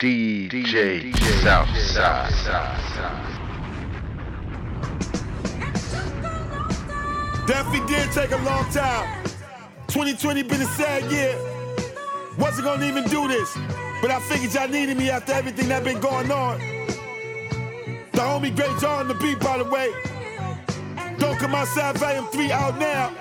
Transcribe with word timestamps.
DJ 0.00 1.12
Southside. 1.42 2.30
Definitely 7.48 7.88
did 7.88 8.12
take 8.12 8.30
a 8.30 8.36
long 8.44 8.70
time. 8.70 9.24
2020 9.88 10.44
been 10.44 10.60
a 10.60 10.66
sad 10.66 11.10
year. 11.10 11.34
Wasn't 12.38 12.64
gonna 12.64 12.86
even 12.86 13.08
do 13.08 13.26
this, 13.26 13.58
but 14.00 14.12
I 14.12 14.20
figured 14.20 14.54
y'all 14.54 14.68
needed 14.68 14.96
me 14.96 15.10
after 15.10 15.32
everything 15.32 15.68
that 15.68 15.82
been 15.82 15.98
going 15.98 16.30
on. 16.30 16.60
The 18.12 18.20
homie 18.20 18.54
Great 18.54 18.78
John 18.78 19.00
on 19.00 19.08
the 19.08 19.14
beat, 19.14 19.40
by 19.40 19.58
the 19.58 19.64
way. 19.64 19.92
Don't 21.18 21.40
come 21.40 21.56
outside, 21.56 21.98
volume 21.98 22.28
3 22.28 22.52
out 22.52 22.78
now. 22.78 23.12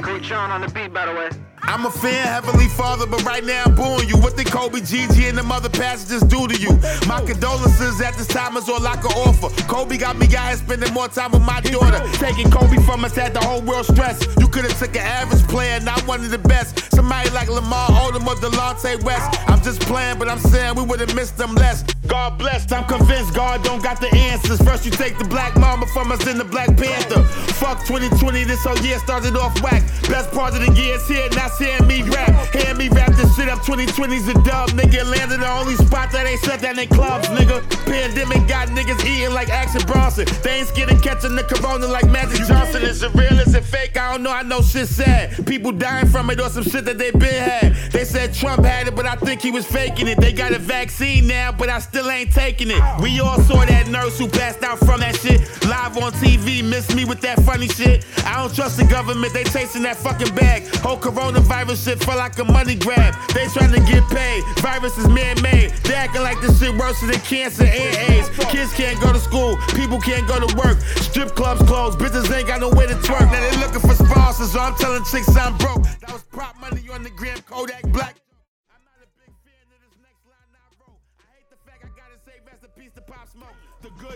Great 0.00 0.22
John 0.22 0.52
on 0.52 0.60
the 0.60 0.68
beat, 0.68 0.92
by 0.92 1.06
the 1.06 1.12
way. 1.12 1.30
I'm 1.66 1.86
a 1.86 1.90
fan, 1.90 2.26
Heavenly 2.26 2.68
Father, 2.68 3.06
but 3.06 3.24
right 3.24 3.44
now 3.44 3.64
I'm 3.64 3.74
booing 3.74 4.08
you. 4.08 4.16
What 4.18 4.36
did 4.36 4.46
Kobe, 4.46 4.80
Gigi, 4.80 5.26
and 5.26 5.38
them 5.38 5.50
other 5.50 5.68
passengers 5.68 6.22
do 6.22 6.46
to 6.46 6.56
you? 6.56 6.72
My 7.08 7.20
condolences 7.24 8.00
at 8.00 8.14
this 8.14 8.26
time 8.26 8.56
is 8.56 8.68
all 8.68 8.86
I 8.86 8.96
can 8.96 9.12
offer. 9.12 9.48
Kobe 9.64 9.96
got 9.96 10.16
me 10.16 10.26
out 10.36 10.48
here 10.48 10.56
spending 10.56 10.92
more 10.92 11.08
time 11.08 11.32
with 11.32 11.42
my 11.42 11.60
daughter. 11.60 12.00
Taking 12.14 12.50
Kobe 12.50 12.76
from 12.84 13.04
us 13.04 13.16
had 13.16 13.34
the 13.34 13.40
whole 13.40 13.62
world 13.62 13.86
stressed. 13.86 14.28
You 14.38 14.48
could 14.48 14.64
have 14.64 14.78
took 14.78 14.94
an 14.96 15.02
average 15.02 15.42
player, 15.48 15.80
not 15.80 16.06
one 16.06 16.20
of 16.20 16.30
the 16.30 16.38
best. 16.38 16.94
Somebody 16.94 17.30
like 17.30 17.48
Lamar 17.48 17.88
Odom 17.88 18.26
or 18.26 18.36
Delonte 18.36 19.02
West. 19.02 19.40
I'm 19.48 19.62
just 19.62 19.80
playing, 19.80 20.18
but 20.18 20.28
I'm 20.28 20.38
saying 20.38 20.76
we 20.76 20.82
would 20.82 21.00
have 21.00 21.14
missed 21.14 21.38
them 21.38 21.54
less. 21.54 21.82
God 22.06 22.38
blessed, 22.38 22.72
I'm 22.72 22.84
convinced 22.84 23.34
God 23.34 23.64
don't 23.64 23.82
got 23.82 24.00
the 24.00 24.14
answers. 24.14 24.60
First 24.60 24.84
you 24.84 24.90
take 24.90 25.18
the 25.18 25.24
Black 25.24 25.56
Mamba 25.56 25.86
from 25.86 26.12
us, 26.12 26.24
then 26.24 26.38
the 26.38 26.44
Black 26.44 26.68
Panther. 26.76 27.22
Fuck 27.54 27.86
2020, 27.86 28.44
this 28.44 28.62
whole 28.62 28.78
year 28.78 28.98
started 28.98 29.36
off 29.36 29.60
whack. 29.62 29.82
Best 30.08 30.30
part 30.32 30.54
of 30.54 30.60
the 30.60 30.72
year 30.80 30.96
is 30.96 31.08
here, 31.08 31.28
now 31.30 31.48
seeing 31.56 31.86
me 31.86 32.02
rap. 32.02 32.30
Hand 32.54 32.78
me 32.78 32.88
rap 32.88 33.12
this 33.14 33.34
shit 33.36 33.48
up, 33.48 33.60
2020's 33.60 34.28
a 34.28 34.34
dub, 34.42 34.70
nigga. 34.70 35.02
Atlanta 35.02 35.36
the 35.38 35.50
only 35.50 35.76
spot 35.76 36.10
that 36.12 36.26
ain't 36.26 36.40
shut 36.40 36.60
down 36.60 36.78
in 36.78 36.88
clubs, 36.88 37.28
nigga. 37.28 37.62
Pandemic 37.84 38.46
got 38.48 38.68
niggas 38.68 39.04
eating 39.04 39.32
like 39.32 39.48
Action 39.48 39.82
Bronson. 39.86 40.26
They 40.42 40.60
ain't 40.60 40.68
scared 40.68 40.90
of 40.90 41.02
catching 41.02 41.34
the 41.34 41.44
corona 41.44 41.86
like 41.86 42.06
Magic 42.08 42.46
Johnson. 42.46 42.82
Is 42.82 43.02
it 43.02 43.14
real, 43.14 43.38
is 43.40 43.54
it 43.54 43.64
fake? 43.64 43.96
I 43.96 44.12
don't 44.12 44.22
know, 44.22 44.32
I 44.32 44.42
know 44.42 44.62
shit 44.62 44.88
sad. 44.88 45.46
People 45.46 45.72
dying 45.72 46.06
from 46.06 46.30
it 46.30 46.40
or 46.40 46.48
some 46.48 46.64
shit 46.64 46.84
that 46.84 46.98
they 46.98 47.10
been 47.10 47.42
had. 47.42 47.74
They 47.92 48.04
said 48.04 48.34
Trump 48.34 48.64
had 48.64 48.88
it, 48.88 48.96
but 48.96 49.06
I 49.06 49.16
think 49.16 49.40
he 49.40 49.50
was 49.50 49.66
faking 49.66 50.08
it. 50.08 50.20
They 50.20 50.32
got 50.32 50.52
a 50.52 50.58
vaccine 50.58 51.26
now, 51.26 51.52
but 51.52 51.68
I 51.68 51.78
still 51.78 52.10
ain't 52.10 52.32
taking 52.32 52.70
it. 52.70 52.82
We 53.00 53.20
all 53.20 53.40
saw 53.40 53.64
that 53.64 53.88
nurse 53.88 54.18
who 54.18 54.28
passed 54.28 54.62
out 54.62 54.78
from 54.78 55.00
that 55.00 55.16
shit. 55.16 55.40
Live 55.66 55.96
on 55.98 56.12
TV, 56.12 56.62
miss 56.62 56.94
me 56.94 57.04
with 57.04 57.20
that 57.22 57.40
funny 57.42 57.68
shit. 57.68 58.04
I 58.24 58.40
don't 58.40 58.54
trust 58.54 58.76
the 58.76 58.84
government, 58.84 59.32
they 59.32 59.44
chasing 59.44 59.82
that 59.82 59.96
fucking 59.96 60.34
bag. 60.34 60.66
Whole 60.76 60.98
coronavirus 61.44 61.84
shit 61.84 62.04
felt 62.04 62.18
like 62.18 62.38
a 62.38 62.44
money 62.44 62.74
grab. 62.74 63.14
They 63.32 63.46
trying 63.48 63.72
to 63.72 63.80
get 63.80 64.08
paid. 64.08 64.42
Virus 64.58 64.96
is 64.98 65.08
man-made. 65.08 65.70
They 65.84 65.94
acting 65.94 66.22
like 66.22 66.40
this 66.40 66.58
shit 66.58 66.74
worse 66.76 67.00
than 67.00 67.12
cancer 67.20 67.64
and 67.64 68.10
AIDS. 68.10 68.28
Kids 68.50 68.72
can't 68.74 69.00
go 69.00 69.12
to 69.12 69.18
school, 69.18 69.56
people 69.74 70.00
can't 70.00 70.26
go 70.26 70.46
to 70.46 70.56
work. 70.56 70.78
Strip 71.02 71.34
clubs 71.34 71.62
closed, 71.62 71.98
bitches 71.98 72.30
ain't 72.34 72.48
got 72.48 72.60
no 72.60 72.70
way 72.70 72.86
to 72.86 72.94
twerk. 72.94 73.30
Now 73.30 73.40
they 73.40 73.56
looking 73.58 73.80
for 73.80 73.94
sponsors, 73.94 74.52
so 74.52 74.60
I'm 74.60 74.74
telling 74.76 75.04
chicks 75.04 75.34
I'm 75.36 75.56
broke. 75.58 75.82
That 76.00 76.12
was 76.12 76.22
prop 76.24 76.58
money 76.60 76.82
on 76.92 77.02
the 77.02 77.10
gram, 77.10 77.38
Kodak 77.42 77.82
Black. 77.92 78.23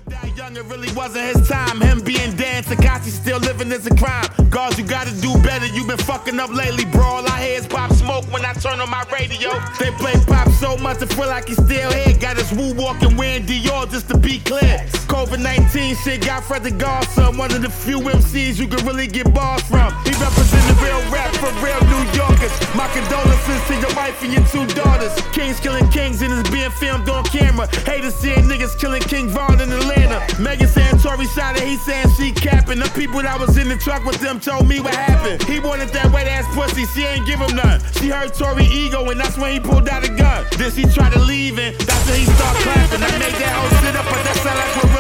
Die 0.09 0.33
young, 0.37 0.57
it 0.57 0.65
really 0.65 0.91
wasn't 0.93 1.25
his 1.25 1.49
time. 1.49 1.81
Him 1.81 2.01
being 2.01 2.35
Dan 2.37 2.63
Tekashi 2.63 3.11
still 3.11 3.39
living 3.41 3.71
is 3.71 3.87
a 3.87 3.95
crime. 3.95 4.27
God, 4.49 4.79
you 4.79 4.85
gotta 4.85 5.13
do 5.21 5.37
better. 5.43 5.67
You 5.67 5.87
been 5.87 5.99
fucking 5.99 6.41
up 6.41 6.51
lately, 6.51 6.87
bro. 6.87 7.03
All 7.03 7.27
I 7.29 7.43
hear 7.45 7.59
is 7.59 7.67
Pop 7.67 7.93
Smoke 7.93 8.25
when 8.33 8.45
I 8.45 8.55
turn 8.55 8.81
on 8.81 8.89
my 8.89 9.05
radio. 9.13 9.51
They 9.79 9.91
play 9.93 10.15
Pop 10.27 10.49
so 10.51 10.77
much, 10.79 11.03
I 11.03 11.07
feel 11.07 11.27
like 11.29 11.49
he's 11.49 11.63
still 11.63 11.93
here. 11.93 12.17
Got 12.19 12.39
his 12.39 12.51
woo 12.53 12.73
walking 12.75 13.17
wearing 13.17 13.45
Dior 13.45 13.91
just 13.91 14.09
to 14.09 14.17
be 14.17 14.39
clear. 14.41 14.79
COVID 15.13 15.43
19 15.43 15.97
shit 15.97 16.25
got 16.25 16.45
Fred 16.45 16.63
the 16.65 16.71
Godson, 16.71 17.37
one 17.37 17.53
of 17.53 17.61
the 17.61 17.71
few 17.71 18.01
MCs 18.01 18.59
you 18.59 18.67
can 18.67 18.85
really 18.87 19.07
get 19.07 19.33
bars 19.35 19.63
from. 19.63 19.93
He 20.05 20.13
represented 20.17 20.77
real 20.81 21.01
rap 21.13 21.35
for 21.37 21.53
real 21.61 21.81
New 21.93 22.05
Yorkers. 22.17 22.53
My 22.75 22.89
condolences 22.97 23.61
to 23.69 23.75
your 23.77 23.95
wife 23.97 24.23
and 24.23 24.33
your 24.33 24.45
two 24.49 24.67
daughters. 24.75 25.13
Kings 25.33 25.61
killing 25.61 25.89
kings 25.91 26.23
and 26.23 26.33
it's 26.33 26.49
being 26.51 26.71
filmed 26.71 27.09
on 27.09 27.25
camera. 27.25 27.69
Haters 27.85 28.15
seeing 28.15 28.45
niggas 28.49 28.79
killing 28.79 29.03
King 29.03 29.29
Von 29.29 29.61
in 29.61 29.69
Atlanta. 30.05 30.43
Megan 30.43 30.69
Santori 30.69 30.99
Tory 31.03 31.27
shot 31.27 31.57
it, 31.57 31.63
he 31.63 31.77
saying 31.77 32.09
she 32.17 32.33
capping. 32.33 32.79
The 32.79 32.91
people 32.91 33.23
that 33.23 33.39
was 33.39 33.57
in 33.57 33.69
the 33.69 33.77
truck 33.77 34.05
with 34.05 34.21
them 34.21 34.41
told 34.41 34.69
me 34.69 34.81
what 34.81 34.95
happened. 34.95 35.43
He 35.45 35.59
wanted 35.59 35.89
that 35.91 36.13
wet 36.13 36.27
ass 36.27 36.47
pussy, 36.55 36.85
she 36.87 37.05
ain't 37.05 37.27
give 37.27 37.41
him 37.41 37.55
none. 37.57 37.81
She 37.99 38.09
heard 38.09 38.35
Tory 38.35 38.65
ego 38.65 39.09
and 39.11 39.19
that's 39.19 39.39
when 39.39 39.53
he 39.53 39.61
pulled 39.61 39.89
out 39.89 40.05
a 40.05 40.11
gun. 40.11 40.45
Then 40.59 40.71
she 40.71 40.85
tried 40.85 41.13
to 41.13 41.21
leave 41.21 41.59
and 41.59 41.75
that's 41.77 42.05
when 42.11 42.19
he 42.19 42.27
start 42.27 42.57
clapping. 42.61 43.03
I 43.03 43.11
made 43.19 43.39
that 43.41 43.55
whole 43.57 43.73
shit 43.81 43.95
up, 43.97 44.05
but 44.05 44.23
that 44.27 44.37
sound 44.43 44.59
like 44.59 44.75
what 44.77 44.98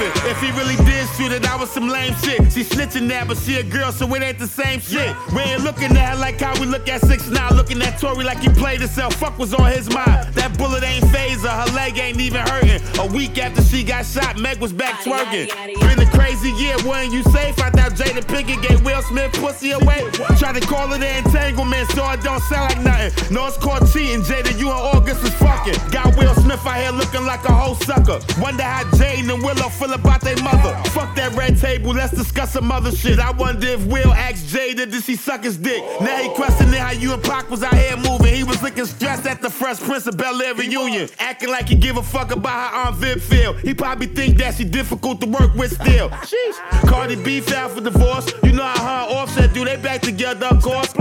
happened. 0.00 0.30
If 0.30 0.40
he 0.40 0.50
really 0.52 0.76
did 0.84 1.08
shoot 1.16 1.32
it, 1.32 1.42
that 1.42 1.58
was 1.58 1.70
some 1.70 1.88
lame 1.88 2.14
shit. 2.22 2.40
She 2.52 2.64
snitching 2.64 3.08
that, 3.08 3.28
but 3.28 3.36
she 3.38 3.56
a 3.56 3.62
girl, 3.62 3.92
so 3.92 4.12
it 4.14 4.22
ain't 4.22 4.38
the 4.38 4.46
same 4.46 4.80
shit. 4.80 5.14
We 5.34 5.40
ain't 5.42 5.62
looking 5.62 5.96
at 5.96 6.14
her 6.14 6.16
like 6.16 6.40
how 6.40 6.58
we 6.60 6.66
look 6.66 6.88
at 6.88 7.00
6 7.00 7.28
9 7.28 7.54
looking 7.54 7.80
at 7.82 7.98
Tory 7.98 8.24
like 8.24 8.40
he 8.40 8.48
played 8.48 8.80
himself. 8.80 9.14
Fuck 9.14 9.38
was 9.38 9.54
on 9.54 9.70
his 9.70 9.88
mind. 9.90 10.34
That 10.34 10.56
bullet 10.58 10.82
ain't 10.82 11.04
phaser, 11.06 11.48
her, 11.48 11.72
leg 11.74 11.98
ain't 11.98 12.20
even 12.20 12.40
hurting. 12.40 12.80
A 12.98 13.06
week 13.06 13.38
after 13.38 13.62
she 13.62 13.84
got 13.84 14.06
shot, 14.06 14.38
Meg 14.38 14.58
was 14.58 14.72
back 14.72 15.00
twerking. 15.00 15.48
Been 15.80 16.06
a 16.06 16.10
crazy 16.10 16.50
year, 16.52 16.76
wasn't 16.84 17.12
you 17.12 17.22
safe? 17.24 17.58
I 17.60 17.70
thought 17.70 17.92
Jada 17.92 18.22
Pinkett 18.22 18.66
gave 18.66 18.84
Will 18.84 19.02
Smith 19.02 19.32
pussy 19.34 19.72
away. 19.72 20.08
Tried 20.38 20.60
to 20.60 20.66
call 20.66 20.92
it 20.92 21.02
an 21.02 21.24
entanglement, 21.24 21.90
so 21.90 22.08
it 22.10 22.22
don't 22.22 22.42
sound 22.42 22.74
like 22.74 22.82
nothing. 22.82 23.34
No, 23.34 23.46
it's 23.46 23.56
called 23.56 23.90
cheating, 23.92 24.22
Jada. 24.22 24.58
You 24.58 24.70
and 24.70 24.80
August 24.96 25.22
was 25.22 25.34
fucking. 25.34 25.76
Got 25.90 26.16
Will 26.16 26.34
Smith 26.34 26.64
out 26.66 26.76
here 26.76 26.92
looking 26.92 27.24
like 27.26 27.44
a 27.48 27.52
whole 27.52 27.74
sucker. 27.74 28.20
Wonder 28.40 28.62
how 28.62 28.84
Jaden 28.96 29.32
and 29.32 29.42
Willow 29.42 29.68
feel 29.68 29.89
about 29.92 30.20
their 30.20 30.36
mother. 30.42 30.74
Fuck 30.90 31.14
that 31.16 31.32
red 31.34 31.58
table, 31.58 31.92
let's 31.92 32.12
discuss 32.12 32.52
some 32.52 32.70
other 32.70 32.92
shit. 32.92 33.18
I 33.18 33.30
wonder 33.30 33.66
if 33.66 33.84
Will 33.86 34.12
asked 34.12 34.46
Jada, 34.46 34.90
did 34.90 35.02
she 35.04 35.16
suck 35.16 35.44
his 35.44 35.56
dick? 35.56 35.82
Now 36.00 36.16
he 36.16 36.28
questioning 36.30 36.74
how 36.80 36.92
you 36.92 37.12
and 37.12 37.22
Pac 37.22 37.50
was 37.50 37.62
out 37.62 37.74
here 37.74 37.96
moving. 37.96 38.34
He 38.34 38.44
was 38.44 38.62
looking 38.62 38.86
stressed 38.86 39.26
at 39.26 39.42
the 39.42 39.50
Fresh 39.50 39.80
Prince 39.80 40.06
of 40.06 40.16
Bel 40.16 40.40
Air 40.42 40.54
reunion. 40.54 41.08
Acting 41.18 41.50
like 41.50 41.68
he 41.68 41.74
give 41.74 41.96
a 41.96 42.02
fuck 42.02 42.32
about 42.32 42.70
how 42.70 42.88
Aunt 42.88 42.96
Viv 42.96 43.22
feel. 43.22 43.52
He 43.54 43.74
probably 43.74 44.06
think 44.06 44.38
that 44.38 44.54
she 44.54 44.64
difficult 44.64 45.20
to 45.20 45.26
work 45.26 45.54
with 45.54 45.72
still. 45.72 46.10
Sheesh. 46.10 46.88
Cardi 46.88 47.16
B 47.16 47.40
filed 47.40 47.72
for 47.72 47.80
divorce. 47.80 48.32
You 48.42 48.52
know 48.52 48.64
how 48.64 49.06
her 49.08 49.14
Offset 49.14 49.52
do, 49.52 49.64
they 49.64 49.76
back 49.76 50.02
together, 50.02 50.46
of 50.46 50.62
course. 50.62 50.92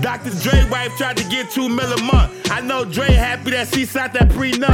Dr. 0.00 0.30
Dre 0.42 0.68
wife 0.70 0.96
tried 0.96 1.16
to 1.16 1.24
get 1.28 1.50
two 1.50 1.68
mil 1.68 1.92
a 1.92 2.02
month. 2.02 2.50
I 2.50 2.60
know 2.60 2.84
Dre 2.84 3.06
happy 3.12 3.50
that 3.50 3.68
she 3.68 3.84
signed 3.84 4.12
that 4.14 4.28
prenup. 4.28 4.68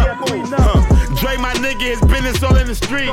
Huh. 0.57 0.94
Dre, 1.19 1.37
my 1.37 1.53
nigga, 1.55 1.83
his 1.83 2.01
business 2.03 2.43
all 2.43 2.57
in 2.57 2.67
the 2.67 2.75
street. 2.75 3.09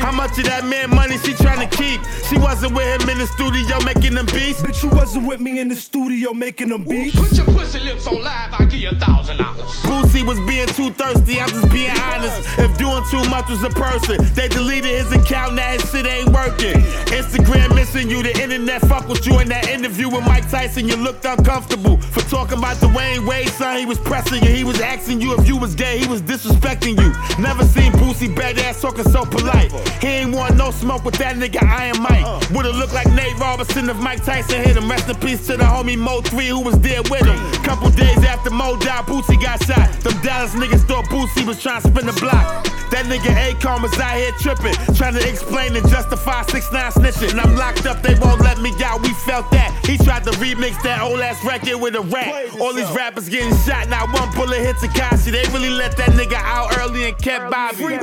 How 0.00 0.12
much 0.12 0.38
of 0.38 0.44
that 0.44 0.64
man 0.64 0.90
money 0.90 1.18
she 1.18 1.34
trying 1.34 1.66
to 1.66 1.76
keep? 1.76 2.00
She 2.28 2.38
wasn't 2.38 2.74
with 2.74 3.00
him 3.00 3.08
in 3.08 3.18
the 3.18 3.26
studio 3.26 3.78
making 3.84 4.14
them 4.14 4.26
beats. 4.26 4.60
Bitch, 4.60 4.82
you 4.82 4.90
wasn't 4.90 5.26
with 5.26 5.40
me 5.40 5.58
in 5.60 5.68
the 5.68 5.76
studio 5.76 6.32
making 6.32 6.68
them 6.68 6.84
beats. 6.84 7.16
Put 7.16 7.32
your 7.32 7.46
pussy 7.46 7.80
lips 7.80 8.06
on 8.06 8.22
live, 8.22 8.52
I'll 8.52 8.66
give 8.66 8.80
you 8.80 8.90
a 8.90 8.94
thousand 8.94 9.38
dollars. 9.38 9.70
Boosie 9.82 10.26
was 10.26 10.38
being 10.40 10.68
too 10.68 10.90
thirsty, 10.90 11.40
I'm 11.40 11.48
just 11.48 11.70
being 11.70 11.90
honest. 11.90 12.46
If 12.58 12.76
doing 12.78 13.04
too 13.10 13.24
much 13.30 13.48
was 13.48 13.62
a 13.62 13.70
person, 13.70 14.18
they 14.34 14.48
deleted 14.48 14.90
his 14.90 15.12
account, 15.12 15.54
now 15.54 15.72
his 15.72 15.90
shit 15.90 16.06
ain't 16.06 16.28
working. 16.30 16.82
Instagram 17.16 17.74
missing 17.74 18.10
you, 18.10 18.22
the 18.22 18.36
internet 18.40 18.82
fuck 18.82 19.08
with 19.08 19.26
you 19.26 19.38
in 19.40 19.48
that 19.48 19.68
interview 19.68 20.08
with 20.08 20.24
Mike 20.26 20.48
Tyson. 20.50 20.88
You 20.88 20.96
looked 20.96 21.24
uncomfortable 21.24 21.96
for 21.98 22.20
talking 22.28 22.58
about 22.58 22.76
Dwyane 22.76 23.26
Wade, 23.26 23.48
son. 23.48 23.78
He 23.78 23.86
was 23.86 23.98
pressing 23.98 24.42
you, 24.44 24.50
he 24.50 24.64
was 24.64 24.80
asking 24.80 25.20
you 25.20 25.34
if 25.38 25.46
you 25.46 25.56
was 25.56 25.74
gay, 25.74 25.98
he 25.98 26.06
was 26.06 26.22
disrespecting 26.22 26.98
you. 27.00 27.12
Never 27.38 27.64
seen 27.64 27.92
Boosie 27.92 28.34
Badazz 28.34 28.80
talking 28.80 29.04
so 29.04 29.24
polite. 29.24 29.70
He 30.02 30.08
ain't 30.08 30.34
want 30.34 30.56
no 30.56 30.70
smoke 30.72 31.04
with 31.04 31.14
that 31.18 31.36
nigga 31.36 31.62
Iron 31.62 32.02
Mike. 32.02 32.50
Would've 32.50 32.74
looked 32.74 32.92
like 32.92 33.06
Nate 33.12 33.38
Robinson 33.38 33.88
if 33.88 33.96
Mike 33.98 34.24
Tyson 34.24 34.60
hit 34.62 34.76
him. 34.76 34.90
Rest 34.90 35.08
in 35.08 35.16
peace 35.16 35.46
to 35.46 35.56
the 35.56 35.64
homie 35.64 35.96
Mo 35.96 36.20
3 36.20 36.48
who 36.48 36.60
was 36.60 36.78
there 36.80 37.02
with 37.02 37.24
him. 37.24 37.38
Couple 37.62 37.90
days 37.90 38.18
after 38.24 38.50
Mo 38.50 38.76
died, 38.78 39.04
Boosie 39.04 39.40
got 39.40 39.62
shot. 39.64 39.92
Them 40.00 40.20
Dallas 40.22 40.54
niggas 40.54 40.86
thought 40.88 41.04
Boosie 41.06 41.46
was 41.46 41.62
trying 41.62 41.82
to 41.82 41.88
spin 41.88 42.06
the 42.06 42.12
block. 42.20 42.66
That 42.90 43.04
nigga 43.04 43.30
Akon 43.52 43.82
was 43.82 43.92
out 44.00 44.16
here 44.16 44.32
tripping, 44.40 44.72
trying 44.96 45.12
to 45.12 45.28
explain 45.28 45.76
and 45.76 45.86
justify 45.88 46.42
6 46.42 46.72
9 46.72 46.92
snitching. 46.92 47.30
And 47.32 47.40
I'm 47.40 47.54
locked 47.54 47.86
up, 47.86 48.02
they 48.02 48.14
won't 48.14 48.40
let 48.40 48.58
me 48.60 48.72
out. 48.82 49.02
We 49.02 49.12
felt 49.28 49.50
that. 49.52 49.78
He 49.84 49.98
tried 49.98 50.24
to 50.24 50.30
remix 50.40 50.82
that 50.82 51.02
old 51.02 51.20
ass 51.20 51.44
record 51.44 51.76
with 51.76 51.94
a 51.94 52.00
rap. 52.00 52.58
All 52.60 52.72
these 52.72 52.90
rappers 52.92 53.28
getting 53.28 53.54
shot, 53.58 53.88
now 53.88 54.06
one 54.12 54.32
bullet 54.34 54.60
hit 54.60 54.76
Tekashi. 54.76 55.30
They 55.30 55.44
really 55.52 55.70
let 55.70 55.96
that 55.98 56.10
nigga 56.10 56.40
out 56.40 56.78
early 56.78 57.08
and 57.08 57.16
Bobby. 57.36 58.00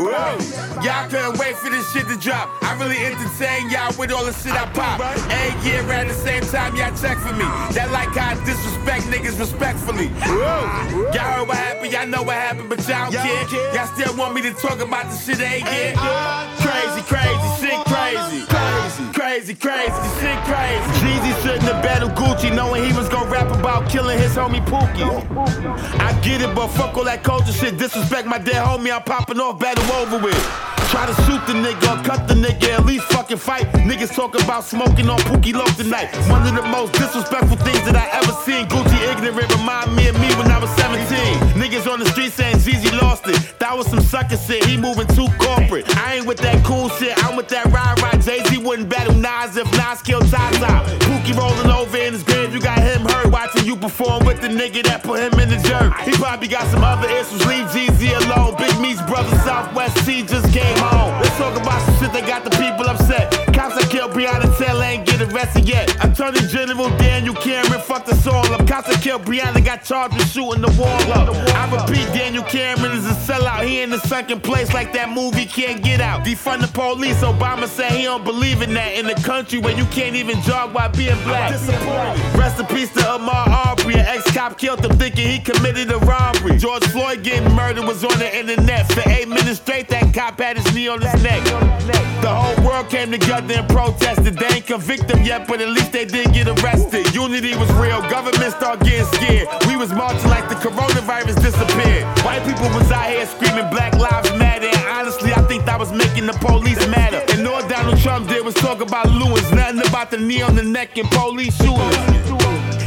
Y'all 0.85 1.09
couldn't 1.09 1.39
wait 1.39 1.55
for 1.57 1.69
this 1.69 1.91
shit 1.91 2.07
to 2.07 2.17
drop. 2.17 2.49
I 2.61 2.77
really 2.77 2.97
entertain 2.97 3.69
y'all 3.71 3.93
with 3.97 4.11
all 4.11 4.23
the 4.23 4.33
shit 4.33 4.53
I 4.53 4.65
pop. 4.73 5.01
Every 5.01 5.69
year 5.69 5.81
at 5.91 6.07
the 6.07 6.13
same 6.13 6.43
time, 6.43 6.75
y'all 6.75 6.93
check 6.95 7.17
for 7.17 7.33
me. 7.33 7.45
That 7.73 7.89
like 7.91 8.09
how 8.13 8.37
I 8.37 8.45
disrespect 8.45 9.05
niggas 9.05 9.39
respectfully. 9.39 10.09
Y'all 11.09 11.41
heard 11.41 11.47
what 11.47 11.57
happened, 11.57 11.91
y'all 11.91 12.07
know 12.07 12.21
what 12.21 12.35
happened, 12.35 12.69
but 12.69 12.87
y'all 12.87 13.09
don't 13.09 13.49
care. 13.49 13.73
Y'all 13.73 13.87
still 13.87 14.15
want 14.15 14.35
me 14.35 14.41
to 14.43 14.53
talk 14.53 14.79
about 14.79 15.09
the 15.09 15.17
shit 15.17 15.37
they 15.37 15.61
get. 15.61 15.97
Crazy, 16.61 17.01
crazy, 17.09 17.49
shit 17.61 17.79
crazy. 17.89 18.45
crazy, 18.45 19.14
crazy, 19.25 19.55
crazy, 19.55 19.91
sick 20.19 20.37
crazy. 20.45 20.91
Jeezy 21.01 21.41
shouldn't 21.41 21.63
have 21.63 21.81
battled 21.81 22.11
Gucci, 22.11 22.55
knowing 22.55 22.83
he 22.83 22.93
was 22.93 23.09
gonna 23.09 23.29
rap 23.29 23.51
about 23.59 23.89
killing 23.89 24.19
his 24.19 24.35
homie 24.35 24.63
Pookie. 24.67 25.09
I 25.99 26.13
get 26.21 26.41
it, 26.41 26.53
but 26.53 26.67
fuck 26.67 26.95
all 26.95 27.05
that 27.05 27.23
culture 27.23 27.51
shit. 27.51 27.79
Disrespect 27.79 28.27
my 28.27 28.37
dead 28.37 28.63
homie, 28.63 28.93
I'm 28.95 29.01
popping 29.01 29.39
off, 29.39 29.59
battle 29.59 29.83
over 29.93 30.23
with. 30.23 30.74
Try 30.89 31.05
to 31.05 31.15
shoot 31.23 31.41
the 31.47 31.53
nigga 31.53 31.99
or 31.99 32.03
cut 32.03 32.27
the 32.27 32.35
nigga, 32.35 32.69
at 32.77 32.85
least 32.85 33.05
fucking 33.11 33.37
fight. 33.37 33.65
Niggas 33.89 34.13
talk 34.15 34.35
about 34.41 34.63
smoking 34.63 35.09
on 35.09 35.19
Pookie 35.19 35.53
Loc 35.53 35.73
tonight. 35.75 36.13
One 36.29 36.45
of 36.47 36.55
the 36.55 36.61
most 36.69 36.93
disrespectful 36.93 37.57
things 37.57 37.83
that 37.85 37.95
I 37.95 38.07
ever 38.17 38.33
seen. 38.45 38.65
Gucci 38.67 38.99
ignorant 39.11 39.53
remind 39.57 39.95
me 39.95 40.07
of 40.07 40.19
me 40.19 40.29
when 40.35 40.51
I 40.51 40.59
was 40.59 40.69
17. 40.75 41.05
Niggas 41.61 41.91
on 41.91 41.99
the 41.99 42.05
street 42.11 42.31
saying 42.31 42.57
Jeezy 42.57 42.91
lost 43.01 43.27
it. 43.27 43.37
That 43.59 43.75
was 43.75 43.87
some 43.87 44.01
sucker 44.01 44.37
shit, 44.37 44.63
he 44.65 44.77
moving 44.77 45.07
too 45.07 45.27
corporate. 45.39 45.85
I 45.97 46.15
ain't 46.15 46.27
with 46.27 46.37
that 46.39 46.63
cool 46.63 46.89
shit, 46.89 47.17
I'm 47.23 47.35
with 47.35 47.49
that 47.49 47.65
ride 47.65 47.99
ride. 48.01 48.21
Jay-Z 48.21 48.57
wouldn't 48.57 48.89
battle 48.89 49.15
Nas 49.15 49.57
if 49.57 49.69
Nas 49.73 50.01
killed 50.01 50.25
Zaza. 50.27 50.85
Pookie 51.07 51.35
rolling 51.35 51.71
over 51.71 51.97
in 51.97 52.13
his 52.13 52.23
grave, 52.23 52.53
you 52.53 52.61
got 52.61 52.79
him 52.79 53.01
hurt 53.01 53.31
watching 53.31 53.65
you 53.65 53.75
perform 53.75 54.25
with 54.25 54.41
the 54.41 54.47
nigga 54.47 54.83
that 54.83 55.03
put 55.03 55.19
him 55.19 55.39
in 55.39 55.49
the 55.49 55.57
jerk. 55.67 55.93
He 56.05 56.11
probably 56.13 56.47
got 56.47 56.67
some 56.67 56.83
other 56.83 57.09
issues, 57.09 57.45
leave 57.45 57.65
Jeezy 57.73 58.13
alone. 58.25 58.55
Big 58.57 58.77
Meech's 58.79 59.01
brother 59.03 59.35
Southwest 59.43 60.05
T 60.05 60.21
just 60.23 60.51
came 60.53 60.74
home. 60.77 61.21
Let's 61.21 61.37
talk 61.37 61.55
about 61.59 61.81
some 61.81 61.95
shit 61.97 62.13
that 62.13 62.27
got 62.27 62.43
the 62.43 62.51
people 62.51 62.85
upset. 62.87 63.31
Cops 63.53 63.75
that 63.75 63.89
killed 63.89 64.11
Breonna 64.11 64.55
Taylor 64.57 64.83
ain't 64.83 65.05
get 65.05 65.21
arrested 65.21 65.67
yet. 65.67 65.89
Attorney 66.03 66.41
General 66.47 66.89
Daniel 66.97 67.35
Cameron 67.35 67.81
fucked 67.81 68.09
us 68.09 68.25
all 68.27 68.45
up. 68.53 68.67
Cops 68.67 68.87
that 68.87 69.01
killed 69.01 69.23
Breonna 69.23 69.63
got 69.63 69.83
charged 69.83 70.15
with 70.15 70.27
shooting 70.29 70.61
the 70.61 70.71
wall 70.79 71.11
up. 71.13 71.29
I 71.55 71.65
repeat, 71.71 72.05
Daniel 72.13 72.43
Cameron 72.43 72.91
is 72.97 73.05
a 73.05 73.13
sellout. 73.13 73.65
He 73.65 73.81
in 73.81 73.89
the 73.89 73.99
sunken 73.99 74.39
place 74.39 74.73
like 74.73 74.93
that 74.93 75.09
movie 75.09 75.45
can't 75.45 75.83
get 75.83 76.01
out. 76.01 76.25
Defund 76.25 76.61
the 76.61 76.67
police. 76.67 77.21
Obama 77.21 77.67
said 77.67 77.91
he 77.91 78.03
don't 78.03 78.23
believe 78.23 78.61
in 78.61 78.73
that. 78.73 78.93
In 78.95 79.05
the 79.05 79.15
country 79.15 79.59
where 79.59 79.75
you 79.75 79.85
can't 79.85 80.15
even 80.15 80.41
jog 80.41 80.73
while 80.73 80.89
being 80.89 81.17
black. 81.23 81.51
Rest 82.35 82.59
in 82.59 82.65
peace 82.67 82.91
to 82.93 82.99
Ahmaud 82.99 83.47
Arbery. 83.47 83.95
An 83.95 84.05
ex-cop 84.05 84.57
killed 84.57 84.83
him 84.83 84.97
thinking 84.97 85.27
he 85.27 85.39
committed 85.39 85.91
a 85.91 85.97
robbery. 85.99 86.57
George 86.57 86.83
Floyd 86.87 87.23
getting 87.23 87.51
murdered 87.53 87.85
was 87.85 88.03
on 88.03 88.17
the 88.19 88.37
internet. 88.37 88.91
For 88.91 89.07
eight 89.09 89.27
minutes 89.27 89.59
straight, 89.59 89.87
that 89.89 90.13
cop 90.13 90.39
had 90.39 90.57
his 90.57 90.64
The 92.21 92.33
whole 92.33 92.65
world 92.65 92.89
came 92.89 93.11
together 93.11 93.53
and 93.53 93.69
protested. 93.69 94.37
They 94.37 94.47
ain't 94.47 94.65
convict 94.65 95.05
yet, 95.25 95.47
but 95.47 95.61
at 95.61 95.69
least 95.69 95.91
they 95.91 96.05
did 96.05 96.33
get 96.33 96.47
arrested. 96.47 97.13
Unity 97.13 97.55
was 97.55 97.71
real. 97.73 98.01
Government 98.09 98.53
started 98.53 98.83
getting 98.85 99.05
scared. 99.13 99.47
We 99.67 99.75
was 99.75 99.91
marching 99.91 100.29
like 100.29 100.49
the 100.49 100.55
coronavirus 100.55 101.41
disappeared. 101.41 102.05
White 102.25 102.43
people 102.45 102.67
was 102.77 102.91
out 102.91 103.09
here 103.09 103.25
screaming 103.25 103.69
Black 103.69 103.93
Lives 103.95 104.31
Matter. 104.37 104.67
And 104.67 104.87
honestly, 104.87 105.33
I 105.33 105.41
think 105.47 105.65
that 105.65 105.79
was 105.79 105.91
making 105.91 106.25
the 106.25 106.33
police 106.33 106.85
matter. 106.87 107.21
And 107.33 107.47
all 107.47 107.67
Donald 107.67 107.99
Trump 107.99 108.27
did 108.27 108.43
was 108.43 108.55
talk 108.55 108.81
about 108.81 109.09
Lewis. 109.11 109.49
Nothing 109.51 109.87
about 109.87 110.11
the 110.11 110.17
knee 110.17 110.41
on 110.41 110.55
the 110.55 110.63
neck 110.63 110.97
and 110.97 111.09
police 111.11 111.55
shootings. 111.57 112.44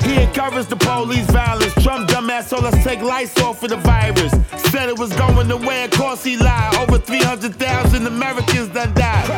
He 0.08 0.22
encouraged 0.22 0.70
the 0.70 0.76
police 0.76 1.26
violence. 1.26 1.75
Trump 1.84 2.08
dumbass 2.08 2.49
told 2.49 2.64
us 2.64 2.82
take 2.82 3.02
lights 3.02 3.38
off 3.43 3.60
for 3.60 3.69
the 3.69 3.76
virus. 3.76 4.32
Said 4.70 4.88
it 4.88 4.99
was 4.99 5.12
going 5.14 5.50
away, 5.50 5.84
of 5.84 5.90
course 5.90 6.25
he 6.25 6.37
lied. 6.37 6.75
Over 6.76 6.99
300,000 6.99 8.06
Americans 8.06 8.69
done 8.69 8.94
died. 8.94 9.28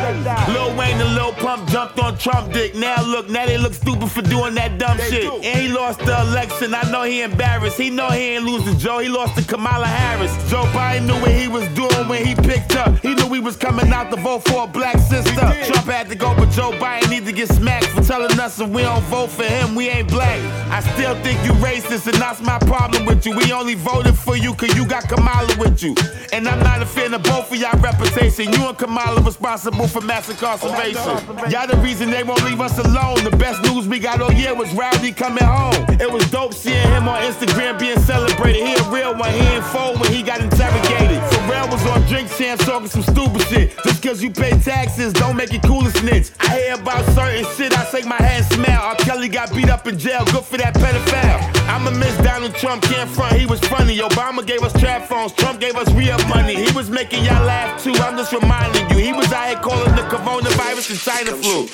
Lil 0.49 0.75
Wayne 0.77 0.99
and 0.99 1.13
Lil 1.15 1.33
Pump 1.33 1.67
jumped 1.69 1.99
on 1.99 2.17
Trump 2.17 2.53
dick. 2.53 2.73
Now 2.75 3.03
look, 3.03 3.29
now 3.29 3.45
they 3.45 3.57
look 3.57 3.73
stupid 3.73 4.09
for 4.09 4.21
doing 4.21 4.55
that 4.55 4.77
dumb 4.77 4.97
shit. 4.97 5.25
And 5.43 5.59
he 5.61 5.67
lost 5.67 5.99
the 5.99 6.19
election. 6.21 6.73
I 6.73 6.89
know 6.89 7.03
he 7.03 7.21
embarrassed. 7.21 7.77
He 7.77 7.89
know 7.89 8.09
he 8.09 8.35
ain't 8.35 8.45
losing 8.45 8.77
Joe. 8.77 8.99
He 8.99 9.09
lost 9.09 9.35
to 9.37 9.43
Kamala 9.43 9.87
Harris. 9.87 10.31
Joe 10.49 10.63
Biden 10.71 11.07
knew 11.07 11.19
what 11.19 11.31
he 11.31 11.47
was 11.49 11.67
doing 11.69 12.07
when 12.07 12.25
he 12.25 12.33
picked 12.33 12.75
up. 12.77 12.97
He 12.99 13.13
knew 13.13 13.27
he 13.33 13.39
was 13.39 13.57
coming 13.57 13.91
out 13.91 14.09
to 14.11 14.21
vote 14.21 14.47
for 14.47 14.63
a 14.63 14.67
black 14.67 14.97
sister. 14.99 15.33
Trump 15.33 15.87
had 15.87 16.07
to 16.09 16.15
go, 16.15 16.33
but 16.35 16.49
Joe 16.51 16.71
Biden 16.71 17.09
need 17.09 17.25
to 17.25 17.33
get 17.33 17.49
smacked 17.49 17.87
for 17.87 18.01
telling 18.03 18.39
us 18.39 18.59
if 18.59 18.69
we 18.69 18.83
don't 18.83 19.03
vote 19.03 19.29
for 19.29 19.43
him, 19.43 19.75
we 19.75 19.89
ain't 19.89 20.09
black. 20.09 20.39
I 20.69 20.81
still 20.93 21.15
think 21.23 21.43
you 21.45 21.51
racist, 21.63 22.07
and 22.07 22.21
that's 22.21 22.41
my 22.41 22.59
problem 22.59 23.05
with 23.05 23.25
you. 23.25 23.35
We 23.35 23.51
only 23.51 23.75
voted 23.75 24.17
for 24.17 24.35
you 24.37 24.53
cause 24.53 24.75
you 24.75 24.85
got 24.85 25.07
Kamala 25.07 25.53
with 25.57 25.81
you. 25.81 25.95
And 26.33 26.47
I'm 26.47 26.59
not 26.59 26.81
a 26.81 26.85
fan 26.85 27.13
of 27.13 27.23
both 27.23 27.51
of 27.51 27.57
y'all 27.57 27.79
reputation. 27.79 28.51
You 28.53 28.67
and 28.67 28.77
Kamala 28.77 29.21
responsible 29.21 29.87
for 29.87 30.01
mass 30.01 30.29
incarceration. 30.29 31.01
Y'all 31.49 31.67
the 31.67 31.79
reason 31.83 32.09
they 32.11 32.23
won't 32.23 32.43
leave 32.43 32.61
us 32.61 32.77
alone. 32.77 33.23
The 33.23 33.35
best 33.37 33.61
news 33.63 33.87
we 33.87 33.99
got 33.99 34.21
all 34.21 34.31
year 34.31 34.53
was 34.53 34.71
Rowdy 34.73 35.11
coming 35.11 35.43
home. 35.43 35.73
It 35.99 36.11
was 36.11 36.29
dope 36.31 36.53
seeing 36.53 36.87
him 36.89 37.07
on 37.07 37.21
Instagram 37.21 37.79
being 37.79 37.99
celebrated. 37.99 38.65
He 38.65 38.73
a 38.73 38.83
real 38.89 39.15
one, 39.15 39.31
he 39.31 39.39
ain't 39.39 39.65
fold 39.65 39.99
when 39.99 40.11
he 40.11 40.21
got 40.21 40.41
interrogated. 40.41 41.21
Pharrell 41.51 41.71
was 41.71 41.85
on 41.87 42.01
Drink 42.07 42.29
Champs 42.37 42.65
talking 42.65 42.87
some 42.87 43.03
stupid 43.03 43.41
shit. 43.47 43.75
Just 43.83 44.01
cause 44.01 44.23
you 44.23 44.31
pay 44.31 44.51
taxes, 44.59 45.11
don't 45.11 45.35
make 45.35 45.53
it 45.53 45.61
cool 45.63 45.85
as 45.85 45.93
snitch. 45.93 46.31
I 46.39 46.59
hear 46.59 46.75
about 46.75 47.05
certain 47.13 47.45
shit, 47.55 47.77
I 47.77 47.83
shake 47.85 48.05
my 48.05 48.15
head 48.15 48.43
and 48.43 48.53
smile. 48.53 48.81
R. 48.81 48.95
Kelly 48.95 49.27
got 49.27 49.53
beat 49.53 49.69
up 49.69 49.85
in 49.87 49.99
jail, 49.99 50.23
good 50.25 50.45
for 50.45 50.57
that 50.57 50.73
pedophile. 50.75 51.60
I'ma 51.67 51.91
miss 51.91 52.15
Donald 52.17 52.55
Trump, 52.55 52.83
can't 52.83 53.09
front, 53.09 53.35
he 53.35 53.45
was 53.45 53.59
funny. 53.61 53.97
Obama 53.97 54.45
gave 54.45 54.63
us 54.63 54.73
trap 54.79 55.07
phones, 55.07 55.33
Trump 55.33 55.59
gave 55.59 55.75
us 55.75 55.91
real 55.93 56.17
money. 56.27 56.55
He 56.55 56.71
was 56.71 56.89
making 56.89 57.23
y'all 57.23 57.45
laugh 57.45 57.81
too, 57.83 57.93
I'm 57.93 58.17
just 58.17 58.31
reminding 58.31 58.89
you. 58.89 58.97
He 58.97 59.13
was 59.13 59.31
out 59.31 59.47
here 59.47 59.59
calling 59.59 59.95
the 59.95 60.03
coronavirus 60.03 60.89
the 60.89 60.97
China 60.97 61.31
flu. 61.35 61.67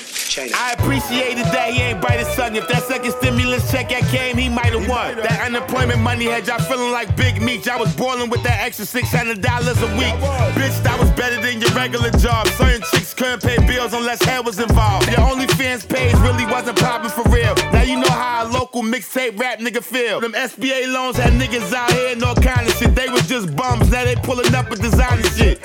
I 0.54 0.72
appreciated 0.78 1.46
that 1.46 1.70
he 1.72 1.80
ain't 1.80 2.00
bite 2.00 2.20
his 2.20 2.28
tongue. 2.36 2.54
If 2.54 2.68
that 2.68 2.84
second 2.84 3.12
stimulus 3.12 3.70
check 3.70 3.90
had 3.90 4.04
came, 4.14 4.36
he 4.36 4.48
might 4.48 4.72
have 4.72 4.88
won. 4.88 5.16
That 5.16 5.40
unemployment 5.46 6.00
money 6.00 6.26
had 6.26 6.46
y'all 6.46 6.60
feeling 6.60 6.92
like 6.92 7.16
big 7.16 7.42
meat. 7.42 7.66
Y'all 7.66 7.80
was 7.80 7.94
boiling 7.96 8.30
with 8.30 8.42
that 8.44 8.60
extra 8.60 8.84
$600 8.86 9.34
a 9.34 9.88
week. 9.98 10.14
Bitch, 10.54 10.82
that 10.84 10.96
was 11.00 11.10
better 11.12 11.40
than 11.40 11.60
your 11.60 11.70
regular 11.72 12.10
job. 12.10 12.46
Certain 12.48 12.82
chicks 12.92 13.14
couldn't 13.14 13.42
pay 13.42 13.56
bills 13.66 13.92
unless 13.94 14.22
hair 14.22 14.42
was 14.42 14.60
involved. 14.60 15.08
Your 15.08 15.26
OnlyFans 15.26 15.88
page 15.88 16.14
really 16.20 16.46
wasn't 16.46 16.78
popping 16.78 17.10
for 17.10 17.28
real. 17.30 17.54
Now 17.72 17.82
you 17.82 17.96
know 17.96 18.07
how 18.07 18.07
a 18.07 18.07
local 18.68 18.82
mixtape 18.82 19.38
rap 19.40 19.60
nigga 19.60 19.82
feel. 19.82 20.20
Them 20.20 20.32
SBA 20.32 20.92
loans 20.92 21.16
had 21.16 21.32
niggas 21.32 21.72
out 21.72 21.90
here 21.92 22.12
and 22.12 22.22
all 22.22 22.34
kind 22.34 22.68
of 22.68 22.74
shit. 22.74 22.94
They 22.94 23.08
was 23.08 23.26
just 23.26 23.56
bums. 23.56 23.90
Now 23.90 24.04
they 24.04 24.14
pulling 24.16 24.54
up 24.54 24.68
with 24.68 24.82
designer 24.82 25.22
shit. 25.22 25.58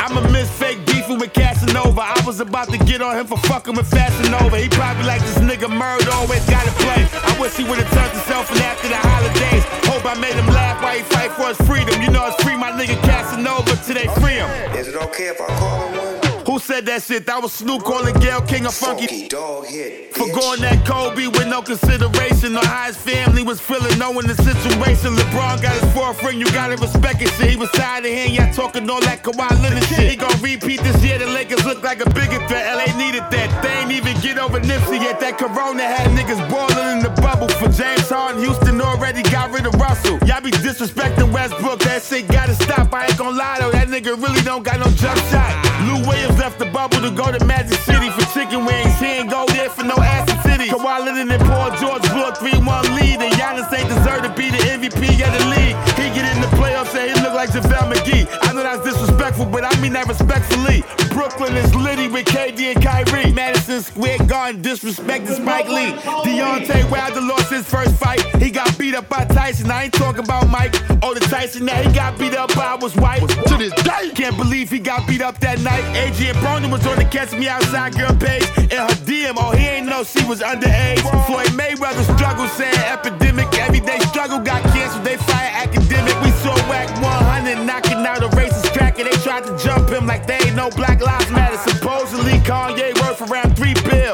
I'ma 0.00 0.22
miss 0.30 0.50
fake 0.58 0.78
beefing 0.86 1.18
with 1.18 1.34
Casanova. 1.34 2.00
I 2.00 2.22
was 2.24 2.40
about 2.40 2.70
to 2.70 2.78
get 2.78 3.02
on 3.02 3.16
him 3.18 3.26
for 3.26 3.36
fucking 3.50 3.74
with 3.76 3.90
Fashion 3.90 4.24
He 4.56 4.68
probably 4.70 5.04
like 5.04 5.20
this 5.20 5.38
nigga 5.38 5.68
murder, 5.68 6.10
always 6.12 6.44
gotta 6.48 6.72
play. 6.80 7.04
I 7.12 7.36
wish 7.38 7.56
he 7.56 7.64
would've 7.64 7.90
turned 7.90 8.12
himself 8.12 8.50
in 8.52 8.62
after 8.62 8.88
the 8.88 8.96
holidays. 8.96 9.64
Hope 9.84 10.06
I 10.06 10.18
made 10.18 10.34
him 10.34 10.46
laugh 10.46 10.82
while 10.82 10.96
he 10.96 11.02
fight 11.02 11.32
for 11.32 11.48
his 11.48 11.60
freedom. 11.68 12.00
You 12.00 12.10
know 12.10 12.26
it's 12.26 12.42
free 12.42 12.56
my 12.56 12.72
nigga 12.72 12.96
Casanova 13.02 13.76
they 13.92 14.08
free 14.20 14.40
him. 14.40 14.48
Is 14.74 14.88
it 14.88 14.96
okay 14.96 15.28
if 15.28 15.40
I 15.40 15.46
call 15.58 15.88
him 15.88 15.98
one? 15.98 16.15
Who 16.56 16.60
said 16.60 16.86
that 16.86 17.02
shit? 17.02 17.26
That 17.26 17.42
was 17.42 17.52
Snoop 17.52 17.84
calling 17.84 18.16
Gayle 18.16 18.40
King 18.40 18.64
a 18.64 18.72
funky. 18.72 19.04
Funky 19.04 19.28
dog 19.28 19.66
hit. 19.66 20.16
For 20.16 20.24
going 20.32 20.64
that 20.64 20.88
Kobe 20.88 21.28
with 21.28 21.44
no 21.52 21.60
consideration 21.60 22.56
on 22.56 22.64
how 22.64 22.88
his 22.88 22.96
family 22.96 23.42
was 23.42 23.60
feeling, 23.60 23.92
knowing 23.98 24.26
the 24.26 24.32
situation. 24.40 25.12
LeBron 25.12 25.60
got 25.60 25.76
his 25.76 25.84
fourth 25.92 26.16
ring, 26.24 26.40
you 26.40 26.48
gotta 26.56 26.80
respect 26.80 27.20
it. 27.20 27.28
Shit, 27.36 27.50
he 27.50 27.56
was 27.56 27.68
tired 27.72 28.06
of 28.06 28.10
hearing 28.10 28.32
y'all 28.32 28.50
talking 28.54 28.88
all 28.88 29.04
that 29.04 29.22
Kawhi 29.22 29.52
Leonard 29.60 29.84
shit. 29.84 30.08
He 30.08 30.16
gon' 30.16 30.32
repeat 30.40 30.80
this 30.80 30.96
year. 31.04 31.18
The 31.18 31.26
Lakers 31.26 31.66
look 31.66 31.82
like 31.82 32.00
a 32.00 32.08
bigger 32.08 32.40
threat. 32.48 32.64
LA 32.72 32.88
needed 32.96 33.28
that. 33.28 33.52
They 33.60 33.76
ain't 33.76 33.92
even 33.92 34.16
get 34.24 34.38
over 34.38 34.58
Nipsey 34.58 34.96
yet. 34.96 35.20
That 35.20 35.36
Corona 35.36 35.84
had 35.84 36.08
niggas 36.16 36.40
boiling 36.48 36.88
in 36.96 37.04
the 37.04 37.12
bubble. 37.20 37.52
For 37.60 37.68
James 37.68 38.08
Harden, 38.08 38.40
Houston 38.40 38.80
already 38.80 39.22
got 39.28 39.52
rid 39.52 39.66
of 39.66 39.74
Russell. 39.74 40.16
Y'all 40.24 40.40
be 40.40 40.52
disrespecting 40.52 41.30
Westbrook. 41.34 41.80
That 41.80 42.02
shit 42.02 42.28
gotta 42.28 42.54
stop. 42.54 42.94
I 42.94 43.08
ain't 43.12 43.18
gon' 43.18 43.36
lie 43.36 43.58
though, 43.60 43.72
that 43.72 43.88
nigga 43.88 44.16
really 44.16 44.40
don't 44.40 44.62
got 44.62 44.80
no 44.80 44.88
jump 44.96 45.20
shot. 45.28 45.52
Lou 45.84 46.00
Williams 46.08 46.40
left 46.46 46.60
the 46.60 46.66
bubble 46.66 47.00
to 47.00 47.10
go 47.10 47.26
to 47.32 47.44
Magic 47.44 47.76
City 47.80 48.08
for 48.10 48.24
chicken 48.32 48.64
wings. 48.64 48.94
He 49.00 49.06
ain't 49.18 49.28
go 49.28 49.46
there 49.46 49.68
for 49.68 49.82
no 49.82 49.96
ass 49.98 50.30
city. 50.44 50.70
Kawhi 50.70 51.04
Leonard 51.04 51.28
and 51.28 51.42
Paul 51.42 51.70
George 51.74 52.02
blew 52.12 52.22
a 52.22 52.30
3-1 52.30 52.94
lead, 52.94 53.18
and 53.20 53.32
Giannis 53.34 53.66
ain't 53.76 53.88
deserve 53.88 54.22
to 54.22 54.32
be 54.38 54.50
the 54.50 54.62
MVP 54.78 55.26
of 55.26 55.32
the 55.34 55.44
league. 55.50 55.76
He 55.98 56.06
get 56.14 56.24
in 56.36 56.40
the 56.40 56.46
playoffs 56.54 56.94
and 56.94 57.10
he 57.10 57.20
look 57.20 57.34
like 57.34 57.50
JaVale 57.50 57.92
McGee. 57.92 58.28
I 58.42 58.52
know 58.52 58.62
that's 58.62 58.84
disrespectful, 58.84 59.46
but 59.46 59.64
I 59.64 59.80
mean 59.80 59.94
that 59.94 60.06
respectfully. 60.06 60.84
Brooklyn 61.10 61.56
is 61.56 61.74
litty 61.74 62.08
with 62.08 62.26
KD 62.26 62.74
and 62.74 62.84
Kyrie. 62.84 63.32
Madison 63.32 63.82
Square 63.82 64.18
Garden 64.26 64.62
disrespecting 64.62 65.34
Spike 65.34 65.66
Lee. 65.66 65.92
Deontay 66.26 66.90
Wilder 66.90 67.22
lost 67.22 67.50
his 67.50 67.66
first 67.66 67.94
fight. 67.96 68.20
He 68.36 68.50
got 68.50 68.78
beat 68.78 68.94
up 68.94 69.08
by 69.08 69.24
Tyson. 69.24 69.70
I 69.70 69.84
ain't 69.84 69.94
talking 69.94 70.22
about 70.22 70.48
Mike. 70.50 70.74
Oh, 71.02 71.14
the 71.14 71.20
Tyson 71.20 71.66
that 71.66 71.86
he 71.86 71.92
got 71.92 72.18
beat 72.18 72.36
up 72.36 72.54
by 72.54 72.74
was 72.74 72.94
white. 72.96 73.26
To 73.48 73.56
this 73.56 73.72
day, 73.82 74.10
can't 74.14 74.36
believe 74.36 74.70
he 74.70 74.78
got 74.78 75.08
beat 75.08 75.22
up 75.22 75.38
that 75.40 75.58
night. 75.60 75.84
Adrien 75.96 76.35
Broner 76.42 76.70
was 76.70 76.86
on 76.86 76.96
the 76.96 77.04
Catch 77.04 77.32
Me 77.32 77.48
Outside 77.48 77.94
girl 77.94 78.14
page. 78.16 78.46
in 78.58 78.78
her 78.78 78.96
DM, 79.06 79.34
oh, 79.36 79.52
he 79.52 79.66
ain't 79.66 79.86
know 79.86 80.04
she 80.04 80.24
was 80.24 80.40
underage. 80.40 81.00
Floyd 81.26 81.52
Mayweather 81.58 82.04
struggle 82.16 82.46
saying 82.48 82.78
epidemic. 82.78 83.46
Everyday 83.58 83.98
struggle 84.10 84.38
got 84.38 84.62
canceled. 84.74 85.04
They 85.04 85.16
fire 85.16 85.50
Akademiks. 85.64 86.24
We 86.24 86.30
saw 86.42 86.54
Wack 86.68 86.88
100 87.02 87.64
knocking 87.64 88.04
out 88.06 88.22
a 88.22 88.28
racist 88.36 88.72
tracker. 88.72 89.04
They 89.04 89.16
tried 89.26 89.44
to 89.44 89.56
jump 89.58 89.90
him 89.90 90.06
like 90.06 90.26
they 90.26 90.38
ain't 90.38 90.56
no 90.56 90.70
Black 90.70 91.00
Lives 91.00 91.30
Matter. 91.30 91.58
Supposedly 91.70 92.38
Kanye 92.48 92.94
worth 93.00 93.20
around 93.30 93.56
three 93.56 93.74
bills. 93.88 94.05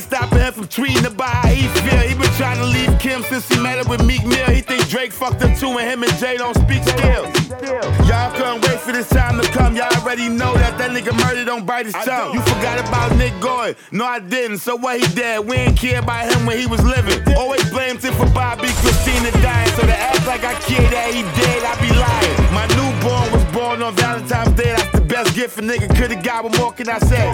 Ain't 0.00 0.08
stopping 0.08 0.38
him 0.38 0.52
from 0.54 0.66
tweeting 0.66 1.04
about 1.04 1.28
how 1.28 1.48
he 1.48 1.68
feel. 1.84 2.00
He 2.00 2.14
been 2.14 2.32
trying 2.40 2.56
to 2.56 2.64
leave 2.64 2.98
Kim 2.98 3.22
since 3.24 3.46
he 3.50 3.60
met 3.60 3.76
her 3.76 3.84
with 3.84 4.02
Meek 4.02 4.24
Mill. 4.24 4.46
He 4.46 4.62
think 4.62 4.88
Drake 4.88 5.12
fucked 5.12 5.42
him 5.42 5.54
too 5.54 5.76
and 5.76 5.84
him 5.84 6.02
and 6.02 6.12
Jay 6.16 6.38
don't 6.38 6.56
speak 6.56 6.82
skills. 6.84 7.28
Y'all 8.08 8.32
couldn't 8.32 8.62
wait 8.62 8.80
for 8.80 8.92
this 8.92 9.10
time 9.10 9.38
to 9.38 9.46
come. 9.52 9.76
Y'all 9.76 9.92
already 10.00 10.30
know 10.30 10.54
that 10.54 10.78
that 10.78 10.92
nigga 10.92 11.12
murdered 11.12 11.44
don't 11.44 11.66
bite 11.66 11.84
his 11.84 11.92
tongue. 11.92 12.32
You 12.32 12.40
forgot 12.40 12.80
about 12.80 13.14
Nick 13.16 13.38
Gordon. 13.40 13.76
No, 13.92 14.06
I 14.06 14.20
didn't. 14.20 14.58
So 14.58 14.74
what 14.74 14.98
he 14.98 15.06
did? 15.14 15.44
We 15.44 15.56
ain't 15.56 15.76
care 15.76 16.00
about 16.00 16.32
him 16.32 16.46
when 16.46 16.56
he 16.56 16.64
was 16.64 16.82
living. 16.82 17.20
Always 17.36 17.68
blamed 17.68 18.00
him 18.00 18.14
for 18.14 18.24
Bobbi 18.32 18.72
Kristina 18.80 19.30
dying. 19.42 19.68
So 19.76 19.82
to 19.82 19.96
act 19.96 20.26
like 20.26 20.44
I 20.44 20.54
care 20.64 20.88
that 20.88 21.12
he 21.12 21.20
dead, 21.36 21.60
I 21.60 21.76
be 21.76 21.92
lying. 21.92 22.54
My 22.56 22.64
newborn 22.72 23.19
born 23.52 23.82
on 23.82 23.94
Valentine's 23.96 24.52
Day. 24.56 24.72
That's 24.74 24.90
the 24.92 25.00
best 25.00 25.34
gift 25.34 25.58
a 25.58 25.62
nigga 25.62 25.88
could've 25.96 26.22
got. 26.22 26.44
What 26.44 26.56
more 26.58 26.72
can 26.72 26.88
I 26.88 26.98
say? 26.98 27.30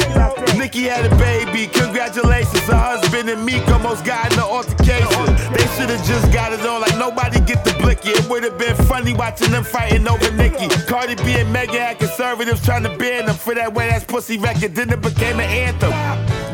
Nikki 0.59 0.85
had 0.85 1.05
a 1.11 1.15
baby. 1.17 1.67
Congratulations. 1.73 2.61
Her 2.67 2.77
husband 2.77 3.29
and 3.29 3.45
Meek 3.45 3.67
almost 3.69 4.05
got 4.05 4.31
in 4.33 4.39
the 4.39 4.45
altercation. 4.45 5.27
They 5.53 5.67
should've 5.77 6.03
just 6.05 6.33
got 6.33 6.53
it 6.53 6.61
on 6.61 6.81
like 6.81 6.97
nobody 6.99 7.41
get 7.41 7.65
the 7.65 7.73
blicky. 7.81 8.11
It 8.11 8.29
would've 8.29 8.59
been 8.59 8.77
funny 8.87 9.15
watching 9.15 9.51
them 9.51 9.65
fighting 9.65 10.07
over 10.09 10.31
Nikki. 10.33 10.69
Cardi 10.87 11.15
B 11.17 11.35
and 11.41 11.53
Megan 11.53 11.75
had 11.75 11.99
conservatives 11.99 12.65
trying 12.65 12.85
to 12.85 12.97
ban 12.97 13.27
them 13.27 13.37
for 13.37 13.55
that 13.55 13.75
wet 13.75 13.91
ass 13.91 14.05
pussy 14.05 14.39
record. 14.39 14.75
Then 14.75 14.91
it 14.91 15.01
became 15.01 15.41
an 15.41 15.51
anthem. 15.51 15.93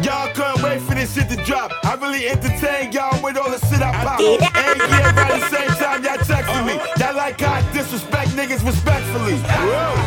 Y'all 0.03 0.33
couldn't 0.35 0.63
wait 0.63 0.81
for 0.83 0.95
this 0.95 1.15
shit 1.15 1.29
to 1.31 1.37
drop. 1.45 1.71
I 1.85 1.95
really 1.95 2.29
entertain 2.29 2.93
y'all 2.93 3.23
with 3.23 3.37
all 3.37 3.51
the 3.51 3.59
shit 3.67 3.81
I 3.81 3.93
pop. 4.03 4.21
And 4.21 4.79
yeah, 4.79 5.13
by 5.13 5.39
the 5.39 5.47
same 5.49 5.69
time 5.79 6.03
y'all 6.03 6.19
texting 6.19 6.67
me. 6.67 6.75
Y'all 6.99 7.15
like 7.15 7.41
how 7.41 7.55
I 7.55 7.73
disrespect 7.73 8.31
niggas 8.31 8.65
respectfully. 8.67 9.02
Y'all 9.13 9.21
heard 9.21 10.02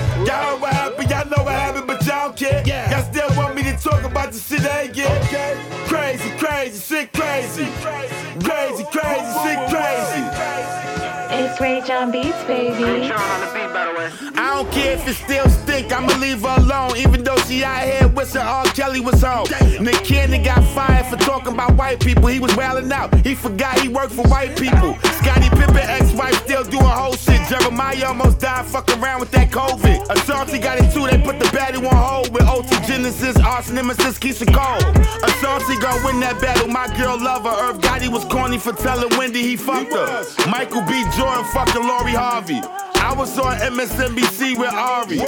Ray 11.65 11.81
John 11.81 12.12
Beats, 12.12 12.43
baby. 12.43 12.77
Coach 12.77 13.07
Sean 13.07 13.17
on 13.17 13.39
the 13.41 13.48
beat, 13.48 13.74
by 13.74 13.86
the 13.86 13.98
way. 13.98 14.12
I 14.36 14.53
don't 14.53 14.72
care 14.72 14.93
if 14.93 15.07
it 15.07 15.15
still 15.15 15.50
stink, 15.50 15.91
I'ma 15.91 16.15
leave 16.19 16.41
her 16.43 16.57
alone. 16.60 16.95
Even 16.95 17.24
though 17.24 17.38
she 17.38 17.63
out 17.63 17.81
here 17.81 18.07
wishing 18.10 18.41
R. 18.41 18.65
Kelly 18.65 19.00
was 19.00 19.24
home. 19.24 19.48
Nick 19.81 20.03
Cannon 20.03 20.43
got 20.43 20.63
fired 20.75 21.07
for 21.07 21.15
talking 21.15 21.53
about 21.53 21.74
white 21.74 22.00
people. 22.00 22.27
He 22.27 22.39
was 22.39 22.51
wildin' 22.51 22.91
out. 22.91 23.15
He 23.25 23.34
forgot 23.34 23.79
he 23.79 23.88
worked 23.88 24.13
for 24.13 24.27
white 24.27 24.55
people. 24.55 24.93
Scottie 25.17 25.50
Pippen 25.50 25.77
ex-wife 25.77 26.36
still 26.43 26.63
doing 26.65 26.86
whole 26.86 27.15
shit. 27.15 27.41
Jeremih 27.50 28.05
almost 28.05 28.38
died 28.38 28.65
fucking 28.67 29.01
around 29.01 29.22
with 29.22 29.31
that 29.31 29.50
COVID. 29.50 30.07
Ashanti 30.12 30.60
got 30.60 30.77
it 30.77 30.93
too. 30.93 31.07
They 31.07 31.17
put 31.17 31.39
the 31.39 31.45
baddie 31.45 31.77
on 31.77 31.95
hold 31.95 32.31
with 32.31 32.43
OT 32.43 32.69
Genesis, 32.86 33.38
Arts 33.38 33.72
Nemesis, 33.72 34.19
Keyshia 34.19 34.53
Cole. 34.53 34.86
Ashanti 35.24 35.79
gon' 35.81 36.03
win 36.03 36.19
that 36.19 36.39
battle. 36.39 36.67
My 36.67 36.86
girl 36.95 37.17
love 37.19 37.41
her. 37.43 37.69
Irv 37.69 37.79
Gotti 37.79 38.07
was 38.07 38.24
corny 38.25 38.60
for 38.60 38.74
telling 38.74 39.10
Wendy 39.17 39.41
he 39.41 39.55
fucked 39.55 39.93
her. 39.93 40.25
Michael 40.48 40.84
B. 40.84 41.03
Jordan 41.17 41.43
fucking 41.55 41.88
Lori 41.88 42.12
Harvey. 42.12 42.59
I 42.95 43.13
was 43.17 43.39
on 43.39 43.55
MSNBC 43.55 44.57
with 44.57 44.74
Ari. 44.74 45.19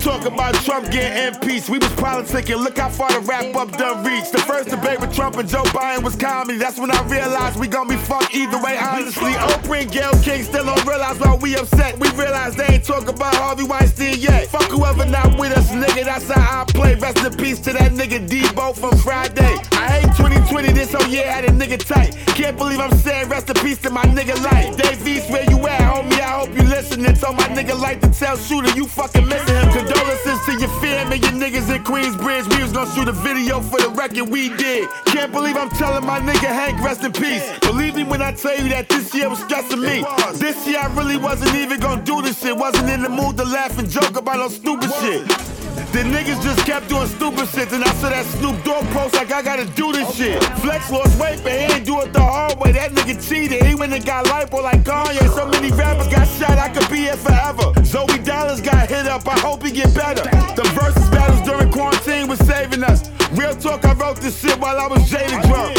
Talk 0.00 0.24
about 0.24 0.54
Trump 0.64 0.90
getting 0.90 1.34
impeached. 1.34 1.68
We 1.68 1.76
was 1.78 1.92
politicking. 1.92 2.56
Look 2.56 2.78
how 2.78 2.88
far 2.88 3.12
the 3.12 3.20
wrap 3.20 3.54
up 3.54 3.70
done 3.72 4.02
reached. 4.02 4.32
The 4.32 4.38
first 4.38 4.70
debate 4.70 4.98
with 4.98 5.14
Trump 5.14 5.36
and 5.36 5.46
Joe 5.46 5.62
Biden 5.64 6.02
was 6.02 6.16
comedy. 6.16 6.56
That's 6.58 6.78
when 6.78 6.90
I 6.90 7.02
realized 7.06 7.60
we 7.60 7.68
gon' 7.68 7.86
be 7.86 7.96
fucked 7.96 8.34
either 8.34 8.60
way. 8.62 8.78
Honestly, 8.78 9.32
Oprah 9.32 9.82
and 9.82 9.92
Gayle 9.92 10.18
King 10.22 10.42
still 10.42 10.64
don't 10.64 10.86
realize 10.86 11.18
why 11.18 11.34
we 11.36 11.54
upset. 11.54 11.98
We 12.00 12.08
realize 12.12 12.56
they 12.56 12.66
ain't 12.66 12.84
talk 12.84 13.08
about 13.08 13.34
Harvey 13.34 13.64
Weinstein 13.64 14.18
yet. 14.18 14.48
Fuck 14.48 14.70
whoever 14.70 15.04
not 15.04 15.38
with 15.38 15.52
us, 15.52 15.70
nigga. 15.70 16.06
That's 16.06 16.30
how 16.30 16.62
I 16.62 16.64
play. 16.64 16.94
Rest 16.94 17.18
in 17.18 17.36
peace 17.36 17.60
to 17.60 17.72
that 17.74 17.92
nigga 17.92 18.26
Debo 18.26 18.74
from 18.74 18.96
Friday. 18.98 19.54
I 19.72 20.00
hate 20.00 20.16
2020. 20.16 20.72
This 20.72 20.94
whole 20.94 21.08
year 21.08 21.30
had 21.30 21.44
a 21.44 21.50
nigga 21.50 21.78
tight. 21.78 22.16
Can't 22.34 22.56
believe 22.56 22.80
I'm 22.80 22.96
saying 22.96 23.28
rest 23.28 23.50
in 23.50 23.56
peace 23.56 23.78
to 23.82 23.90
my 23.90 24.04
nigga 24.04 24.42
life. 24.42 24.78
Dave 24.78 25.06
East, 25.06 25.28
where 25.30 25.44
you 25.50 25.58
at, 25.68 25.80
homie? 25.80 26.20
I 26.20 26.40
hope 26.40 26.54
you 26.54 26.62
listening. 26.62 27.14
Told 27.16 27.36
my 27.36 27.48
nigga 27.48 27.78
like 27.78 28.00
to 28.00 28.08
tell 28.08 28.38
Shooter 28.38 28.70
you 28.70 28.86
fucking 28.86 29.28
missing 29.28 29.56
him. 29.56 29.89
Condolences 29.90 30.38
to 30.46 30.52
your 30.52 30.68
fam 30.80 31.10
and 31.10 31.20
your 31.20 31.32
niggas 31.32 31.74
in 31.74 31.82
Queensbridge. 31.82 32.48
We 32.56 32.62
was 32.62 32.70
gonna 32.70 32.94
shoot 32.94 33.08
a 33.08 33.12
video 33.12 33.60
for 33.60 33.80
the 33.80 33.88
record 33.88 34.28
we 34.28 34.48
did. 34.50 34.88
Can't 35.06 35.32
believe 35.32 35.56
I'm 35.56 35.68
telling 35.70 36.06
my 36.06 36.20
nigga 36.20 36.46
Hank 36.46 36.80
rest 36.80 37.02
in 37.02 37.10
peace. 37.10 37.42
Believe 37.58 37.96
me 37.96 38.04
when 38.04 38.22
I 38.22 38.30
tell 38.30 38.56
you 38.56 38.68
that 38.68 38.88
this 38.88 39.12
year 39.12 39.28
was 39.28 39.40
stressing 39.40 39.80
me. 39.80 40.04
This 40.34 40.64
year 40.64 40.78
I 40.78 40.86
really 40.94 41.16
wasn't 41.16 41.56
even 41.56 41.80
gonna 41.80 42.02
do 42.02 42.22
this 42.22 42.40
shit. 42.40 42.56
Wasn't 42.56 42.88
in 42.88 43.02
the 43.02 43.08
mood 43.08 43.36
to 43.38 43.44
laugh 43.44 43.80
and 43.80 43.90
joke 43.90 44.16
about 44.16 44.36
no 44.36 44.48
stupid 44.48 44.92
shit. 45.00 45.59
The 45.92 46.02
niggas 46.06 46.42
just 46.42 46.64
kept 46.64 46.88
doing 46.88 47.08
stupid 47.08 47.48
shit, 47.48 47.72
and 47.72 47.82
I 47.82 47.92
saw 47.94 48.10
that 48.10 48.24
Snoop 48.26 48.62
Dogg 48.64 48.84
post 48.94 49.14
like 49.14 49.32
I 49.32 49.42
gotta 49.42 49.66
do 49.66 49.92
this 49.92 50.14
shit. 50.14 50.42
Flex 50.62 50.90
lost 50.90 51.18
weight, 51.20 51.40
but 51.42 51.52
he 51.52 51.66
ain't 51.74 51.84
do 51.84 52.00
it 52.00 52.12
the 52.12 52.22
hard 52.22 52.58
way. 52.58 52.72
That 52.72 52.92
nigga 52.92 53.18
cheated. 53.28 53.62
He 53.64 53.74
went 53.74 53.92
and 53.92 54.04
got 54.04 54.26
lipo 54.26 54.62
like 54.62 54.82
Kanye. 54.84 55.28
So 55.34 55.46
many 55.46 55.70
rappers 55.72 56.08
got 56.08 56.26
shot, 56.38 56.58
I 56.58 56.68
could 56.68 56.88
be 56.88 57.08
here 57.08 57.16
forever. 57.16 57.74
Zoey 57.82 58.24
Dollaz 58.24 58.62
got 58.62 58.88
hit 58.88 59.06
up, 59.06 59.26
I 59.26 59.38
hope 59.40 59.64
he 59.64 59.72
get 59.72 59.94
better. 59.94 60.22
The 60.54 60.62
versus 60.78 61.08
battles 61.10 61.42
during 61.42 61.72
quarantine 61.72 62.28
was 62.28 62.38
saving 62.40 62.84
us. 62.84 63.10
Real 63.32 63.54
talk, 63.54 63.84
I 63.84 63.94
wrote 63.94 64.18
this 64.18 64.40
shit 64.40 64.58
while 64.58 64.78
I 64.78 64.86
was 64.86 65.08
jaded 65.10 65.42
drunk. 65.42 65.76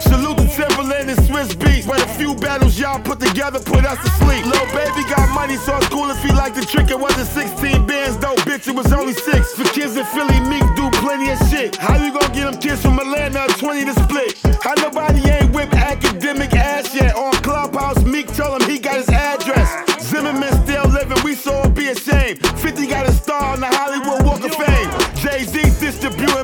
Salute 0.00 0.38
to 0.38 0.46
Timbaland 0.54 1.08
and 1.08 1.18
Swizz 1.26 1.52
Beatz, 1.56 1.86
but 1.86 2.00
a 2.00 2.08
few 2.14 2.34
battles 2.36 2.78
y'all 2.78 3.00
put 3.00 3.20
together 3.20 3.58
put 3.58 3.84
us 3.84 3.98
to 4.04 4.10
sleep. 4.24 4.44
Lil 4.44 4.66
baby 4.72 5.02
got 5.10 5.28
money, 5.34 5.56
so 5.56 5.76
it's 5.76 5.88
cool 5.88 6.08
if 6.10 6.22
he 6.22 6.30
like 6.32 6.54
the 6.54 6.62
trick. 6.62 6.90
It 6.90 6.98
wasn't 6.98 7.28
16 7.28 7.86
bands 7.86 8.16
though, 8.18 8.36
bitch, 8.46 8.68
it 8.68 8.74
was 8.74 8.92
only 8.92 9.12
six. 9.26 9.54
For 9.54 9.64
kids 9.64 9.96
in 9.96 10.04
Philly, 10.06 10.38
Meek 10.48 10.66
do 10.76 10.90
plenty 11.02 11.30
of 11.30 11.38
shit. 11.50 11.76
How 11.76 11.96
you 12.02 12.12
gonna 12.12 12.32
get 12.32 12.44
them 12.50 12.58
kids 12.60 12.82
from 12.82 12.98
Atlanta 12.98 13.44
a 13.44 13.48
20 13.48 13.84
to 13.86 13.94
split? 14.04 14.30
How 14.62 14.74
nobody 14.74 15.20
ain't 15.28 15.52
whipped 15.52 15.72
Akademiks 15.72 16.54
ass 16.54 16.94
yet? 16.94 17.14
On 17.16 17.32
Clubhouse, 17.42 18.02
Meek 18.04 18.28
told 18.34 18.62
him 18.62 18.70
he 18.70 18.78
got 18.78 18.96
his 18.96 19.08
address. 19.08 19.68
Zimmerman 20.08 20.52
still 20.64 20.86
living, 20.88 21.18
we 21.24 21.34
saw 21.34 21.66
it 21.66 21.74
be 21.74 21.88
ashamed. 21.88 22.38
50 22.58 22.86
got 22.86 23.08
a 23.08 23.12
star 23.12 23.54
on 23.54 23.60
the 23.60 23.66
Hollywood 23.66 24.24
Walk 24.26 24.42
of 24.44 24.54
Fame. 24.54 24.90
Jay-Z 25.22 25.66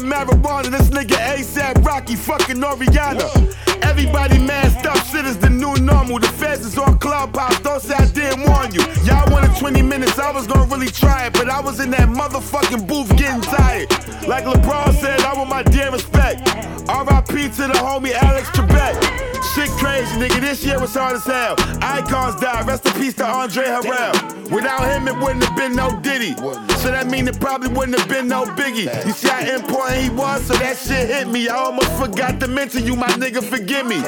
marijuana, 0.03 0.71
this 0.71 0.89
nigga 0.89 1.17
ASAP 1.17 1.85
Rocky 1.85 2.17
fucking 2.17 2.57
Rihanna. 2.57 3.83
Everybody 3.83 4.39
masked 4.39 4.87
up, 4.87 4.99
shit 5.07 5.25
is 5.25 5.39
the 5.39 5.51
new 5.51 5.75
normal. 5.77 6.19
The 6.19 6.29
feds 6.29 6.65
is 6.65 6.79
on 6.79 6.99
Clubhouse, 6.99 7.59
don't 7.61 7.81
say 7.81 7.95
I 7.95 8.07
didn't 8.07 8.49
warn 8.49 8.73
you. 8.75 8.83
Y'all 9.05 9.31
wanted 9.33 9.57
20 9.59 9.83
minutes, 9.83 10.19
I 10.19 10.31
was 10.31 10.47
gonna 10.47 10.67
really 10.67 10.89
try 10.91 11.27
it, 11.27 11.33
but 11.33 11.49
I 11.49 11.61
was 11.61 11.81
in 11.81 11.91
that 11.91 12.09
motherfucking 12.09 12.87
booth 12.87 13.17
getting 13.17 13.41
tired. 13.43 13.91
Like 14.27 14.45
LeBron 14.45 14.95
said, 15.01 15.21
I 15.21 15.35
want 15.35 15.51
my 15.51 15.63
damn 15.63 15.93
respect. 15.93 16.41
RIP 16.89 17.53
to 17.57 17.67
the 17.69 17.79
homie 17.79 18.13
Alex 18.13 18.49
Trebek. 18.51 19.23
Shit 19.55 19.69
crazy, 19.71 20.17
nigga. 20.17 20.41
This 20.41 20.65
year 20.65 20.81
was 20.81 20.95
hard 20.95 21.15
as 21.15 21.25
hell. 21.25 21.57
Icons 21.83 22.41
died. 22.41 22.67
Rest 22.67 22.87
in 22.87 22.93
peace 22.95 23.15
to 23.15 23.27
Andre 23.27 23.65
Harrell. 23.65 24.51
Without 24.51 24.85
him, 24.89 25.09
it 25.09 25.17
wouldn't 25.17 25.45
have 25.45 25.57
been 25.57 25.75
no 25.75 25.99
Diddy. 26.01 26.35
So 26.81 26.91
that 26.91 27.09
mean 27.09 27.29
it 27.29 27.39
probably 27.41 27.69
wouldn't 27.69 27.99
have 27.99 28.09
been 28.09 28.29
no 28.29 28.45
Biggie. 28.45 28.89
You 29.07 29.13
see 29.13 29.29
I 29.29 29.57
important 29.57 29.92
he 29.93 30.11
was, 30.11 30.47
so 30.47 30.55
that 30.55 30.77
shit 30.77 31.09
hit 31.09 31.29
me. 31.29 31.49
I 31.49 31.57
almost 31.57 31.93
forgot 31.93 32.41
to 32.41 32.49
mention 32.49 32.85
you, 32.85 32.97
my 32.97 33.09
nigga. 33.09 33.43
Forgive 33.43 33.87
me. 33.87 34.01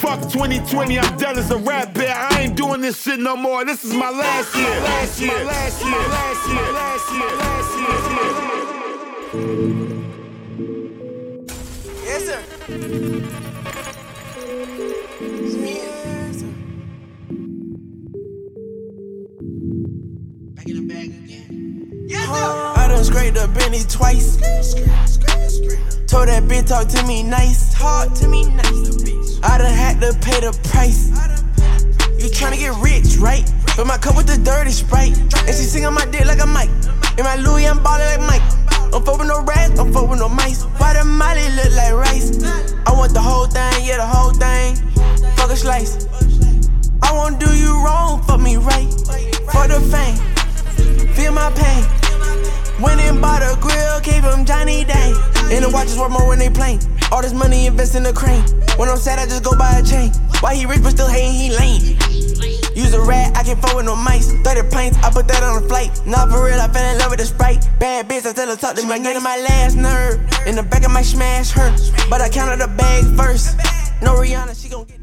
Fuck 0.00 0.22
2020, 0.32 0.98
I'm 0.98 1.16
done 1.18 1.38
as 1.38 1.50
a 1.50 1.58
rap 1.58 1.92
bear. 1.94 2.14
I 2.14 2.40
ain't 2.40 2.56
doing 2.56 2.80
this 2.80 3.02
shit 3.02 3.18
no 3.20 3.36
more. 3.36 3.64
This 3.64 3.84
is 3.84 3.92
my 3.92 4.08
last 4.10 4.54
year. 4.56 4.80
Last 4.80 5.20
year. 5.20 5.44
Last 5.44 5.84
year. 5.84 5.92
Last 5.92 6.48
year. 6.48 6.72
Last 6.72 7.12
year. 7.12 7.36
Last 7.36 7.76
year. 7.78 7.90
Yes, 12.04 12.24
sir. 12.24 12.42
Yes, 15.64 16.40
sir. 16.40 16.52
Back 20.54 20.66
in 20.66 20.74
the 20.76 20.82
bag 20.92 21.08
again. 21.08 22.06
Yes, 22.08 22.26
sir. 22.26 22.79
Done 23.00 23.06
scraped 23.06 23.38
up 23.38 23.54
Benny 23.54 23.80
twice. 23.88 24.36
Told 26.06 26.28
that 26.28 26.44
bitch 26.44 26.68
talk 26.68 26.86
to 26.88 27.06
me 27.06 27.22
nice. 27.22 27.72
Talk 27.72 28.12
to 28.16 28.28
me 28.28 28.44
nice. 28.44 29.40
I 29.42 29.56
done 29.56 29.72
had 29.72 30.02
to 30.02 30.12
pay 30.20 30.40
the 30.40 30.52
price. 30.68 31.08
You 32.20 32.28
tryna 32.28 32.58
get 32.58 32.76
rich, 32.84 33.16
right? 33.16 33.48
Fill 33.70 33.86
my 33.86 33.96
cup 33.96 34.18
with 34.18 34.26
the 34.26 34.36
dirty 34.44 34.70
sprite. 34.70 35.16
And 35.16 35.48
she 35.48 35.64
sing 35.64 35.86
on 35.86 35.94
my 35.94 36.04
dick 36.12 36.26
like 36.26 36.42
a 36.42 36.46
mic. 36.46 36.68
In 37.16 37.24
my 37.24 37.36
Louis, 37.36 37.64
I'm 37.64 37.82
ballin' 37.82 38.20
like 38.20 38.40
Mike. 38.42 38.90
Don't 38.90 39.06
fuck 39.06 39.18
with 39.18 39.28
no 39.28 39.44
rats, 39.44 39.76
don't 39.76 39.94
fuck 39.94 40.10
with 40.10 40.18
no 40.18 40.28
mice. 40.28 40.64
Why 40.76 40.92
the 40.92 41.02
molly 41.02 41.48
look 41.56 41.72
like 41.72 41.94
rice? 41.94 42.36
I 42.84 42.92
want 42.92 43.14
the 43.14 43.22
whole 43.22 43.46
thing, 43.46 43.86
yeah, 43.86 43.96
the 43.96 44.04
whole 44.04 44.32
thing. 44.36 44.76
Fuck 45.36 45.48
a 45.48 45.56
slice. 45.56 46.04
I 47.00 47.12
won't 47.12 47.40
do 47.40 47.48
you 47.56 47.82
wrong, 47.82 48.20
fuck 48.24 48.40
me 48.40 48.58
right. 48.58 48.92
For 49.48 49.64
the 49.72 49.80
fame, 49.88 50.20
feel 51.14 51.32
my 51.32 51.50
pain. 51.56 51.99
Went 52.80 53.00
and 53.00 53.20
bought 53.20 53.42
a 53.42 53.60
grill, 53.60 54.00
gave 54.00 54.24
him 54.24 54.44
Johnny 54.44 54.84
Day. 54.84 55.12
And 55.52 55.64
the 55.64 55.70
watches 55.70 55.98
worth 55.98 56.12
more 56.12 56.26
when 56.26 56.38
they 56.38 56.48
plain. 56.48 56.80
All 57.12 57.20
this 57.20 57.32
money 57.32 57.66
invest 57.66 57.94
in 57.94 58.02
the 58.02 58.12
crane. 58.12 58.42
When 58.78 58.88
I'm 58.88 58.96
sad, 58.96 59.18
I 59.18 59.26
just 59.26 59.44
go 59.44 59.56
buy 59.56 59.78
a 59.78 59.82
chain. 59.82 60.12
Why 60.40 60.54
he 60.54 60.64
rich 60.64 60.82
but 60.82 60.92
still 60.92 61.08
hating, 61.08 61.34
he 61.34 61.50
lame. 61.50 61.98
Use 62.74 62.94
a 62.94 63.00
rat, 63.00 63.36
I 63.36 63.42
can't 63.42 63.60
fuck 63.60 63.76
with 63.76 63.84
no 63.84 63.96
mice. 63.96 64.32
30 64.32 64.70
planes, 64.70 64.96
I 65.02 65.10
put 65.10 65.28
that 65.28 65.42
on 65.42 65.62
a 65.62 65.68
flight. 65.68 65.90
Not 66.06 66.30
for 66.30 66.46
real, 66.46 66.58
I 66.58 66.68
fell 66.68 66.90
in 66.90 66.98
love 66.98 67.10
with 67.10 67.20
the 67.20 67.26
sprite. 67.26 67.68
Bad 67.78 68.08
bitch, 68.08 68.24
I 68.24 68.32
tell 68.32 68.48
her 68.48 68.56
talk 68.56 68.76
to 68.76 68.86
me. 68.86 68.98
Getting 69.00 69.22
my 69.22 69.36
last 69.36 69.76
nerve. 69.76 70.20
In 70.46 70.56
the 70.56 70.62
back 70.62 70.84
of 70.84 70.90
my 70.90 71.02
smash 71.02 71.50
her. 71.50 71.76
But 72.08 72.22
I 72.22 72.30
counted 72.30 72.60
the 72.60 72.68
bag 72.68 73.04
first. 73.16 73.58
No 74.00 74.14
Rihanna, 74.14 74.56
she 74.60 74.70
gon' 74.70 74.84
get 74.86 74.99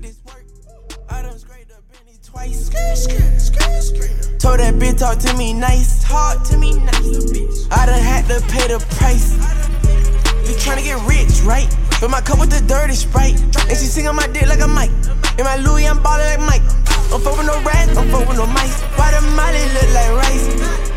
Told 4.38 4.60
that 4.60 4.76
bitch 4.76 5.00
talk 5.00 5.18
to 5.20 5.34
me 5.36 5.54
nice. 5.54 6.04
Talk 6.04 6.44
to 6.50 6.58
me 6.58 6.78
nice. 6.78 7.68
I 7.72 7.86
done 7.88 8.00
had 8.00 8.26
to 8.28 8.40
pay 8.48 8.68
the 8.68 8.78
price. 8.98 9.34
You 10.48 10.54
tryna 10.56 10.84
get 10.84 11.02
rich, 11.10 11.42
right? 11.42 11.68
Fill 12.00 12.10
my 12.10 12.22
cup 12.22 12.40
with 12.40 12.52
the 12.52 12.62
dirty 12.68 12.94
sprite. 12.94 13.42
And 13.42 13.78
she 13.78 13.90
sing 13.90 14.08
on 14.08 14.16
my 14.16 14.28
dick 14.28 14.48
like 14.48 14.62
a 14.62 14.68
mic. 14.68 14.92
In 15.40 15.46
my 15.46 15.58
Louis, 15.58 15.88
I'm 15.88 16.02
ballin' 16.04 16.46
like 16.46 16.62
Mike. 16.62 16.88
I'm 17.12 17.22
fuck 17.22 17.38
with 17.38 17.48
no 17.48 17.58
rats, 17.64 17.98
I'm 17.98 18.08
fuck 18.10 18.30
with 18.30 18.38
no 18.38 18.46
mice. 18.46 18.82
Why 18.96 19.10
the 19.12 19.22
molly 19.34 19.66
look 19.74 19.90
like 19.98 20.12
rice? 20.22 20.48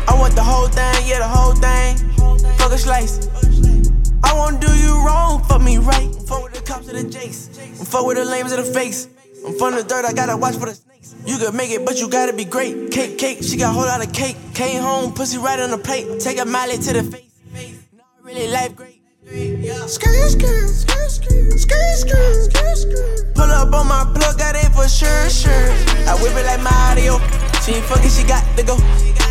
I 0.07 0.13
want 0.19 0.35
the 0.35 0.43
whole 0.43 0.67
thing, 0.67 1.07
yeah, 1.07 1.19
the 1.19 1.27
whole 1.27 1.53
thing. 1.57 1.97
Fuck 2.57 2.71
a 2.71 2.77
slice. 2.77 3.27
I 4.23 4.33
won't 4.33 4.61
do 4.61 4.69
you 4.77 4.93
wrong, 5.03 5.43
fuck 5.45 5.61
me 5.61 5.79
right. 5.79 6.13
I'm 6.13 6.25
fuck 6.25 6.43
with 6.43 6.53
the 6.53 6.61
cops 6.61 6.87
and 6.87 6.97
the 6.97 7.09
jakes. 7.09 7.49
I'm 7.57 7.85
fuck 7.85 8.05
with 8.05 8.17
the 8.17 8.25
lames 8.25 8.51
and 8.51 8.63
the 8.63 8.71
fakes. 8.71 9.07
I'm 9.45 9.57
from 9.57 9.73
the 9.73 9.83
dirt, 9.83 10.05
I 10.05 10.13
gotta 10.13 10.37
watch 10.37 10.55
for 10.55 10.67
the. 10.67 10.90
You 11.25 11.37
could 11.37 11.53
make 11.53 11.71
it, 11.71 11.85
but 11.85 11.99
you 11.99 12.07
gotta 12.09 12.33
be 12.33 12.45
great. 12.45 12.91
Cake, 12.91 13.17
cake, 13.17 13.41
she 13.41 13.57
got 13.57 13.71
a 13.71 13.73
whole 13.73 13.85
lot 13.85 14.05
of 14.05 14.13
cake. 14.13 14.37
Came 14.53 14.81
home, 14.81 15.13
pussy 15.13 15.37
right 15.37 15.59
on 15.59 15.71
the 15.71 15.77
plate. 15.77 16.19
Take 16.19 16.39
a 16.39 16.45
molly 16.45 16.77
to 16.77 16.93
the 16.93 17.03
face. 17.03 17.31
Now 17.93 18.03
I 18.03 18.25
really 18.25 18.47
life 18.51 18.75
great. 18.75 19.01
Skirt, 19.87 20.29
skirt, 20.29 20.69
skirt, 20.69 21.09
skirt, 21.09 21.59
skirt, 21.59 22.51
skirt, 22.51 22.77
skirt. 22.77 23.35
Pull 23.35 23.49
up 23.49 23.73
on 23.73 23.87
my 23.87 24.03
plug, 24.13 24.37
got 24.37 24.55
it 24.55 24.71
for 24.73 24.87
sure, 24.87 25.29
sure. 25.29 25.71
I 26.07 26.17
whip 26.21 26.33
it 26.35 26.45
like 26.45 26.61
Mario. 26.61 27.17
She 27.61 27.73
ain't 27.73 27.85
fucking, 27.85 28.09
she 28.09 28.23
got 28.23 28.43
to 28.57 28.63
go. 28.63 28.77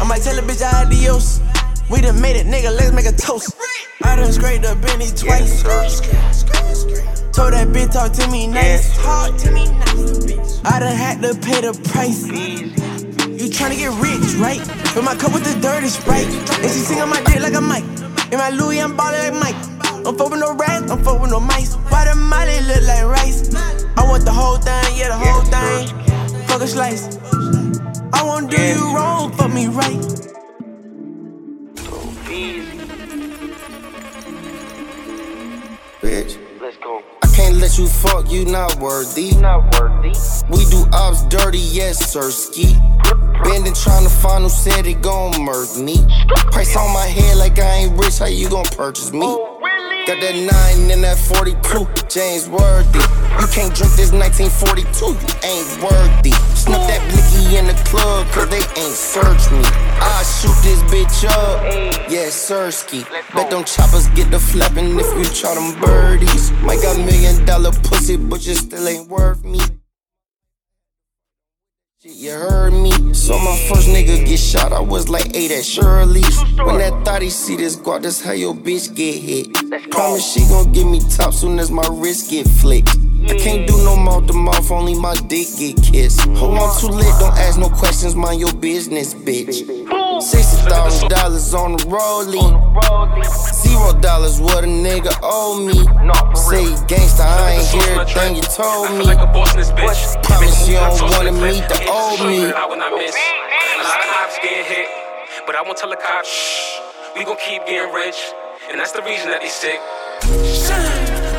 I 0.01 0.05
might 0.09 0.23
tell 0.23 0.39
a 0.39 0.43
bitch 0.43 0.63
adios. 0.63 1.41
We 1.91 2.01
done 2.01 2.21
made 2.21 2.37
it, 2.37 2.47
nigga, 2.47 2.71
let's 2.71 2.93
make 2.93 3.07
a 3.07 3.13
toast. 3.13 3.57
I 4.03 4.15
done 4.15 4.33
scraped 4.33 4.63
the 4.63 4.77
Benny 4.77 5.11
twice. 5.11 5.63
Told 7.33 7.53
that 7.53 7.69
bitch 7.69 7.93
talk 7.93 8.13
to 8.13 8.29
me 8.31 8.47
nice. 8.47 8.97
Talk 8.97 9.37
to 9.39 9.51
me 9.51 9.65
nice. 9.65 10.61
I 10.65 10.79
done 10.79 10.95
had 10.95 11.21
to 11.23 11.35
pay 11.35 11.61
the 11.61 11.73
price. 11.91 12.29
You 12.29 13.51
tryna 13.51 13.77
get 13.77 13.91
rich, 13.99 14.35
right? 14.39 14.61
Fill 14.95 15.03
my 15.03 15.17
cup 15.17 15.35
with 15.35 15.43
the 15.43 15.59
dirty 15.61 15.89
sprite. 15.89 16.27
And 16.27 16.71
she 16.71 16.79
sing 16.79 17.01
on 17.01 17.09
my 17.09 17.21
dick 17.25 17.41
like 17.41 17.55
a 17.55 17.61
mic. 17.61 17.83
In 18.31 18.39
my 18.39 18.51
Louis, 18.51 18.79
I'm 18.81 18.97
ballin' 18.97 19.41
like 19.41 19.55
Mike. 19.55 19.81
I'm 20.07 20.17
fuck 20.17 20.31
with 20.31 20.41
no 20.41 20.55
rats, 20.55 20.91
I'm 20.91 21.03
fuck 21.03 21.21
with 21.21 21.31
no 21.31 21.41
mice. 21.41 21.75
Why 21.91 22.05
the 22.05 22.15
molly 22.15 22.61
look 22.71 22.83
like 22.87 23.05
rice? 23.05 23.53
I 23.97 24.05
want 24.09 24.25
the 24.25 24.33
whole 24.33 24.57
thing, 24.57 24.97
yeah, 24.97 25.09
the 25.09 25.19
whole 25.19 25.43
thing. 25.43 26.47
Fuck 26.47 26.63
a 26.63 26.69
slice. 26.69 27.19
I 28.13 28.23
won't 28.23 28.49
do 28.51 28.63
you 28.63 28.95
wrong, 28.95 29.33
fuck 29.33 29.53
me 29.53 29.67
right. 29.67 30.40
Go. 36.81 37.03
I 37.23 37.27
can't 37.29 37.57
let 37.57 37.79
you 37.79 37.87
fuck, 37.87 38.31
you 38.31 38.45
not 38.45 38.77
worthy. 38.77 39.35
Not 39.37 39.79
worthy. 39.79 40.13
We 40.51 40.65
do 40.71 40.85
ops 40.93 41.23
dirty, 41.25 41.59
yes, 41.59 42.13
sir, 42.13 42.31
ski. 42.31 42.77
Bending 43.45 43.75
trying 43.75 44.05
to 44.05 44.11
find 44.11 44.45
who 44.45 44.51
said 44.51 44.87
it 44.87 45.03
gon' 45.03 45.43
murder 45.45 45.83
me. 45.83 45.97
Price 46.53 46.77
on 46.77 46.93
my 46.93 47.07
head 47.07 47.37
like 47.39 47.59
I 47.59 47.85
ain't 47.85 47.99
rich, 47.99 48.19
how 48.19 48.27
you 48.27 48.49
gon' 48.49 48.65
purchase 48.65 49.13
me? 49.13 49.21
Oh. 49.23 49.60
Got 50.07 50.21
that 50.23 50.35
9 50.35 50.91
and 50.91 51.05
that 51.05 51.19
42, 51.19 51.85
James 52.09 52.49
Worthy. 52.49 53.05
You 53.37 53.47
can't 53.53 53.75
drink 53.77 53.93
this 54.01 54.13
1942, 54.13 55.13
you 55.13 55.33
ain't 55.45 55.69
worthy. 55.85 56.33
Snuff 56.57 56.89
that 56.89 57.05
blicky 57.13 57.57
in 57.57 57.67
the 57.67 57.77
club, 57.85 58.27
cause 58.33 58.49
they 58.49 58.65
ain't 58.81 58.97
search 58.97 59.53
me. 59.53 59.61
I 60.01 60.25
shoot 60.25 60.57
this 60.65 60.81
bitch 60.89 61.29
up, 61.29 61.63
yeah, 62.11 62.33
Sirski. 62.33 63.05
Bet 63.35 63.51
them 63.51 63.65
choppers 63.65 64.09
get 64.17 64.31
the 64.31 64.41
flapping 64.41 64.99
if 64.99 65.09
you 65.19 65.25
try 65.35 65.55
them 65.55 65.79
birdies. 65.81 66.51
Might 66.63 66.81
got 66.81 66.97
million 66.97 67.45
dollar 67.45 67.73
pussy, 67.85 68.17
but 68.17 68.45
you 68.47 68.55
still 68.55 68.89
ain't 68.89 69.09
worth 69.09 69.45
me. 69.45 69.61
You 72.03 72.31
heard 72.31 72.73
me. 72.73 73.13
So 73.13 73.39
my 73.39 73.55
first 73.69 73.87
nigga 73.87 74.25
get 74.25 74.39
shot, 74.39 74.73
I 74.73 74.81
was 74.81 75.11
like 75.11 75.37
eight 75.37 75.51
at 75.51 75.67
Shirley's. 75.67 76.41
When 76.57 76.79
that 76.79 77.05
thought 77.05 77.21
he 77.21 77.29
see 77.29 77.57
this 77.57 77.77
guap, 77.77 78.05
that's 78.05 78.23
how 78.23 78.33
your 78.33 78.55
bitch 78.55 78.95
get 78.95 79.17
hit. 79.17 79.53
Promise 79.91 80.33
she 80.33 80.41
gon' 80.49 80.73
give 80.73 80.87
me 80.87 81.01
top 81.11 81.35
soon 81.35 81.59
as 81.59 81.71
my 81.71 81.87
wrist 81.91 82.31
get 82.31 82.49
flicked. 82.49 82.97
I 83.29 83.37
can't 83.37 83.69
do 83.69 83.77
no 83.85 83.97
mouth 83.97 84.27
to 84.29 84.33
mouth, 84.33 84.71
only 84.71 84.95
my 84.95 85.15
dick 85.29 85.49
get 85.59 85.77
kissed. 85.83 86.21
Hold 86.39 86.57
on 86.57 86.81
too 86.81 86.87
lit, 86.87 87.05
don't 87.21 87.37
ask 87.37 87.59
no 87.59 87.69
questions, 87.69 88.15
mind 88.15 88.41
your 88.41 88.55
business, 88.55 89.13
bitch. 89.13 90.00
Sixty 90.21 90.57
thousand 90.69 91.09
dollars 91.09 91.55
on 91.55 91.73
the 91.73 91.85
rollie. 91.85 92.45
Zero 93.55 93.99
dollars 94.01 94.39
what 94.41 94.65
a 94.65 94.67
nigga 94.67 95.17
owe 95.23 95.59
me. 95.65 95.73
Say 96.37 96.69
gangsta, 96.85 97.25
I 97.25 97.57
ain't 97.57 97.69
hear 97.69 98.01
a 98.01 98.05
thing 98.05 98.37
you 98.37 98.43
told 98.43 98.91
me. 98.91 98.99
feel 98.99 99.07
like 99.07 99.19
a 99.19 99.33
boss 99.33 99.53
in 99.53 99.61
this 99.61 99.71
bitch. 99.71 100.23
Promise 100.23 100.69
you 100.69 100.75
don't 100.75 101.11
wanna 101.13 101.33
meet 101.33 101.65
the 101.69 101.89
old 101.89 102.21
me. 102.21 102.53
I 102.53 102.67
will 102.67 102.77
not 102.77 102.93
miss. 102.93 103.17
A 103.17 103.83
lot 103.83 104.01
of 104.01 104.17
ops 104.21 104.39
getting 104.43 104.65
hit, 104.65 104.89
but 105.47 105.57
I 105.57 105.63
won't 105.63 105.79
tell 105.79 105.89
the 105.89 105.97
cops. 105.97 106.29
Shh, 106.29 107.17
we 107.17 107.25
gon' 107.25 107.37
keep 107.37 107.65
getting 107.67 107.93
rich, 107.95 108.21
and 108.71 108.79
that's 108.79 108.93
the 108.93 109.03
reason 109.03 109.31
that 109.31 109.41
they 109.41 109.49
sick. 109.49 109.81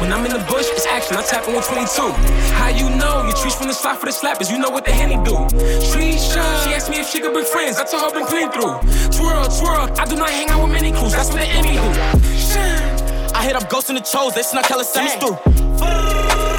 When 0.01 0.11
I'm 0.11 0.25
in 0.25 0.33
the 0.33 0.43
bush, 0.49 0.65
it's 0.73 0.87
action. 0.87 1.15
I'm 1.15 1.23
tapping 1.23 1.53
122. 1.53 2.09
How 2.57 2.69
you 2.69 2.89
know? 2.97 3.21
You 3.27 3.33
trees 3.37 3.53
from 3.53 3.67
the 3.67 3.73
slot 3.73 3.99
for 3.99 4.07
the 4.07 4.11
slappers. 4.11 4.49
You 4.49 4.57
know 4.57 4.71
what 4.71 4.83
the 4.83 4.91
henny 4.91 5.21
do. 5.23 5.37
Tree 5.93 6.10
shot. 6.10 6.10
She 7.11 7.19
could 7.19 7.33
bring 7.33 7.43
friends. 7.45 7.75
I 7.77 7.83
told 7.83 8.03
her 8.03 8.11
bring 8.11 8.25
clean 8.25 8.49
through. 8.51 8.79
Twirl, 9.11 9.43
twirl. 9.51 9.91
I 9.99 10.05
do 10.05 10.15
not 10.15 10.29
hang 10.29 10.47
out 10.47 10.63
with 10.63 10.71
many 10.71 10.93
crews. 10.93 11.11
That's 11.11 11.27
what 11.27 11.39
the 11.39 11.47
enemy 11.47 11.75
do. 11.75 13.35
I 13.35 13.43
hit 13.43 13.55
up 13.57 13.69
Ghost 13.69 13.89
in 13.89 13.95
the 13.95 14.01
Chose, 14.01 14.33
they 14.33 14.43
snuck 14.43 14.65
hella 14.65 14.85
semis 14.85 15.19
through. 15.19 15.35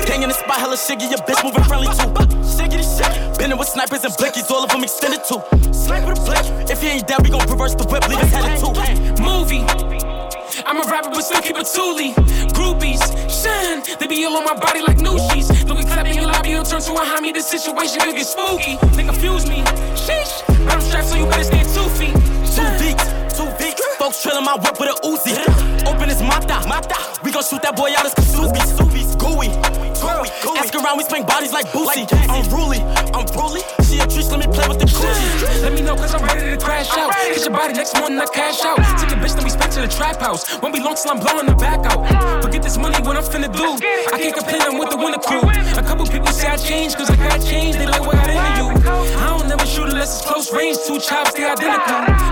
Gang 0.05 0.23
in 0.23 0.29
the 0.29 0.35
spot, 0.35 0.59
hella 0.61 0.77
shiggy, 0.77 1.09
your 1.09 1.21
bitch 1.21 1.43
moving 1.43 1.65
friendly 1.65 1.87
too. 1.87 2.13
Shiggy 2.45 2.85
shit. 2.85 3.39
Been 3.39 3.53
in 3.53 3.57
with 3.57 3.69
snipers 3.69 4.05
and 4.05 4.13
blickies, 4.13 4.51
all 4.51 4.63
of 4.63 4.69
them 4.69 4.83
extended 4.83 5.21
too. 5.25 5.41
Sniper 5.73 6.13
the 6.13 6.21
blick. 6.21 6.71
If 6.71 6.83
he 6.83 6.89
ain't 6.89 7.07
dead, 7.07 7.23
we 7.23 7.31
gon' 7.31 7.49
reverse 7.49 7.75
the 7.75 7.85
whip, 7.85 8.07
leave 8.09 8.21
his 8.21 8.33
headed 8.33 8.61
too. 8.61 9.23
movie. 9.23 9.92
I'm 10.67 10.77
a 10.77 10.85
rapper, 10.91 11.11
but 11.11 11.23
still 11.23 11.41
keep 11.41 11.57
a 11.57 11.61
toolie. 11.61 12.15
Groupies, 12.53 13.01
shine. 13.31 13.83
They 13.99 14.07
be 14.07 14.25
all 14.25 14.37
on 14.37 14.45
my 14.45 14.55
body 14.55 14.81
like 14.83 14.99
new 14.99 15.19
sheets. 15.31 15.65
Louis 15.65 15.85
clapping 15.85 16.15
your 16.15 16.27
lobby, 16.27 16.53
it'll 16.53 16.65
turn 16.65 16.81
to 16.83 16.93
a 16.93 17.05
homie. 17.05 17.33
This 17.33 17.49
situation 17.49 18.01
could 18.01 18.15
get 18.15 18.27
spooky. 18.27 18.77
They 18.97 19.05
confuse 19.05 19.49
me. 19.49 19.63
Sheesh. 19.95 20.43
I'm 20.71 20.81
strapped, 20.81 21.09
so 21.09 21.17
you 21.17 21.27
better 21.27 21.45
stay 21.45 21.63
two 21.63 21.89
feet. 21.97 22.15
Two 22.55 22.69
beats, 22.79 23.37
two 23.37 23.47
beats. 23.59 23.72
Folks 24.03 24.21
trailing 24.21 24.43
my 24.43 24.59
whip 24.59 24.75
with 24.83 24.91
a 24.91 24.99
Uzi. 25.07 25.31
Open 25.87 26.09
his 26.09 26.19
mata, 26.27 26.59
mata. 26.67 26.99
We 27.23 27.31
gon' 27.31 27.47
shoot 27.47 27.63
that 27.63 27.79
boy 27.79 27.95
out 27.95 28.03
as 28.03 28.11
Kasubi. 28.19 28.59
Gooey, 29.15 29.47
gooey. 30.03 30.59
Ask 30.59 30.75
around, 30.75 30.99
we 30.99 31.07
spank 31.07 31.31
bodies 31.31 31.55
like 31.55 31.71
Boosie. 31.71 32.11
Unruly, 32.27 32.83
unruly. 33.15 33.63
She 33.87 34.03
a 34.03 34.07
treat, 34.11 34.27
let 34.27 34.43
me 34.43 34.51
play 34.51 34.67
with 34.67 34.83
the 34.83 34.91
coochie. 34.91 35.63
Let 35.63 35.71
me 35.71 35.87
know, 35.87 35.95
cause 35.95 36.19
I'm 36.19 36.27
ready 36.27 36.51
to 36.51 36.59
crash 36.59 36.91
out. 36.99 37.15
Get 37.31 37.47
your 37.47 37.55
body 37.55 37.79
next 37.79 37.95
morning, 37.95 38.19
I 38.19 38.27
cash 38.27 38.67
out. 38.67 38.83
Take 38.99 39.15
a 39.15 39.23
bitch, 39.23 39.39
then 39.39 39.47
we 39.47 39.55
spec 39.55 39.71
to 39.79 39.87
the 39.87 39.87
trap 39.87 40.19
house. 40.19 40.51
Won't 40.59 40.75
be 40.75 40.83
long 40.83 40.99
till 40.99 41.15
I'm 41.15 41.23
blowing 41.23 41.47
the 41.47 41.55
back 41.55 41.87
out. 41.87 42.03
Forget 42.43 42.67
this 42.67 42.75
money, 42.75 42.99
what 43.07 43.15
I'm 43.15 43.23
finna 43.23 43.55
do. 43.55 43.79
I 44.11 44.19
can't 44.19 44.35
compare 44.35 44.67
them 44.67 44.83
with 44.83 44.91
the 44.91 44.99
winter 44.99 45.23
crew. 45.23 45.47
A 45.79 45.83
couple 45.87 46.11
people 46.11 46.27
say 46.35 46.51
I 46.51 46.59
changed, 46.59 46.99
cause 46.99 47.07
I 47.07 47.15
got 47.15 47.39
changed. 47.39 47.79
They 47.79 47.87
like 47.87 48.03
what 48.03 48.19
got 48.19 48.35
into 48.35 48.51
you. 48.59 48.67
I 49.23 49.39
don't 49.39 49.47
never 49.47 49.63
shoot 49.63 49.87
unless 49.87 50.19
it's 50.19 50.27
close 50.27 50.51
range. 50.51 50.75
Two 50.91 50.99
chops, 50.99 51.39
they 51.39 51.47
identical. 51.47 52.32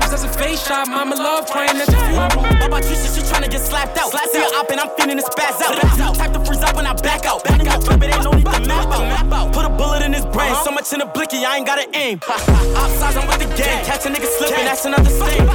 Fake 0.00 0.10
that's 0.10 0.24
a 0.24 0.28
face 0.28 0.66
shot. 0.66 0.88
Mama 0.88 1.16
love 1.16 1.46
crying 1.50 1.76
at 1.76 1.86
the 1.86 1.92
funeral. 1.92 2.28
Baba 2.28 2.80
Trisha, 2.80 3.08
she 3.14 3.22
tryna 3.22 3.50
get 3.50 3.60
slapped 3.60 3.98
out. 3.98 4.10
See 4.12 4.38
her 4.38 4.54
up 4.56 4.70
and 4.70 4.80
I'm 4.80 4.90
feeling 4.96 5.16
the 5.16 5.22
spaz 5.22 5.60
out. 5.60 6.14
Type 6.14 6.32
to 6.32 6.44
freeze 6.44 6.62
up 6.62 6.76
when 6.76 6.86
I 6.86 6.94
back 6.94 7.26
out. 7.26 7.44
Back 7.44 7.66
out, 7.66 7.84
flip 7.84 8.02
it, 8.02 8.14
ain't 8.14 8.24
no 8.24 8.32
need 8.32 8.46
to 8.46 8.60
map 8.66 8.88
out. 8.88 9.52
Put 9.52 9.64
a 9.64 9.68
bullet 9.68 10.02
in 10.02 10.12
his 10.12 10.24
brain. 10.26 10.54
So 10.64 10.70
much 10.70 10.92
in 10.92 11.00
the 11.00 11.06
blicky, 11.06 11.44
I 11.44 11.56
ain't 11.56 11.66
gotta 11.66 11.86
aim. 11.96 12.20
Outside, 12.28 13.16
I'm 13.16 13.26
with 13.28 13.40
the 13.40 13.50
gang. 13.56 13.84
Catch 13.84 14.06
a 14.06 14.08
nigga 14.08 14.28
slipping, 14.38 14.64
that's 14.64 14.84
another 14.84 15.10
sting. 15.10 15.46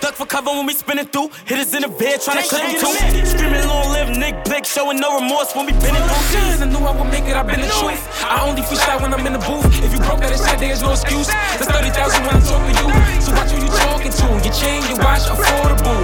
Duck 0.00 0.14
for 0.14 0.26
cover 0.26 0.50
when 0.50 0.66
we 0.66 0.74
spinning 0.74 1.06
through. 1.06 1.30
Hit 1.46 1.58
us 1.58 1.74
in 1.74 1.82
the 1.82 1.88
bed, 1.88 2.20
tryna 2.20 2.48
clip 2.48 2.62
him 2.62 2.80
too. 2.80 3.26
Screaming 3.26 3.66
long 3.66 3.87
live 3.98 4.16
Nick 4.16 4.44
Blick, 4.44 4.64
showing 4.64 4.98
no 4.98 5.18
remorse 5.18 5.54
when 5.54 5.66
we 5.66 5.72
been 5.72 5.94
in 5.94 6.02
through. 6.02 6.30
Shine, 6.30 6.62
I 6.62 6.66
knew 6.66 6.82
I 6.86 6.92
would 6.94 7.10
make 7.10 7.26
it, 7.26 7.34
I've 7.34 7.46
been 7.46 7.60
the 7.60 7.70
truth. 7.80 8.02
I 8.22 8.46
only 8.46 8.62
freestyle 8.62 9.00
when 9.02 9.12
I'm 9.12 9.26
in 9.26 9.32
the 9.32 9.42
booth. 9.42 9.66
If 9.82 9.92
you 9.92 9.98
broke 9.98 10.20
that, 10.20 10.30
it's 10.30 10.42
sad, 10.42 10.58
there's 10.58 10.82
no 10.82 10.92
excuse. 10.92 11.26
That's 11.26 11.66
30,000 11.66 12.22
when 12.22 12.34
I'm 12.38 12.42
talking 12.42 12.74
to 12.78 12.84
you. 12.86 13.20
So 13.20 13.34
watch 13.34 13.50
who 13.50 13.58
you 13.58 13.70
talking 13.70 14.12
to. 14.12 14.26
Your 14.46 14.54
chain, 14.54 14.80
your 14.86 14.98
watch, 15.02 15.26
affordable. 15.26 16.02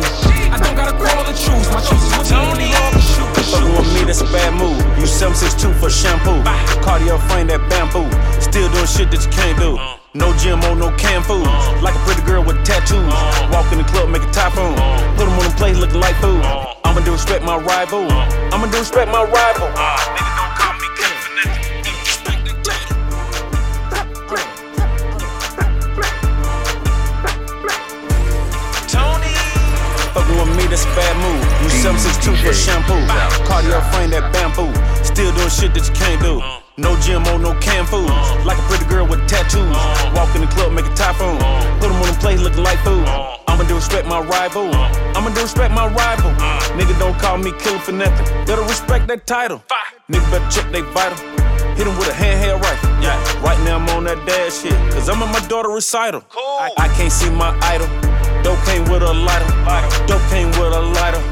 I 0.50 0.58
don't 0.58 0.74
gotta 0.74 0.96
call 0.98 1.22
the 1.24 1.34
truth. 1.38 1.66
My 1.70 1.82
truth 1.86 2.02
is 2.02 2.12
with 2.18 2.28
Tony 2.28 2.74
off 2.74 2.92
the 2.94 3.02
shoot. 3.02 3.30
Fucking 3.54 3.72
with 3.78 3.90
me, 3.94 4.00
that's 4.04 4.22
a 4.22 4.28
bad 4.30 4.54
move. 4.54 4.78
Use 4.98 5.14
762 5.14 5.74
for 5.78 5.90
shampoo. 5.90 6.42
Cardio 6.82 7.20
frame 7.30 7.46
that 7.48 7.62
bamboo. 7.70 8.10
Still 8.40 8.70
doing 8.72 8.90
shit 8.90 9.10
that 9.10 9.22
you 9.22 9.30
can't 9.30 9.58
do. 9.58 9.78
Uh. 9.78 10.03
No 10.16 10.32
GMO, 10.34 10.78
no 10.78 10.94
canned 10.96 11.24
food. 11.26 11.42
Like 11.82 11.96
a 11.96 11.98
pretty 12.06 12.22
girl 12.22 12.44
with 12.44 12.64
tattoos. 12.64 13.12
Walk 13.50 13.70
in 13.72 13.78
the 13.78 13.84
club, 13.84 14.08
make 14.10 14.22
a 14.22 14.30
typhoon. 14.30 14.74
Put 15.16 15.26
them 15.26 15.34
on 15.38 15.50
the 15.50 15.54
plate 15.56 15.74
looking 15.76 15.98
like 15.98 16.14
food. 16.22 16.40
I'ma 16.84 17.00
do 17.00 17.12
respect 17.12 17.44
my 17.44 17.56
rival. 17.56 18.06
I'ma 18.54 18.70
do 18.70 18.78
respect 18.78 19.10
my 19.10 19.24
rival. 19.24 19.68
Ah, 19.74 20.54
Nothing. 23.90 24.44
Tony. 28.86 29.34
Fucking 30.14 30.36
with 30.38 30.56
me, 30.56 30.66
that's 30.68 30.84
a 30.84 30.88
bad 30.94 31.16
move. 31.18 31.42
Use 31.64 31.82
762 31.82 32.36
for 32.46 32.54
shampoo. 32.54 32.94
Cardio 33.50 33.82
frame 33.92 34.10
that 34.10 34.32
bamboo. 34.32 34.70
Still 35.02 35.34
doing 35.34 35.50
shit 35.50 35.74
that 35.74 35.88
you 35.88 35.94
can't 35.94 36.22
do. 36.22 36.63
No 36.76 36.90
GMO, 36.96 37.40
no 37.40 37.54
canned 37.60 37.86
food. 37.86 38.10
Like 38.44 38.58
a 38.58 38.62
pretty 38.62 38.84
girl 38.86 39.06
with 39.06 39.20
tattoos. 39.28 39.62
Walk 40.10 40.34
in 40.34 40.40
the 40.40 40.48
club, 40.48 40.72
make 40.72 40.84
a 40.84 40.94
typhoon. 40.94 41.38
Put 41.78 41.86
them 41.86 42.02
on 42.02 42.10
the 42.10 42.18
plate 42.18 42.40
looking 42.40 42.64
like 42.64 42.80
food. 42.80 43.06
I'ma 43.46 43.62
disrespect 43.62 44.08
my 44.08 44.18
rival. 44.18 44.74
I'ma 45.14 45.28
disrespect 45.30 45.72
my 45.72 45.86
rival. 45.86 46.32
Nigga 46.74 46.98
don't 46.98 47.16
call 47.20 47.38
me 47.38 47.52
killer 47.60 47.78
for 47.78 47.92
nothing. 47.92 48.26
Better 48.44 48.62
respect 48.62 49.06
that 49.06 49.24
title. 49.24 49.62
Nigga 50.10 50.28
better 50.32 50.50
check 50.50 50.72
they 50.72 50.80
vital. 50.80 51.16
Hit 51.78 51.86
him 51.86 51.96
with 51.96 52.08
a 52.08 52.12
handheld 52.12 52.60
rifle. 52.60 52.90
Yeah. 53.00 53.22
Right 53.40 53.58
now 53.64 53.78
I'm 53.78 53.88
on 53.90 54.02
that 54.04 54.26
dash 54.26 54.62
shit. 54.62 54.72
Cause 54.92 55.08
I'm 55.08 55.22
at 55.22 55.30
my 55.30 55.46
daughter 55.46 55.68
recital. 55.68 56.24
I, 56.36 56.70
I 56.76 56.88
can't 56.88 57.12
see 57.12 57.30
my 57.30 57.56
idol. 57.62 57.86
Dope 58.42 58.58
came 58.66 58.82
with 58.90 59.02
a 59.04 59.12
lighter. 59.14 59.46
Dope 60.08 60.26
came 60.28 60.48
with 60.58 60.74
a 60.74 60.80
lighter. 60.80 61.22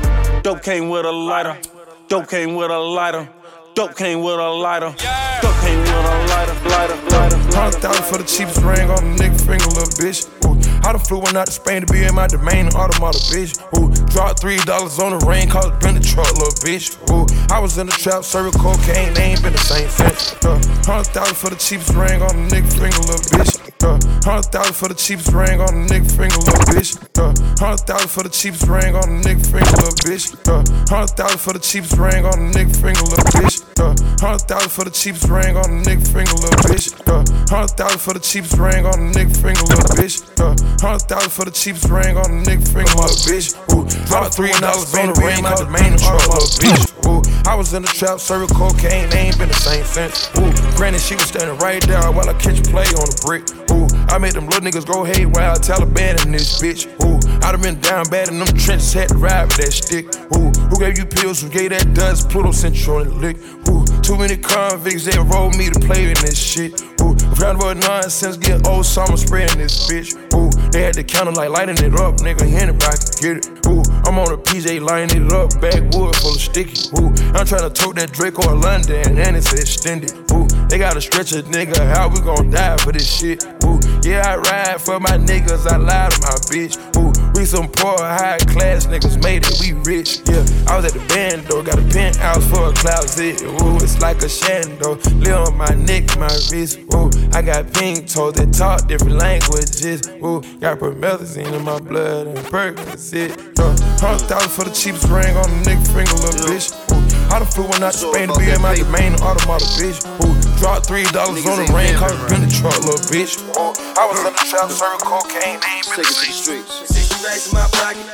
Dope 0.42 0.62
came 0.62 0.88
with 0.88 1.05
a 1.05 1.11
lighter. 1.11 1.59
Dope 2.07 2.28
came 2.28 2.55
with 2.55 2.70
a 2.70 2.78
lighter. 2.78 3.28
Dope 3.74 3.96
came 3.96 4.22
with 4.22 4.38
a 4.38 4.50
lighter. 4.50 4.94
Dope 5.40 5.56
came 5.62 5.78
with 5.78 5.88
a 5.88 6.26
lighter, 6.28 6.52
lighter, 6.68 6.96
lighter. 7.08 7.37
Hundred 7.56 7.80
thousand 7.80 8.04
for 8.04 8.18
the 8.18 8.24
cheapest 8.24 8.61
ring 8.61 8.90
on 8.90 8.98
a 8.98 9.16
nigga 9.16 9.40
finger, 9.40 9.64
little 9.72 9.88
bitch. 9.96 10.28
Ooh, 10.44 10.61
I 10.84 10.92
done 10.92 11.00
flew 11.00 11.18
one 11.18 11.36
out 11.36 11.46
to 11.46 11.52
Spain 11.52 11.86
to 11.86 11.92
be 11.92 12.04
in 12.04 12.14
my 12.14 12.26
domain, 12.26 12.68
automata, 12.74 13.18
bitch. 13.30 13.54
Ooh, 13.78 13.88
dropped 14.10 14.40
three 14.40 14.58
dollars 14.66 14.98
on 14.98 15.18
the 15.18 15.24
ring, 15.26 15.48
called 15.48 15.72
it 15.72 15.80
been 15.80 15.94
the 15.94 16.00
truck, 16.00 16.32
little 16.34 16.52
bitch. 16.66 16.98
Ooh, 17.10 17.26
I 17.54 17.58
was 17.60 17.78
in 17.78 17.86
the 17.86 17.92
trap, 17.92 18.24
serving 18.24 18.58
cocaine, 18.60 19.14
they 19.14 19.32
ain't 19.32 19.42
been 19.42 19.52
the 19.52 19.58
same 19.58 19.88
since. 19.88 20.34
Uh, 20.44 20.58
Hundred 20.82 21.14
thousand 21.14 21.36
for 21.36 21.50
the 21.50 21.56
cheapest 21.56 21.94
ring 21.94 22.22
on 22.22 22.30
a 22.30 22.42
nigga 22.50 22.66
finger, 22.74 22.98
little 23.06 23.22
bitch. 23.30 23.54
Uh, 23.82 23.98
Hundred 24.26 24.50
thousand 24.50 24.74
for 24.74 24.88
the 24.88 24.94
cheapest 24.94 25.32
ring 25.32 25.60
on 25.60 25.68
a 25.70 25.82
nigga 25.86 26.10
finger, 26.10 26.38
little 26.42 26.66
bitch. 26.66 26.98
Uh, 27.14 27.30
Hundred 27.62 27.86
thousand 27.86 28.08
for 28.10 28.22
the 28.22 28.28
cheapest 28.30 28.66
ring 28.66 28.94
on 28.96 29.06
a 29.06 29.16
nigga 29.22 29.44
finger, 29.46 29.70
little 29.78 29.94
bitch. 30.02 30.26
Uh, 30.50 30.62
Hundred 30.90 31.14
thousand 31.14 31.38
for 31.38 31.52
the 31.54 31.62
cheapest 31.62 31.98
ring 31.98 32.26
on 32.26 32.34
a 32.34 32.46
nigga 32.50 32.74
finger, 32.74 33.04
little 33.06 33.30
bitch. 33.38 33.56
Uh, 33.78 33.94
Hundred 34.18 34.42
thousand 34.50 34.70
for 34.70 34.84
the 34.84 34.90
cheapest 34.90 35.28
ring 35.30 35.54
on 35.56 35.64
a 35.70 35.78
nigga 35.86 36.02
finger, 36.10 36.34
little 36.42 36.62
bitch. 36.66 36.86
Uh, 37.06 37.22
Hundred 37.46 37.74
thousand 37.78 38.00
for 38.02 38.12
the 38.14 38.20
cheapest 38.20 38.58
ring 38.58 38.84
on 38.86 38.94
a 38.98 39.06
nigga 39.14 39.34
finger, 39.38 39.62
little 39.70 39.90
bitch. 39.94 40.18
Uh, 40.42 40.54
Hundred 40.80 41.02
thousand 41.06 41.30
for 41.30 41.44
the 41.44 41.50
cheapest 41.50 41.88
ring 41.90 42.16
on 42.16 42.26
a 42.26 42.38
nigga 42.42 42.64
finger, 42.66 42.94
my 42.96 43.11
bitch. 43.26 43.52
Ooh, 43.74 43.85
dropped 44.06 44.35
three 44.35 44.52
dollars 44.58 44.94
on 44.94 45.12
the 45.12 45.20
ring, 45.20 45.42
called 45.42 45.66
the 45.66 45.70
main 45.70 45.98
truck, 45.98 46.22
little 46.30 46.48
bitch. 46.58 46.90
Ooh, 47.06 47.22
I 47.48 47.54
was 47.54 47.74
in 47.74 47.82
the 47.82 47.88
trap, 47.88 48.18
serving 48.20 48.48
cocaine, 48.54 49.11
they 49.11 49.30
ain't 49.30 49.38
been 49.38 49.48
the 49.48 49.54
same 49.54 49.85
since. 49.85 50.30
Ooh, 50.38 50.50
granted 50.76 51.00
she 51.00 51.14
was 51.14 51.26
standing 51.26 51.58
right 51.58 51.82
there 51.82 52.11
while 52.11 52.28
I 52.28 52.35
catch 52.35 52.58
a 52.58 52.62
play 52.62 52.87
on 52.98 53.06
the 53.06 53.18
brick. 53.22 53.44
Ooh, 53.70 53.87
I 54.08 54.18
made 54.18 54.32
them 54.32 54.46
little 54.46 54.62
niggas 54.62 54.87
go 54.87 55.04
haywire, 55.04 55.54
Taliban 55.58 56.24
in 56.24 56.32
this 56.32 56.61
bitch. 56.61 56.87
Ooh, 57.04 57.18
I 57.46 57.52
done 57.52 57.62
been 57.62 57.80
down 57.80 58.08
bad 58.08 58.28
in 58.28 58.38
them 58.38 58.48
trenches, 58.48 58.92
had 58.92 59.08
to 59.08 59.16
ride 59.16 59.46
with 59.46 59.56
that 59.58 59.72
stick. 59.72 60.06
Ooh, 60.37 60.50
who 60.70 60.78
gave 60.78 60.98
you 60.98 61.04
pills? 61.04 61.42
Who 61.42 61.48
gave 61.48 61.70
that 61.70 61.94
dust? 61.94 62.30
Pluto 62.30 62.52
sent 62.52 62.74
you 62.87 62.94
on 62.94 63.08
the 63.08 63.14
lick. 63.14 63.37
Ooh, 63.68 63.85
too 64.02 64.16
many 64.18 64.37
convicts, 64.37 65.04
they 65.04 65.18
enrolled 65.18 65.56
me 65.56 65.70
to 65.70 65.78
play 65.80 66.04
in 66.11 66.14
this 66.22 66.38
shit. 66.38 66.82
Ooh, 67.00 67.14
round 67.38 67.58
about 67.61 67.76
nonsense, 67.76 68.37
get 68.37 68.66
old 68.66 68.87
summer 68.87 69.16
spraying 69.16 69.58
this 69.58 69.90
bitch. 69.90 70.31
They 70.72 70.80
had 70.80 70.94
the 70.94 71.04
counter 71.04 71.32
like 71.32 71.50
lighting 71.50 71.76
it 71.85 71.92
up, 72.00 72.16
nigga, 72.24 72.48
Henry, 72.48 72.74
I 72.80 72.96
can 72.96 73.12
get 73.20 73.37
it. 73.44 73.66
Ooh, 73.68 73.85
I'm 74.08 74.18
on 74.18 74.32
a 74.32 74.38
PJ 74.40 74.80
lining 74.80 75.26
it 75.26 75.32
up, 75.32 75.52
backwood 75.61 76.16
full 76.16 76.32
of 76.32 76.40
sticky. 76.40 76.88
Ooh, 76.96 77.12
I'm 77.37 77.44
trying 77.44 77.68
to 77.68 77.70
tote 77.70 77.96
that 77.96 78.11
Draco 78.12 78.48
or 78.48 78.56
London, 78.56 79.18
and 79.18 79.37
it's 79.37 79.52
extended. 79.52 80.16
Ooh, 80.32 80.48
they 80.72 80.78
gotta 80.78 81.02
stretch 81.02 81.32
a 81.32 81.42
nigga, 81.44 81.76
how 81.92 82.08
we 82.08 82.20
gon' 82.20 82.48
die 82.48 82.78
for 82.78 82.90
this 82.90 83.04
shit? 83.04 83.44
Ooh, 83.68 83.78
yeah, 84.02 84.24
I 84.24 84.37
ride 84.40 84.80
for 84.80 84.98
my 84.98 85.20
niggas, 85.20 85.66
I 85.68 85.76
lie 85.76 86.08
to 86.08 86.20
my 86.24 86.40
bitch. 86.48 86.80
Ooh, 86.96 87.12
we 87.42 87.46
some 87.46 87.68
poor, 87.68 87.98
high 87.98 88.38
class 88.38 88.87
niggas 88.87 89.20
made 89.20 89.42
it, 89.42 89.59
we 89.59 89.72
rich. 89.83 90.20
Yeah, 90.31 90.46
I 90.70 90.76
was 90.76 90.85
at 90.87 90.92
the 90.92 91.05
band 91.09 91.42
though, 91.48 91.62
got 91.62 91.76
a 91.76 91.83
penthouse 91.83 92.46
for 92.48 92.70
a 92.70 92.72
closet. 92.72 93.42
Ooh, 93.42 93.83
it's 93.83 94.00
like 94.00 94.18
a 94.22 94.31
shando, 94.31 94.94
live 95.18 95.48
on 95.48 95.57
my 95.57 95.74
neck, 95.74 96.07
my 96.18 96.31
wrist. 96.52 96.78
Ooh, 96.94 97.11
I 97.33 97.42
got 97.42 97.72
pink 97.74 98.07
toes 98.07 98.35
that 98.35 98.55
talk 98.55 98.87
different 98.87 99.18
languages. 99.18 100.07
Ooh, 100.22 100.40
got 100.61 100.78
promethazine 100.78 101.52
in 101.52 101.64
my 101.64 101.81
blood 101.81 102.28
and 102.28 102.38
Percocet. 102.46 103.59
Uh, 103.59 103.74
Hundred 103.98 104.26
thousand 104.26 104.50
for 104.50 104.64
the 104.64 104.74
cheapest 104.74 105.09
ring 105.11 105.35
on 105.37 105.46
a 105.46 105.59
nigga 105.66 105.83
finger, 105.94 106.14
little 106.22 106.46
bitch. 106.46 106.70
Ooh, 106.94 107.02
I 107.35 107.38
done 107.38 107.48
flew 107.48 107.66
one 107.66 107.83
out 107.83 107.92
to 107.94 108.07
Spain 108.07 108.28
to 108.28 108.38
be 108.38 108.50
in 108.50 108.62
my 108.62 108.74
domain, 108.74 109.14
automata, 109.18 109.66
bitch. 109.78 109.98
Ooh, 110.22 110.35
dropped 110.62 110.87
three 110.87 111.03
dollars 111.11 111.42
on 111.44 111.59
the 111.59 111.66
ring, 111.75 111.90
called 111.98 112.14
it 112.14 112.31
been 112.31 112.46
the 112.46 112.53
truck, 112.55 112.79
little 112.87 113.03
bitch. 113.11 113.35
Ooh, 113.59 113.75
I 113.98 114.07
was 114.07 114.22
in 114.22 114.31
the 114.31 114.46
trap, 114.46 114.70
serving 114.70 115.03
cocaine, 115.03 115.59
they 115.59 115.75
ain't 115.75 115.90
been 115.90 116.07
the 116.07 116.14
same. 116.14 116.62
Sixty 116.87 117.18
racks 117.27 117.51
in 117.51 117.59
my 117.59 117.66
pocket. 117.75 118.07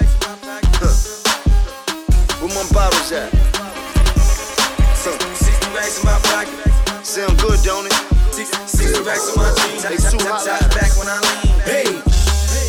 Where 2.40 2.48
my 2.56 2.64
bottles 2.72 3.12
at? 3.12 3.28
Sixty 4.96 5.68
racks 5.76 6.00
in 6.00 6.08
my 6.08 6.16
pocket. 6.32 6.56
Sound 7.04 7.36
good, 7.36 7.60
don't 7.68 7.84
it? 7.84 7.92
Sixty 8.32 8.96
racks 9.04 9.28
on 9.28 9.44
my 9.44 9.52
jeans. 9.68 9.84
Hey, 9.84 10.00
Sue, 10.00 10.16
Top 10.16 10.40
holla. 10.40 10.58
top 10.58 10.72
back 10.72 10.92
when 10.96 11.04
I 11.04 11.20
lean. 11.20 11.52
Hey, 11.68 11.92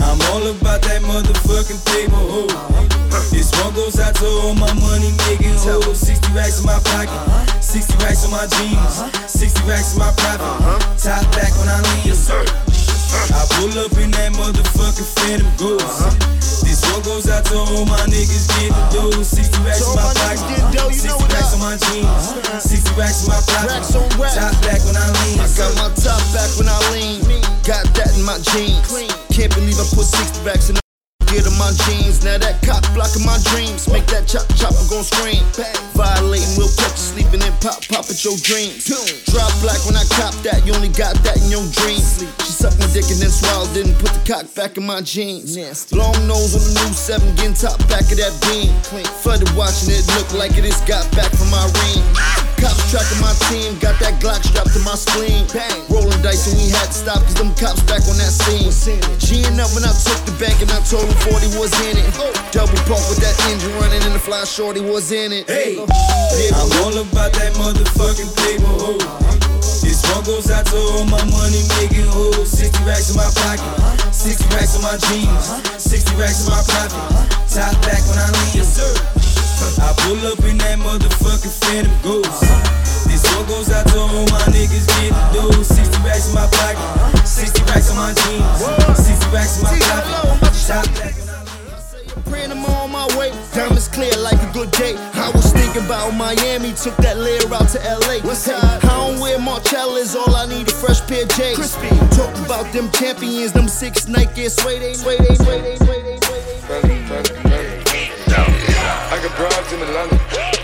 I'm 0.04 0.20
all 0.36 0.44
about 0.44 0.60
that 0.60 0.69
motherfucking 1.20 1.82
paper. 1.92 2.16
Oh. 2.16 2.48
This 3.32 3.52
one 3.60 3.74
goes 3.76 4.00
out 4.00 4.16
to 4.16 4.28
all 4.48 4.56
my 4.56 4.72
money 4.80 5.12
making 5.28 5.56
hoes. 5.60 6.00
60 6.00 6.32
racks 6.34 6.60
in 6.60 6.66
my 6.66 6.80
pocket. 6.96 7.12
60 7.64 7.98
racks 8.04 8.24
on 8.24 8.32
my 8.32 8.48
jeans. 8.56 9.04
60 9.28 9.68
racks 9.68 9.94
in 9.94 10.00
my 10.00 10.08
uh-huh. 10.08 10.16
profit. 10.16 10.42
Uh-huh. 10.42 10.80
Top 10.96 11.24
back 11.36 11.52
when 11.60 11.68
I 11.68 11.80
lean. 11.84 12.16
I 13.30 13.44
pull 13.58 13.74
up 13.84 13.92
in 14.00 14.12
that 14.16 14.32
motherfucking 14.38 15.10
Phantom 15.20 15.50
Ghost. 15.60 15.84
Uh-huh. 15.84 16.14
This 16.64 16.80
one 16.88 17.04
goes 17.04 17.28
out 17.28 17.44
to 17.52 17.58
all 17.58 17.86
my 17.86 18.00
niggas 18.08 18.48
getting 18.56 18.86
dough. 18.94 19.24
60 19.24 19.60
racks 19.68 19.84
in 19.84 19.96
my 20.00 20.08
pocket. 20.16 20.40
60 20.96 21.20
racks 21.36 21.52
on 21.52 21.60
my 21.60 21.76
jeans. 21.92 22.64
60 22.64 22.96
racks 22.96 23.28
in 23.28 23.36
my 23.36 23.40
pocket. 23.44 23.68
Racks 23.68 23.92
on 23.96 24.08
racks. 24.16 24.40
Top 24.40 24.56
back 24.64 24.80
when 24.88 24.96
I 24.96 25.08
lean. 25.26 25.44
I 25.44 25.48
got 25.52 25.72
my 25.76 25.90
top 26.00 26.22
back 26.32 26.50
when 26.56 26.72
I 26.72 26.80
lean. 26.96 27.20
Got 27.68 27.92
that 28.00 28.16
in 28.16 28.24
my 28.24 28.40
jeans. 28.56 28.88
Can't 29.36 29.52
believe 29.52 29.76
I 29.76 29.86
put 29.92 30.08
60 30.08 30.48
racks 30.48 30.70
in 30.70 30.80
get 31.30 31.46
in 31.46 31.56
my 31.58 31.72
jeans. 31.86 32.26
Now 32.26 32.38
that 32.38 32.62
cop 32.66 32.82
blocking 32.94 33.26
my 33.26 33.38
dreams. 33.54 33.88
Make 33.88 34.06
that 34.10 34.28
chop 34.28 34.46
chop, 34.58 34.74
I'm 34.76 34.88
gon' 34.90 35.06
scream. 35.06 35.42
Violating, 35.94 36.50
we'll 36.58 36.74
catch 36.76 36.98
you 36.98 37.06
sleeping 37.14 37.42
and 37.46 37.56
pop 37.62 37.86
pop 37.88 38.10
at 38.10 38.20
your 38.26 38.38
dreams. 38.42 38.90
Drop 39.30 39.54
black 39.62 39.80
when 39.86 39.96
I 39.96 40.06
cop 40.18 40.34
that, 40.44 40.66
you 40.66 40.74
only 40.74 40.90
got 40.90 41.16
that 41.24 41.38
in 41.38 41.50
your 41.54 41.66
dreams. 41.78 42.26
She 42.42 42.52
sucked 42.52 42.80
my 42.82 42.90
dick 42.92 43.08
and 43.08 43.22
then 43.22 43.32
swallowed 43.32 43.78
and 43.78 43.94
put 44.02 44.12
the 44.12 44.24
cock 44.26 44.50
back 44.58 44.78
in 44.78 44.86
my 44.86 45.02
jeans. 45.02 45.56
Long 45.94 46.18
nose 46.28 46.58
on 46.58 46.64
the 46.66 46.74
new 46.82 46.94
seven, 46.94 47.30
getting 47.36 47.54
top 47.54 47.78
back 47.88 48.10
of 48.10 48.18
that 48.18 48.34
beam. 48.50 48.74
Flooded 49.22 49.50
watching 49.54 49.94
it, 49.94 50.06
look 50.18 50.34
like 50.34 50.58
it 50.58 50.66
is 50.66 50.82
got 50.90 51.06
back 51.14 51.32
from 51.32 51.50
my 51.54 51.64
ring. 51.64 52.49
Cops 52.60 52.92
tracking 52.92 53.22
my 53.24 53.32
team, 53.48 53.80
got 53.80 53.96
that 54.04 54.20
Glock 54.20 54.44
strapped 54.44 54.76
to 54.76 54.84
my 54.84 54.96
spleen. 55.00 55.48
Bang. 55.56 55.80
Rolling 55.88 56.20
dice 56.20 56.52
and 56.52 56.60
we 56.60 56.68
had 56.68 56.92
to 56.92 56.98
stop 57.08 57.24
cause 57.24 57.40
them 57.40 57.56
cops 57.56 57.80
back 57.88 58.04
on 58.12 58.20
that 58.20 58.36
scene. 58.36 58.68
G'ing 59.24 59.56
up 59.56 59.72
when 59.72 59.88
I 59.88 59.96
took 59.96 60.20
the 60.28 60.36
bank 60.36 60.60
and 60.60 60.68
I 60.76 60.84
told 60.84 61.08
them 61.08 61.16
40 61.24 61.56
was 61.56 61.72
in 61.88 61.96
it. 61.96 62.08
Double 62.52 62.76
park 62.84 63.04
with 63.08 63.24
that 63.24 63.36
engine 63.48 63.72
running 63.80 64.04
and 64.04 64.12
the 64.12 64.20
fly 64.20 64.44
shorty 64.44 64.84
was 64.84 65.12
in 65.12 65.32
it. 65.32 65.48
Hey, 65.48 65.80
I'm 65.80 66.70
all 66.84 66.96
about 67.00 67.32
that 67.40 67.56
motherfucking 67.56 68.32
paper. 68.44 68.68
Oh. 68.68 69.00
This 69.80 70.04
one 70.12 70.24
goes 70.28 70.52
out 70.52 70.68
to 70.68 70.78
all 71.00 71.08
my 71.08 71.24
money 71.32 71.64
making 71.80 72.12
hoes. 72.12 72.52
60 72.52 72.84
racks 72.84 73.10
in 73.10 73.16
my 73.16 73.32
pocket, 73.40 73.72
60 74.12 74.44
racks 74.52 74.76
in 74.76 74.84
my 74.84 75.00
jeans, 75.08 75.48
60 75.80 76.16
racks 76.20 76.44
in 76.44 76.52
my 76.52 76.60
pocket. 76.68 77.00
Top 77.48 77.72
back 77.88 78.04
when 78.04 78.20
I 78.20 78.28
lean. 78.28 79.29
I 79.60 79.92
pull 80.08 80.20
up 80.32 80.40
in 80.48 80.58
that 80.60 80.80
motherfucking 80.80 81.52
Phantom 81.68 81.92
Ghost. 82.02 82.42
This 83.08 83.24
one 83.36 83.46
goes 83.48 83.70
out 83.72 83.86
to 83.88 84.00
all 84.00 84.24
my 84.32 84.44
niggas 84.56 84.88
getting 84.88 85.12
dough. 85.36 85.52
60 85.52 86.00
racks 86.04 86.30
in 86.30 86.36
my 86.36 86.48
pocket, 86.48 87.28
60 87.28 87.64
racks 87.68 87.92
in 87.92 87.98
my 87.98 88.14
jeans, 88.24 88.64
60 88.96 89.36
racks 89.36 89.60
in 89.60 89.64
my 89.64 89.76
pocket. 89.76 90.40
Top 90.64 90.86
back 90.96 91.12
when 91.20 91.28
I 91.28 91.44
lean. 91.44 92.24
Praying 92.32 92.52
I'm 92.52 92.64
on 92.66 92.92
my 92.92 93.08
way. 93.18 93.36
Diamonds 93.54 93.90
clear 93.90 94.16
like 94.24 94.40
a 94.40 94.50
good 94.54 94.72
day. 94.72 94.96
I 95.20 95.30
was 95.36 95.52
thinking 95.52 95.84
about 95.84 96.16
Miami, 96.16 96.72
took 96.72 96.96
that 97.04 97.18
layer 97.18 97.44
out 97.52 97.68
to 97.76 97.80
LA. 97.84 98.24
What's 98.24 98.46
hey, 98.46 98.56
I 98.56 98.80
don't 98.80 99.20
wear 99.20 99.40
Marcellas, 99.40 100.16
all 100.16 100.36
I 100.36 100.46
need 100.48 100.70
a 100.70 100.72
fresh 100.72 101.02
pair 101.08 101.24
of 101.24 101.30
J's. 101.36 101.60
Crispy. 101.60 101.90
Talk 102.16 102.32
about 102.46 102.72
them 102.72 102.90
champions, 102.92 103.52
them 103.52 103.68
six 103.68 104.08
Nike 104.08 104.48
suede, 104.48 104.96
suede, 104.96 105.36
suede, 105.36 105.78
suede, 105.78 106.24
suede, 106.64 107.08
suede. 107.28 107.49
I 109.12 109.20
got 109.24 109.36
bribes 109.36 109.74
in 109.74 109.82
Atlanta, 109.82 110.18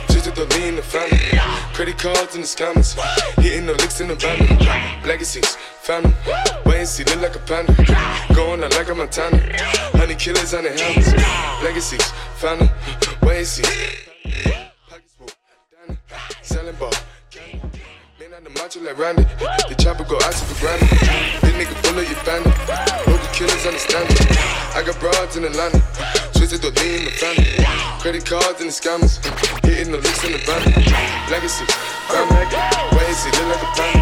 just 0.07 0.35
to 0.35 0.43
lean 0.55 0.69
in 0.69 0.75
the 0.75 0.83
family. 0.83 1.17
Credit 1.73 1.97
cards 1.97 2.35
in 2.35 2.41
the 2.41 2.47
scammers, 2.47 2.93
hitting 3.41 3.65
the 3.65 3.73
licks 3.73 4.01
in 4.01 4.07
the 4.07 4.15
van. 4.15 4.37
Legacies, 5.03 5.55
family, 5.81 6.13
wait 6.63 6.79
and 6.79 6.87
see, 6.87 7.03
look 7.05 7.21
like 7.21 7.35
a 7.35 7.39
panda. 7.39 7.73
Going 8.35 8.63
out 8.63 8.71
like 8.75 8.87
a 8.89 8.93
Montana, 8.93 9.37
honey 9.97 10.13
killers 10.13 10.53
on 10.53 10.63
the 10.63 10.69
helmets. 10.69 11.11
Legacies, 11.63 12.05
family, 12.37 12.69
wait 13.23 13.37
and 13.39 13.47
see. 13.47 13.63
Pockets 14.89 15.13
full, 15.17 15.97
selling 16.43 16.75
ball. 16.75 16.93
Man 18.19 18.33
on 18.35 18.43
the 18.43 18.51
macho 18.51 18.79
like 18.81 18.97
Randy, 18.97 19.23
the 19.67 19.75
chopper 19.79 20.03
go 20.03 20.17
out 20.21 20.33
for 20.35 20.59
granted. 20.61 20.87
Big 21.41 21.55
nigga 21.65 21.75
full 21.81 21.97
of 21.97 22.05
your 22.05 22.23
bandit, 22.23 22.53
local 23.09 23.27
killers 23.33 23.65
understand 23.65 24.05
it. 24.11 24.21
I 24.77 24.83
got 24.85 24.99
broads 24.99 25.35
in 25.35 25.45
Atlanta, 25.45 25.81
Lean 26.55 27.03
the 27.03 27.11
family. 27.11 27.65
Credit 27.99 28.25
cards 28.25 28.61
and 28.61 28.69
the 28.69 28.73
scammers. 28.73 29.19
Hitting 29.65 29.91
the 29.91 29.97
licks 29.97 30.23
in 30.23 30.31
the 30.31 30.37
van. 30.37 30.63
Legacy, 31.29 31.65
family. 32.07 32.45
Ways 32.95 33.25
it 33.25 33.35
look 33.35 33.47
like 33.51 33.61
a 33.61 33.71
plan. 33.75 33.99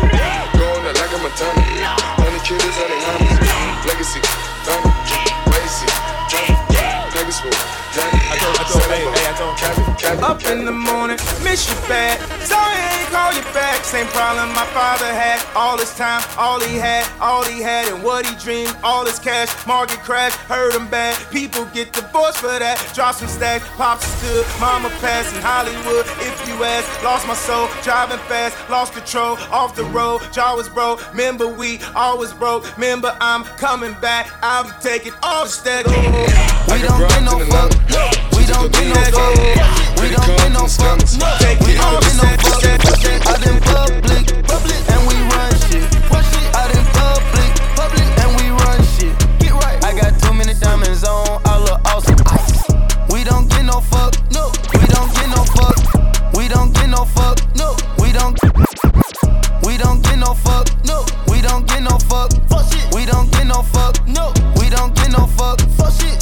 Going 0.54 0.86
out 0.86 0.96
like 0.96 1.14
a 1.14 1.18
Montana. 1.18 1.62
Honey 2.22 2.40
killers, 2.46 2.78
honey 2.78 3.00
hammers. 3.02 3.88
Legacy, 3.88 4.20
family. 4.70 5.23
Ways 7.42 7.50
I 7.50 8.38
told, 8.38 8.58
I 8.58 8.64
told, 8.70 8.84
hey, 8.94 9.02
hey, 9.10 9.26
I 9.26 9.34
told 9.34 10.24
Up 10.24 10.46
in 10.46 10.66
the 10.66 10.72
morning, 10.72 11.18
miss 11.44 11.68
you 11.68 11.76
bad. 11.88 12.22
Sorry 12.46 12.78
I 12.78 13.00
ain't 13.02 13.10
call 13.10 13.34
you 13.34 13.42
back. 13.54 13.84
Same 13.84 14.06
problem 14.08 14.50
my 14.54 14.66
father 14.68 15.06
had. 15.06 15.42
All 15.56 15.78
his 15.78 15.96
time, 15.96 16.22
all 16.38 16.60
he 16.60 16.78
had, 16.78 17.10
all 17.20 17.44
he 17.44 17.62
had, 17.62 17.92
and 17.92 18.04
what 18.04 18.26
he 18.26 18.36
dreamed. 18.36 18.76
All 18.84 19.06
his 19.06 19.18
cash, 19.18 19.50
market 19.66 20.00
crash, 20.00 20.34
hurt 20.50 20.76
him 20.76 20.88
bad. 20.88 21.18
People 21.32 21.66
get 21.74 21.92
divorced 21.94 22.38
for 22.38 22.58
that. 22.60 22.78
Drop 22.94 23.16
some 23.16 23.28
stacks, 23.28 23.68
pops 23.78 24.06
stood, 24.06 24.46
mama 24.60 24.90
passed 25.02 25.36
in 25.36 25.42
Hollywood. 25.42 26.06
If 26.22 26.48
you 26.48 26.64
ask, 26.64 26.86
lost 27.04 27.28
my 27.28 27.34
soul, 27.34 27.68
driving 27.82 28.20
fast, 28.30 28.58
lost 28.70 28.94
control, 28.94 29.38
off 29.52 29.76
the 29.76 29.86
road. 29.86 30.22
Jaw 30.32 30.56
was 30.56 30.70
broke. 30.70 31.02
Remember 31.12 31.48
we 31.48 31.80
always 31.96 32.34
broke. 32.34 32.66
Remember 32.78 33.16
I'm 33.22 33.44
coming 33.58 33.94
back. 34.02 34.30
I'll 34.44 34.66
be 34.66 34.72
taking 34.82 35.14
all 35.24 35.46
the 35.46 35.50
stacks. 35.50 35.90
We 36.74 36.82
don't 36.82 37.23
get 37.24 37.40
no 37.40 37.46
fuck. 37.46 37.72
We 38.36 38.46
don't 38.46 38.72
get 38.72 38.88
no 38.88 38.96
fuck. 39.12 39.36
We 40.02 40.10
don't 40.12 40.28
get 40.28 40.52
no 40.52 40.68
fuck. 40.68 41.00
We 41.62 41.74
don't 41.76 42.02
get 42.02 42.16
no 42.18 42.28
fuck. 42.38 42.64
Out 43.28 43.48
in 43.48 43.60
public, 43.62 44.82
and 44.92 45.08
we 45.08 45.16
run 45.32 45.52
shit. 45.68 45.88
Out 46.12 46.72
in 46.76 46.84
public, 46.92 47.52
and 48.20 48.32
we 48.40 48.50
run 48.50 48.84
shit. 48.84 49.16
I 49.84 49.94
got 49.96 50.20
too 50.22 50.34
many 50.34 50.54
diamonds 50.54 51.04
on. 51.04 51.42
I 51.46 51.58
look 51.60 51.80
awesome. 51.86 52.18
We 53.10 53.24
don't 53.24 53.50
get 53.50 53.64
no 53.64 53.80
fuck. 53.80 54.16
No. 54.32 54.52
We 54.74 54.86
don't 54.88 55.14
get 55.14 55.30
no 55.30 55.44
fuck. 55.56 55.78
We 56.36 56.48
don't 56.48 56.74
get 56.74 56.90
no 56.90 57.06
fuck. 57.06 57.40
No. 57.56 57.76
We 58.00 58.12
don't. 58.12 58.38
We 59.64 59.78
don't 59.78 60.02
get 60.04 60.18
no 60.18 60.34
fuck. 60.34 60.68
No. 60.86 61.06
We 61.30 61.42
don't 61.42 61.66
get 61.68 61.82
no 61.84 61.98
fuck. 62.00 62.32
Fuck 62.50 62.72
shit. 62.72 62.94
We 62.94 63.06
don't 63.06 63.32
get 63.32 63.48
no 63.48 63.62
fuck. 63.64 64.06
No. 64.08 64.34
We 64.60 64.70
don't 64.70 64.94
get 64.96 65.12
no 65.12 65.28
fuck. 65.28 65.62
Fuck 65.78 65.94
shit. 65.94 66.22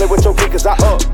Play 0.00 0.16
with 0.16 0.24
your 0.24 0.34
kid, 0.34 0.50
cause 0.50 0.64
I 0.64 0.72
up. 0.78 1.09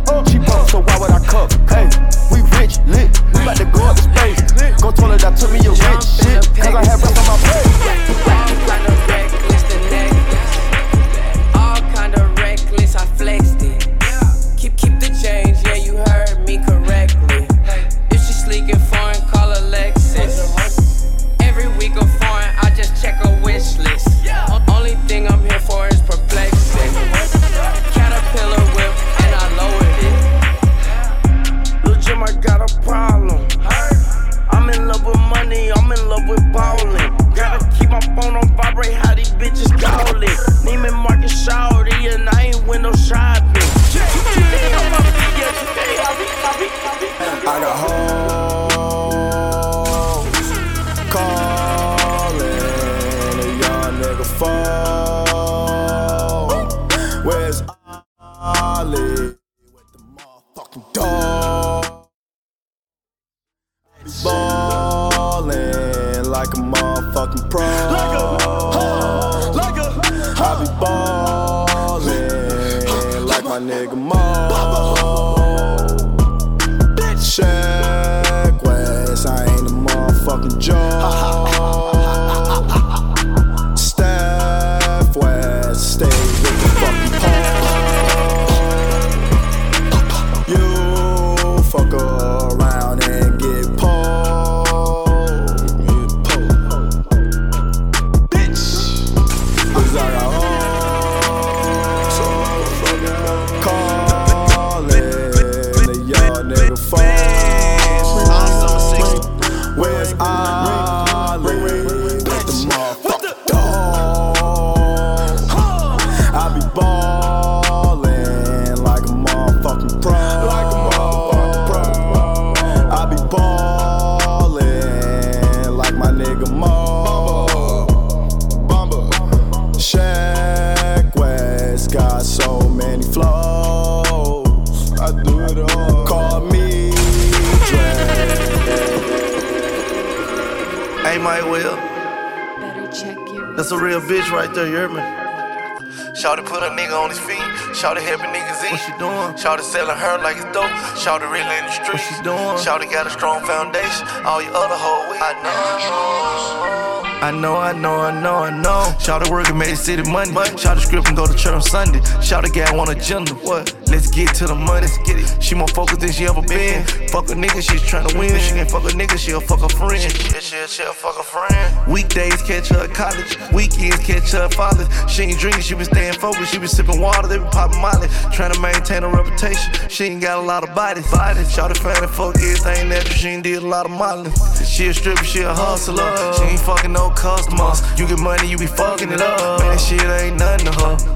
Shawty 151.06 151.30
really 151.30 151.56
in 151.56 151.64
the 151.66 151.70
streets. 151.70 151.88
What 151.92 152.00
she 152.00 152.22
doing? 152.24 152.58
Shawty 152.66 152.90
got 152.90 153.06
a 153.06 153.10
strong 153.10 153.40
foundation. 153.46 154.08
All 154.26 154.42
your 154.42 154.50
other 154.56 154.74
hoe 154.74 155.08
weak. 155.08 155.22
I 155.22 155.38
know. 155.38 157.06
I 157.22 157.30
know, 157.30 157.56
I 157.56 157.72
know, 157.72 158.00
I 158.00 158.20
know, 158.20 158.34
I 158.34 158.50
know. 158.50 158.92
Shawty 158.98 159.30
working, 159.30 159.56
made 159.56 159.76
city 159.76 160.02
money. 160.10 160.32
Shawty 160.32 160.80
script 160.80 161.06
and 161.06 161.16
go 161.16 161.24
to 161.24 161.34
church 161.34 161.54
on 161.54 161.62
Sunday. 161.62 162.00
Shawty 162.18 162.52
got 162.52 162.74
one 162.76 162.88
agenda. 162.90 163.34
What? 163.34 163.72
Let's 163.88 164.10
get 164.10 164.34
to 164.36 164.46
the 164.46 164.54
money. 164.54 164.88
Get 165.04 165.18
it. 165.18 165.42
She 165.42 165.54
more 165.54 165.68
focused 165.68 166.00
than 166.00 166.12
she 166.12 166.26
ever 166.26 166.42
been. 166.42 166.84
Fuck 167.08 167.30
a 167.30 167.34
nigga, 167.34 167.62
she's 167.62 167.82
trying 167.82 168.08
to 168.08 168.18
win. 168.18 168.38
She 168.40 168.52
can't 168.52 168.70
fuck 168.70 168.84
a 168.84 168.92
nigga, 168.94 169.18
she'll 169.18 169.40
fuck 169.40 169.62
a 169.62 169.68
friend. 169.68 170.02
Yeah, 170.02 170.40
she'll, 170.40 170.66
she'll 170.66 170.92
fuck 170.92 171.18
a 171.18 171.22
friend. 171.22 171.92
Weekdays 171.92 172.42
catch 172.42 172.68
her 172.68 172.84
at 172.84 172.94
college. 172.94 173.38
Weekends 173.52 173.98
catch 174.04 174.32
her 174.32 174.44
at 174.44 174.54
fathers. 174.54 174.88
She 175.10 175.22
ain't 175.24 175.38
drinking, 175.38 175.62
she 175.62 175.74
been 175.74 175.84
staying 175.84 176.14
focused. 176.14 176.52
She 176.52 176.58
been 176.58 176.68
sipping 176.68 177.00
water, 177.00 177.28
they 177.28 177.38
been 177.38 177.50
popping 177.50 177.80
molly. 177.80 178.08
Trying 178.32 178.52
to 178.52 178.60
maintain 178.60 179.02
her 179.02 179.10
reputation. 179.10 179.88
She 179.88 180.04
ain't 180.04 180.22
got 180.22 180.38
a 180.38 180.42
lot 180.42 180.68
of 180.68 180.74
bodies. 180.74 181.10
Bodies. 181.10 181.48
Shawty 181.54 181.76
fan 181.76 181.96
fuck 182.08 182.36
everything 182.36 182.88
that 182.88 183.06
she 183.08 183.28
ain't 183.28 183.44
did 183.44 183.62
a 183.62 183.66
lot 183.66 183.86
of 183.86 183.92
modeling. 183.92 184.32
She 184.64 184.88
a 184.88 184.94
stripper, 184.94 185.24
she 185.24 185.42
a 185.42 185.54
hustler. 185.54 186.34
She 186.34 186.42
ain't 186.42 186.60
fucking 186.60 186.92
no 186.92 187.10
customers. 187.10 187.82
You 187.98 188.06
get 188.06 188.18
money, 188.18 188.48
you 188.48 188.58
be 188.58 188.66
fucking 188.66 189.10
it 189.10 189.20
up. 189.20 189.60
Man, 189.60 189.78
shit 189.78 190.02
ain't 190.02 190.38
nothing 190.38 190.66
to 190.66 190.72
her. 190.80 191.15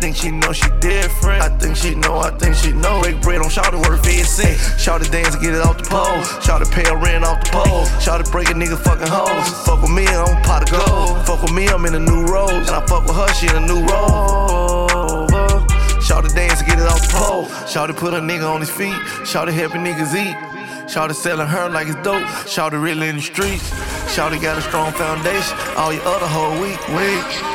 Think 0.00 0.14
she 0.14 0.30
know 0.30 0.52
she 0.52 0.70
different. 0.78 1.42
I 1.42 1.48
think 1.58 1.76
she 1.76 1.94
know, 1.94 2.18
I 2.18 2.30
think 2.30 2.54
she 2.54 2.72
know. 2.72 3.02
Break 3.02 3.20
bread 3.20 3.40
on 3.40 3.50
shout 3.50 3.74
work 3.74 3.98
for 3.98 4.10
cent. 4.10 4.56
Shout 4.78 5.02
dance 5.10 5.34
and 5.34 5.42
get 5.42 5.54
it 5.54 5.60
off 5.60 5.76
the 5.76 5.84
pole. 5.90 6.22
Shout 6.40 6.62
pay 6.70 6.84
a 6.88 6.96
rent 6.96 7.24
off 7.24 7.42
the 7.42 7.50
pole. 7.50 7.84
Shout 7.98 8.24
break 8.30 8.48
a 8.48 8.54
nigga 8.54 8.78
fucking 8.78 9.08
hoes. 9.08 9.48
Fuck 9.66 9.82
with 9.82 9.90
me, 9.90 10.06
I'm 10.06 10.38
a 10.38 10.40
pot 10.42 10.62
of 10.62 10.78
gold. 10.78 11.26
Fuck 11.26 11.42
with 11.42 11.52
me, 11.52 11.66
I'm 11.66 11.84
in 11.84 11.96
a 11.96 11.98
new 11.98 12.24
rose. 12.26 12.68
And 12.68 12.70
I 12.70 12.86
fuck 12.86 13.06
with 13.06 13.16
her, 13.16 13.28
she 13.34 13.48
in 13.48 13.56
a 13.56 13.66
new 13.66 13.84
role. 13.86 14.88
Shout 16.00 16.24
dance 16.32 16.60
and 16.60 16.68
get 16.68 16.78
it 16.78 16.86
off 16.86 17.02
the 17.02 17.14
pole. 17.18 17.44
Shout 17.66 17.94
put 17.96 18.14
a 18.14 18.18
nigga 18.18 18.48
on 18.48 18.60
his 18.60 18.70
feet. 18.70 18.94
Shout 19.26 19.48
helping 19.48 19.82
niggas 19.82 20.14
eat. 20.14 20.36
To 20.88 21.14
selling 21.14 21.46
her 21.46 21.68
like 21.68 21.88
it's 21.88 22.02
dope. 22.02 22.26
To 22.70 22.78
really 22.78 23.08
in 23.08 23.16
the 23.16 23.22
streets. 23.22 23.68
To 24.14 24.38
got 24.40 24.58
a 24.58 24.62
strong 24.62 24.92
foundation. 24.92 25.58
All 25.76 25.92
your 25.92 26.02
other 26.02 26.26
whole 26.26 26.60
week, 26.60 26.78
weak. 26.88 27.47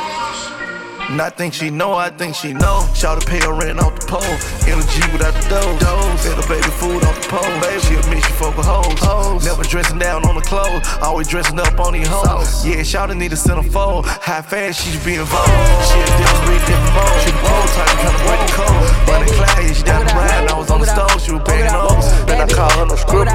And 1.13 1.21
I 1.21 1.30
think 1.30 1.54
she 1.54 1.69
know, 1.69 1.93
I 1.93 2.10
think 2.10 2.34
she 2.34 2.54
know. 2.54 2.89
Shout 2.97 3.21
to 3.21 3.28
pay 3.30 3.38
her 3.45 3.54
rent 3.54 3.78
off 3.78 3.93
the 4.02 4.06
pole. 4.10 4.34
Energy 4.65 5.06
without 5.13 5.38
the 5.38 5.45
dough. 5.45 5.78
Fed 6.26 6.41
her 6.41 6.47
baby 6.49 6.73
food 6.82 7.06
off 7.06 7.13
the 7.21 7.30
pole. 7.30 7.54
Baby, 7.62 7.78
she 7.86 7.93
admit 8.02 8.26
she 8.26 8.34
fuck 8.34 8.58
with 8.58 8.65
hoes. 8.65 8.97
hoes. 8.97 9.45
Never 9.45 9.62
dressing 9.62 10.02
down 10.02 10.26
on 10.26 10.34
the 10.34 10.41
clothes. 10.41 10.82
Always 11.06 11.28
dressing 11.30 11.60
up 11.62 11.78
on 11.78 11.93
these 11.93 12.10
hoes. 12.10 12.65
Yeah, 12.65 12.82
shout 12.82 13.10
to 13.10 13.15
need 13.15 13.30
a 13.30 13.38
centerfold. 13.38 14.10
How 14.26 14.41
fast 14.41 14.82
she 14.82 14.89
be 15.06 15.21
involved. 15.21 15.54
She 15.86 16.02
a 16.02 16.10
different 16.17 16.43
breed, 16.49 16.63
different 16.65 16.97
mode. 16.97 17.21
She 17.21 17.30
the 17.30 17.41
pole 17.45 17.67
type, 17.78 17.93
kinda 18.02 18.19
break 18.26 18.41
the 18.41 18.52
code. 18.58 18.86
Running 19.06 19.34
class, 19.38 19.54
yeah, 19.62 19.73
she 19.78 19.84
down 19.86 20.02
the 20.10 20.13
ride. 20.17 20.49
I 20.49 20.58
was 20.58 20.71
on 20.73 20.82
the 20.82 20.89
stove, 20.89 21.21
she 21.21 21.32
was 21.38 21.45
banging 21.45 21.69
hoes. 21.69 22.10
Then 22.26 22.41
I 22.41 22.49
call 22.49 22.73
her 22.73 22.89
no 22.89 22.97
script. 22.97 23.30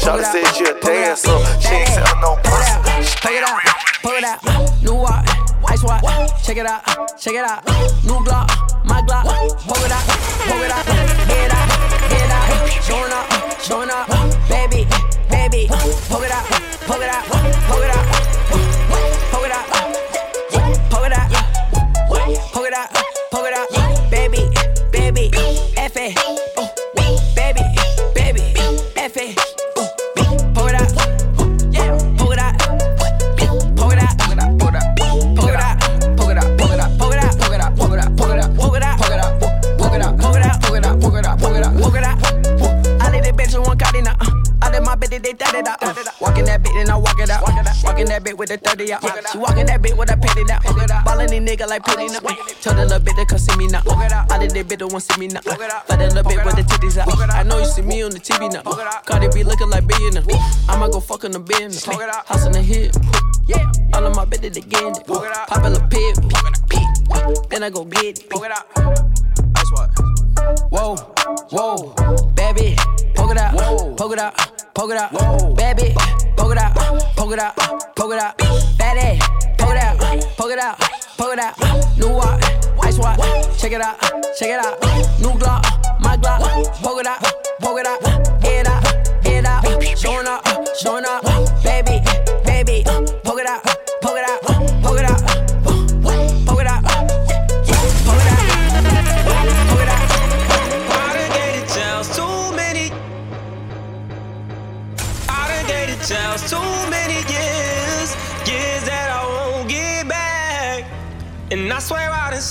Shout 0.00 0.24
said 0.24 0.48
she 0.56 0.64
a 0.64 0.72
dancer. 0.80 1.36
She 1.60 1.76
ain't 1.76 1.92
sell 1.92 2.08
no 2.24 2.40
pussy. 2.40 2.72
She 3.04 3.36
it 3.36 3.44
out, 3.44 3.60
pull 4.00 4.16
it 4.16 4.24
out, 4.24 4.40
new 4.80 4.96
walk, 4.96 5.28
ice 5.66 5.82
walk, 5.82 6.02
check 6.42 6.56
it 6.56 6.66
out, 6.66 6.82
check 7.18 7.34
it 7.34 7.44
out, 7.44 7.64
new 8.04 8.18
Glock, 8.24 8.48
my 8.84 9.02
Glock, 9.02 9.24
pull 9.66 9.84
it 9.84 9.92
out, 9.92 10.04
pull 10.46 10.62
it 10.62 10.70
out, 10.70 10.86
get 11.26 11.50
out, 11.52 11.68
get 12.10 12.30
out, 12.30 12.82
showing 12.82 13.12
up, 13.12 13.60
showing 13.60 13.90
up, 13.90 14.08
baby, 14.48 14.86
baby, 15.30 15.66
pull 16.08 16.22
it 16.22 16.30
out, 16.30 16.46
pull 16.86 17.00
it 17.00 17.08
out, 17.08 17.37
bitch 48.96 49.02
with 49.02 49.14
the 49.14 49.22
30 49.22 49.22
out. 49.22 49.32
She 49.32 49.38
walking 49.38 49.66
that 49.66 49.82
bitch 49.82 49.96
with 49.96 50.10
a 50.10 50.16
petty 50.16 50.44
now. 50.44 50.60
Ballin' 51.04 51.30
these 51.30 51.42
nigga 51.42 51.66
like 51.68 51.84
petty 51.84 52.06
now. 52.08 52.20
Tell 52.60 52.74
the 52.74 52.84
little 52.84 53.00
bitch 53.00 53.16
to 53.16 53.26
come 53.26 53.38
see 53.38 53.56
me 53.56 53.66
now. 53.66 53.82
I 54.30 54.38
did 54.38 54.50
that 54.52 54.66
bitch 54.66 54.78
that 54.78 54.88
want 54.88 55.02
see 55.04 55.18
me 55.20 55.28
now. 55.28 55.40
But 55.44 55.58
that 55.88 56.12
little 56.14 56.24
bitch 56.24 56.44
with 56.44 56.56
the 56.56 56.62
titties 56.62 56.96
out. 56.98 57.08
I 57.34 57.42
know 57.42 57.58
you 57.58 57.66
see 57.66 57.82
me 57.82 58.02
on 58.02 58.10
the 58.10 58.20
TV 58.20 58.52
now. 58.52 58.62
Cardi 59.02 59.28
be 59.34 59.44
looking 59.44 59.70
like 59.70 59.86
billionaire. 59.86 60.24
I'ma 60.68 60.88
go 60.88 61.00
fuck 61.00 61.24
on 61.24 61.32
the 61.32 61.40
business. 61.40 61.84
House 61.84 62.46
in 62.46 62.52
the 62.52 62.62
hill. 62.62 62.90
Yeah, 63.46 63.64
all 63.94 64.04
of 64.04 64.14
my 64.14 64.24
bitches 64.24 64.56
it. 64.58 65.06
Pop 65.06 65.64
a 65.64 65.68
little 65.68 65.88
pit. 65.88 66.18
Then 67.50 67.62
I 67.62 67.70
go 67.70 67.84
get 67.84 68.18
it. 68.20 69.57
Whoa, 70.48 70.96
whoa, 71.50 71.92
baby, 72.34 72.74
poke 73.14 73.32
it 73.32 73.36
out, 73.36 73.96
poke 73.98 74.12
it 74.12 74.18
out, 74.18 74.34
poke 74.72 74.90
it 74.90 74.96
out, 74.96 75.12
baby, 75.54 75.94
poke 76.38 76.52
it 76.52 76.58
out, 76.58 76.74
poke 77.14 77.32
it 77.32 77.38
out, 77.38 77.54
poke 77.94 78.12
it 78.12 78.18
out, 78.18 78.38
baby, 78.78 79.20
poke 79.58 79.72
it 79.72 79.82
out, 79.82 79.98
poke 80.38 80.50
it 80.50 80.58
out, 80.58 80.78
poke 81.18 81.32
it 81.34 81.38
out, 81.38 81.98
new 81.98 82.08
walk, 82.08 82.42
ice 82.82 82.98
walk, 82.98 83.18
check 83.58 83.72
it 83.72 83.82
out, 83.82 84.00
check 84.38 84.48
it 84.48 84.58
out, 84.58 84.80
new 85.20 85.36
Glock, 85.36 86.00
my 86.00 86.16
Glock, 86.16 86.40
poke 86.80 87.00
it 87.00 87.06
out, 87.06 87.22
poke 87.60 87.80
it 87.80 87.86
out, 87.86 88.00
get 88.40 88.60
it 88.60 88.66
out, 88.66 88.82
get 89.22 89.44
it 89.44 89.46
out, 89.46 89.98
showing 89.98 90.26
up, 90.26 90.46
showing 90.80 91.04
up, 91.04 91.22
baby, 91.62 91.77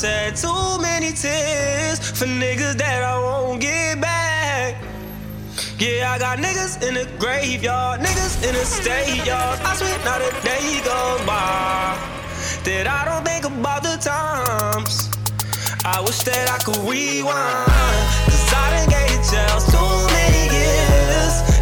shed 0.02 0.36
too 0.36 0.78
many 0.80 1.12
tears 1.12 1.98
for 2.12 2.28
niggas 2.28 2.78
that 2.78 3.02
I 3.02 3.18
won't 3.18 3.60
get 3.60 4.00
back. 4.00 4.76
Yeah, 5.80 6.12
I 6.12 6.20
got 6.20 6.38
niggas 6.38 6.88
in 6.88 6.94
the 6.94 7.10
graveyard, 7.18 8.02
niggas 8.02 8.48
in 8.48 8.54
the 8.54 8.64
state 8.64 9.26
yard. 9.26 9.60
I 9.64 9.76
swear 9.76 9.98
not 10.06 10.22
a 10.22 10.30
day 10.46 10.82
goes 10.86 11.26
by 11.26 11.98
that 12.66 12.86
I 12.86 13.06
don't 13.06 13.26
think 13.26 13.46
about 13.46 13.82
the 13.82 13.98
times. 13.98 15.10
I 15.84 16.00
wish 16.02 16.22
that 16.30 16.46
I 16.46 16.60
could 16.62 16.78
rewind. 16.86 17.66
Cause 18.30 18.54
I 18.54 18.70
done 18.78 18.90
gated 18.94 19.24
jails 19.26 19.66
too 19.66 19.94
many 20.14 20.44
years. 20.54 21.57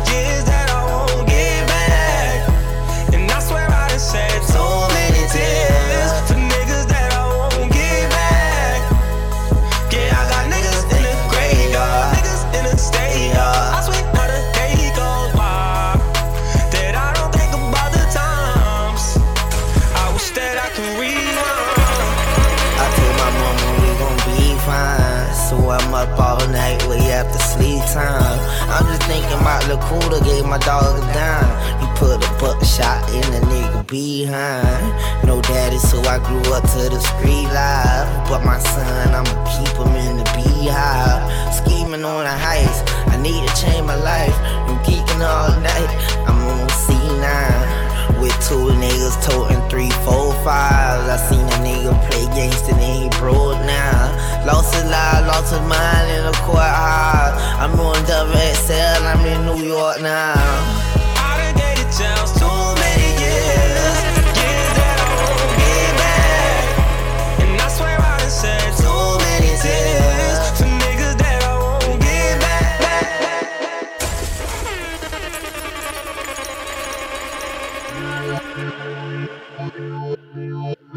Night 26.48 26.86
way 26.88 27.00
after 27.12 27.40
sleep 27.40 27.84
time. 27.94 28.40
I'm 28.70 28.86
just 28.86 29.04
thinking 29.04 29.40
about 29.40 29.64
Lakuta 29.64 30.24
gave 30.24 30.46
my 30.46 30.58
dog 30.60 30.98
a 30.98 31.14
dime. 31.14 31.82
You 31.82 31.88
put 31.96 32.24
a 32.24 32.32
buckshot 32.40 33.10
in 33.10 33.26
the 33.32 33.42
nigga 33.48 33.88
behind. 33.88 35.26
No 35.26 35.42
daddy, 35.42 35.78
so 35.78 36.00
I 36.02 36.20
grew 36.20 36.54
up 36.54 36.64
to 36.64 36.90
the 36.90 37.00
street 37.00 37.50
life. 37.54 38.08
But 38.30 38.44
my 38.44 38.60
son, 38.60 39.14
I'ma 39.14 39.36
keep 39.54 39.76
him 39.78 39.96
in 39.96 40.18
the 40.18 40.28
beehive. 40.36 41.24
Scheming 41.54 42.04
on 42.04 42.26
a 42.26 42.36
heist, 42.36 42.84
I 43.08 43.18
need 43.22 43.48
to 43.48 43.56
change 43.56 43.86
my 43.86 43.96
life. 43.96 44.36
I'm 44.68 44.78
geeking 44.84 45.22
all 45.22 45.52
night, 45.62 45.90
I'm 46.28 46.38
on 46.42 46.68
C9. 46.70 47.75
With 48.22 48.36
two 48.48 48.70
niggas 48.82 49.18
toting 49.24 49.62
three, 49.70 49.90
four, 50.06 50.34
fives. 50.44 51.10
I 51.10 51.18
seen 51.30 51.46
a 51.46 51.60
nigga 51.66 51.94
play 52.08 52.26
gangsta, 52.36 52.72
then 52.78 53.04
he 53.04 53.10
broke 53.20 53.60
now. 53.66 54.46
Lost 54.46 54.74
his 54.76 54.86
life, 54.86 55.26
lost 55.28 55.52
his 55.52 55.62
mind 55.62 56.12
in 56.12 56.26
the 56.26 56.38
courthouse. 56.46 57.36
I'm 57.60 57.80
on 57.80 57.96
WXL, 58.06 59.02
I'm 59.02 59.26
in 59.26 59.46
New 59.46 59.66
York 59.66 60.02
now. 60.02 60.85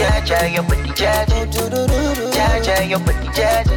your 0.00 0.14
pretty 0.14 0.40
Jaja. 0.40 0.40
Jaja, 0.40 0.54
your 0.54 0.64
pretty 0.64 0.90
Jaja. 0.90 1.54
No, 1.54 1.68
no, 1.68 1.86
no, 1.86 2.14
no. 2.14 2.30
Jaja, 2.30 2.88
your 2.88 3.00
pretty 3.00 3.28
Jaja. 3.28 3.76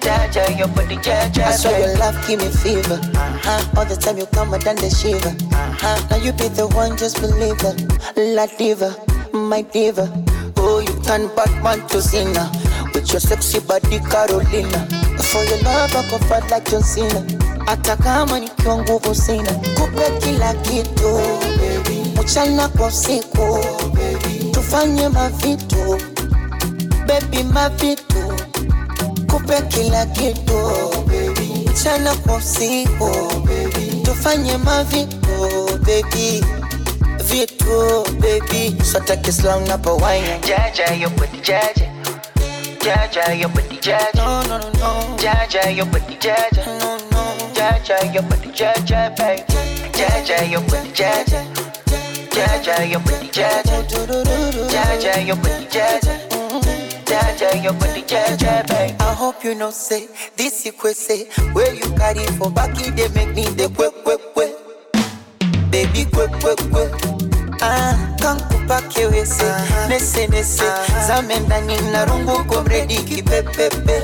Jaja, 0.00 0.58
your 0.58 0.68
pretty 0.68 0.68
Jaja, 0.68 0.68
baby. 0.68 0.68
Jaja, 0.68 0.68
your 0.68 0.68
pretty 0.68 0.68
Jaja. 0.68 0.68
Jaja, 0.68 0.68
your 0.68 0.68
body 0.68 0.68
jaja. 0.68 0.68
Jaja, 0.68 0.68
your 0.68 0.68
body 0.68 0.68
jaja. 0.68 0.68
Jaja, 0.68 0.68
your 0.68 0.68
body 0.68 0.96
jaja. 0.96 1.44
I 1.44 1.56
swear 1.56 1.80
your 1.80 1.98
love 1.98 2.26
give 2.26 2.40
me 2.40 2.48
fever. 2.50 3.00
Uh-huh. 3.14 3.78
All 3.78 3.84
the 3.84 3.96
time 3.96 4.18
you 4.18 4.26
come, 4.26 4.50
done 4.58 4.76
the 4.76 4.90
shiver. 4.90 5.34
Uh-huh. 5.54 6.06
Now 6.10 6.16
you 6.16 6.32
be 6.32 6.48
the 6.48 6.66
one, 6.68 6.96
just 6.96 7.20
believe 7.20 7.60
it. 7.62 7.76
La 8.16 8.46
diva, 8.58 8.94
my 9.32 9.62
diva. 9.62 10.10
Oh, 10.56 10.78
you 10.80 10.94
turn 11.02 11.28
Batman 11.34 11.86
to 11.88 12.02
Cena 12.02 12.50
with 12.94 13.10
your 13.10 13.20
sexy 13.20 13.60
body, 13.60 13.98
Carolina. 14.00 14.86
For 15.22 15.44
your 15.44 15.58
love, 15.62 15.94
I 15.96 16.08
go 16.10 16.18
fight 16.26 16.50
like 16.50 16.68
John 16.70 16.82
Cena. 16.82 17.22
Hata 17.66 17.96
kama 17.96 18.40
nikiwa 18.40 18.78
nguvu 18.78 19.14
sina, 19.14 19.52
kupe 19.52 20.10
kila 20.20 20.54
kitu 20.54 21.20
mchana 22.22 22.68
kwa 22.68 22.86
usiku, 22.86 23.58
tufanye 24.62 25.08
mavitu 25.08 25.98
bebi, 27.06 27.42
mavitu 27.42 28.32
kupe 29.30 29.62
kila 29.68 30.06
kitu 30.06 30.58
mchana 31.70 32.14
kwa 32.14 32.36
usiku, 32.36 33.32
tufanye 34.02 34.56
mavitu 34.56 35.68
bebi 35.84 36.44
vitu 37.24 38.04
baby, 38.20 38.76
sotake 38.92 39.32
slang 39.32 39.66
na 39.68 39.78
pawaina 39.78 40.38
Jaja, 40.38 40.94
your 40.94 41.10
body 41.10 41.38
jaja. 41.40 41.88
Jaja, 42.84 43.32
your 43.34 43.48
body 43.50 43.78
jaja. 43.80 44.10
No, 44.14 44.42
no, 44.42 44.58
no, 44.58 44.70
no. 44.78 45.16
Jaja, 45.16 45.70
your 45.76 45.86
body 45.86 46.16
jaja. 46.20 46.66
No, 46.66 46.98
no. 47.12 47.24
Jaja, 47.54 48.12
your 48.14 48.22
body 48.22 48.48
jaja, 48.52 49.10
baby. 49.16 49.42
Jaja, 49.92 50.50
your 50.50 50.60
body 50.62 50.90
jaja. 50.92 51.44
Jaja, 52.34 52.90
your 52.90 53.00
body 53.00 53.28
jaja. 53.28 53.82
Jaja, 54.72 55.26
your 55.26 55.36
body 55.36 55.66
jaja. 55.66 56.14
Jaja, 57.04 57.62
your 57.62 57.72
body 57.74 58.02
jaja, 58.02 58.66
baby. 58.68 58.94
I 59.00 59.14
hope 59.14 59.44
you 59.44 59.54
know 59.54 59.70
say 59.70 60.08
this 60.36 60.64
you 60.64 60.72
could 60.72 60.96
say 60.96 61.26
where 61.52 61.74
you 61.74 61.88
carry 61.96 62.26
for? 62.38 62.50
Back 62.50 62.70
it 62.80 62.96
they 62.96 63.08
make 63.08 63.34
me 63.34 63.44
the 63.44 63.68
quick 63.76 63.92
quick 64.04 64.20
quick 64.34 64.54
baby 65.70 66.04
quick 66.12 66.30
quick 66.40 66.58
quick 66.70 66.92
ah 67.62 67.94
kankupa 68.20 68.82
kiwese 68.88 69.52
nese 69.88 70.26
nese 70.26 70.64
zame 71.06 71.38
ndani 71.40 71.80
na 71.92 72.04
rungu 72.04 72.44
komredi 72.44 72.96
kipepepe 72.96 74.02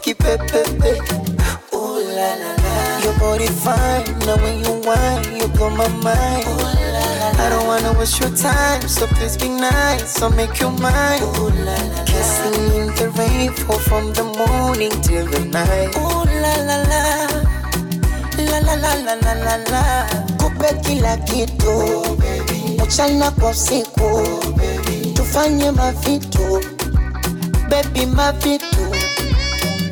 kipepepe 0.00 1.00
Ooh 1.72 2.00
la 2.16 2.34
la 2.36 2.52
la 2.56 2.57
Your 3.08 3.18
body 3.18 3.46
fine, 3.46 4.04
now 4.26 4.36
when 4.42 4.62
you 4.62 4.72
whine, 4.86 5.34
you 5.34 5.48
blow 5.48 5.70
my 5.70 5.88
mind. 6.04 6.44
Ooh 6.46 6.60
la 6.60 7.04
la 7.20 7.42
I 7.42 7.48
don't 7.48 7.66
wanna 7.66 7.98
waste 7.98 8.20
your 8.20 8.28
time, 8.36 8.82
so 8.86 9.06
please 9.06 9.34
be 9.38 9.48
nice, 9.48 10.10
so 10.12 10.28
make 10.28 10.60
you 10.60 10.68
mine. 10.72 11.22
Ooh 11.22 11.48
la 11.64 11.72
la 11.72 12.04
Kissing 12.04 12.68
in 12.76 12.86
the 13.00 13.08
rain, 13.16 13.50
fall 13.64 13.78
from 13.78 14.12
the 14.12 14.24
morning 14.24 14.90
till 15.00 15.24
the 15.24 15.40
night. 15.46 15.96
Ooh 15.96 16.24
la 16.42 16.54
la 16.68 16.76
la, 16.84 17.04
la 18.44 18.58
la 18.66 18.74
la 18.74 18.92
la 19.06 19.14
la 19.14 19.32
la 19.32 19.56
la. 19.72 20.06
Kupe 20.36 20.74
kila 20.84 21.16
kitu, 21.16 22.04
mchana 22.84 23.30
kwa 23.30 23.50
usiku, 23.50 24.28
tufanye 25.14 25.70
mavitu, 25.70 26.60
baby 27.70 28.06
mavitu 28.06 28.86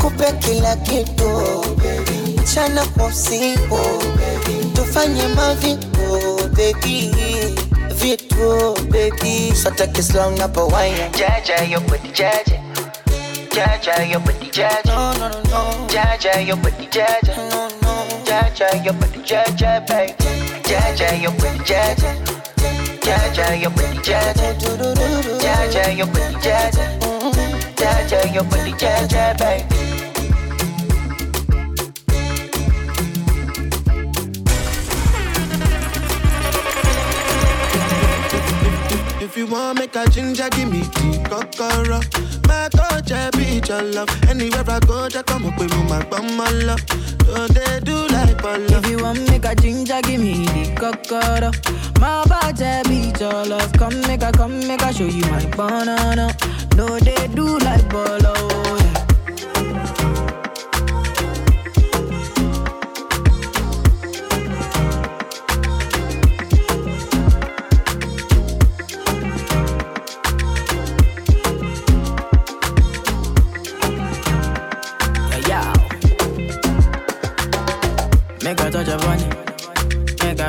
kupe 0.01 0.33
kila 0.33 0.77
kitu 0.77 1.64
mchana 2.47 2.85
kwa 2.87 3.07
usiku 3.07 3.79
tufanye 4.75 5.29
mavitu 5.29 6.41
bebi 6.53 7.15
vitu 7.95 8.75
bebi 8.91 9.55
sotake 9.63 10.03
slang 10.03 10.39
na 10.39 10.49
pawaina 10.49 11.09
Jaja, 11.09 11.65
your 11.71 11.81
body 11.83 12.09
jaja. 12.09 12.61
Jaja, 13.55 14.03
your 14.11 14.21
body 14.21 14.51
jaja. 14.53 14.95
no, 14.95 15.13
no, 15.15 15.29
no, 15.29 15.43
no. 15.51 15.87
Jaja, 15.89 16.41
your 16.47 16.57
body 16.57 16.87
jaja. 16.91 17.37
No, 17.51 17.69
no. 17.83 18.05
Jaja, 18.25 18.85
your 18.85 18.95
body 18.95 19.19
jaja, 19.25 19.81
baby. 19.89 20.15
Jaja, 20.63 21.23
your 21.23 21.33
body 21.33 21.59
jaja. 21.65 22.15
Jaja, 23.01 23.61
your 23.61 23.71
body 23.71 23.99
jaja. 23.99 24.55
Jaja, 25.43 25.97
your 25.99 26.07
body 26.07 26.37
jaja. 26.37 26.85
Jaja, 27.77 28.35
your 28.35 28.45
body 28.45 28.73
jaja, 28.73 29.35
baby. 29.39 29.86
If 39.37 39.41
you 39.41 39.47
want 39.49 39.78
make 39.78 39.95
a 39.95 40.09
ginger, 40.09 40.49
give 40.49 40.72
me 40.72 40.80
the 40.80 41.20
kokoro. 41.28 42.01
My 42.49 42.70
coach, 42.72 43.12
I 43.12 43.28
be 43.32 43.61
your 43.68 43.82
love. 43.82 44.09
Anywhere 44.30 44.64
I 44.66 44.80
go, 44.80 45.11
just 45.11 45.26
come 45.26 45.45
up 45.45 45.59
with 45.59 45.68
my 45.91 46.03
bum, 46.07 46.39
my 46.39 46.49
love. 46.64 46.80
So 47.26 47.47
they 47.49 47.80
do 47.80 48.07
like 48.09 48.39
Polo. 48.39 48.64
If 48.78 48.87
you 48.89 48.97
want 48.97 49.28
make 49.28 49.45
a 49.45 49.55
ginger, 49.55 50.01
give 50.01 50.22
me 50.22 50.47
the 50.47 50.74
cocoa. 50.80 51.51
My 52.01 52.24
body 52.24 52.89
beat 52.89 53.20
your 53.20 53.45
love. 53.45 53.70
Come 53.74 54.01
make 54.09 54.22
a, 54.22 54.32
come 54.32 54.59
make 54.66 54.80
a 54.80 54.91
show 54.95 55.05
you 55.05 55.20
my 55.30 55.45
banana. 55.51 56.34
No, 56.74 56.99
they 56.99 57.28
do 57.34 57.59
like 57.59 57.87
bolo. 57.91 58.56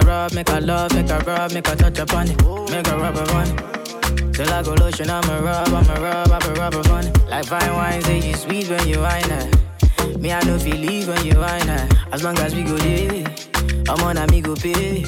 Rub, 0.07 0.33
make 0.33 0.49
a 0.49 0.59
love, 0.61 0.93
make 0.93 1.09
a 1.09 1.19
rub, 1.19 1.53
make 1.53 1.67
a 1.67 1.75
touch 1.75 1.99
upon 1.99 2.29
it. 2.29 2.41
Make 2.71 2.87
a 2.87 2.97
rub 2.97 3.17
upon. 3.17 3.47
Till 4.33 4.53
I 4.53 4.63
go 4.63 4.73
lotion, 4.75 5.09
I'ma 5.09 5.39
rub, 5.39 5.67
I'ma 5.67 5.93
rub, 5.95 6.31
I'ma 6.31 6.53
rub 6.59 6.73
upon 6.75 7.07
it. 7.07 7.29
Like 7.29 7.45
fine 7.45 7.73
wine, 7.73 8.01
say 8.01 8.19
you 8.19 8.35
sweet 8.35 8.69
when 8.69 8.87
you 8.87 8.99
wine 8.99 9.29
it. 9.29 10.19
Me, 10.19 10.31
I 10.31 10.41
know 10.45 10.57
feel 10.57 10.77
leave 10.77 11.07
when 11.07 11.25
you 11.25 11.37
wine 11.37 11.69
it. 11.69 11.93
As 12.11 12.23
long 12.23 12.37
as 12.39 12.55
we 12.55 12.63
go 12.63 12.77
there, 12.77 13.25
I'm 13.89 14.01
on 14.03 14.17
a 14.17 14.25
me 14.27 14.41
go 14.41 14.55
pay. 14.55 15.03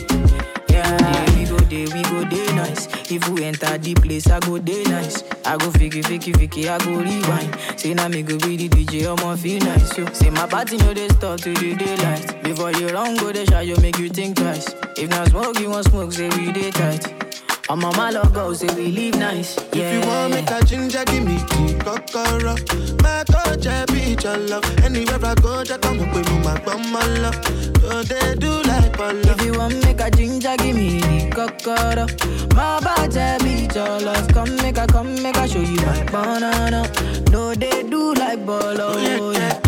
Yeah, 0.80 1.36
we 1.36 1.46
go 1.46 1.58
there, 1.58 1.88
we 1.94 2.02
go 2.04 2.24
there 2.30 2.56
nice. 2.56 2.88
If 3.12 3.28
we 3.30 3.44
enter 3.44 3.78
the 3.78 3.94
place, 3.96 4.30
I 4.30 4.40
go 4.40 4.58
there 4.60 4.84
nice. 4.86 5.24
I 5.46 5.58
go 5.58 5.70
fiki, 5.72 6.02
fiki, 6.04 6.32
fiki, 6.34 6.70
I 6.70 6.78
go 6.84 7.02
rewind. 7.02 7.80
Say 7.80 7.94
now 7.94 8.08
me 8.08 8.22
go 8.22 8.38
be 8.38 8.56
the 8.56 8.70
DJ, 8.70 9.06
I'ma 9.08 9.36
feel 9.36 9.60
nice. 9.64 9.98
Yo. 9.98 10.06
Say 10.14 10.30
my 10.30 10.48
party 10.48 10.78
know 10.78 10.94
they 10.94 11.10
stop 11.10 11.40
to 11.42 11.54
the 11.54 11.76
daylight. 11.76 12.44
Before 12.44 12.72
you 12.72 12.88
run, 12.90 13.18
go 13.18 13.32
they 13.32 13.46
shot, 13.46 13.66
you 13.68 13.76
make 13.78 13.98
you 14.00 14.10
think 14.10 14.38
twice. 14.38 14.74
If 14.98 15.10
not 15.10 15.28
smoke, 15.30 15.60
you 15.60 15.70
want 15.70 15.86
smoke, 15.88 16.12
say 16.14 16.30
we 16.30 16.52
day 16.52 16.72
tight. 16.72 17.29
I'm 17.70 17.86
on 17.86 17.96
my 17.96 18.10
logo, 18.10 18.54
say 18.54 18.68
we 18.76 18.88
live 18.92 19.16
nice. 19.20 19.56
Yeah. 19.74 19.92
If 19.92 20.04
you 20.04 20.10
want 20.10 20.34
make 20.34 20.50
a 20.50 20.64
ginger, 20.66 21.04
give 21.06 21.24
me 21.24 21.38
the 21.38 21.78
kokoro. 21.86 22.56
My 23.04 23.24
coach, 23.32 23.68
I 23.68 23.86
be 23.86 24.18
your 24.24 24.38
love. 24.38 24.66
Anywhere 24.84 25.24
I 25.24 25.36
go, 25.36 25.64
just 25.64 25.82
come 25.82 26.00
up 26.00 26.14
with 26.16 26.28
my 26.44 26.60
bum, 26.66 26.92
love. 27.22 27.36
So 27.82 28.02
they 28.04 28.36
do 28.36 28.64
like 28.64 28.94
Polo. 28.94 29.20
If 29.22 29.42
you 29.46 29.54
want 29.54 29.84
make 29.84 30.02
a 30.02 30.10
ginger, 30.10 30.56
give 30.58 30.76
me 30.76 31.00
the 31.00 31.30
cocoa. 31.30 32.08
My 32.56 32.80
body 32.80 33.44
beat 33.44 33.76
your 33.76 34.00
love. 34.00 34.28
Come 34.30 34.56
make 34.58 34.78
a, 34.80 34.88
come 34.88 35.22
make 35.22 35.38
a 35.38 35.48
show 35.48 35.60
you 35.60 35.76
my 35.86 36.04
banana. 36.06 36.90
No, 37.32 37.54
they 37.54 37.84
do 37.84 38.14
like 38.16 38.44
bolo. 38.48 38.94
Oh, 38.98 39.32
yeah. 39.32 39.60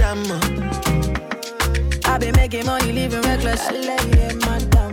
I 2.06 2.18
be 2.18 2.32
making 2.32 2.66
money, 2.66 2.92
living 2.92 3.22
reckless. 3.22 3.62
Lẹ́yìn 3.70 4.36
madam. 4.46 4.91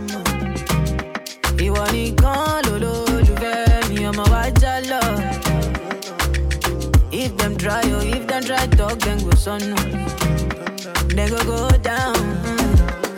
Ìwọ 1.69 1.83
nìkan 1.93 2.61
lolólùfẹ́ 2.65 3.87
mi, 3.89 3.97
ọmọ 4.09 4.23
wa 4.33 4.43
já 4.61 4.73
lọ. 4.91 5.01
If 7.11 7.31
them 7.37 7.53
try, 7.57 7.81
oh, 7.97 8.15
if 8.15 8.25
them 8.27 8.43
try 8.43 8.65
talk, 8.77 8.97
then 9.05 9.17
go 9.25 9.31
sọnù. 9.43 9.75
Then 11.15 11.29
go 11.29 11.39
go 11.49 11.69
down. 11.89 12.15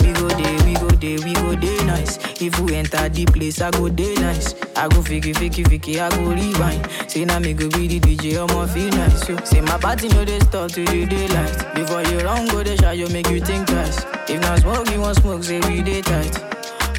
We 0.01 0.11
go 0.19 0.27
there, 0.39 0.57
we 0.65 0.73
go 0.81 0.87
there, 1.01 1.19
we 1.25 1.33
go 1.33 1.55
there 1.63 1.83
nice. 1.85 2.17
If 2.41 2.59
we 2.59 2.75
enter 2.75 3.07
the 3.09 3.25
place, 3.25 3.61
I 3.61 3.69
go 3.71 3.89
there 3.89 4.15
nice. 4.19 4.55
I 4.75 4.87
go 4.87 5.01
fiki, 5.01 5.33
fiki, 5.39 5.63
fiki, 5.69 5.99
I 5.99 6.09
go 6.15 6.31
rewind. 6.39 6.81
Say 7.07 7.25
now 7.25 7.39
me 7.39 7.53
go 7.53 7.69
be 7.69 7.87
the 7.87 7.99
DJ, 7.99 8.37
I'ma 8.41 8.65
feel 8.73 8.89
nice. 8.89 9.29
Yo. 9.29 9.35
Say 9.43 9.61
my 9.61 9.77
party 9.77 10.07
know 10.09 10.25
they 10.25 10.39
stop 10.39 10.71
to 10.71 10.83
the 10.85 11.05
daylight. 11.05 11.75
Before 11.75 12.01
you 12.03 12.17
run, 12.25 12.47
go 12.47 12.63
they 12.63 12.75
shot, 12.77 12.97
you 12.97 13.07
make 13.09 13.29
you 13.29 13.39
think 13.41 13.67
twice. 13.67 14.03
If 14.27 14.41
not 14.41 14.59
smoke, 14.59 14.89
you 14.89 14.99
want 15.01 15.17
smoke, 15.17 15.43
say 15.43 15.59
we 15.67 15.81
day 15.83 16.01
tight. 16.01 16.33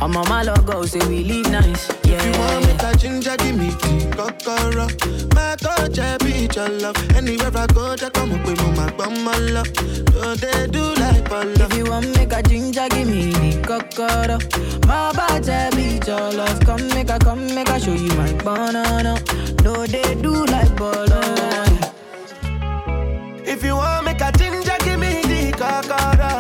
I'm 0.03 0.17
on 0.17 0.29
my 0.29 0.43
logo, 0.43 0.85
say 0.85 0.99
we 1.07 1.23
live 1.23 1.49
nice. 1.53 1.89
Yeah. 2.03 2.19
If 2.19 2.35
you 2.35 2.41
want 2.41 2.67
make 2.67 2.83
a 2.83 2.97
ginger, 2.99 3.37
give 3.37 3.57
me 3.57 3.69
the 3.71 4.11
kokoro. 4.17 4.89
My 5.33 5.55
coach, 5.63 5.97
I 6.01 6.19
be 6.19 6.49
your 6.53 6.69
love. 6.81 6.97
Anywhere 7.17 7.53
I 7.55 7.67
go, 7.69 7.95
just 7.95 8.13
come 8.13 8.33
up 8.33 8.45
with 8.45 8.59
my 8.77 8.91
bum 8.97 9.23
my 9.23 9.39
love. 9.39 9.71
No, 10.13 10.35
they 10.35 10.67
do 10.67 10.83
like 10.97 11.25
Polo. 11.27 11.53
If 11.55 11.77
you 11.77 11.85
want 11.85 12.17
make 12.17 12.33
a 12.33 12.43
ginger, 12.43 12.89
give 12.89 13.07
me 13.07 13.31
the 13.31 13.63
cocoa. 13.63 14.39
My 14.89 15.13
bad 15.13 15.77
be 15.77 16.01
your 16.05 16.33
love. 16.33 16.59
Come 16.67 16.89
make 16.89 17.09
a, 17.09 17.21
come 17.21 17.47
make 17.55 17.69
a 17.69 17.79
show 17.79 17.93
you 17.93 18.13
my 18.17 18.33
banana. 18.43 19.23
No, 19.63 19.87
they 19.87 20.17
do 20.17 20.45
like 20.47 20.77
Polo. 20.77 21.23
If 23.47 23.63
you 23.63 23.77
want 23.77 24.05
make 24.05 24.21
a 24.21 24.33
ginger, 24.33 24.77
give 24.81 24.99
me 24.99 25.23
the 25.23 25.53
cocoa. 25.57 26.32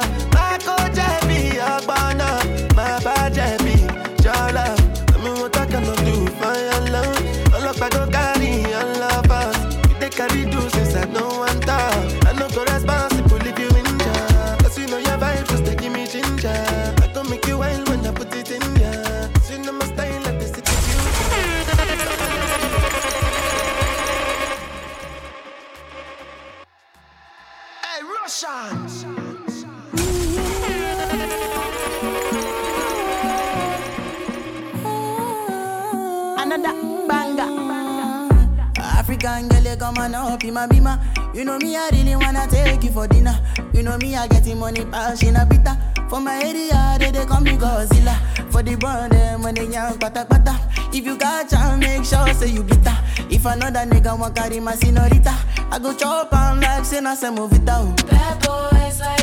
You 39.94 40.52
my. 40.52 40.98
You 41.34 41.44
know 41.44 41.58
me, 41.58 41.76
I 41.76 41.90
really 41.92 42.16
wanna 42.16 42.46
take 42.48 42.82
you 42.82 42.90
for 42.90 43.06
dinner. 43.06 43.38
You 43.74 43.82
know 43.82 43.98
me, 43.98 44.16
I 44.16 44.26
getting 44.26 44.58
money, 44.58 44.84
pass 44.84 45.22
in 45.22 45.36
a 45.36 45.40
bita. 45.46 45.76
For 46.08 46.20
my 46.20 46.42
area, 46.42 46.96
they, 46.98 47.10
they 47.10 47.26
call 47.26 47.40
me 47.40 47.52
Godzilla. 47.52 48.16
For 48.50 48.62
the 48.62 48.76
brand, 48.76 49.12
them 49.12 49.42
they 49.54 49.66
young, 49.66 49.98
pata 49.98 50.24
pata. 50.24 50.58
If 50.92 51.04
you 51.04 51.16
catch 51.16 51.52
and 51.54 51.80
make 51.80 52.04
sure, 52.04 52.26
say 52.34 52.48
you 52.48 52.62
bitter. 52.62 52.96
If 53.30 53.44
another 53.44 53.80
nigga 53.80 54.18
want 54.18 54.34
carry 54.34 54.60
my 54.60 54.74
senorita, 54.74 55.34
I 55.70 55.78
go 55.78 55.94
chop 55.94 56.32
and 56.32 56.60
like 56.60 56.84
say 56.84 57.00
na 57.00 57.14
some 57.14 57.38
oh. 57.38 57.48
move 57.48 57.52
it 57.52 57.68
out. 57.68 58.06
Bad 58.08 58.46
boys 58.46 59.00
like 59.00 59.21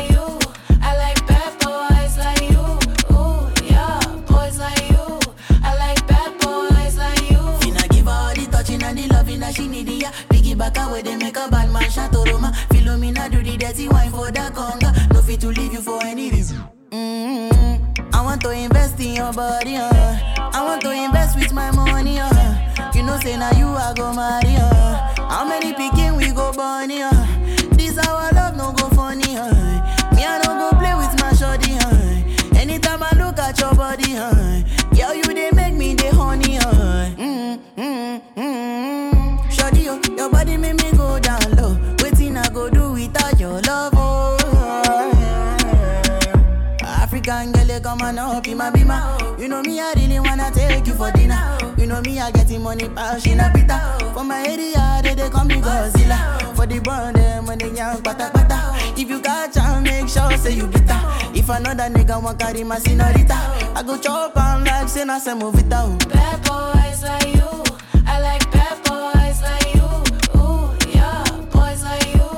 Back 10.90 11.04
they 11.04 11.16
make 11.16 11.36
a 11.36 11.48
bad 11.48 11.70
man 11.70 11.88
shot 11.88 12.12
to 12.12 12.18
Roma. 12.30 12.52
Philomena 12.70 13.30
do 13.30 13.42
the 13.42 13.56
dirty 13.56 13.88
wine 13.88 14.10
for 14.10 14.30
the 14.30 14.40
conga. 14.52 15.12
No 15.12 15.22
fit 15.22 15.40
to 15.40 15.48
leave 15.48 15.72
you 15.72 15.80
for 15.80 16.02
any 16.04 16.30
reason. 16.30 16.58
Mm-hmm. 16.90 18.14
I 18.14 18.22
want 18.22 18.40
to 18.42 18.50
invest 18.50 18.98
in 18.98 19.14
your 19.14 19.32
body, 19.32 19.76
uh. 19.76 20.18
I 20.52 20.64
want 20.64 20.82
to 20.82 20.90
invest 20.90 21.38
with 21.38 21.52
my 21.52 21.70
money, 21.70 22.18
uh. 22.18 22.92
You 22.92 23.04
know, 23.04 23.16
say 23.20 23.36
now 23.36 23.52
you 23.52 23.68
I 23.68 23.94
go 23.96 24.12
marry, 24.12 24.56
uh. 24.56 25.14
How 25.28 25.46
many 25.48 25.72
picking 25.72 26.16
we 26.16 26.32
go 26.32 26.52
bunny, 26.52 27.02
uh. 27.02 27.10
This 27.72 27.96
our 27.98 28.30
love 28.32 28.56
no 28.56 28.72
go 28.72 28.88
funny, 28.90 29.36
uh. 29.36 30.14
Me 30.14 30.24
I 30.24 30.40
don't 30.42 30.58
go 30.58 30.76
play 30.76 30.94
with 30.96 31.18
my 31.20 31.32
shorty, 31.32 31.74
uh. 31.74 32.58
Anytime 32.58 33.02
I 33.02 33.12
look 33.16 33.38
at 33.38 33.58
your 33.60 33.74
body, 33.74 34.16
uh. 34.16 34.62
You 47.70 47.78
come 47.78 48.00
on 48.02 48.18
up 48.18 48.46
in 48.48 48.56
my 48.56 48.68
bima. 48.70 49.38
You 49.38 49.46
know 49.46 49.62
me, 49.62 49.78
I 49.78 49.92
really 49.94 50.18
wanna 50.18 50.50
take 50.50 50.86
you 50.88 50.94
for 50.94 51.12
dinner. 51.12 51.56
You 51.78 51.86
know 51.86 52.00
me, 52.00 52.18
I 52.18 52.32
getting 52.32 52.62
money, 52.62 52.88
pass 52.88 53.24
in 53.26 53.38
a 53.38 53.48
pita. 53.54 54.10
For 54.12 54.24
my 54.24 54.44
area, 54.44 55.00
they, 55.04 55.14
they 55.14 55.30
call 55.30 55.44
me 55.44 55.54
Godzilla. 55.56 56.56
For 56.56 56.66
the 56.66 56.80
brand, 56.80 57.16
eh, 57.16 57.20
them 57.20 57.46
when 57.46 57.58
they 57.58 57.70
young, 57.70 58.02
pata 58.02 58.28
pata. 58.34 58.74
If 59.00 59.08
you 59.08 59.20
catch 59.20 59.56
and 59.56 59.84
make 59.84 60.08
sure, 60.08 60.36
say 60.36 60.52
you 60.52 60.66
get 60.66 60.84
bitter. 60.84 61.00
If 61.32 61.48
another 61.48 61.84
nigga 61.84 62.20
want 62.20 62.40
carry 62.40 62.64
my 62.64 62.78
senorita, 62.80 63.34
I 63.76 63.82
go 63.86 63.96
chop 63.98 64.36
and 64.36 64.64
like 64.64 64.88
say 64.88 65.04
na 65.04 65.20
move 65.36 65.58
it 65.58 65.72
out. 65.72 66.08
Bad 66.08 66.42
boys 66.42 67.02
like 67.04 67.34
you. 67.36 67.64
I 68.04 68.20
like 68.20 68.50
bad 68.50 68.82
boys 68.84 69.40
like 69.42 69.74
you. 69.76 70.40
Ooh, 70.40 70.74
yeah, 70.92 71.24
boys 71.52 71.84
like 71.84 72.14
you. 72.14 72.28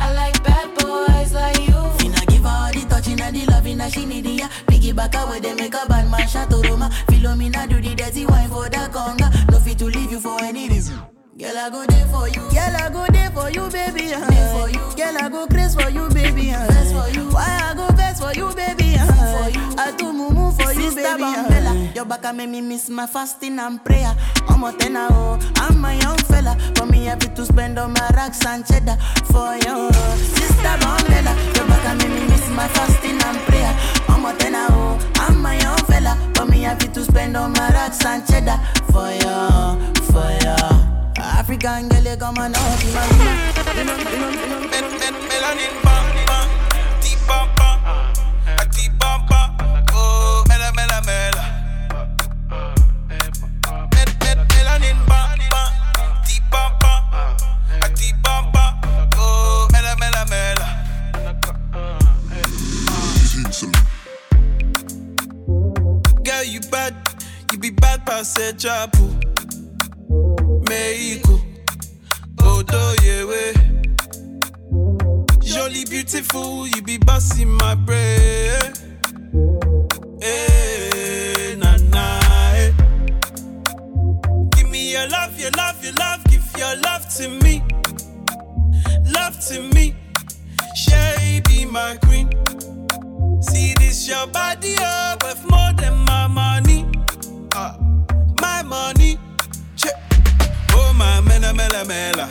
I 0.00 0.12
like 0.12 0.42
bad 0.42 0.74
boys 0.76 1.32
like 1.32 1.60
you. 1.68 1.80
Finna 1.98 2.26
give 2.26 2.42
her 2.42 2.48
all 2.48 2.72
the 2.72 2.84
touching 2.90 3.20
and 3.20 3.36
the 3.36 3.46
loving 3.46 3.78
that 3.78 3.92
she 3.92 4.04
need, 4.04 4.26
yeah. 4.26 4.48
Piggy 4.82 4.94
back 4.94 5.14
away, 5.14 5.38
they 5.38 5.54
make 5.54 5.74
a 5.74 5.86
bad 5.86 6.10
man 6.10 6.26
shot 6.26 6.50
to 6.50 6.56
Roma. 6.56 6.90
Philomena 7.06 7.68
do 7.68 7.80
the 7.80 7.94
dirty 7.94 8.26
wine 8.26 8.48
for 8.48 8.68
the 8.68 8.78
conga. 8.90 9.30
No 9.48 9.60
fit 9.60 9.78
to 9.78 9.84
leave 9.84 10.10
you 10.10 10.18
for 10.18 10.42
any 10.42 10.68
reason. 10.68 10.98
Girl, 11.38 11.56
I 11.56 11.70
go 11.70 11.86
there 11.86 12.06
for 12.06 12.26
you. 12.26 12.42
Girl, 12.50 12.76
I 12.76 12.90
go 12.92 13.06
there 13.12 13.30
for 13.30 13.48
you, 13.48 13.70
baby. 13.70 14.12
Uh. 14.12 14.26
for 14.26 14.68
you. 14.68 14.82
Girl, 14.96 15.16
I 15.22 15.28
go 15.28 15.46
crazy 15.46 15.78
for 15.80 15.88
you, 15.88 16.08
baby. 16.08 16.50
Uh. 16.50 16.66
for 16.66 17.08
you. 17.14 17.30
Why 17.30 17.60
I 17.62 17.74
go 17.76 17.86
best 17.94 18.22
for 18.24 18.34
you, 18.34 18.52
baby? 18.56 18.96
Uh. 18.98 19.06
for 19.06 19.50
you. 19.50 19.62
I 19.78 19.94
do 19.96 20.06
mumu 20.06 20.50
for 20.60 20.72
you, 20.72 20.90
Sister 20.90 21.16
baby. 21.16 21.22
Bambella, 21.30 21.90
Uh. 21.90 21.92
Your 21.94 22.04
back 22.04 22.34
make 22.34 22.48
me 22.50 22.60
miss 22.60 22.90
my 22.90 23.06
fasting 23.06 23.60
and 23.60 23.84
prayer. 23.84 24.16
I'm 24.48 24.64
a 24.64 24.72
tenor, 24.72 25.06
oh, 25.12 25.38
I'm 25.58 25.80
my 25.80 25.94
young 25.94 26.18
fella. 26.26 26.58
For 26.74 26.86
me, 26.86 27.04
happy 27.04 27.28
to 27.28 27.46
spend 27.46 27.78
on 27.78 27.92
my 27.92 28.08
racks 28.14 28.44
and 28.44 28.66
cheddar 28.66 28.96
for 29.30 29.54
you. 29.62 29.92
Sister 30.18 30.74
Bambella, 30.82 31.38
your 31.54 31.66
back 31.70 31.96
make 31.98 32.10
me 32.10 32.26
miss 32.26 32.48
my 32.50 32.66
fasting 32.66 33.22
and 33.22 33.38
prayer. 33.46 33.91
I'm 34.24 34.36
a 34.36 34.38
tenor, 34.38 34.66
oh, 34.70 35.12
I'm 35.16 35.42
my 35.42 35.58
young 35.58 35.76
fella. 35.78 36.16
For 36.36 36.46
me, 36.46 36.60
happy 36.60 36.86
to 36.86 37.02
spend 37.02 37.36
on 37.36 37.50
my 37.54 37.70
racks 37.70 38.04
and 38.04 38.24
cheddar 38.24 38.56
for 38.92 39.10
you, 39.10 39.34
for 40.12 40.30
you. 40.44 41.20
African 41.20 41.88
girl, 41.88 42.04
you 42.04 42.16
come 42.16 42.38
on 42.38 42.54
up, 42.54 42.84
you 42.84 42.92
know, 42.94 43.02
you 43.74 43.84
know, 43.84 43.98
you 43.98 44.20
know, 44.20 44.30
you 44.30 44.62
Girl, 66.42 66.50
you 66.50 66.60
bad, 66.72 66.92
you 67.52 67.58
be 67.58 67.70
bad 67.70 68.04
past 68.04 68.36
a 68.38 68.52
chapu. 68.52 69.06
Mexico, 70.68 71.40
Odo 72.42 72.94
yewe. 73.04 73.52
Jolly 75.40 75.84
beautiful, 75.84 76.66
you 76.66 76.82
be 76.82 76.98
busting 76.98 77.48
my 77.48 77.76
brain. 77.76 78.58
Hey, 80.20 81.54
na. 81.58 81.76
eh. 82.56 82.72
Give 84.56 84.68
me 84.68 84.90
your 84.94 85.08
love, 85.10 85.38
your 85.38 85.52
love, 85.52 85.84
your 85.84 85.92
love, 85.94 86.24
give 86.24 86.44
your 86.58 86.74
love 86.78 87.08
to 87.18 87.28
me. 87.44 87.62
Love 89.14 89.38
to 89.46 89.62
me. 89.74 89.94
Sherry 90.74 91.40
be 91.46 91.66
my 91.66 91.96
queen. 92.02 92.28
See 93.42 93.74
this 93.78 94.08
your 94.08 94.26
body 94.26 94.74
up 94.80 95.22
worth 95.22 95.44
more 95.50 95.72
than 95.76 95.98
my 96.04 96.26
money. 96.26 96.86
Ah, 97.54 97.76
my 98.40 98.62
money. 98.62 99.18
Check. 99.76 99.94
Oh 100.72 100.92
my 100.96 101.20
mela 101.20 101.52
mela 101.52 101.84
mela. 101.84 102.28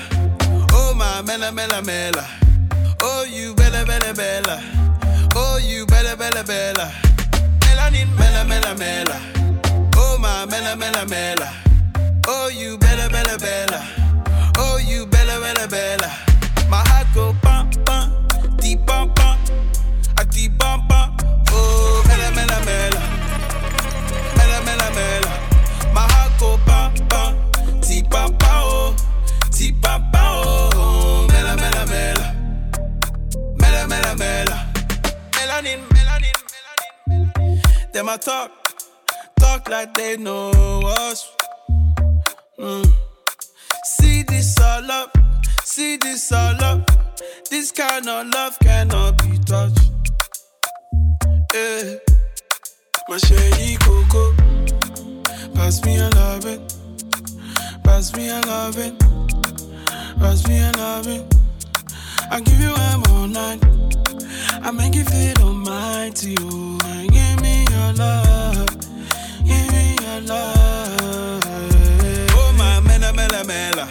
Oh 0.74 0.94
my 0.96 1.22
mela 1.22 1.52
mela 1.52 1.82
mela. 1.82 2.26
Oh 3.02 3.24
you 3.24 3.54
bella 3.56 3.86
bella 3.86 4.14
bella. 4.14 4.62
Oh 5.36 5.58
you 5.58 5.86
bella 5.86 6.16
bella 6.16 6.44
bella. 6.44 6.92
Melanin 7.62 8.10
mela 8.18 8.44
mela 8.46 8.76
mela. 8.76 9.18
Oh 9.98 10.18
my 10.18 10.46
mela 10.46 10.76
mela 10.76 11.06
mela. 11.06 11.50
Oh 12.28 12.50
you 12.50 12.78
bella 12.78 13.10
bella 13.10 13.38
bella. 13.38 13.82
Oh 14.58 14.78
you 14.78 15.06
bella 15.06 15.40
bella 15.40 15.68
bella. 15.68 16.10
My 16.70 16.84
heart 16.88 17.08
go 17.14 17.36
pam 17.42 17.70
pam, 17.86 18.10
deep 18.58 18.86
pam 18.86 19.14
pam, 19.14 19.38
à 20.22 20.26
ti 20.26 20.50
bamba. 20.50 21.12
Oh, 21.52 22.04
mela, 22.08 22.32
mela, 22.32 22.60
mela. 22.68 23.02
Mela, 24.38 24.62
mela, 24.68 24.90
mela. 24.98 25.32
Mahako, 25.94 26.60
papa. 26.66 27.36
Ti 27.82 28.04
papa, 28.04 28.52
oh. 28.64 28.96
Ti 29.52 29.74
papa, 29.82 30.22
oh. 30.46 31.28
Mela, 31.32 31.56
mela, 31.56 31.86
mela. 31.86 32.28
Mela, 33.62 33.88
mela, 33.88 34.16
mela. 34.16 34.58
Melanin, 35.36 35.80
melanin, 35.96 36.38
melanin. 36.52 37.92
Them 37.94 38.10
a 38.10 38.18
talk, 38.18 38.52
talk 39.40 39.70
like 39.70 39.94
they 39.96 40.18
know 40.18 40.82
us. 41.10 41.30
Mm. 42.60 42.86
See 43.84 44.24
this 44.24 44.60
all 44.60 44.92
up, 44.92 45.18
see 45.64 45.98
this 45.98 46.32
all 46.32 46.64
up. 46.64 46.92
This 47.50 47.72
kind 47.72 48.08
of 48.08 48.28
love 48.28 48.58
cannot 48.60 49.18
be 49.24 49.38
touched. 49.40 49.91
Hey, 51.54 52.00
ma 53.10 53.18
chérie 53.18 53.78
Coco, 53.80 54.34
pass 55.54 55.84
me 55.84 55.98
a 56.00 56.10
loving, 56.12 56.62
pass 57.84 58.14
me 58.16 58.30
a 58.30 58.40
loving, 58.48 58.96
pass 60.20 60.48
me 60.48 60.60
a 60.60 60.72
loving. 60.78 61.28
I 62.32 62.40
give 62.40 62.60
you 62.60 62.72
one 62.72 63.02
more 63.10 63.28
night, 63.28 63.62
I 64.64 64.72
make 64.72 64.96
you 64.96 65.04
feel 65.04 65.38
almighty. 65.44 66.36
Oh, 66.40 66.78
and 66.86 67.12
give 67.12 67.42
me 67.42 67.66
your 67.70 67.94
love, 67.94 68.68
give 69.44 69.72
me 69.74 69.96
your 70.02 70.22
love. 70.22 71.44
Oh 72.32 72.54
my 72.58 72.80
mela 72.80 73.12
mela 73.12 73.44
mela, 73.44 73.90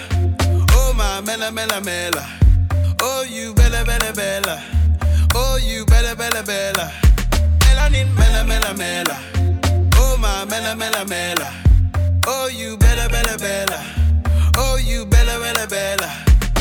oh 0.73 0.95
my 0.97 1.21
mela 1.21 1.51
mela 1.53 1.81
mela, 1.83 2.27
oh 3.03 3.23
you 3.29 3.53
bella 3.53 3.85
bella 3.85 4.13
bella, 4.15 4.63
oh 5.35 5.59
you 5.63 5.85
bella 5.85 6.17
bella 6.17 6.43
bella 6.43 6.91
melanin, 7.81 8.09
mela, 8.15 8.45
mela, 8.45 8.75
mela. 8.75 9.17
Oh 9.97 10.17
my, 10.19 10.45
mela, 10.47 10.75
mela, 10.75 11.05
mela. 11.05 11.53
Oh 12.27 12.49
you, 12.49 12.77
bella, 12.77 13.09
bella, 13.09 13.37
bella. 13.39 13.81
Oh 14.57 14.77
you, 14.77 15.07
bella, 15.07 15.39
bella, 15.39 15.67
bella. 15.67 16.09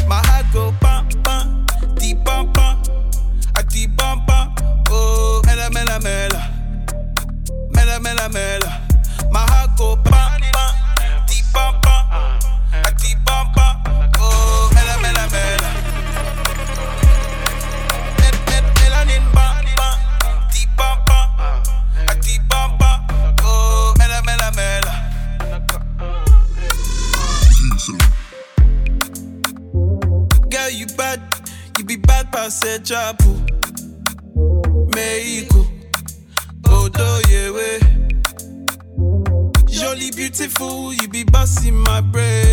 My 0.07 0.21
heart 0.25 0.45
go 0.53 0.73
pam 0.79 1.07
pam, 1.23 1.65
di 1.95 2.15
pam 2.15 2.51
pam, 2.53 2.81
a 3.57 3.63
di 3.63 3.87
pam 3.87 4.25
pam. 4.25 4.53
Oh, 4.89 5.41
mela, 5.45 5.69
mela, 5.69 5.99
mela, 5.99 6.41
mela, 7.71 7.99
mela, 7.99 8.29
mela. 8.29 8.81
My 9.31 9.39
heart 9.51 9.77
go 9.77 9.95
pam 9.97 10.41
pam, 10.53 11.25
di 11.27 11.41
pam 11.53 11.79
pam. 11.81 12.38
Ansejapu, 32.49 33.29
Meiko, 34.95 35.67
Odoyewe. 36.63 37.79
Jolly, 39.67 40.09
beautiful, 40.15 40.91
you 40.91 41.07
be 41.09 41.23
bossing 41.25 41.75
my 41.75 42.01
brain. 42.01 42.48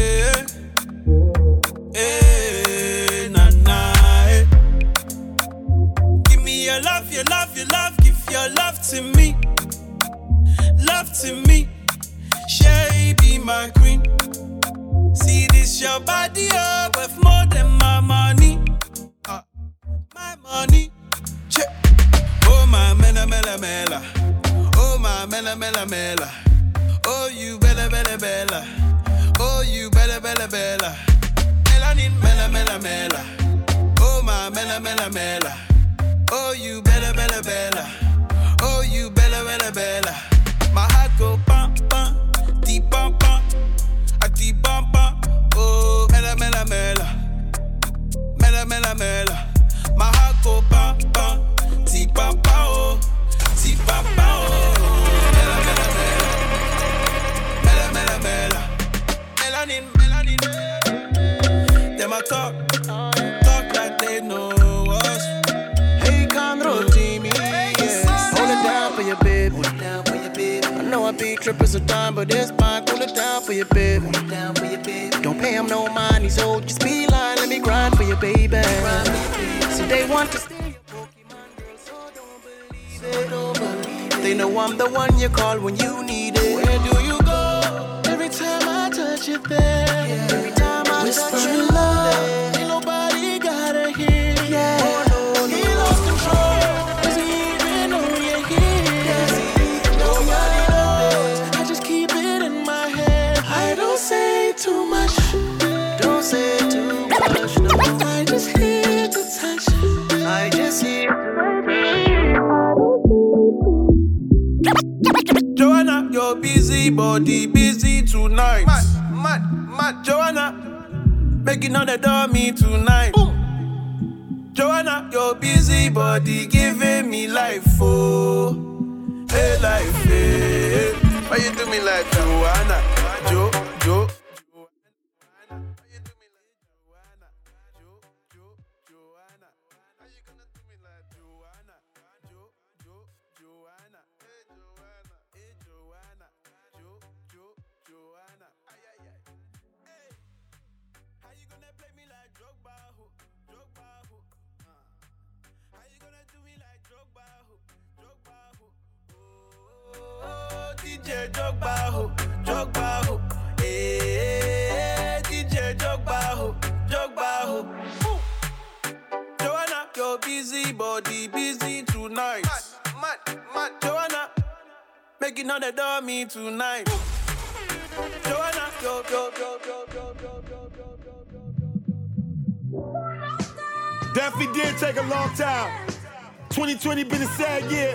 bad 187.61 187.70
year. 187.70 187.94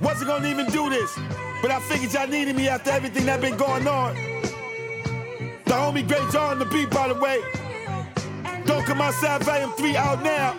Wasn't 0.00 0.26
gonna 0.26 0.48
even 0.48 0.66
do 0.66 0.90
this, 0.90 1.18
but 1.60 1.70
I 1.70 1.80
figured 1.80 2.12
y'all 2.12 2.26
needed 2.26 2.56
me 2.56 2.68
after 2.68 2.90
everything 2.90 3.26
that 3.26 3.40
been 3.40 3.56
going 3.56 3.86
on. 3.86 4.14
The 5.64 5.72
homie 5.72 6.06
Great 6.06 6.30
John 6.32 6.58
the 6.58 6.64
beat, 6.66 6.90
by 6.90 7.08
the 7.08 7.14
way. 7.14 7.40
Don't 8.66 8.84
come 8.84 9.00
outside, 9.00 9.42
volume 9.42 9.72
three 9.72 9.96
out 9.96 10.22
now. 10.22 10.56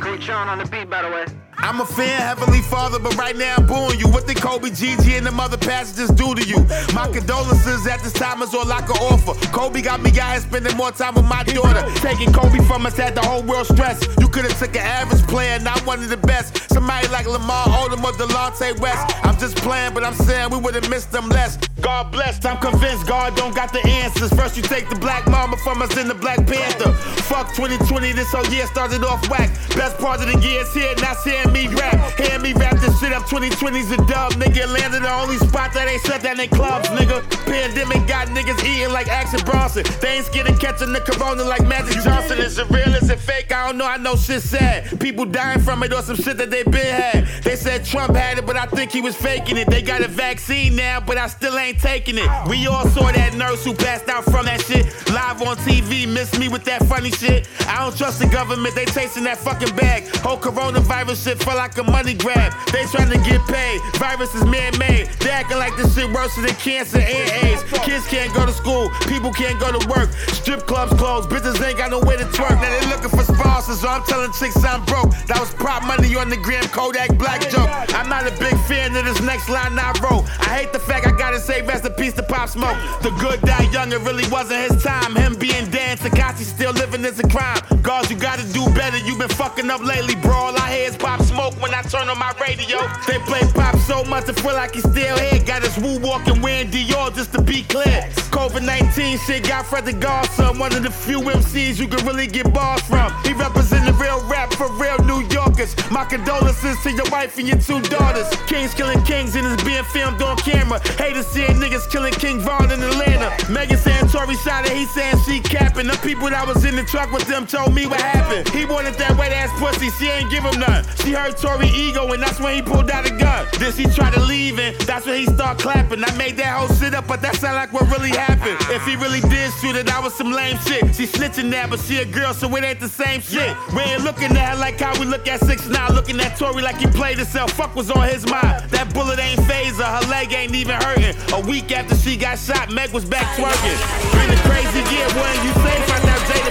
Great 0.00 0.20
John 0.20 0.48
on 0.48 0.58
the 0.58 0.66
beat, 0.66 0.90
by 0.90 1.02
the 1.02 1.08
way. 1.08 1.43
I'm 1.64 1.80
a 1.80 1.86
fan, 1.86 2.20
Heavenly 2.20 2.60
Father, 2.60 2.98
but 2.98 3.16
right 3.16 3.34
now 3.34 3.54
I'm 3.56 3.66
booing 3.66 3.98
you. 3.98 4.06
What 4.06 4.26
did 4.26 4.36
Kobe, 4.36 4.68
Gigi, 4.68 5.14
and 5.14 5.24
the 5.24 5.32
mother 5.32 5.56
passengers 5.56 6.10
do 6.10 6.34
to 6.34 6.46
you? 6.46 6.60
My 6.92 7.08
condolences 7.08 7.86
at 7.86 8.02
this 8.02 8.12
time 8.12 8.42
is 8.42 8.52
all 8.52 8.70
I 8.70 8.82
can 8.82 8.98
offer. 9.00 9.32
Kobe 9.48 9.80
got 9.80 10.02
me 10.02 10.10
out 10.20 10.32
here 10.32 10.40
spending 10.42 10.76
more 10.76 10.92
time 10.92 11.14
with 11.14 11.24
my 11.24 11.42
daughter. 11.42 11.82
Taking 12.00 12.34
Kobe 12.34 12.58
from 12.66 12.84
us 12.84 12.98
had 12.98 13.14
the 13.14 13.22
whole 13.22 13.42
world 13.44 13.66
stressed. 13.66 14.10
You 14.20 14.28
could 14.28 14.44
have 14.44 14.58
took 14.58 14.76
an 14.76 14.82
average 14.82 15.22
player, 15.26 15.58
not 15.58 15.80
one 15.86 16.02
of 16.02 16.10
the 16.10 16.18
best. 16.18 16.70
Somebody 16.70 17.08
like 17.08 17.26
Lamar 17.26 17.64
Odom 17.64 18.04
or 18.04 18.12
Delonte 18.12 18.78
West. 18.78 19.16
I'm 19.24 19.38
just 19.38 19.56
playing, 19.56 19.94
but 19.94 20.04
I'm 20.04 20.12
saying 20.12 20.50
we 20.50 20.58
would 20.58 20.74
have 20.74 20.90
missed 20.90 21.12
them 21.12 21.30
less. 21.30 21.56
God 21.80 22.12
blessed, 22.12 22.44
I'm 22.44 22.58
convinced 22.58 23.06
God 23.06 23.36
don't 23.36 23.54
got 23.54 23.72
the 23.72 23.86
answers. 23.86 24.32
First 24.34 24.56
you 24.56 24.62
take 24.62 24.90
the 24.90 24.96
Black 24.96 25.26
Mamba 25.28 25.56
from 25.58 25.80
us, 25.80 25.94
then 25.94 26.08
the 26.08 26.14
Black 26.14 26.46
Panther. 26.46 26.92
Fuck 27.24 27.54
2020, 27.54 28.12
this 28.12 28.32
whole 28.32 28.46
year 28.46 28.66
started 28.66 29.02
off 29.02 29.28
whack. 29.30 29.50
Best 29.76 29.98
part 29.98 30.20
of 30.20 30.26
the 30.26 30.38
year 30.46 30.62
is 30.62 30.74
here, 30.74 30.94
not 31.00 31.16
seeing 31.18 31.52
me 31.54 31.68
rap. 31.68 32.18
Hearing 32.18 32.42
me 32.42 32.52
rap 32.52 32.76
this 32.80 32.98
shit 33.00 33.12
up, 33.12 33.22
2020's 33.24 33.90
a 33.92 33.96
dub, 34.08 34.32
nigga. 34.34 34.66
Landed 34.66 35.02
the 35.02 35.12
only 35.12 35.38
spot 35.38 35.72
that 35.72 35.88
ain't 35.88 36.02
shut 36.02 36.22
down 36.22 36.40
in 36.40 36.48
clubs, 36.50 36.88
nigga. 36.90 37.22
Pandemic 37.46 38.06
got 38.06 38.28
niggas 38.28 38.62
eating 38.64 38.92
like 38.92 39.08
Action 39.08 39.40
Bronson. 39.46 39.84
They 40.00 40.18
ain't 40.18 40.26
scared 40.26 40.48
of 40.48 40.58
catching 40.58 40.92
the 40.92 41.00
corona 41.00 41.44
like 41.44 41.66
Magic 41.66 42.02
Johnson. 42.02 42.38
Is 42.38 42.58
it 42.58 42.68
real, 42.68 42.92
is 42.94 43.08
it 43.08 43.20
fake? 43.20 43.52
I 43.52 43.68
don't 43.68 43.78
know, 43.78 43.86
I 43.86 43.96
know 43.96 44.16
shit 44.16 44.42
sad. 44.42 44.98
People 45.00 45.24
dying 45.24 45.60
from 45.60 45.82
it 45.84 45.92
or 45.92 46.02
some 46.02 46.16
shit 46.16 46.36
that 46.38 46.50
they 46.50 46.64
been 46.64 46.94
had. 47.00 47.26
They 47.44 47.56
said 47.56 47.84
Trump 47.84 48.16
had 48.16 48.38
it, 48.38 48.46
but 48.46 48.56
I 48.56 48.66
think 48.66 48.90
he 48.90 49.00
was 49.00 49.14
faking 49.14 49.56
it. 49.56 49.68
They 49.68 49.82
got 49.82 50.02
a 50.02 50.08
vaccine 50.08 50.74
now, 50.74 51.00
but 51.00 51.16
I 51.16 51.28
still 51.28 51.56
ain't 51.56 51.78
taking 51.78 52.18
it. 52.18 52.28
We 52.48 52.66
all 52.66 52.86
saw 52.88 53.12
that 53.12 53.34
nurse 53.34 53.64
who 53.64 53.74
passed 53.74 54.08
out 54.08 54.24
from 54.24 54.46
that 54.46 54.60
shit. 54.62 54.86
Live 55.10 55.40
on 55.42 55.56
TV, 55.58 56.08
miss 56.12 56.36
me 56.38 56.48
with 56.48 56.64
that 56.64 56.84
funny 56.86 57.10
shit. 57.12 57.48
I 57.68 57.84
don't 57.84 57.96
trust 57.96 58.18
the 58.18 58.26
government, 58.26 58.74
they 58.74 58.86
chasing 58.86 59.24
that 59.24 59.38
fucking 59.38 59.74
bag. 59.76 60.04
Whole 60.18 60.38
coronavirus 60.38 61.24
shit 61.24 61.43
felt 61.44 61.58
like 61.58 61.76
a 61.78 61.84
money 61.84 62.14
grab. 62.14 62.52
They 62.72 62.84
trying 62.86 63.10
to 63.12 63.20
get 63.28 63.44
paid. 63.46 63.80
Virus 64.00 64.34
is 64.34 64.44
man-made. 64.44 65.08
They 65.20 65.30
acting 65.30 65.58
like 65.58 65.76
this 65.76 65.94
shit 65.94 66.10
worse 66.10 66.34
than 66.34 66.48
cancer 66.56 66.98
and 66.98 67.44
AIDS. 67.44 67.62
Kids 67.84 68.06
can't 68.08 68.32
go 68.34 68.46
to 68.46 68.52
school, 68.52 68.90
people 69.06 69.32
can't 69.32 69.60
go 69.60 69.70
to 69.70 69.88
work. 69.88 70.10
Strip 70.32 70.66
clubs 70.66 70.92
closed, 70.94 71.28
bitches 71.28 71.60
ain't 71.60 71.76
got 71.76 71.90
no 71.90 72.00
way 72.00 72.16
to 72.16 72.24
twerk. 72.24 72.56
Now 72.56 72.70
they 72.72 72.86
looking 72.88 73.10
for 73.10 73.22
sponsors, 73.22 73.80
so 73.80 73.88
I'm 73.88 74.02
telling 74.04 74.32
chicks 74.32 74.56
I'm 74.64 74.84
broke. 74.86 75.12
That 75.28 75.38
was 75.38 75.52
prop 75.54 75.84
money 75.84 76.16
on 76.16 76.30
the 76.30 76.36
gram 76.36 76.64
Kodak 76.72 77.16
Black 77.18 77.42
joke. 77.50 77.68
I'm 77.94 78.08
not 78.08 78.26
a 78.26 78.32
big 78.40 78.56
fan 78.64 78.96
of 78.96 79.04
this 79.04 79.20
next 79.20 79.48
line 79.48 79.78
I 79.78 79.92
wrote. 80.00 80.24
I 80.40 80.56
hate 80.56 80.72
the 80.72 80.80
fact 80.80 81.06
I 81.06 81.12
gotta 81.12 81.38
say 81.38 81.60
rest 81.62 81.84
in 81.84 81.92
peace 81.92 82.14
to 82.14 82.22
Pop 82.22 82.48
Smoke. 82.48 82.76
The 83.02 83.10
good 83.20 83.40
die 83.42 83.68
young, 83.70 83.92
it 83.92 84.00
really 84.00 84.26
wasn't 84.30 84.60
his 84.72 84.82
time. 84.82 85.14
Him 85.14 85.34
being 85.36 85.68
Dan 85.70 85.98
Tekashi 85.98 86.44
still 86.44 86.72
living 86.72 87.04
is 87.04 87.18
a 87.20 87.28
crime. 87.28 87.60
God, 87.82 88.10
you 88.10 88.16
gotta 88.16 88.46
do 88.52 88.64
better. 88.72 88.98
You've 88.98 89.18
been 89.18 89.28
fucking 89.28 89.68
up 89.70 89.82
lately, 89.82 90.14
bro. 90.16 90.32
All 90.32 90.56
I 90.56 90.72
hear 90.74 90.88
is 90.88 90.96
Pop 90.96 91.20
Smoke 91.22 91.33
when 91.34 91.74
I 91.74 91.82
turn 91.82 92.08
on 92.08 92.18
my 92.18 92.32
radio. 92.40 92.78
They 93.06 93.18
play 93.18 93.40
Pop 93.54 93.76
so 93.78 94.04
much, 94.04 94.28
I 94.28 94.32
feel 94.32 94.54
like 94.54 94.74
he's 94.74 94.88
still 94.88 95.18
here. 95.18 95.42
Got 95.44 95.62
his 95.62 95.76
woo 95.78 95.98
walking 95.98 96.40
wearing 96.40 96.70
Dior 96.70 97.14
just 97.14 97.32
to 97.32 97.42
be 97.42 97.62
clear. 97.64 98.08
COVID 98.30 98.64
19 98.66 99.18
shit 99.18 99.46
got 99.46 99.64
Fred 99.64 99.84
the 99.84 99.92
Godson, 99.92 100.58
one 100.58 100.74
of 100.74 100.82
the 100.82 100.90
few 100.90 101.20
MCs 101.20 101.78
you 101.78 101.86
can 101.86 102.04
really 102.06 102.26
get 102.26 102.52
bars 102.52 102.82
from. 102.82 103.12
He 103.22 103.32
representing 103.32 103.96
real 103.96 104.20
rap 104.26 104.52
for 104.54 104.70
real 104.74 104.98
New 105.04 105.22
Yorkers. 105.28 105.74
My 105.90 106.04
condolences 106.04 106.76
to 106.82 106.90
your 106.90 107.08
wife 107.10 107.38
and 107.38 107.46
your 107.46 107.58
two 107.58 107.80
daughters. 107.82 108.28
Kings 108.46 108.74
killing 108.74 109.02
kings 109.04 109.36
and 109.36 109.46
it's 109.46 109.62
being 109.62 109.84
filmed 109.84 110.20
on 110.20 110.36
camera. 110.38 110.80
Haters 110.98 111.26
seeing 111.28 111.62
niggas 111.62 111.90
killing 111.90 112.12
King 112.14 112.40
Von 112.40 112.70
in 112.70 112.82
Atlanta. 112.82 113.30
Megan 113.50 113.78
saying 113.78 114.08
Tory 114.08 114.36
shot 114.36 114.66
it, 114.66 114.72
he 114.72 114.84
saying 114.86 115.16
she 115.26 115.40
capping. 115.40 115.86
The 115.86 115.98
people 116.02 116.28
that 116.28 116.46
was 116.46 116.64
in 116.64 116.76
the 116.76 116.84
truck 116.84 117.12
with 117.12 117.26
them 117.26 117.46
told 117.46 117.72
me 117.72 117.86
what 117.86 118.00
happened. 118.00 118.48
He 118.48 118.64
wanted 118.64 118.94
that 118.94 119.16
wet 119.16 119.32
ass 119.32 119.50
pussy, 119.60 119.90
she 119.90 120.10
ain't 120.10 120.30
give 120.30 120.42
him 120.42 120.58
none. 120.58 120.84
She 121.04 121.13
heard 121.14 121.36
Tory 121.36 121.68
ego 121.68 122.12
and 122.12 122.22
that's 122.22 122.40
when 122.40 122.54
he 122.54 122.62
pulled 122.62 122.90
out 122.90 123.06
a 123.06 123.10
gun. 123.10 123.46
Then 123.58 123.72
she 123.72 123.84
tried 123.84 124.14
to 124.14 124.20
leave 124.20 124.58
and 124.58 124.76
that's 124.80 125.06
when 125.06 125.18
he 125.18 125.26
start 125.26 125.58
clapping. 125.58 126.02
I 126.04 126.14
made 126.16 126.36
that 126.38 126.58
whole 126.58 126.74
shit 126.76 126.94
up, 126.94 127.06
but 127.06 127.22
that 127.22 127.36
sound 127.36 127.56
like 127.56 127.72
what 127.72 127.90
really 127.90 128.10
happened. 128.10 128.58
If 128.70 128.84
he 128.84 128.96
really 128.96 129.20
did 129.20 129.52
shoot 129.60 129.76
it, 129.76 129.86
that 129.86 130.02
was 130.02 130.14
some 130.14 130.32
lame 130.32 130.58
shit. 130.66 130.94
She 130.94 131.06
snitching 131.06 131.50
now, 131.50 131.68
but 131.68 131.80
she 131.80 131.98
a 131.98 132.04
girl, 132.04 132.34
so 132.34 132.54
it 132.56 132.64
ain't 132.64 132.80
the 132.80 132.88
same 132.88 133.20
shit. 133.20 133.56
We 133.72 133.82
ain't 133.82 134.02
looking 134.02 134.36
at 134.36 134.54
her 134.54 134.56
like 134.58 134.80
how 134.80 134.98
we 134.98 135.06
look 135.06 135.28
at 135.28 135.40
6 135.40 135.68
9 135.68 135.94
looking 135.94 136.20
at 136.20 136.36
Tory 136.36 136.62
like 136.62 136.78
he 136.78 136.86
played 136.86 137.18
himself. 137.18 137.52
Fuck 137.52 137.74
was 137.76 137.90
on 137.90 138.08
his 138.08 138.26
mind. 138.26 138.68
That 138.70 138.92
bullet 138.92 139.18
ain't 139.18 139.40
phaser, 139.40 139.86
her 139.86 140.10
leg 140.10 140.32
ain't 140.32 140.54
even 140.54 140.74
hurting. 140.82 141.14
A 141.32 141.40
week 141.40 141.70
after 141.72 141.96
she 141.96 142.16
got 142.16 142.38
shot, 142.38 142.72
Meg 142.72 142.90
was 142.90 143.04
back 143.04 143.26
twerking. 143.36 143.78
Been 144.12 144.30
a 144.30 144.40
crazy 144.48 144.82
year, 144.92 145.08
when 145.14 145.46
you 145.46 145.52
safe? 145.62 146.03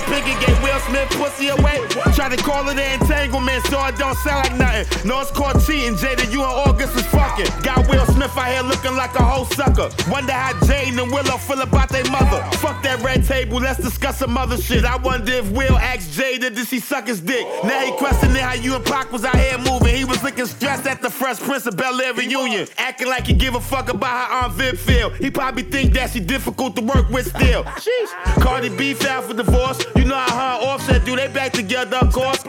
Pinkett 0.06 0.40
gave 0.46 0.62
Will 0.64 0.80
Smith 0.88 1.10
pussy 1.12 1.48
away. 1.50 1.80
Try 2.16 2.30
to 2.30 2.38
call 2.38 2.68
it 2.70 2.78
an 2.78 3.02
entanglement, 3.02 3.66
so 3.68 3.86
it 3.86 3.98
don't 3.98 4.18
sound 4.18 4.50
like 4.50 4.58
nothing. 4.58 5.08
No, 5.08 5.22
it's 5.22 5.32
called 5.32 5.64
cheating. 5.66 5.96
Jada, 5.96 6.32
you 6.32 6.44
and 6.44 6.54
August 6.68 6.96
was 6.96 7.06
fucking. 7.08 7.48
Got 7.64 7.88
Will 7.88 8.06
Smith 8.08 8.36
out 8.38 8.48
here 8.48 8.62
looking 8.64 8.96
like 8.96 9.16
a 9.16 9.24
whole 9.24 9.46
sucker. 9.46 9.90
Wonder 10.10 10.34
how 10.34 10.54
Jaden 10.66 11.02
and 11.02 11.12
Willow 11.12 11.38
feel 11.38 11.62
about 11.62 11.90
their 11.90 12.10
mother. 12.10 12.42
Fuck 12.58 12.84
that 12.84 13.02
red 13.02 13.26
table, 13.26 13.58
let's 13.60 13.80
discuss 13.80 14.20
some 14.20 14.38
other 14.38 14.58
shit. 14.58 14.86
I 14.86 14.98
wonder 14.98 15.32
if 15.32 15.50
Will 15.52 15.78
asked 15.78 16.12
Jada, 16.12 16.54
did 16.54 16.68
she 16.68 16.80
suck 16.80 17.08
his 17.08 17.22
dick? 17.22 17.46
Now 17.64 17.80
he 17.80 17.92
questioning 17.94 18.36
how 18.38 18.54
you 18.54 18.76
and 18.76 18.86
Pac 18.86 19.12
was 19.12 19.26
out 19.26 19.36
here 19.36 19.58
moving. 19.58 19.96
He 19.96 20.06
was 20.06 20.24
looking 20.24 20.46
stressed 20.46 20.86
at 20.88 21.02
the 21.02 21.10
Fresh 21.10 21.40
Prince 21.40 21.66
of 21.66 21.78
Bel 21.78 22.00
Air 22.02 22.14
reunion. 22.14 22.68
Acting 22.78 23.08
like 23.08 23.28
he 23.28 23.34
give 23.34 23.56
a 23.56 23.62
fuck 23.62 23.90
about 23.90 24.28
how 24.28 24.46
Aunt 24.46 24.54
Viv 24.54 24.80
feel. 24.80 25.10
He 25.12 25.30
probably 25.30 25.64
think 25.64 25.94
that 25.94 26.12
she 26.12 26.20
difficult 26.20 26.76
to 26.76 26.82
work 26.82 27.10
with 27.10 27.28
still. 27.28 27.64
Sheesh. 27.64 28.42
Cardi 28.42 28.70
B 28.70 28.94
filed 28.94 29.26
for 29.26 29.34
divorce. 29.34 29.84
You 29.96 30.06
know 30.06 30.16
how 30.16 30.36
her 30.36 30.54
and 30.58 30.70
Offset 30.70 31.06
do, 31.06 31.16
they 31.16 31.28
back 31.28 31.54
together, 31.54 31.98
of 31.98 32.12
course. 32.12 32.42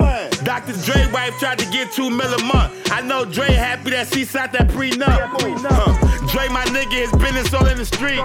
Dr. 0.44 0.72
Dre 0.84 1.10
wife 1.12 1.38
tried 1.38 1.58
to 1.58 1.66
get 1.70 1.92
two 1.92 2.10
mil 2.10 2.32
a 2.32 2.42
month. 2.44 2.90
I 2.90 3.00
know 3.00 3.24
Dre 3.24 3.52
happy 3.52 3.90
that 3.90 4.12
she 4.12 4.24
signed 4.24 4.52
that 4.52 4.68
prenup. 4.68 5.30
Huh. 5.40 6.26
Dre, 6.28 6.48
my 6.48 6.64
nigga, 6.66 6.92
his 6.92 7.12
business 7.12 7.52
all 7.54 7.66
in 7.66 7.78
the 7.78 7.84
street. 7.84 8.18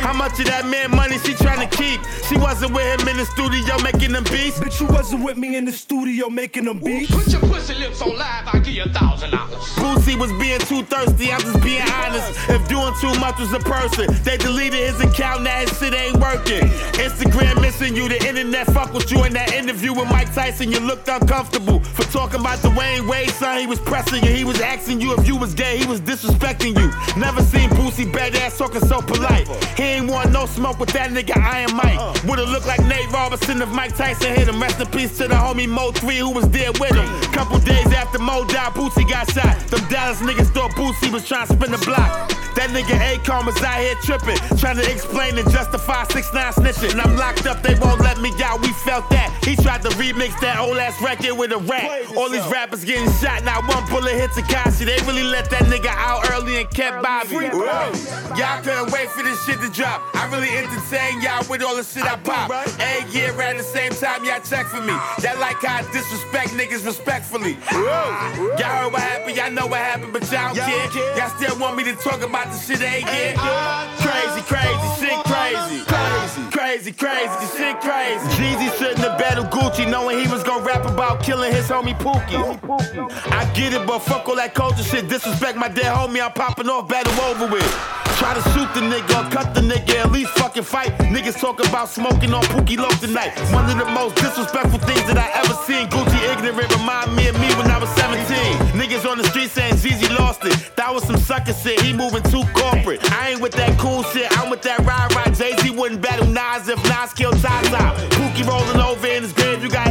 How 0.00 0.12
much 0.12 0.38
of 0.40 0.46
that 0.46 0.66
man 0.66 0.90
money 0.90 1.18
she 1.18 1.34
trying 1.34 1.66
to 1.66 1.76
keep? 1.76 2.00
She 2.28 2.36
wasn't 2.36 2.72
with 2.72 3.00
him 3.00 3.08
in 3.08 3.16
the 3.16 3.26
studio 3.26 3.78
making 3.82 4.12
them 4.12 4.24
beats. 4.24 4.58
Bitch, 4.58 4.80
you 4.80 4.86
wasn't 4.86 5.24
with 5.24 5.36
me 5.36 5.56
in 5.56 5.64
the 5.64 5.72
studio 5.72 6.28
making 6.28 6.64
them 6.64 6.78
beats. 6.78 7.10
Put 7.10 7.28
your 7.28 7.40
pussy 7.40 7.74
lips 7.74 8.00
on 8.02 8.16
live, 8.16 8.48
I'll 8.48 8.60
give 8.60 8.74
you 8.74 8.82
a 8.84 8.88
thousand 8.88 8.98
dollars. 8.98 9.09
Boosie 9.50 10.18
was 10.18 10.32
being 10.34 10.60
too 10.60 10.82
thirsty, 10.84 11.32
I'm 11.32 11.40
just 11.40 11.62
being 11.62 11.82
honest. 11.82 12.38
If 12.48 12.68
doing 12.68 12.94
too 13.00 13.18
much 13.18 13.38
was 13.38 13.52
a 13.52 13.58
person, 13.58 14.06
they 14.22 14.36
deleted 14.36 14.78
his 14.78 15.00
account, 15.00 15.42
now 15.42 15.60
his 15.60 15.76
shit 15.78 15.94
ain't 15.94 16.16
working. 16.18 16.68
Instagram 17.00 17.60
missing 17.60 17.96
you, 17.96 18.08
the 18.08 18.16
internet 18.26 18.66
fuck 18.68 18.92
with 18.94 19.10
you 19.10 19.24
in 19.24 19.32
that 19.32 19.52
interview 19.52 19.92
with 19.92 20.08
Mike 20.08 20.32
Tyson, 20.34 20.70
you 20.70 20.78
looked 20.80 21.08
uncomfortable. 21.08 21.80
For 21.80 22.02
talking 22.12 22.40
about 22.40 22.58
the 22.60 22.68
Dwyane 22.68 23.08
Wade, 23.08 23.30
son, 23.30 23.58
he 23.58 23.66
was 23.66 23.80
pressing 23.80 24.22
you, 24.24 24.30
he 24.30 24.44
was 24.44 24.60
asking 24.60 25.00
you 25.00 25.14
if 25.14 25.26
you 25.26 25.36
was 25.36 25.54
gay, 25.54 25.78
he 25.78 25.86
was 25.86 26.00
disrespecting 26.00 26.78
you. 26.78 27.20
Never 27.20 27.42
seen 27.42 27.68
Boosie 27.70 28.10
Badazz 28.10 28.56
talking 28.56 28.80
so 28.82 29.00
polite. 29.00 29.48
He 29.76 29.82
ain't 29.82 30.10
want 30.10 30.32
no 30.32 30.46
smoke 30.46 30.78
with 30.78 30.90
that 30.90 31.10
nigga 31.10 31.36
Iron 31.36 31.74
Mike. 31.76 31.98
Would've 32.24 32.48
looked 32.48 32.66
like 32.66 32.84
Nate 32.86 33.10
Robinson 33.10 33.60
if 33.62 33.68
Mike 33.70 33.96
Tyson 33.96 34.34
hit 34.34 34.48
him. 34.48 34.62
Rest 34.62 34.80
in 34.80 34.86
peace 34.88 35.16
to 35.18 35.26
the 35.28 35.34
homie 35.34 35.68
Mo 35.68 35.90
3 35.92 36.18
who 36.18 36.30
was 36.30 36.48
there 36.50 36.72
with 36.72 36.94
him. 36.94 37.08
Couple 37.32 37.58
days 37.58 37.86
after 37.92 38.18
Mo 38.18 38.44
died, 38.44 38.72
Boosie 38.74 39.08
got 39.08 39.30
shot. 39.32 39.39
Them 39.70 39.86
Dallas 39.88 40.20
niggas 40.20 40.52
thought 40.52 40.70
Boosie 40.72 41.12
was 41.12 41.26
trying 41.26 41.46
to 41.46 41.52
spin 41.54 41.70
the 41.70 41.78
block. 41.78 42.39
That 42.60 42.76
nigga 42.76 42.92
Akon 43.00 43.46
was 43.46 43.56
out 43.62 43.80
here 43.80 43.94
tripping, 44.04 44.36
trying 44.58 44.76
to 44.76 44.84
explain 44.84 45.38
and 45.38 45.50
justify 45.50 46.04
6 46.04 46.34
9 46.34 46.52
snitching. 46.52 46.92
And 46.92 47.00
I'm 47.00 47.16
locked 47.16 47.46
up, 47.46 47.62
they 47.62 47.74
won't 47.76 48.00
let 48.00 48.20
me 48.20 48.30
out, 48.44 48.60
we 48.60 48.68
felt 48.84 49.08
that. 49.08 49.32
He 49.42 49.56
tried 49.56 49.80
to 49.80 49.88
remix 49.96 50.38
that 50.44 50.58
old 50.60 50.76
ass 50.76 51.00
record 51.00 51.38
with 51.40 51.52
a 51.52 51.58
rap. 51.64 51.88
All 52.18 52.28
these 52.28 52.46
rappers 52.52 52.84
getting 52.84 53.10
shot, 53.16 53.44
now 53.44 53.64
one 53.64 53.88
bullet 53.88 54.12
hit 54.12 54.28
Tekashi. 54.36 54.84
They 54.84 55.00
really 55.08 55.24
let 55.24 55.48
that 55.48 55.72
nigga 55.72 55.88
out 55.88 56.28
early 56.32 56.60
and 56.60 56.68
kept 56.68 57.02
Bobby. 57.02 57.48
Y'all 58.36 58.60
couldn't 58.60 58.92
wait 58.92 59.08
for 59.08 59.22
this 59.22 59.42
shit 59.46 59.58
to 59.64 59.70
drop. 59.70 60.04
I 60.12 60.28
really 60.28 60.52
entertain 60.52 61.22
y'all 61.22 61.40
with 61.48 61.62
all 61.62 61.74
the 61.74 61.82
shit 61.82 62.04
I 62.04 62.16
pop. 62.20 62.52
Every 62.76 63.08
year 63.08 63.32
at 63.40 63.56
the 63.56 63.64
same 63.64 63.92
time, 63.92 64.22
y'all 64.26 64.44
check 64.44 64.66
for 64.66 64.84
me. 64.84 64.92
Y'all 65.24 65.40
like 65.40 65.64
how 65.64 65.80
I 65.80 65.82
disrespect 65.96 66.50
niggas 66.52 66.84
respectfully. 66.84 67.56
Y'all 67.72 68.68
heard 68.68 68.92
what 68.92 69.00
happened, 69.00 69.34
y'all 69.34 69.50
know 69.50 69.66
what 69.66 69.80
happened, 69.80 70.12
but 70.12 70.30
y'all 70.30 70.52
don't 70.52 70.92
care. 70.92 71.16
Y'all 71.16 71.32
still 71.40 71.56
want 71.58 71.78
me 71.78 71.84
to 71.84 71.96
talk 71.96 72.20
about 72.20 72.49
the 72.50 72.58
shit 72.58 72.78
they 72.78 72.98
ain't 72.98 73.06
get. 73.06 73.36
Crazy, 74.02 74.42
crazy, 74.42 74.88
sick, 74.98 75.18
crazy. 75.24 75.84
Crazy, 75.84 76.42
crazy, 76.50 76.92
crazy, 76.92 77.34
the 77.40 77.48
shit 77.56 77.80
crazy. 77.80 78.26
Jeezy 78.36 78.78
shouldn't 78.78 78.98
have 78.98 79.18
battled 79.18 79.50
Gucci 79.50 79.90
knowing 79.90 80.18
he 80.18 80.30
was 80.30 80.42
gonna 80.42 80.64
rap 80.64 80.84
about 80.86 81.22
killing 81.22 81.52
his 81.52 81.68
homie 81.68 81.96
Pookie. 81.98 82.38
I 83.32 83.50
get 83.54 83.72
it, 83.72 83.86
but 83.86 84.00
fuck 84.00 84.28
all 84.28 84.36
that 84.36 84.54
culture 84.54 84.82
shit. 84.82 85.08
Disrespect 85.08 85.56
my 85.56 85.68
dead 85.68 85.94
homie, 85.94 86.22
I'm 86.22 86.32
popping 86.32 86.68
off, 86.68 86.88
battle 86.88 87.18
over 87.24 87.46
with. 87.46 88.00
Try 88.20 88.34
to 88.34 88.42
shoot 88.52 88.68
the 88.74 88.80
nigga 88.84 89.16
or 89.16 89.30
cut 89.30 89.54
the 89.54 89.62
nigga, 89.62 90.04
at 90.04 90.12
least 90.12 90.32
fucking 90.32 90.64
fight. 90.64 90.92
Niggas 91.08 91.40
talk 91.40 91.58
about 91.66 91.88
smoking 91.88 92.34
on 92.34 92.42
Pookie 92.52 92.76
Loc 92.76 92.92
tonight. 93.00 93.32
One 93.50 93.64
of 93.70 93.78
the 93.78 93.86
most 93.86 94.16
disrespectful 94.16 94.78
things 94.80 95.04
that 95.08 95.16
I 95.16 95.30
ever 95.40 95.54
seen. 95.64 95.88
Gucci 95.88 96.20
ignorant 96.30 96.68
remind 96.76 97.16
me 97.16 97.28
of 97.28 97.40
me 97.40 97.48
when 97.56 97.70
I 97.70 97.78
was 97.78 97.88
17. 97.96 98.28
Niggas 98.76 99.10
on 99.10 99.16
the 99.16 99.24
street 99.24 99.48
saying 99.48 99.74
Jeezy 99.76 100.10
lost 100.18 100.44
it. 100.44 100.52
That 100.76 100.92
was 100.92 101.04
some 101.04 101.16
sucker 101.16 101.54
shit, 101.54 101.80
he 101.80 101.94
moving 101.94 102.22
too 102.24 102.39
corporate. 102.54 103.00
I 103.12 103.30
ain't 103.30 103.40
with 103.40 103.52
that 103.52 103.78
cool 103.78 104.02
shit, 104.04 104.26
I'm 104.38 104.50
with 104.50 104.62
that 104.62 104.78
ride 104.80 105.14
ride. 105.14 105.34
Jay-Z 105.34 105.70
wouldn't 105.70 106.00
battle 106.00 106.26
Nas 106.26 106.68
if 106.68 106.82
Nas 106.88 107.12
killed 107.12 107.36
Zaza. 107.36 107.94
Pookie 108.16 108.46
rolling 108.46 108.80
over 108.80 109.06
in 109.06 109.22
his 109.22 109.32
grave, 109.32 109.62
you 109.62 109.70
got 109.70 109.89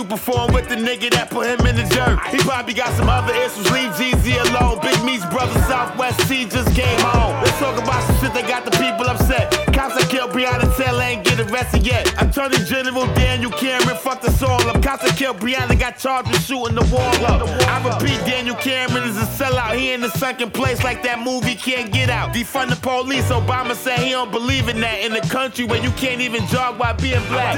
you 0.00 0.06
perform. 0.06 0.52
with 0.52 0.68
the 0.68 0.76
nigga 0.76 1.10
that 1.10 1.30
put 1.30 1.46
him 1.46 1.60
in 1.66 1.76
the 1.76 1.84
jerk. 1.94 2.18
He 2.32 2.38
probably 2.38 2.72
got 2.72 2.92
some 2.96 3.08
other 3.08 3.34
issues. 3.34 3.70
Leave 3.70 3.92
Jeezy 4.00 4.34
alone. 4.48 4.80
Big 4.80 4.96
Meech's 5.04 5.26
brother, 5.26 5.52
Southwest 5.68 6.20
T 6.28 6.46
just 6.46 6.74
came 6.74 7.00
home. 7.00 7.36
Let's 7.44 7.58
talk 7.58 7.76
about 7.76 8.02
some 8.04 8.16
shit 8.16 8.32
that 8.32 8.48
got 8.48 8.64
the 8.64 8.72
people 8.72 9.04
upset. 9.06 9.52
Cops 9.74 9.94
that 9.96 10.08
killed 10.08 10.30
Breonna 10.32 10.74
Taylor 10.76 11.02
ain't 11.02 11.24
get 11.24 11.38
arrested 11.40 11.86
yet. 11.86 12.08
Attorney 12.22 12.56
General 12.64 13.06
Daniel 13.14 13.50
Cameron 13.50 13.96
fucked 13.96 14.24
us 14.24 14.42
all 14.42 14.60
up. 14.68 14.82
Cops 14.82 15.04
that 15.04 15.16
killed 15.18 15.38
Breonna 15.38 15.78
got 15.78 15.98
charged 15.98 16.30
with 16.30 16.42
shooting 16.44 16.76
the 16.76 16.86
wall 16.94 17.26
up. 17.26 17.42
I 17.68 17.76
repeat, 17.84 18.20
Daniel 18.24 18.56
Cameron 18.56 19.04
is 19.08 19.18
a 19.18 19.26
sellout. 19.38 19.76
He 19.76 19.92
in 19.92 20.00
the 20.00 20.10
sunken 20.10 20.50
place 20.50 20.82
like 20.82 21.02
that 21.02 21.20
movie 21.20 21.54
can't 21.54 21.92
get 21.92 22.08
out. 22.08 22.32
Defund 22.32 22.70
the 22.70 22.76
police. 22.76 23.28
Obama 23.28 23.74
said 23.74 23.98
he 23.98 24.10
don't 24.10 24.32
believe 24.32 24.68
in 24.68 24.80
that 24.80 25.00
in 25.04 25.12
the 25.12 25.20
country 25.28 25.64
where 25.64 25.82
you 25.82 25.90
can't 25.92 26.20
even 26.20 26.46
jog 26.46 26.78
while 26.78 26.94
being 26.94 27.22
black. 27.28 27.56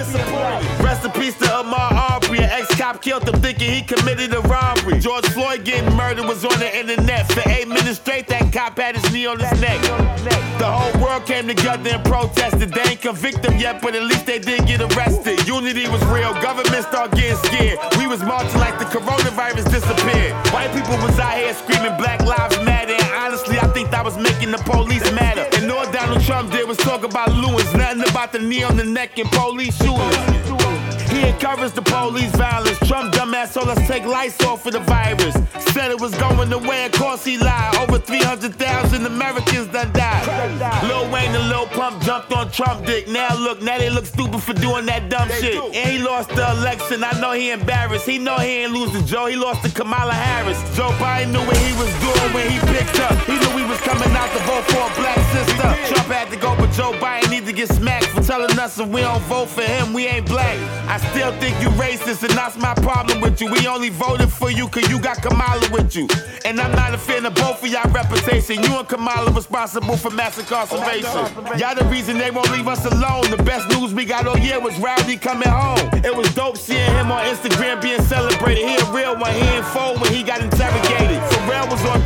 Rest 0.82 1.04
in 1.04 1.12
peace 1.12 1.38
to 1.38 1.46
Ahmaud 1.46 1.92
Arbery. 2.32 2.44
An 2.44 2.50
ex-cop 2.50 3.02
killed 3.02 3.28
him 3.28 3.40
thinking 3.40 3.70
he 3.70 3.82
committed 3.82 4.32
a 4.34 4.40
robbery. 4.42 4.98
George 4.98 5.26
Floyd 5.26 5.64
getting 5.64 5.94
murdered 5.96 6.26
was 6.26 6.44
on 6.44 6.58
the 6.58 6.78
internet. 6.78 7.30
For 7.32 7.48
eight 7.48 7.68
minutes 7.68 7.98
straight, 7.98 8.26
that 8.28 8.52
cop 8.52 8.78
had 8.78 8.96
his 8.96 9.12
knee 9.12 9.26
on 9.26 9.38
his 9.38 9.60
neck. 9.60 9.80
The 10.58 10.70
whole 10.70 11.02
world 11.02 11.26
came 11.26 11.48
together 11.48 11.90
and 11.90 12.04
protested. 12.04 12.72
They 12.72 12.82
ain't 12.82 13.00
convict 13.00 13.44
him 13.44 13.58
yet, 13.58 13.82
but 13.82 13.94
at 13.94 14.02
least 14.02 14.26
they 14.26 14.38
did 14.38 14.66
get 14.66 14.80
arrested. 14.80 15.46
Unity 15.46 15.88
was 15.88 16.02
real. 16.06 16.32
Government 16.40 16.84
started 16.84 17.16
getting 17.16 17.36
scared. 17.38 17.78
We 17.98 18.06
was 18.06 18.22
marching 18.22 18.60
like 18.60 18.78
the 18.78 18.86
coronavirus 18.86 19.70
disappeared. 19.70 20.32
White 20.52 20.72
people 20.72 20.96
was 21.04 21.18
out 21.18 21.36
here 21.36 21.54
screaming 21.54 21.96
Black 21.96 22.22
Lives 22.22 22.56
Matter. 22.62 22.94
And 22.94 23.12
honestly, 23.14 23.58
I 23.58 23.66
think 23.68 23.90
that 23.90 24.04
was 24.04 24.16
making 24.16 24.52
the 24.52 24.58
police 24.58 25.04
matter. 25.12 25.46
And 25.56 25.70
all 25.70 25.90
Donald 25.90 26.22
Trump 26.22 26.52
did 26.52 26.68
was 26.68 26.78
talk 26.78 27.02
about 27.02 27.32
Lewis. 27.32 27.72
Nothing 27.74 28.08
about 28.08 28.32
the 28.32 28.38
knee 28.38 28.62
on 28.62 28.76
the 28.76 28.84
neck 28.84 29.18
and 29.18 29.28
police 29.30 29.76
shootings. 29.76 30.61
He 31.22 31.28
encouraged 31.28 31.76
the 31.76 31.82
police 31.82 32.32
violence. 32.32 32.78
Trump 32.88 33.14
dumbass 33.14 33.54
told 33.54 33.68
us 33.68 33.78
take 33.86 34.04
lights 34.04 34.42
off 34.44 34.64
for 34.64 34.72
the 34.72 34.80
virus. 34.80 35.34
Said 35.72 35.92
it 35.92 36.00
was 36.00 36.12
going 36.16 36.52
away, 36.52 36.86
of 36.86 36.92
course 36.92 37.24
he 37.24 37.38
lied. 37.38 37.76
Over 37.76 37.98
300,000 37.98 39.06
Americans 39.06 39.68
done 39.68 39.92
died. 39.92 40.26
Lil 40.82 41.08
Wayne 41.12 41.32
and 41.32 41.48
Lil 41.48 41.66
Pump 41.66 42.02
jumped 42.02 42.32
on 42.32 42.50
Trump 42.50 42.86
dick. 42.86 43.06
Now 43.06 43.36
look, 43.36 43.62
now 43.62 43.78
they 43.78 43.88
look 43.88 44.06
stupid 44.06 44.42
for 44.42 44.52
doing 44.54 44.84
that 44.86 45.08
dumb 45.08 45.28
shit. 45.28 45.62
And 45.62 45.90
he 45.90 45.98
lost 45.98 46.30
the 46.30 46.50
election. 46.58 47.04
I 47.04 47.12
know 47.20 47.32
he 47.32 47.50
embarrassed. 47.50 48.04
He 48.06 48.18
know 48.18 48.38
he 48.38 48.64
ain't 48.64 48.72
losing 48.72 49.06
Joe. 49.06 49.26
He 49.26 49.36
lost 49.36 49.62
to 49.62 49.70
Kamala 49.70 50.14
Harris. 50.14 50.58
Joe 50.76 50.90
Biden 50.98 51.30
knew 51.30 51.46
what 51.46 51.56
he 51.56 51.72
was 51.78 51.92
doing 52.02 52.34
when 52.34 52.50
he 52.50 52.58
picked 52.74 52.98
up. 52.98 53.14
He 53.30 53.38
knew 53.38 53.62
he 53.62 53.64
was 53.70 53.78
coming 53.84 54.14
out 54.16 54.30
to 54.32 54.40
vote 54.44 54.64
for 54.70 54.82
a 54.86 54.92
black 55.00 55.18
sister. 55.34 55.68
Trump 55.94 56.08
had 56.08 56.30
to 56.30 56.36
go, 56.36 56.54
but 56.56 56.70
Joe 56.72 56.92
Biden 56.92 57.30
need 57.30 57.46
to 57.46 57.52
get 57.52 57.68
smacked 57.68 58.06
for 58.06 58.22
telling 58.22 58.58
us 58.58 58.78
if 58.78 58.88
we 58.88 59.00
don't 59.00 59.22
vote 59.24 59.48
for 59.48 59.62
him, 59.62 59.92
we 59.92 60.06
ain't 60.06 60.26
black. 60.26 60.56
I 60.88 60.98
still 61.10 61.32
think 61.40 61.60
you 61.60 61.68
racist, 61.70 62.22
and 62.22 62.32
that's 62.32 62.56
my 62.56 62.74
problem 62.74 63.20
with 63.20 63.40
you. 63.40 63.50
We 63.50 63.66
only 63.66 63.90
voted 63.90 64.30
for 64.32 64.50
you 64.50 64.68
cause 64.68 64.88
you 64.88 65.00
got 65.00 65.22
Kamala 65.22 65.66
with 65.72 65.94
you. 65.96 66.08
And 66.44 66.60
I'm 66.60 66.72
not 66.72 66.94
a 66.94 66.98
fan 66.98 67.26
of 67.26 67.34
both 67.34 67.62
of 67.62 67.68
y'all 67.68 67.90
reputation. 67.92 68.62
You 68.62 68.78
and 68.78 68.88
Kamala 68.88 69.30
responsible 69.32 69.96
for 69.96 70.10
mass 70.10 70.38
incarceration. 70.38 71.26
Y'all 71.58 71.74
the 71.74 71.86
reason 71.90 72.18
they 72.18 72.30
won't 72.30 72.50
leave 72.50 72.68
us 72.68 72.84
alone. 72.84 73.30
The 73.30 73.42
best 73.42 73.68
news 73.70 73.92
we 73.94 74.04
got 74.04 74.26
all 74.26 74.38
year 74.38 74.60
was 74.60 74.78
Rowdy 74.78 75.16
coming 75.16 75.48
home. 75.48 75.78
It 76.04 76.14
was 76.14 76.32
dope 76.34 76.56
seeing 76.56 76.90
him 76.92 77.10
on 77.10 77.24
Instagram 77.24 77.82
being 77.82 78.02
celebrated. 78.02 78.68
He 78.68 78.76
a 78.76 78.84
real 78.92 79.16
one, 79.18 79.32
he 79.32 79.40
ain't 79.40 79.66
fold 79.66 80.00
when 80.00 80.12
he 80.12 80.22
got 80.22 80.40
interrogated. 80.40 80.51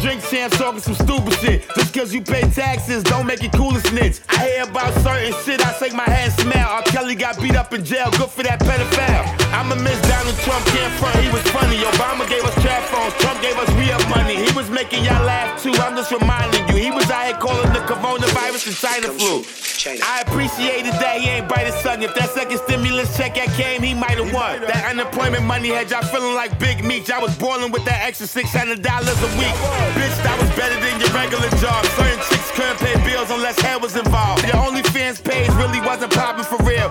Drink 0.00 0.22
Champs 0.28 0.58
talking 0.58 0.80
some 0.80 0.94
stupid 0.94 1.32
shit. 1.40 1.64
Just 1.74 1.94
cause 1.94 2.12
you 2.12 2.22
pay 2.22 2.42
taxes, 2.42 3.02
don't 3.02 3.26
make 3.26 3.42
it 3.42 3.52
cool 3.52 3.72
to 3.72 3.80
snitch. 3.88 4.20
I 4.28 4.46
hear 4.46 4.62
about 4.64 4.92
certain 5.02 5.32
shit, 5.44 5.64
I 5.64 5.72
shake 5.78 5.94
my 5.94 6.04
head 6.04 6.30
and 6.30 6.40
smile. 6.40 6.68
R. 6.68 6.82
Kelly 6.82 7.14
got 7.14 7.40
beat 7.40 7.56
up 7.56 7.72
in 7.72 7.84
jail, 7.84 8.10
good 8.12 8.30
for 8.30 8.42
that 8.42 8.60
pedophile. 8.60 9.24
I'ma 9.52 9.74
miss 9.76 10.00
Donald 10.08 10.36
Trump, 10.44 10.64
can't 10.66 10.92
front, 11.00 11.16
he 11.18 11.30
was 11.32 11.42
funny. 11.48 11.76
Obama 11.78 12.28
gave 12.28 12.44
us 12.44 12.54
trap 12.62 12.82
phones, 12.90 13.14
Trump 13.22 13.40
gave 13.40 13.56
us 13.56 13.70
real 13.74 13.98
money. 14.08 14.36
He 14.36 14.52
was 14.52 14.70
making 14.70 15.04
y'all 15.04 15.24
laugh 15.24 15.62
too, 15.62 15.72
I'm 15.72 15.96
just 15.96 16.12
reminding 16.12 16.68
you. 16.68 16.76
He 16.76 16.90
was 16.90 17.10
out 17.10 17.26
here 17.26 17.36
calling 17.36 17.72
the 17.72 17.80
coronavirus 17.88 18.68
the 18.68 18.74
China 18.74 19.08
flu. 19.16 19.42
I 19.86 20.26
appreciated 20.26 20.98
that 20.98 21.22
he 21.22 21.28
ain't 21.28 21.48
bite 21.48 21.70
his 21.70 21.78
tongue. 21.80 22.02
If 22.02 22.14
that 22.16 22.30
second 22.30 22.58
stimulus 22.58 23.16
check 23.16 23.36
that 23.36 23.54
came, 23.54 23.82
he 23.82 23.94
might 23.94 24.18
have 24.18 24.34
won. 24.34 24.60
That 24.66 24.90
unemployment 24.90 25.44
money 25.46 25.70
had 25.70 25.90
y'all 25.90 26.02
feeling 26.02 26.34
like 26.34 26.58
Big 26.58 26.82
Meech. 26.82 27.08
Y'all 27.08 27.22
was 27.22 27.38
boiling 27.38 27.70
with 27.70 27.84
that 27.84 28.02
extra 28.02 28.26
$600 28.26 28.82
a 28.82 29.30
week. 29.38 29.56
Bitch, 29.94 30.16
that 30.26 30.34
was 30.42 30.50
better 30.58 30.74
than 30.82 30.98
your 30.98 31.10
regular 31.14 31.46
job. 31.62 31.86
Certain 31.94 32.18
chicks 32.26 32.50
couldn't 32.58 32.82
pay 32.82 32.98
bills 33.06 33.30
unless 33.30 33.60
hair 33.60 33.78
was 33.78 33.94
involved. 33.94 34.42
Your 34.42 34.58
OnlyFans 34.58 35.22
page 35.22 35.46
really 35.54 35.78
wasn't 35.80 36.10
popping 36.12 36.44
for 36.44 36.58
real. 36.66 36.90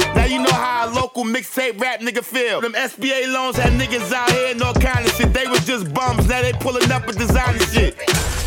Mixtape 1.26 1.80
rap 1.80 2.00
nigga 2.00 2.24
feel. 2.24 2.62
Them 2.62 2.74
SBA 2.74 3.32
loans 3.34 3.58
had 3.58 3.74
niggas 3.74 4.12
out 4.12 4.32
here 4.32 4.52
and 4.52 4.62
all 4.62 4.74
kind 4.74 5.06
of 5.06 5.12
shit. 5.14 5.34
They 5.34 5.48
was 5.48 5.66
just 5.66 5.94
bums. 5.94 6.28
Now 6.28 6.42
they 6.42 6.54
pulling 6.54 6.92
up 6.92 7.08
with 7.08 7.18
designer 7.18 7.60
shit. 7.60 7.96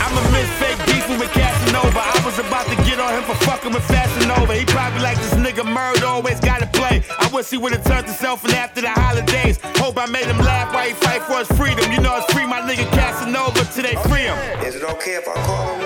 I'ma 0.01 0.21
miss 0.31 0.49
fake 0.59 0.79
beefing 0.87 1.19
with 1.19 1.31
Casanova. 1.33 2.01
I 2.01 2.23
was 2.25 2.39
about 2.39 2.67
to 2.67 2.77
get 2.89 3.01
on 3.01 3.13
him 3.13 3.25
for 3.25 3.35
fucking 3.45 3.73
with 3.73 3.85
Fashion 3.85 4.23
He 4.55 4.65
probably 4.65 5.01
like 5.01 5.19
this 5.19 5.35
nigga 5.35 5.65
murder, 5.65 6.07
always 6.07 6.41
gotta 6.41 6.67
play. 6.67 7.03
I 7.19 7.29
wish 7.33 7.51
he 7.51 7.59
would've 7.59 7.85
turned 7.85 8.07
himself 8.07 8.45
in 8.45 8.53
after 8.53 8.81
the 8.81 8.91
holidays. 8.91 9.59
Hope 9.77 9.99
I 9.99 10.07
made 10.07 10.27
him 10.27 10.39
laugh 10.39 10.73
while 10.73 10.87
he 10.87 10.95
fight 10.95 11.23
for 11.23 11.39
his 11.39 11.49
freedom. 11.59 11.91
You 11.93 12.01
know 12.01 12.17
it's 12.17 12.33
free 12.33 12.47
my 12.47 12.61
nigga 12.61 12.89
Casanova 12.93 13.65
till 13.75 13.83
they 13.83 13.97
free 14.09 14.27
him. 14.31 14.39
Is 14.65 14.77
it 14.77 14.85
okay 14.85 15.15
if 15.15 15.29
I 15.29 15.35
call 15.45 15.75
him 15.75 15.78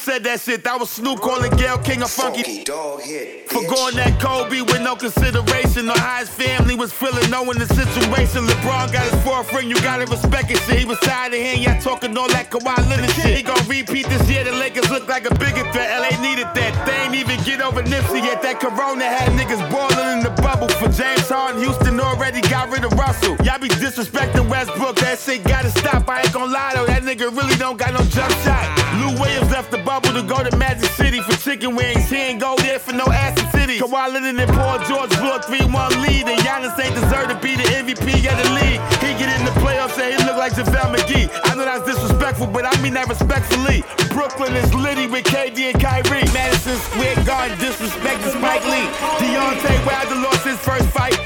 said 0.00 0.24
that 0.24 0.40
shit? 0.40 0.64
That 0.64 0.80
was 0.80 0.88
Snoop 0.88 1.20
calling 1.20 1.52
Gayle 1.60 1.78
King 1.78 2.00
a 2.02 2.08
funky, 2.08 2.42
funky 2.42 2.64
dog 2.64 3.02
hit. 3.02 3.48
For 3.50 3.60
going 3.68 3.96
that 3.96 4.16
Kobe 4.18 4.62
with 4.62 4.80
no 4.80 4.96
consideration 4.96 5.88
or 5.88 5.98
how 5.98 6.20
his 6.20 6.30
family 6.30 6.74
was 6.74 6.92
feeling, 6.92 7.28
knowing 7.30 7.58
the 7.58 7.68
situation. 7.68 8.48
LeBron 8.48 8.92
got 8.92 9.04
his 9.04 9.22
fourth 9.22 9.52
ring, 9.52 9.68
you 9.68 9.76
gotta 9.82 10.06
respect 10.06 10.50
it. 10.50 10.56
Shit, 10.64 10.78
he 10.80 10.84
was 10.86 10.98
tired 11.00 11.34
of 11.34 11.40
hearing 11.40 11.62
y'all 11.62 11.80
talking 11.80 12.16
all 12.16 12.28
that 12.28 12.50
Kawhi 12.50 12.76
Leonard 12.88 13.10
shit. 13.12 13.36
He 13.36 13.42
gon' 13.42 13.60
repeat 13.68 14.08
this 14.08 14.24
year. 14.28 14.44
The 14.44 14.52
Lakers 14.52 14.88
look 14.90 15.06
like 15.06 15.28
a 15.28 15.34
bigger 15.36 15.68
threat. 15.70 15.92
LA 16.00 16.16
needed 16.20 16.48
that. 16.56 16.72
They 16.88 16.96
ain't 17.04 17.14
even 17.14 17.36
get 17.44 17.60
over 17.60 17.82
Nipsey 17.82 18.24
yet. 18.24 18.40
That 18.40 18.58
Corona 18.58 19.04
had 19.04 19.28
niggas 19.36 19.60
boiling 19.68 20.18
in 20.18 20.20
the 20.24 20.32
bubble. 20.40 20.68
For 20.80 20.88
James 20.88 21.28
Harden, 21.28 21.60
Houston 21.60 22.00
already 22.00 22.40
got 22.40 22.72
rid 22.72 22.84
of 22.84 22.92
Russell. 22.92 23.36
Y'all 23.44 23.60
be 23.60 23.68
disrespecting 23.68 24.48
Westbrook. 24.48 24.96
That 24.96 25.18
shit 25.18 25.44
gotta 25.44 25.70
stop. 25.70 26.08
I 26.08 26.22
ain't 26.22 26.32
gon' 26.32 26.50
lie 26.50 26.72
though. 26.74 26.86
That 26.86 27.02
nigga 27.02 27.28
really 27.36 27.56
don't 27.56 27.76
got 27.76 27.92
no 27.92 28.00
jump 28.08 28.32
shot. 28.40 28.64
Lou 29.10 29.20
Williams 29.20 29.50
left 29.50 29.70
the 29.70 29.78
bubble 29.78 30.12
to 30.12 30.22
go 30.22 30.42
to 30.42 30.54
Magic 30.56 30.90
City 30.90 31.20
for 31.20 31.36
chicken 31.36 31.74
wings. 31.74 32.08
He 32.08 32.16
ain't 32.16 32.40
go 32.40 32.54
there 32.56 32.78
for 32.78 32.92
no 32.92 33.06
ass 33.06 33.38
Acid 33.38 33.50
City. 33.52 33.78
Kawhi 33.78 34.12
Leonard 34.12 34.38
and 34.38 34.52
Paul 34.52 34.78
George 34.86 35.10
blew 35.18 35.32
a 35.32 35.38
3-1 35.38 36.02
lead, 36.02 36.28
and 36.28 36.40
Giannis 36.42 36.78
ain't 36.78 36.94
deserve 36.94 37.28
to 37.28 37.38
be 37.40 37.56
the 37.56 37.62
MVP 37.62 38.26
of 38.30 38.36
the 38.42 38.48
league. 38.58 38.80
He 39.02 39.14
get 39.18 39.30
in 39.38 39.44
the 39.44 39.54
playoffs 39.62 39.98
and 39.98 40.14
he 40.14 40.18
look 40.26 40.36
like 40.36 40.52
JaVale 40.52 40.94
McGee. 40.94 41.30
I 41.44 41.54
know 41.54 41.64
that's 41.64 41.86
disrespectful, 41.86 42.46
but 42.48 42.64
I 42.66 42.74
mean 42.82 42.94
that 42.94 43.08
respectfully. 43.08 43.82
Brooklyn 44.10 44.54
is 44.56 44.72
litty 44.74 45.06
with 45.06 45.24
KD 45.24 45.72
and 45.72 45.80
Kyrie. 45.80 46.26
Madison 46.32 46.76
Square 46.90 47.24
Garden 47.24 47.58
disrespecting 47.58 48.30
Spike 48.34 48.64
Lee. 48.66 48.86
Deontay 49.18 49.78
Wilder 49.86 50.18
lost 50.22 50.44
his 50.44 50.58
first 50.58 50.88
fight. 50.90 51.19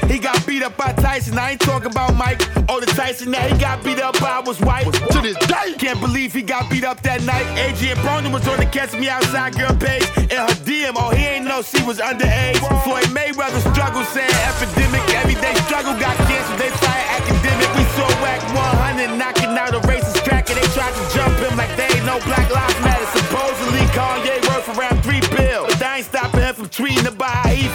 Beat 0.55 0.63
up 0.63 0.77
by 0.77 0.93
Tyson. 1.03 1.37
I 1.37 1.51
ain't 1.51 1.59
talking 1.59 1.91
about 1.91 2.15
Mike. 2.15 2.39
Oh, 2.71 2.79
the 2.79 2.87
Tyson 2.87 3.27
that 3.35 3.51
he 3.51 3.59
got 3.59 3.83
beat 3.83 3.99
up 3.99 4.15
by 4.23 4.39
was 4.39 4.55
white. 4.63 4.87
To 4.87 5.19
this 5.19 5.35
day, 5.51 5.75
can't 5.75 5.99
believe 5.99 6.31
he 6.31 6.41
got 6.41 6.71
beat 6.71 6.85
up 6.87 7.03
that 7.03 7.27
night. 7.27 7.43
Adrien 7.59 7.99
Broner 7.99 8.31
was 8.31 8.47
on 8.47 8.63
the 8.63 8.65
Catch 8.65 8.95
Me 8.95 9.11
Outside 9.11 9.51
girl 9.59 9.75
page. 9.75 10.07
And 10.31 10.47
her 10.47 10.55
DM, 10.63 10.95
oh, 10.95 11.11
he 11.11 11.27
ain't 11.27 11.43
know 11.43 11.59
she 11.59 11.83
was 11.83 11.99
underage. 11.99 12.55
Floyd 12.87 13.03
Mayweather 13.11 13.59
struggle 13.75 14.07
saying 14.15 14.31
epidemic. 14.47 15.03
Everyday 15.11 15.59
struggle 15.67 15.91
got 15.99 16.15
canceled. 16.23 16.55
They 16.55 16.71
fire 16.79 17.03
Akademiks. 17.19 17.75
We 17.75 17.83
saw 17.99 18.07
Wack 18.23 18.39
100 18.55 19.11
knocking 19.19 19.51
out 19.59 19.75
a 19.75 19.83
racist 19.83 20.23
tracker. 20.23 20.55
They 20.55 20.63
tried 20.71 20.95
to 20.95 21.03
jump 21.11 21.35
him 21.35 21.59
like 21.59 21.75
they 21.75 21.91
ain't 21.99 22.07
no 22.07 22.15
Black 22.23 22.47
Lives 22.47 22.79
Matter. 22.79 23.03
Supposedly 23.11 23.83
Kanye 23.91 24.39
worth 24.47 24.71
around 24.79 25.03
three 25.03 25.19
bills. 25.35 25.67
But 25.67 25.83
that 25.83 25.99
ain't 25.99 26.07
stopping 26.07 26.39
him 26.39 26.55
from 26.55 26.71
tweeting 26.71 27.11
about 27.11 27.43
how 27.43 27.51
he 27.51 27.67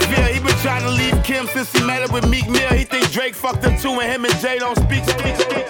Kim 1.31 1.47
since 1.47 1.73
he 1.73 1.87
met 1.87 2.03
her 2.03 2.13
with 2.13 2.29
Meek 2.29 2.49
Mill. 2.49 2.69
He 2.71 2.83
think 2.83 3.09
Drake 3.13 3.37
fucked 3.37 3.63
him 3.63 3.79
too, 3.79 4.01
and 4.01 4.11
him 4.11 4.25
and 4.25 4.35
Jay 4.41 4.59
don't 4.59 4.77
speak. 4.77 5.05
speak, 5.05 5.37
speak. 5.37 5.61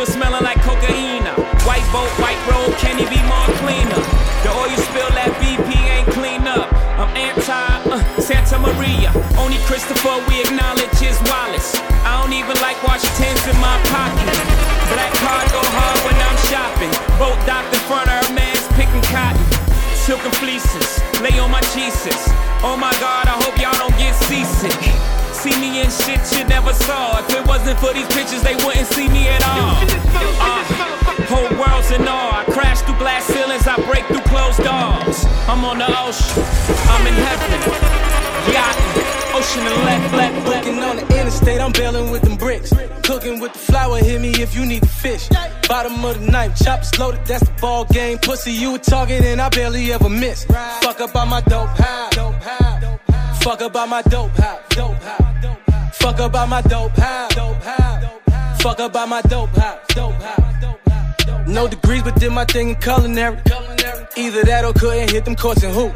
Still 0.00 0.16
smelling 0.16 0.44
like 0.44 0.60
cocaine. 0.62 1.24
White 1.68 1.84
boat, 1.92 2.08
white 2.16 2.40
road, 2.48 2.72
can 2.80 2.96
he 2.96 3.04
be 3.12 3.20
more 3.28 3.50
cleaner? 3.60 4.00
The 4.40 4.50
oil 4.56 4.76
spill 4.88 5.10
that 5.12 5.28
BP 5.36 5.68
ain't 5.92 6.08
clean 6.16 6.48
up. 6.48 6.72
I'm 6.96 7.12
anti 7.12 7.44
uh, 7.44 8.00
Santa 8.16 8.56
Maria. 8.56 9.12
Only 9.36 9.60
Christopher 9.68 10.16
we 10.24 10.40
acknowledge 10.40 10.96
is 11.04 11.20
Wallace. 11.28 11.76
I 12.08 12.16
don't 12.16 12.32
even 12.32 12.56
like 12.64 12.80
Washington's 12.80 13.44
in 13.44 13.56
my 13.60 13.76
pocket. 13.92 14.32
Black 14.88 15.12
card 15.20 15.46
go 15.52 15.60
hard 15.60 15.98
when 16.08 16.16
I'm 16.16 16.38
shopping. 16.48 16.92
Boat 17.20 17.36
docked 17.44 17.68
in 17.68 17.82
front 17.84 18.08
of 18.08 18.24
her 18.24 18.32
man's 18.32 18.64
picking 18.80 19.04
cotton. 19.12 19.44
Silken 19.92 20.32
fleeces, 20.40 21.04
lay 21.20 21.36
on 21.36 21.52
my 21.52 21.60
Jesus. 21.76 22.16
Oh 22.64 22.76
my 22.80 22.92
God, 23.04 23.28
I 23.28 23.36
hope 23.44 23.60
y'all 23.60 23.76
don't 23.76 23.96
get 24.00 24.16
seasick. 24.16 24.80
See 25.40 25.56
me 25.58 25.80
in 25.80 25.90
shit 25.90 26.20
you 26.36 26.44
never 26.44 26.74
saw. 26.74 27.18
If 27.20 27.32
it 27.32 27.46
wasn't 27.46 27.80
for 27.80 27.94
these 27.94 28.06
pictures, 28.08 28.42
they 28.42 28.56
wouldn't 28.56 28.86
see 28.88 29.08
me 29.08 29.26
at 29.26 29.42
all. 29.48 29.72
Uh, 30.36 30.64
whole 31.32 31.48
world's 31.56 31.90
in 31.92 32.06
awe. 32.06 32.40
I 32.40 32.44
crash 32.52 32.82
through 32.82 32.98
glass 32.98 33.24
ceilings, 33.24 33.66
I 33.66 33.76
break 33.88 34.04
through 34.04 34.20
closed 34.28 34.58
doors. 34.58 35.24
I'm 35.48 35.64
on 35.64 35.78
the 35.78 35.88
ocean, 35.88 36.44
I'm 36.92 37.06
in 37.06 37.14
heaven. 37.14 37.50
Yachting, 38.52 39.08
ocean 39.32 39.64
and 39.64 39.84
left, 39.88 40.14
left. 40.14 40.46
Looking 40.46 40.78
on 40.84 40.96
the 40.96 41.18
interstate, 41.18 41.62
I'm 41.62 41.72
bailing 41.72 42.10
with 42.10 42.20
them 42.20 42.36
bricks. 42.36 42.74
Cooking 43.02 43.40
with 43.40 43.54
the 43.54 43.60
flour, 43.60 43.96
hit 43.96 44.20
me 44.20 44.32
if 44.42 44.54
you 44.54 44.66
need 44.66 44.82
the 44.82 44.88
fish. 44.88 45.26
Bottom 45.66 46.04
of 46.04 46.20
the 46.20 46.30
knife, 46.30 46.54
choppers 46.62 46.98
loaded, 46.98 47.24
that's 47.24 47.48
the 47.48 47.54
ball 47.62 47.86
game. 47.86 48.18
Pussy, 48.18 48.52
you 48.52 48.74
a 48.74 48.78
target, 48.78 49.24
and 49.24 49.40
I 49.40 49.48
barely 49.48 49.90
ever 49.90 50.10
miss. 50.10 50.44
Fuck 50.44 51.00
up 51.00 51.16
on 51.16 51.30
my 51.30 51.40
dope 51.40 51.70
house. 51.78 52.14
Fuck 53.42 53.62
up 53.62 53.74
on 53.74 53.88
my 53.88 54.02
dope 54.02 54.36
house. 54.36 54.69
Fuck 56.00 56.18
up 56.18 56.34
on 56.34 56.48
my 56.48 56.62
dope 56.62 56.96
house. 56.96 57.34
Fuck 58.62 58.80
up 58.80 58.96
on 58.96 59.08
my 59.08 59.22
dope 59.22 59.50
house. 59.50 59.80
No 61.46 61.68
degrees, 61.68 62.02
but 62.02 62.14
did 62.16 62.32
my 62.32 62.44
thing 62.44 62.70
in 62.70 62.74
culinary. 62.76 63.38
Either 64.16 64.42
that 64.44 64.64
or 64.64 64.72
couldn't 64.72 65.10
hit 65.10 65.24
them 65.24 65.36
courts 65.36 65.62
and 65.62 65.74
hoop. 65.74 65.92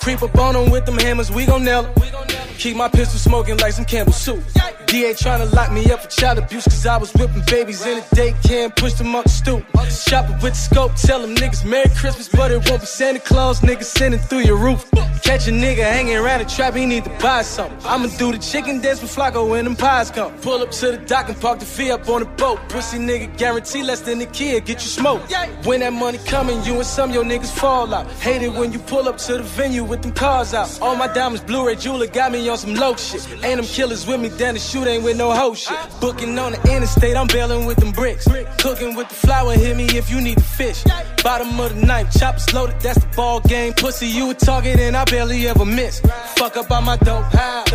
Creep 0.00 0.22
up 0.22 0.36
on 0.38 0.54
them 0.54 0.70
with 0.70 0.84
them 0.86 0.98
hammers, 0.98 1.30
we 1.30 1.46
gon' 1.46 1.64
nail 1.64 1.82
nail 1.82 1.84
'em. 1.84 2.31
Keep 2.58 2.76
my 2.76 2.88
pistol 2.88 3.18
smoking 3.18 3.56
like 3.58 3.72
some 3.72 3.84
Campbell 3.84 4.12
soup. 4.12 4.42
DA 4.86 5.14
tryna 5.14 5.50
lock 5.54 5.72
me 5.72 5.90
up 5.90 6.02
for 6.02 6.08
child 6.08 6.38
abuse, 6.38 6.64
cause 6.64 6.84
I 6.86 6.98
was 6.98 7.10
whipping 7.14 7.42
babies 7.46 7.84
in 7.86 7.98
a 7.98 8.02
daycare 8.14 8.64
and 8.64 8.76
pushed 8.76 8.98
them 8.98 9.14
up 9.14 9.24
the 9.24 9.30
stoop. 9.30 9.64
Shopping 9.90 10.34
with 10.42 10.52
the 10.52 10.54
scope, 10.54 10.94
tell 10.96 11.22
them 11.22 11.34
niggas 11.34 11.64
Merry 11.64 11.88
Christmas, 11.96 12.28
but 12.28 12.50
it 12.50 12.68
won't 12.68 12.82
be 12.82 12.86
Santa 12.86 13.18
Claus, 13.18 13.60
niggas 13.60 13.84
sending 13.84 14.20
through 14.20 14.40
your 14.40 14.58
roof. 14.58 14.90
Catch 15.22 15.48
a 15.48 15.50
nigga 15.50 15.78
hanging 15.78 16.16
around 16.16 16.40
the 16.40 16.44
trap, 16.44 16.74
he 16.74 16.84
need 16.84 17.04
to 17.04 17.10
buy 17.20 17.40
something. 17.40 17.78
I'ma 17.86 18.08
do 18.18 18.32
the 18.32 18.38
chicken 18.38 18.82
dance 18.82 19.00
with 19.00 19.14
Flacco 19.14 19.48
when 19.48 19.64
them 19.64 19.76
pies 19.76 20.10
come. 20.10 20.32
Pull 20.40 20.60
up 20.60 20.70
to 20.72 20.92
the 20.92 20.98
dock 20.98 21.28
and 21.28 21.40
park 21.40 21.60
the 21.60 21.64
fee 21.64 21.90
up 21.90 22.06
on 22.08 22.20
the 22.20 22.26
boat. 22.26 22.58
Pussy 22.68 22.98
nigga 22.98 23.34
guarantee 23.38 23.82
less 23.82 24.02
than 24.02 24.18
the 24.18 24.26
kid, 24.26 24.66
get 24.66 24.82
you 24.82 24.88
smoked. 24.88 25.32
When 25.64 25.80
that 25.80 25.94
money 25.94 26.18
coming, 26.26 26.62
you 26.64 26.74
and 26.74 26.84
some 26.86 27.12
your 27.12 27.24
niggas 27.24 27.50
fall 27.50 27.94
out. 27.94 28.10
Hate 28.20 28.42
it 28.42 28.52
when 28.52 28.72
you 28.72 28.78
pull 28.78 29.08
up 29.08 29.16
to 29.18 29.38
the 29.38 29.42
venue 29.42 29.84
with 29.84 30.02
them 30.02 30.12
cars 30.12 30.52
out. 30.52 30.78
All 30.82 30.96
my 30.96 31.06
diamonds, 31.06 31.42
Blu-ray 31.44 31.76
jeweler 31.76 32.08
got 32.08 32.30
me 32.30 32.41
on 32.48 32.58
some 32.58 32.74
low 32.74 32.96
shit. 32.96 33.26
Ain't 33.44 33.56
them 33.56 33.64
killers 33.64 34.06
with 34.06 34.20
me, 34.20 34.28
down 34.30 34.54
the 34.54 34.60
shoot 34.60 34.86
ain't 34.86 35.04
with 35.04 35.16
no 35.16 35.32
hoe 35.32 35.54
shit. 35.54 35.76
Booking 36.00 36.38
on 36.38 36.52
the 36.52 36.58
interstate, 36.72 37.16
I'm 37.16 37.26
bailing 37.26 37.66
with 37.66 37.78
them 37.78 37.92
bricks. 37.92 38.26
Cooking 38.58 38.94
with 38.96 39.08
the 39.08 39.14
flour, 39.14 39.52
hit 39.54 39.76
me 39.76 39.84
if 39.96 40.10
you 40.10 40.20
need 40.20 40.38
the 40.38 40.42
fish. 40.42 40.84
Bottom 41.22 41.58
of 41.60 41.74
the 41.74 41.86
knife, 41.86 42.12
choppers 42.12 42.52
loaded, 42.52 42.80
that's 42.80 42.98
the 42.98 43.16
ball 43.16 43.40
game. 43.40 43.72
Pussy, 43.74 44.06
you 44.06 44.30
a 44.30 44.34
target 44.34 44.78
and 44.80 44.96
I 44.96 45.04
barely 45.04 45.46
ever 45.48 45.64
miss. 45.64 46.00
Fuck 46.36 46.56
up 46.56 46.70
on 46.70 46.84
my 46.84 46.96
dope 46.98 47.24
house. 47.32 47.68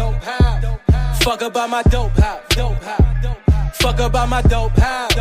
Fuck 1.23 1.41
up 1.41 1.55
on 1.55 1.69
my 1.69 1.83
dope 1.83 2.11
house. 2.11 2.43
Fuck 3.73 3.99
up 3.99 4.15
on 4.15 4.29
my 4.29 4.41
dope 4.41 4.71
house. 4.71 5.13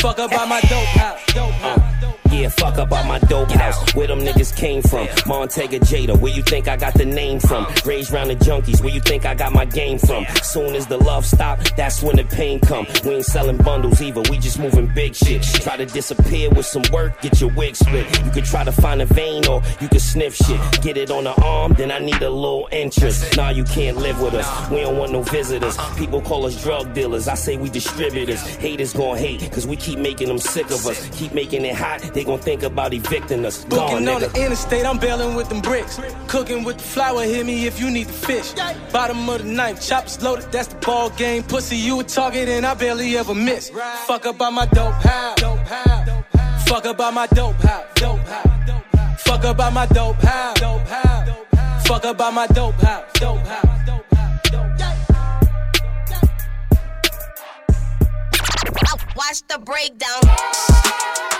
Fuck 0.00 0.18
up 0.18 0.32
on 0.32 0.48
my 0.48 0.60
dope 0.60 0.86
house. 0.86 2.25
Yeah, 2.36 2.50
fuck 2.50 2.76
up 2.76 2.92
out 2.92 3.06
my 3.06 3.18
dope 3.18 3.50
house. 3.50 3.94
Where 3.94 4.06
them 4.06 4.20
niggas 4.20 4.54
came 4.54 4.82
from? 4.82 5.06
Montega 5.24 5.80
Jada, 5.80 6.20
where 6.20 6.30
you 6.30 6.42
think 6.42 6.68
I 6.68 6.76
got 6.76 6.92
the 6.92 7.06
name 7.06 7.40
from? 7.40 7.66
Raised 7.86 8.12
round 8.12 8.28
the 8.28 8.36
junkies, 8.36 8.84
where 8.84 8.92
you 8.92 9.00
think 9.00 9.24
I 9.24 9.34
got 9.34 9.54
my 9.54 9.64
game 9.64 9.98
from? 9.98 10.26
Soon 10.42 10.74
as 10.74 10.86
the 10.86 10.98
love 10.98 11.24
stop, 11.24 11.60
that's 11.78 12.02
when 12.02 12.16
the 12.16 12.24
pain 12.24 12.60
come. 12.60 12.86
We 13.06 13.14
ain't 13.14 13.24
selling 13.24 13.56
bundles 13.56 14.02
either, 14.02 14.20
we 14.28 14.36
just 14.36 14.58
moving 14.58 14.86
big 14.86 15.14
shit. 15.14 15.44
Try 15.44 15.78
to 15.78 15.86
disappear 15.86 16.50
with 16.50 16.66
some 16.66 16.82
work, 16.92 17.22
get 17.22 17.40
your 17.40 17.50
wig 17.54 17.74
split. 17.74 18.06
You 18.22 18.30
could 18.30 18.44
try 18.44 18.64
to 18.64 18.72
find 18.72 19.00
a 19.00 19.06
vein 19.06 19.46
or 19.46 19.62
you 19.80 19.88
could 19.88 20.02
sniff 20.02 20.34
shit. 20.36 20.60
Get 20.82 20.98
it 20.98 21.10
on 21.10 21.24
the 21.24 21.34
arm, 21.42 21.72
then 21.72 21.90
I 21.90 22.00
need 22.00 22.20
a 22.20 22.28
little 22.28 22.68
interest. 22.70 23.34
Nah, 23.38 23.48
you 23.48 23.64
can't 23.64 23.96
live 23.96 24.20
with 24.20 24.34
us. 24.34 24.70
We 24.70 24.82
don't 24.82 24.98
want 24.98 25.10
no 25.10 25.22
visitors. 25.22 25.78
People 25.96 26.20
call 26.20 26.44
us 26.44 26.62
drug 26.62 26.92
dealers. 26.92 27.28
I 27.28 27.34
say 27.34 27.56
we 27.56 27.70
distributors. 27.70 28.42
Haters 28.56 28.92
gon' 28.92 29.16
hate, 29.16 29.50
cause 29.50 29.66
we 29.66 29.76
keep 29.76 29.98
making 29.98 30.28
them 30.28 30.38
sick 30.38 30.66
of 30.66 30.86
us. 30.86 31.08
Keep 31.16 31.32
making 31.32 31.64
it 31.64 31.74
hot, 31.74 32.02
they 32.12 32.25
gon' 32.26 32.38
think 32.38 32.62
about 32.62 32.92
evicting 32.92 33.44
us. 33.46 33.64
Gone, 33.64 33.78
Booking 33.78 34.08
on 34.08 34.20
nigga. 34.20 34.32
the 34.32 34.44
interstate, 34.44 34.84
I'm 34.84 34.98
bailing 34.98 35.34
with 35.36 35.48
them 35.48 35.60
bricks. 35.60 35.98
Cooking 36.26 36.64
with 36.64 36.76
the 36.78 36.82
flour, 36.82 37.22
hit 37.22 37.46
me 37.46 37.66
if 37.66 37.80
you 37.80 37.90
need 37.90 38.08
the 38.08 38.12
fish. 38.12 38.52
Bottom 38.92 39.28
of 39.28 39.42
the 39.42 39.48
knife, 39.48 39.80
choppers 39.80 40.20
loaded, 40.22 40.50
that's 40.52 40.68
the 40.68 40.76
ball 40.76 41.10
game. 41.10 41.42
Pussy, 41.44 41.76
you 41.76 42.00
a 42.00 42.04
target 42.04 42.48
and 42.48 42.66
I 42.66 42.74
barely 42.74 43.16
ever 43.16 43.34
miss. 43.34 43.70
Fuck 44.06 44.26
up 44.26 44.40
on 44.40 44.54
my 44.54 44.66
dope 44.66 44.92
house. 44.94 45.40
Fuck 46.68 46.84
up 46.86 47.00
on 47.00 47.14
my 47.14 47.26
dope 47.28 47.54
house. 47.56 47.86
Fuck 49.22 49.44
up 49.44 49.60
on 49.60 49.74
my 49.74 49.86
dope 49.86 50.16
house. 50.16 51.86
Fuck 51.86 52.04
up 52.04 52.20
on 52.20 52.34
my 52.34 52.46
dope 52.48 52.74
house. 52.74 53.04
Watch 59.16 59.42
the 59.48 59.58
breakdown. 59.64 61.35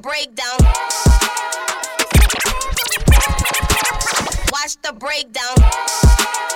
breakdown. 0.00 0.58
Watch 4.52 4.76
the 4.82 4.92
breakdown. 4.98 6.49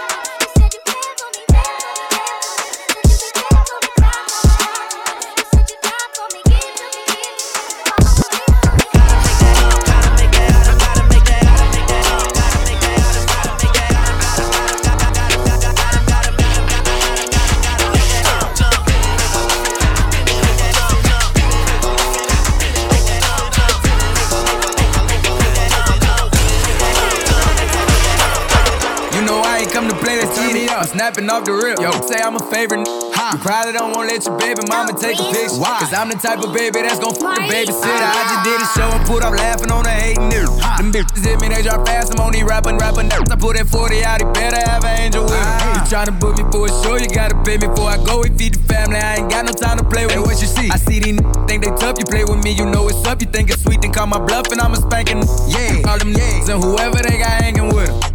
Come 29.84 29.98
to 29.98 30.04
play, 30.04 30.16
let's 30.16 30.36
turn 30.36 30.52
me 30.52 30.68
up. 30.68 30.86
Snapping 30.86 31.28
off 31.28 31.44
the 31.44 31.52
rip. 31.52 31.78
Yo, 31.78 31.90
say 32.08 32.20
I'm 32.20 32.36
a 32.36 32.44
favorite. 32.50 32.86
You 32.88 33.38
probably 33.40 33.72
don't 33.72 33.92
wanna 33.92 34.08
let 34.08 34.24
your 34.24 34.36
baby 34.38 34.60
mama 34.68 34.92
take 34.92 35.18
a 35.18 35.26
picture. 35.32 35.60
Why? 35.60 35.80
Cause 35.80 35.92
I'm 35.92 36.08
the 36.08 36.16
type 36.16 36.40
of 36.40 36.52
baby 36.52 36.84
that's 36.84 37.00
gon' 37.00 37.14
fuck 37.16 37.36
the 37.36 37.48
babysitter. 37.48 38.08
I 38.08 38.22
just 38.28 38.44
did 38.44 38.60
a 38.60 38.68
ah. 38.68 38.74
show 38.76 38.88
and 38.92 39.04
put 39.06 39.24
up 39.24 39.32
laughing 39.32 39.72
on 39.72 39.84
the 39.84 39.90
hating 39.90 40.28
nigga. 40.28 40.52
Them 40.76 40.92
bitches 40.92 41.24
hit 41.24 41.40
me, 41.40 41.48
they 41.48 41.62
drop 41.62 41.86
fast. 41.86 42.12
I'm 42.12 42.20
only 42.20 42.44
rapping, 42.44 42.76
rapping 42.76 43.08
nerves. 43.08 43.30
I 43.30 43.36
put 43.36 43.56
that 43.56 43.66
40 43.66 44.04
out, 44.04 44.20
he 44.20 44.26
better 44.32 44.60
have 44.68 44.84
an 44.84 45.00
angel 45.00 45.24
with 45.24 45.32
him. 45.32 45.40
Ah. 45.40 45.72
You 45.72 45.80
tryna 45.88 46.20
book 46.20 46.36
me 46.36 46.44
for 46.52 46.68
a 46.68 46.72
show, 46.84 46.96
you 46.96 47.08
gotta 47.08 47.36
pay 47.44 47.56
me 47.56 47.68
before 47.68 47.90
I 47.90 47.96
go. 47.96 48.22
We 48.22 48.28
feed 48.36 48.54
the 48.54 48.62
family, 48.68 49.00
I 49.00 49.20
ain't 49.20 49.30
got 49.30 49.44
no 49.44 49.52
time 49.52 49.78
to 49.78 49.84
play 49.84 50.04
with. 50.04 50.16
Hey, 50.16 50.20
what 50.20 50.40
you 50.40 50.48
see? 50.48 50.68
I 50.68 50.76
see 50.76 51.00
these 51.00 51.16
n- 51.16 51.24
think 51.48 51.64
they 51.64 51.72
tough. 51.80 51.96
You 51.98 52.04
play 52.04 52.24
with 52.24 52.44
me, 52.44 52.52
you 52.52 52.68
know 52.68 52.88
it's 52.88 53.04
up. 53.08 53.20
You 53.20 53.28
think 53.28 53.50
it's 53.50 53.62
sweet, 53.62 53.80
then 53.80 53.92
call 53.92 54.06
my 54.06 54.20
bluff 54.20 54.52
and 54.52 54.60
I'm 54.60 54.72
a 54.72 54.76
spanking. 54.76 55.24
Yeah, 55.48 55.88
all 55.88 55.96
them 55.96 56.12
niggas 56.12 56.48
and 56.52 56.60
whoever 56.62 57.00
they 57.00 57.16
got 57.18 57.40
hanging 57.40 57.72
with 57.72 57.88
them. 57.88 58.13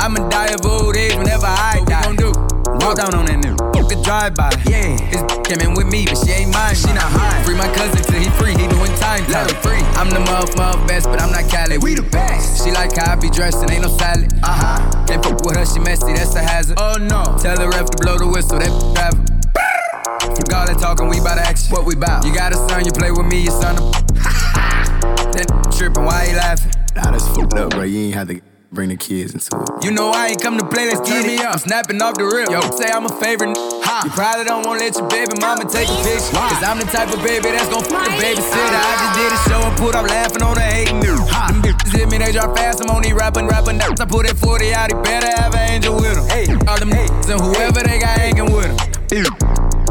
I'ma 0.00 0.26
die 0.30 0.56
of 0.56 0.64
old 0.64 0.96
age 0.96 1.14
whenever 1.14 1.44
I 1.44 1.84
die. 1.84 2.00
What 2.00 2.10
we 2.10 2.16
gon' 2.16 2.32
do? 2.32 2.32
Walk 2.80 2.96
down 2.96 3.12
on 3.12 3.28
that 3.28 3.36
nigga. 3.36 3.60
Fuck 3.76 3.92
a 3.92 4.00
drive 4.00 4.32
by. 4.32 4.48
Yeah, 4.64 4.96
his 4.96 5.20
came 5.44 5.60
in 5.60 5.76
with 5.76 5.92
me, 5.92 6.08
but 6.08 6.16
she 6.16 6.32
ain't 6.32 6.56
mine. 6.56 6.72
She 6.72 6.88
not 6.96 7.12
mine. 7.12 7.44
Free 7.44 7.52
my 7.52 7.68
cousin 7.76 8.00
till 8.08 8.16
he 8.16 8.32
free. 8.40 8.56
He 8.56 8.64
doing 8.64 8.96
time. 8.96 9.28
Let 9.28 9.52
him 9.52 9.60
free. 9.60 9.84
I'm 10.00 10.08
the 10.08 10.24
muff, 10.24 10.56
muff 10.56 10.80
best, 10.88 11.04
but 11.04 11.20
I'm 11.20 11.28
not 11.28 11.52
Cali. 11.52 11.76
We 11.76 12.00
the 12.00 12.08
best. 12.08 12.64
She 12.64 12.72
like 12.72 12.96
how 12.96 13.12
I 13.12 13.16
be 13.16 13.28
dressed 13.28 13.60
and 13.60 13.70
ain't 13.70 13.82
no 13.84 13.92
salad. 13.92 14.32
Uh 14.40 14.80
huh. 14.80 15.04
Can't 15.04 15.20
fuck 15.20 15.44
with 15.44 15.60
her, 15.60 15.66
she 15.68 15.80
messy. 15.80 16.16
That's 16.16 16.34
a 16.34 16.40
hazard. 16.40 16.80
Oh 16.80 16.96
no. 16.96 17.36
Tell 17.36 17.60
the 17.60 17.68
ref 17.68 17.92
to 17.92 17.98
blow 18.00 18.16
the 18.16 18.26
whistle. 18.26 18.56
That 18.56 18.72
driver. 18.96 19.20
Fuck 20.32 20.52
all 20.56 20.64
that 20.64 20.80
talking, 20.80 21.12
we 21.12 21.20
bout 21.20 21.36
action. 21.36 21.68
What 21.76 21.84
we 21.84 21.94
bout? 21.94 22.24
You 22.24 22.32
got 22.32 22.52
a 22.52 22.56
son, 22.56 22.88
you 22.88 22.92
play 22.92 23.12
with 23.12 23.28
me, 23.28 23.44
your 23.44 23.52
son. 23.52 23.76
A... 23.76 23.84
that 25.36 25.76
tripping, 25.76 26.08
why 26.08 26.28
he 26.28 26.32
laughing? 26.32 26.72
Nah, 26.96 27.10
that's 27.12 27.28
fucked 27.36 27.52
up, 27.60 27.76
bro. 27.76 27.82
You 27.82 28.08
ain't 28.08 28.14
had 28.14 28.28
to 28.28 28.49
bring 28.72 28.88
the 28.88 28.96
kids 28.96 29.34
into 29.34 29.50
it. 29.50 29.84
You 29.84 29.90
know 29.90 30.10
I 30.10 30.28
ain't 30.28 30.40
come 30.40 30.56
to 30.58 30.66
play, 30.66 30.86
let's 30.86 31.02
get 31.08 31.26
me 31.26 31.38
up. 31.38 31.54
I'm 31.54 31.58
snapping 31.58 32.00
off 32.00 32.14
the 32.14 32.24
rip. 32.24 32.50
Yo, 32.50 32.62
say 32.78 32.90
I'm 32.90 33.04
a 33.04 33.14
favorite. 33.20 33.56
You 33.58 34.10
probably 34.14 34.44
don't 34.44 34.64
wanna 34.64 34.80
let 34.80 34.94
your 34.96 35.08
baby 35.08 35.34
mama 35.40 35.66
take 35.66 35.90
a 35.90 35.96
picture. 36.06 36.30
Cause 36.30 36.62
I'm 36.62 36.78
the 36.78 36.86
type 36.86 37.10
of 37.10 37.20
baby 37.22 37.50
that's 37.50 37.68
gon' 37.68 37.82
fuck 37.84 38.06
the 38.06 38.16
babysitter. 38.22 38.78
I 38.78 38.94
just 39.02 39.14
did 39.18 39.30
a 39.34 39.40
show 39.50 39.60
and 39.66 39.76
put 39.76 39.94
up 39.94 40.06
laughing 40.06 40.42
on 40.42 40.54
the 40.54 40.62
hating 40.62 41.00
nigga. 41.02 41.26
Them 41.50 41.62
bitches 41.62 41.92
hit 41.92 42.10
me, 42.10 42.18
they 42.18 42.32
drop 42.32 42.56
fast. 42.56 42.80
I'm 42.80 42.90
only 42.94 43.12
rapping, 43.12 43.46
rapping 43.46 43.78
nerves. 43.78 44.00
I 44.00 44.06
put 44.06 44.26
that 44.26 44.36
40 44.38 44.72
out, 44.74 44.90
he 44.90 44.96
better 45.02 45.30
have 45.42 45.54
an 45.54 45.70
angel 45.70 45.96
with 45.96 46.16
him. 46.16 46.26
Hey, 46.30 46.46
all 46.70 46.78
them 46.78 46.90
niggas 46.90 47.30
and 47.30 47.40
whoever 47.40 47.82
they 47.82 47.98
got 47.98 48.14
hanging 48.16 48.52
with 48.54 48.70
him. 49.10 49.24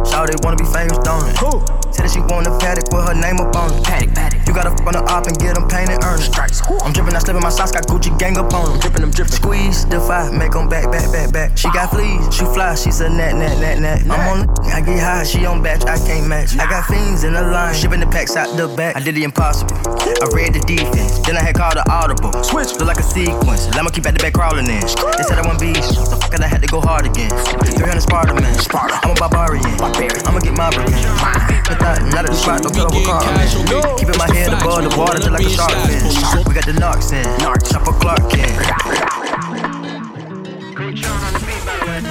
Shawty 0.08 0.40
wanna 0.44 0.58
be 0.58 0.66
famous, 0.66 0.98
don't 1.00 1.28
it? 1.28 1.36
Cool. 1.36 1.79
Said 1.92 2.06
that 2.06 2.12
she 2.12 2.22
want 2.22 2.46
a 2.48 2.54
paddock 2.58 2.92
with 2.94 3.06
her 3.08 3.18
name 3.18 3.42
up 3.42 3.56
on 3.56 3.74
it. 3.74 3.84
Paddock, 3.84 4.14
paddock. 4.14 4.40
You 4.48 4.54
gotta 4.54 4.70
f 4.70 4.86
on 4.86 4.94
the 4.94 5.04
op 5.10 5.26
and 5.26 5.38
get 5.38 5.56
them 5.56 5.68
painted, 5.70 6.02
earn 6.06 6.20
it. 6.20 6.30
Stripes. 6.30 6.62
I'm 6.86 6.94
dripping, 6.94 7.16
I 7.16 7.20
slipping 7.20 7.42
my 7.42 7.50
socks, 7.50 7.72
got 7.72 7.86
Gucci 7.86 8.14
gang 8.18 8.38
up 8.38 8.54
on 8.54 8.72
them. 8.72 8.80
Dripping 8.80 9.02
them, 9.02 9.12
dripping. 9.12 9.34
Squeeze, 9.34 9.86
defy, 9.86 10.30
make 10.32 10.54
them 10.54 10.70
back, 10.70 10.92
back, 10.92 11.12
back, 11.12 11.34
back. 11.34 11.58
She 11.58 11.70
got 11.72 11.90
fleas, 11.90 12.22
she 12.34 12.46
fly, 12.54 12.76
she's 12.76 13.02
a 13.02 13.10
nat, 13.10 13.34
nat, 13.34 13.58
nat, 13.58 13.78
nat. 13.80 14.00
I'm 14.10 14.22
on 14.30 14.38
the, 14.46 14.74
I 14.74 14.82
get 14.82 15.00
high, 15.00 15.24
she 15.24 15.46
on 15.46 15.62
batch, 15.62 15.86
I 15.86 15.98
can't 15.98 16.28
match. 16.28 16.58
I 16.58 16.70
got 16.70 16.86
fiends 16.86 17.24
in 17.24 17.34
the 17.34 17.42
line, 17.42 17.74
shipping 17.74 18.00
the 18.00 18.08
packs 18.08 18.36
out 18.36 18.56
the 18.58 18.68
back. 18.68 18.96
I 18.96 19.02
did 19.02 19.16
the 19.16 19.24
impossible. 19.24 19.78
I 19.78 20.26
read 20.34 20.54
the 20.54 20.62
defense, 20.66 21.20
then 21.26 21.38
I 21.38 21.42
had 21.42 21.56
called 21.56 21.78
the 21.78 21.86
audible. 21.90 22.34
Switch, 22.44 22.74
look 22.78 22.88
like 22.88 23.00
a 23.00 23.04
sequence. 23.04 23.68
I'ma 23.74 23.90
keep 23.90 24.06
at 24.06 24.14
the 24.14 24.22
back 24.22 24.34
crawling 24.34 24.66
in. 24.66 24.82
They 24.82 25.24
said 25.26 25.38
I 25.38 25.46
want 25.46 25.60
beast, 25.60 25.94
the 26.10 26.18
fuck 26.18 26.34
I 26.40 26.48
had 26.48 26.62
to 26.62 26.68
go 26.68 26.82
hard 26.82 27.06
again. 27.06 27.30
300 27.30 28.02
Sparta 28.02 28.34
man, 28.34 28.56
I'm 29.04 29.12
a 29.12 29.16
barbarian. 29.16 29.66
I'ma 29.82 30.40
get 30.40 30.58
my 30.58 30.70
brand. 30.70 31.79
That, 31.80 32.04
not 32.14 32.26
the 32.26 32.36
spot, 32.36 32.62
don't 32.62 32.74
cut 32.76 32.94
over 32.94 33.06
car. 33.06 33.22
Keeping 33.98 34.18
my 34.18 34.28
head 34.36 34.54
above 34.54 34.84
the 34.84 34.90
water 34.98 35.18
just 35.18 35.32
like 35.32 35.46
a 35.46 35.50
shark 35.50 35.72
fin. 35.88 36.04
We 36.46 36.54
got 36.54 36.66
the 36.66 36.74
knocks 36.74 37.12
in, 37.12 37.24
Chopper 37.40 37.94
Clark 37.94 38.34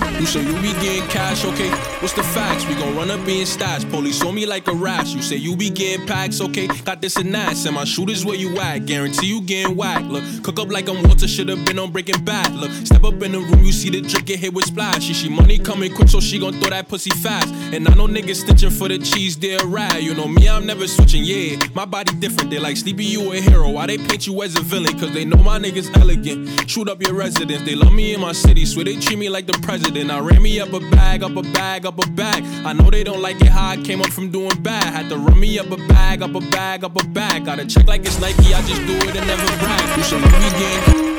in. 0.02 0.07
You 0.18 0.26
say 0.26 0.42
you 0.42 0.54
be 0.54 0.72
getting 0.80 1.08
cash, 1.08 1.44
okay? 1.44 1.70
What's 2.00 2.12
the 2.12 2.24
facts? 2.24 2.66
We 2.66 2.74
gon' 2.74 2.96
run 2.96 3.08
up 3.08 3.20
in 3.20 3.46
stats. 3.46 3.88
Police 3.88 4.20
on 4.24 4.34
me 4.34 4.46
like 4.46 4.66
a 4.66 4.72
rash. 4.72 5.14
You 5.14 5.22
say 5.22 5.36
you 5.36 5.54
be 5.56 5.70
getting 5.70 6.08
packs, 6.08 6.40
okay? 6.40 6.66
Got 6.66 7.00
this 7.00 7.14
and 7.16 7.32
that. 7.34 7.56
Send 7.56 7.76
my 7.76 7.84
shooters 7.84 8.24
where 8.24 8.34
you 8.34 8.58
at. 8.58 8.86
Guarantee 8.86 9.28
you 9.28 9.40
getting 9.40 9.76
whacked. 9.76 10.06
Look, 10.06 10.24
cook 10.42 10.58
up 10.58 10.72
like 10.72 10.88
I'm 10.88 11.04
Walter, 11.04 11.28
should've 11.28 11.64
been 11.64 11.78
on 11.78 11.92
Breaking 11.92 12.24
Bad. 12.24 12.52
Look, 12.56 12.72
step 12.84 13.04
up 13.04 13.22
in 13.22 13.30
the 13.30 13.38
room, 13.38 13.64
you 13.64 13.70
see 13.70 13.90
the 13.90 14.00
drink 14.00 14.26
get 14.26 14.40
hit 14.40 14.52
with 14.52 14.64
splash. 14.64 15.04
She, 15.04 15.14
she 15.14 15.28
money 15.28 15.56
coming 15.56 15.94
quick, 15.94 16.08
so 16.08 16.18
she 16.18 16.40
gon' 16.40 16.54
throw 16.54 16.70
that 16.70 16.88
pussy 16.88 17.10
fast. 17.10 17.54
And 17.72 17.86
I 17.86 17.94
know 17.94 18.08
niggas 18.08 18.40
stitching 18.40 18.70
for 18.70 18.88
the 18.88 18.98
cheese, 18.98 19.36
they're 19.36 19.64
rad. 19.66 20.02
You 20.02 20.14
know 20.14 20.26
me, 20.26 20.48
I'm 20.48 20.66
never 20.66 20.88
switching, 20.88 21.22
yeah. 21.22 21.58
My 21.74 21.84
body 21.84 22.12
different, 22.18 22.50
they 22.50 22.58
like 22.58 22.76
Sleepy, 22.76 23.04
you 23.04 23.32
a 23.32 23.36
hero. 23.36 23.70
Why 23.70 23.86
they 23.86 23.98
paint 23.98 24.26
you 24.26 24.42
as 24.42 24.56
a 24.56 24.62
villain? 24.62 24.98
Cause 24.98 25.12
they 25.12 25.24
know 25.24 25.40
my 25.44 25.60
niggas 25.60 25.96
elegant. 25.96 26.68
Shoot 26.68 26.88
up 26.88 27.00
your 27.00 27.14
residence, 27.14 27.62
they 27.62 27.76
love 27.76 27.92
me 27.92 28.14
in 28.14 28.20
my 28.20 28.32
city. 28.32 28.64
Swear 28.64 28.84
they 28.84 28.96
treat 28.96 29.18
me 29.18 29.28
like 29.28 29.46
the 29.46 29.56
president. 29.62 30.07
I 30.10 30.20
ran 30.20 30.42
me 30.42 30.60
up 30.60 30.72
a 30.72 30.80
bag, 30.80 31.22
up 31.22 31.36
a 31.36 31.42
bag, 31.42 31.86
up 31.86 32.02
a 32.04 32.08
bag. 32.10 32.42
I 32.64 32.72
know 32.72 32.90
they 32.90 33.04
don't 33.04 33.20
like 33.20 33.40
it 33.40 33.48
how 33.48 33.70
I 33.70 33.76
came 33.76 34.00
up 34.00 34.10
from 34.10 34.30
doing 34.30 34.62
bad. 34.62 34.84
Had 34.84 35.08
to 35.10 35.16
run 35.16 35.38
me 35.38 35.58
up 35.58 35.70
a 35.70 35.76
bag, 35.88 36.22
up 36.22 36.34
a 36.34 36.40
bag, 36.40 36.84
up 36.84 37.00
a 37.00 37.06
bag. 37.08 37.44
Gotta 37.44 37.66
check 37.66 37.86
like 37.86 38.02
it's 38.06 38.20
Nike, 38.20 38.54
I 38.54 38.62
just 38.62 38.86
do 38.86 38.96
it 38.96 39.16
and 39.16 39.26
never 39.26 39.46
brag. 39.58 39.96
You 39.96 40.02
say 40.04 40.18
you 40.18 40.24
be 40.24 40.58
getting. 40.58 41.08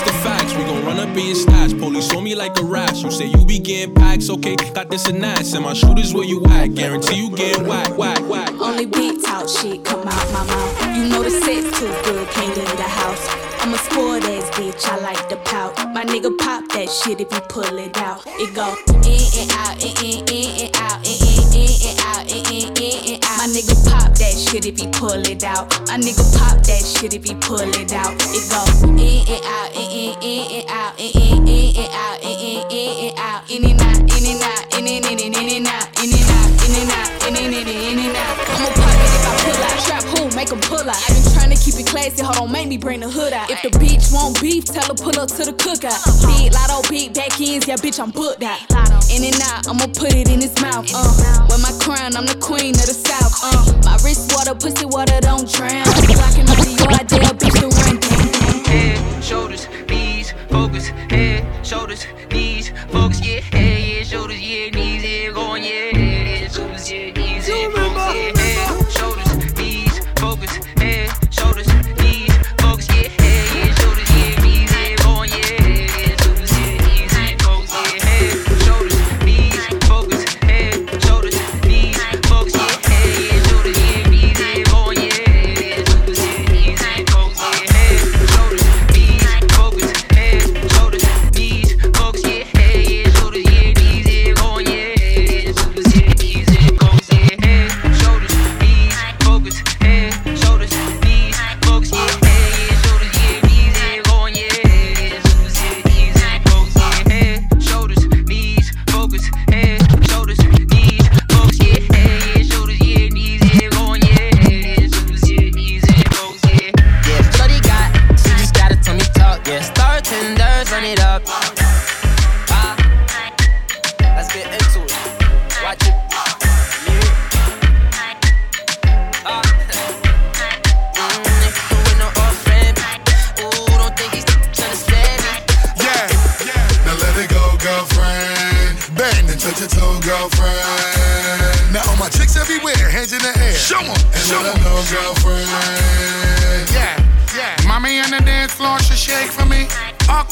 The 0.00 0.12
facts, 0.24 0.54
we 0.54 0.64
gon' 0.64 0.82
run 0.86 0.98
up 0.98 1.14
in 1.14 1.26
your 1.26 1.36
stats. 1.36 1.78
Police 1.78 2.10
on 2.14 2.24
me 2.24 2.34
like 2.34 2.58
a 2.58 2.64
rash. 2.64 3.02
You 3.02 3.10
say 3.10 3.26
you 3.26 3.44
be 3.44 3.58
getting 3.58 3.94
packs, 3.94 4.30
okay? 4.30 4.56
Got 4.72 4.88
this 4.88 5.06
and 5.08 5.22
that. 5.22 5.44
Send 5.44 5.64
my 5.64 5.74
shooters 5.74 6.14
where 6.14 6.24
you 6.24 6.42
at. 6.46 6.74
Guarantee 6.74 7.16
you 7.16 7.36
getting 7.36 7.66
whack, 7.66 7.98
whack, 7.98 8.26
whack. 8.26 8.50
Only 8.60 8.86
big 8.86 9.22
talk 9.22 9.46
shit 9.46 9.84
come 9.84 10.08
out 10.08 10.32
my 10.32 10.42
mouth. 10.46 10.96
You 10.96 11.06
know 11.10 11.22
the 11.22 11.30
sex 11.30 11.78
too 11.78 11.86
good, 12.04 12.26
can't 12.30 12.56
leave 12.56 12.76
the 12.78 12.82
house. 12.82 13.50
I'm 13.60 13.74
a 13.74 13.78
sport 13.78 14.24
bitch, 14.60 14.84
I 14.84 15.00
like 15.00 15.28
the 15.30 15.36
pout. 15.48 15.72
My 15.94 16.04
nigga 16.04 16.36
pop 16.36 16.68
that 16.72 16.90
shit 16.90 17.20
if 17.20 17.32
you 17.32 17.40
pull 17.48 17.78
it 17.78 17.96
out. 17.96 18.22
It 18.26 18.52
go 18.54 18.76
in 19.08 19.24
and 19.40 19.50
out, 19.56 19.80
in 19.80 19.96
in 20.04 20.20
in 20.28 20.68
and 20.68 20.76
out, 20.76 21.00
in 21.00 21.16
in 21.16 21.48
in 21.56 21.72
and 21.88 22.00
out, 22.04 22.24
in 22.28 22.44
in 22.52 22.68
in 22.76 23.14
and 23.14 23.24
out. 23.24 23.38
My 23.40 23.48
nigga 23.48 23.74
pop 23.88 24.12
that 24.20 24.36
shit 24.36 24.66
if 24.66 24.76
he 24.78 24.86
pull 24.88 25.24
it 25.24 25.44
out. 25.44 25.64
My 25.88 25.96
nigga 25.96 26.24
pop 26.36 26.60
that 26.68 26.82
shit 26.84 27.14
if 27.14 27.24
he 27.24 27.34
pull 27.36 27.72
it 27.80 27.92
out. 27.92 28.12
It 28.36 28.44
go 28.52 28.60
in 28.84 29.00
and 29.00 29.44
out, 29.48 29.72
in 29.72 29.88
in 29.88 30.12
in 30.20 30.60
and 30.60 30.68
out, 30.68 31.00
in 31.00 31.08
in 31.08 31.48
in 31.48 31.76
and 31.80 31.94
out, 31.96 32.20
in 32.20 32.36
in 32.36 32.60
in 32.68 33.08
and 33.08 33.18
out, 33.18 33.50
in 33.50 33.64
and 33.64 33.80
out, 33.80 33.96
in 34.12 34.24
and 34.28 34.42
out, 34.44 34.74
and 34.76 34.86
in 34.86 35.04
and 35.08 35.20
in 35.20 35.48
and 35.56 35.66
out, 35.66 35.88
in 36.04 36.12
and 36.12 36.30
out, 36.36 36.50
in 36.68 36.72
and 36.84 36.90
out, 36.92 37.19
Make 40.40 40.52
'em 40.52 40.60
pull 40.60 40.88
out. 40.88 40.96
I 40.96 41.12
been 41.12 41.32
trying 41.34 41.52
to 41.52 41.60
keep 41.62 41.76
it 41.78 41.86
classy, 41.86 42.24
hold 42.24 42.38
on, 42.38 42.50
make 42.50 42.66
me 42.66 42.78
bring 42.78 43.00
the 43.00 43.10
hood 43.10 43.34
out. 43.34 43.50
If 43.50 43.60
the 43.60 43.68
bitch 43.76 44.10
want 44.10 44.40
beef, 44.40 44.64
tell 44.64 44.88
her 44.88 44.94
pull 44.94 45.20
up 45.20 45.28
to 45.36 45.44
the 45.44 45.52
cookout. 45.52 46.00
Big 46.32 46.54
lotto, 46.54 46.80
big 46.88 47.12
back 47.12 47.38
ends, 47.38 47.68
yeah, 47.68 47.76
bitch, 47.76 48.00
I'm 48.00 48.10
booked 48.10 48.42
out. 48.42 48.58
In 49.12 49.22
and 49.22 49.36
out, 49.52 49.68
I'ma 49.68 49.84
put 49.92 50.14
it 50.14 50.30
in 50.30 50.40
his 50.40 50.58
mouth. 50.62 50.88
Uh, 50.94 51.44
with 51.50 51.60
my 51.60 51.72
crown, 51.84 52.16
I'm 52.16 52.24
the 52.24 52.40
queen 52.40 52.72
of 52.72 52.86
the 52.88 52.96
south. 52.96 53.36
Uh, 53.44 53.68
my 53.84 53.98
wrist 54.02 54.32
water, 54.32 54.54
pussy 54.54 54.86
water, 54.86 55.20
don't 55.20 55.44
drown. 55.44 55.84
Blocking 56.08 56.46
the 56.48 56.72
yard, 56.88 57.06
there, 57.12 57.36
bitch, 57.36 57.60
the 57.60 57.68
run 57.76 58.00
down. 58.00 58.64
Head, 58.64 59.22
shoulders, 59.22 59.68
knees, 59.90 60.32
focus. 60.48 60.86
Head, 61.12 61.44
shoulders, 61.66 62.06
knees, 62.32 62.72
focus. 62.88 63.20
Yeah, 63.20 63.40
head, 63.52 63.80
yeah, 63.84 64.02
shoulders, 64.04 64.40
yeah, 64.40 64.59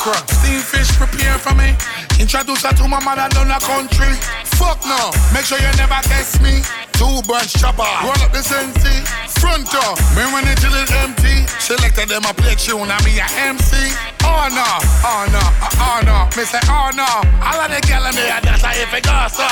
Okra, 0.09 0.27
steamed 0.29 0.65
fish, 0.65 0.89
prepare 0.97 1.39
for 1.39 1.55
me. 1.55 1.77
Introduce 2.19 2.63
her 2.63 2.73
to 2.73 2.89
my 2.89 3.03
mother 3.05 3.29
down 3.29 3.49
the 3.49 3.59
country. 3.61 4.48
Fuck 4.59 4.83
no, 4.85 5.15
make 5.33 5.47
sure 5.47 5.59
you 5.63 5.71
never 5.79 6.03
test 6.11 6.43
me. 6.43 6.61
Two 6.99 7.23
bunch 7.31 7.55
chopper, 7.55 7.87
roll 8.03 8.19
up 8.19 8.35
the 8.35 8.43
sensi. 8.43 9.07
Front 9.39 9.71
door, 9.71 9.95
me 10.19 10.27
run 10.35 10.43
it 10.51 10.59
till 10.59 10.75
it's 10.75 10.91
empty. 10.99 11.47
Selected 11.63 12.11
them 12.11 12.27
a 12.27 12.35
play 12.35 12.59
tune, 12.59 12.91
and 12.91 13.03
me 13.07 13.23
a 13.23 13.27
MC. 13.39 13.95
Oh 14.27 14.51
no, 14.51 14.69
oh 15.07 15.25
no, 15.31 15.45
oh 15.79 15.99
no. 16.03 16.27
Me 16.35 16.43
say 16.43 16.59
oh 16.67 16.91
no. 16.99 17.07
All 17.39 17.59
of 17.63 17.71
the 17.71 17.79
gal 17.87 18.05
in 18.11 18.15
there, 18.19 18.41
that's 18.43 18.63
how 18.67 18.75
if 18.75 18.91
it 18.91 19.07
goes 19.07 19.39
so. 19.39 19.47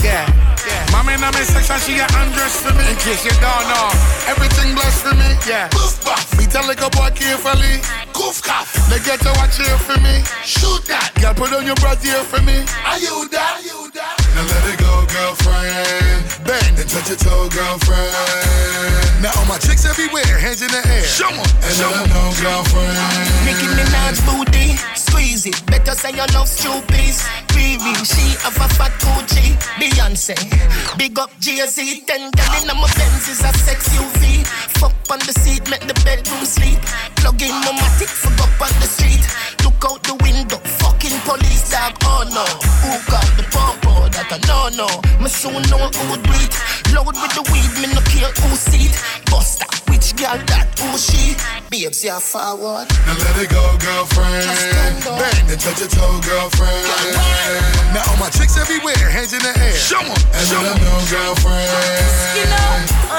Yeah, 0.00 0.24
yeah. 0.64 0.92
Mommy 0.96 1.14
in 1.14 1.20
my 1.20 1.30
section, 1.44 1.76
she 1.84 2.00
got 2.00 2.08
undressed 2.16 2.64
for 2.64 2.72
me. 2.72 2.88
In 2.88 2.96
case 2.96 3.20
you 3.20 3.36
don't 3.36 3.66
know, 3.68 3.92
everything 4.26 4.72
blessed 4.72 5.04
for 5.04 5.14
me. 5.14 5.28
Yeah. 5.44 5.68
Goof. 5.76 6.00
Me 6.38 6.46
tell 6.46 6.66
like 6.66 6.80
a 6.80 6.90
boy 6.90 7.10
carefully. 7.14 7.84
Goof 8.12 8.42
cuff. 8.42 8.72
They 8.88 8.98
get 9.04 9.20
to 9.20 9.32
watch 9.36 9.58
here 9.58 9.76
for 9.78 10.00
me. 10.00 10.24
Shoot 10.42 10.84
that. 10.86 11.12
Girl, 11.20 11.34
put 11.34 11.52
on 11.52 11.66
your 11.66 11.76
bra 11.76 11.94
here 11.96 12.24
for 12.24 12.40
me. 12.42 12.64
Are 12.84 12.98
you 12.98 13.28
that? 13.28 13.60
Are 13.60 13.62
you 13.62 13.84
that? 13.84 13.89
Now 13.94 14.46
let 14.46 14.64
it 14.70 14.78
go, 14.78 15.04
girlfriend. 15.10 16.22
Bang 16.46 16.78
and 16.78 16.88
touch 16.88 17.08
your 17.08 17.18
toe, 17.18 17.48
girlfriend. 17.50 18.12
Now 19.22 19.32
all 19.36 19.46
my 19.46 19.58
chicks 19.58 19.84
everywhere, 19.84 20.22
hands 20.38 20.62
in 20.62 20.70
the 20.70 20.82
air. 20.86 21.02
Show 21.02 21.26
'em, 21.28 21.40
and 21.40 21.74
show 21.74 21.90
let 21.90 21.96
'em. 21.96 22.02
'em 22.04 22.10
know, 22.14 22.30
girlfriend. 22.40 22.96
Nicki 23.44 23.66
Minaj 23.66 24.20
booty, 24.26 24.78
squeeze 24.94 25.46
it. 25.46 25.58
Better 25.66 25.94
say 25.94 26.10
you 26.12 26.24
love 26.34 26.48
stupid. 26.48 27.14
Riri, 27.54 27.92
she 28.06 28.36
have 28.44 28.56
a 28.62 28.68
fat 28.78 28.92
Gucci. 29.02 29.58
Beyonce, 29.80 30.36
big 30.96 31.18
up 31.18 31.30
Jay-Z. 31.40 32.04
Ten 32.06 32.30
gal 32.30 32.54
in 32.62 32.68
my 32.68 32.88
Benz 32.96 33.28
is 33.28 33.40
a 33.42 33.52
sex 33.66 33.88
UV. 33.98 34.44
Fuck 34.78 34.94
on 35.10 35.18
the 35.26 35.32
seat, 35.42 35.68
make 35.68 35.86
the 35.86 35.94
bedroom 36.04 36.46
sleep. 36.46 36.78
Plug 37.16 37.42
in 37.42 37.54
my 37.64 37.72
matic, 37.80 38.08
fuck 38.08 38.40
up 38.40 38.62
on 38.62 38.72
the 38.80 38.86
street. 38.86 39.24
Look 39.64 39.84
out 39.84 40.02
the 40.04 40.14
window, 40.22 40.58
fucking 40.78 41.18
police 41.28 41.70
dog. 41.70 41.92
Oh 42.04 42.22
no, 42.36 42.44
who 42.82 42.92
got 43.10 43.26
the 43.36 43.42
popo? 43.50 43.69
That 44.20 44.36
I 44.36 44.38
know 44.44 44.68
no. 44.84 44.88
Me 45.16 45.32
soon 45.32 45.64
know 45.72 45.88
who 45.96 46.20
it. 46.20 46.52
Load 46.92 47.16
with 47.16 47.32
the 47.32 47.40
weed, 47.48 47.72
me 47.80 47.88
no 47.88 48.04
care 48.04 48.28
who 48.44 48.52
see 48.52 48.92
it. 48.92 48.94
Buster, 49.32 49.64
which 49.88 50.12
girl 50.12 50.36
that 50.44 50.68
who 50.76 50.92
she? 51.00 51.32
Babes, 51.72 52.04
yeah 52.04 52.20
forward. 52.20 52.84
Now 53.08 53.16
let 53.16 53.40
it 53.40 53.48
go, 53.48 53.64
girlfriend. 53.80 54.44
Bang 55.08 55.48
and 55.48 55.56
touch 55.56 55.80
your 55.80 55.88
toe, 55.88 56.20
girlfriend. 56.20 56.84
Now 57.96 58.04
all 58.12 58.20
my 58.20 58.28
chicks 58.28 58.60
everywhere, 58.60 58.92
hands 59.08 59.32
in 59.32 59.40
the 59.40 59.56
air. 59.56 59.72
Show 59.72 60.04
'em, 60.04 60.12
and 60.12 60.44
show 60.52 60.60
'em. 60.60 60.76
know, 60.84 61.00
girlfriend. 61.08 61.72
You 62.36 62.44
know, 62.44 62.72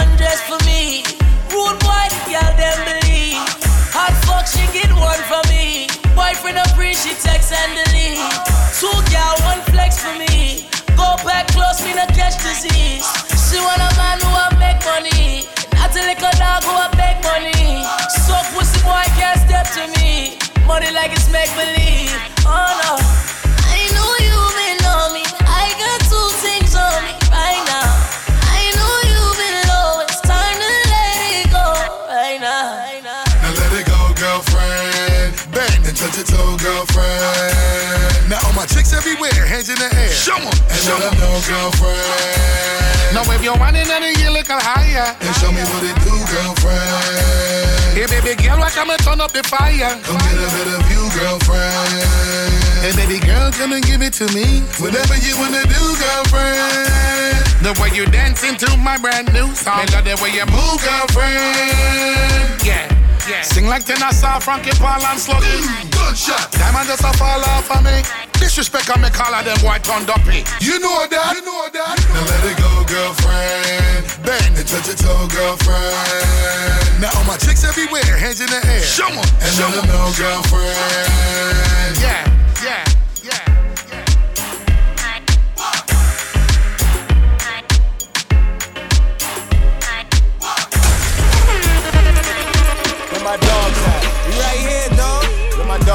undress 0.05 0.45
for 0.45 0.61
me. 0.69 1.01
Rude 1.49 1.81
boy, 1.81 2.05
the 2.13 2.21
girl 2.29 2.53
them 2.61 2.77
believe. 2.85 3.41
Hot 3.97 4.13
fuck, 4.29 4.45
she 4.45 4.69
get 4.69 4.93
one 4.93 5.23
for 5.25 5.41
me. 5.49 5.89
Boyfriend 6.13 6.61
a 6.61 6.65
she 6.93 7.17
text 7.17 7.49
and 7.49 7.73
delete. 7.73 8.21
Two 8.77 8.93
gal, 9.09 9.33
one 9.49 9.65
flex 9.73 9.97
for 9.97 10.13
me. 10.13 10.69
Go 10.97 11.15
back 11.25 11.47
close, 11.47 11.81
me 11.83 11.93
no 11.93 12.05
catch 12.17 12.37
disease. 12.41 13.05
She 13.49 13.57
want 13.59 13.81
a 13.81 13.89
man 13.97 14.19
who 14.19 14.29
a 14.31 14.47
make 14.59 14.79
money. 14.85 15.45
Not 15.75 15.91
a 15.95 16.01
little 16.07 16.33
dog 16.39 16.63
who 16.63 16.73
a 16.75 16.87
beg 16.95 17.21
money. 17.23 17.83
So 18.25 18.35
pussy 18.53 18.81
boy 18.83 19.03
can't 19.19 19.39
step 19.39 19.67
to 19.75 19.87
me. 19.99 20.37
Money 20.65 20.91
like 20.91 21.11
it's 21.11 21.29
make 21.31 21.51
believe. 21.55 22.15
Oh 22.45 22.69
no. 22.83 23.30
My 38.61 38.67
chicks 38.67 38.93
everywhere, 38.93 39.33
hands 39.33 39.69
in 39.69 39.75
the 39.81 39.89
air. 39.89 40.13
Show 40.13 40.37
'em, 40.37 40.45
and 40.45 40.81
show 40.85 40.93
let 40.93 41.09
'em 41.09 41.13
'em. 41.13 41.19
know, 41.19 41.41
girlfriend. 41.49 41.97
Now 43.13 43.25
if 43.33 43.41
you're 43.41 43.57
running 43.57 43.89
on 43.89 44.01
the 44.05 44.13
hill, 44.21 44.33
look 44.33 44.47
higher. 44.47 45.15
And 45.19 45.35
show 45.41 45.51
me 45.51 45.63
what 45.71 45.83
it 45.83 45.97
do, 46.05 46.13
girlfriend. 46.29 47.97
Hey 47.97 48.05
baby 48.05 48.35
girl, 48.37 48.59
why 48.59 48.69
come 48.69 48.91
and 48.91 49.01
turn 49.03 49.19
up 49.19 49.31
the 49.31 49.41
fire? 49.43 49.97
Come 50.05 50.17
get 50.25 50.37
a 50.45 50.49
better 50.55 50.79
view, 50.89 51.05
girlfriend. 51.17 52.05
Hey 52.85 52.93
baby 52.99 53.17
girl, 53.19 53.51
come 53.51 53.73
and 53.73 53.83
give 53.83 54.01
it 54.03 54.13
to 54.21 54.25
me. 54.37 54.61
Whatever 54.77 55.15
you 55.17 55.33
wanna 55.41 55.63
do, 55.65 55.83
girlfriend. 56.03 57.41
The 57.65 57.73
way 57.81 57.89
you 57.97 58.05
dancing 58.05 58.57
to 58.57 58.77
my 58.77 58.97
brand 58.97 59.33
new 59.33 59.49
song. 59.55 59.77
Me 59.81 59.85
love 59.93 60.05
the 60.05 60.15
way 60.21 60.29
you 60.37 60.45
move, 60.45 60.77
girlfriend. 60.85 62.61
Yeah, 62.63 62.85
yeah. 63.29 63.41
Sing 63.41 63.67
like 63.67 63.85
Tenor 63.85 64.11
Saw, 64.11 64.39
Frankie 64.39 64.71
Paul 64.79 65.01
and 65.05 65.19
Sluggy. 65.19 65.61
Gunshot. 65.91 66.51
Diamond 66.53 66.87
just 66.87 67.03
a 67.03 67.11
fall 67.17 67.41
off 67.55 67.69
of 67.71 67.83
me. 67.83 68.01
Disrespect 68.39 68.89
on 68.89 69.01
me, 69.01 69.09
call 69.09 69.33
of 69.33 69.45
them 69.45 69.57
white 69.61 69.83
turned 69.83 70.09
up 70.09 70.21
it. 70.25 70.47
You 70.61 70.79
know 70.79 71.05
that. 71.07 71.35
You 71.37 71.45
know 71.45 71.69
that. 71.71 71.95
Now 72.13 72.23
let 72.25 72.43
it 72.49 72.57
go, 72.57 72.83
girlfriend. 72.89 74.05
Bang 74.25 74.57
and 74.57 74.67
touch 74.67 74.87
your 74.87 74.95
toe, 74.97 75.27
girlfriend. 75.29 77.01
Now 77.01 77.11
all 77.17 77.23
my 77.25 77.37
chicks 77.37 77.63
everywhere, 77.63 78.03
hands 78.17 78.41
in 78.41 78.47
the 78.47 78.61
air. 78.65 78.81
Show 78.81 79.07
Show 79.07 79.13
'em, 79.13 79.19
and 79.19 79.53
show 79.55 79.67
let 79.69 79.77
'em 79.77 79.85
'em. 79.85 79.87
know, 79.93 80.11
girlfriend. 80.17 81.97
Yeah, 82.01 82.25
yeah, 82.65 82.83
yeah. 82.85 82.90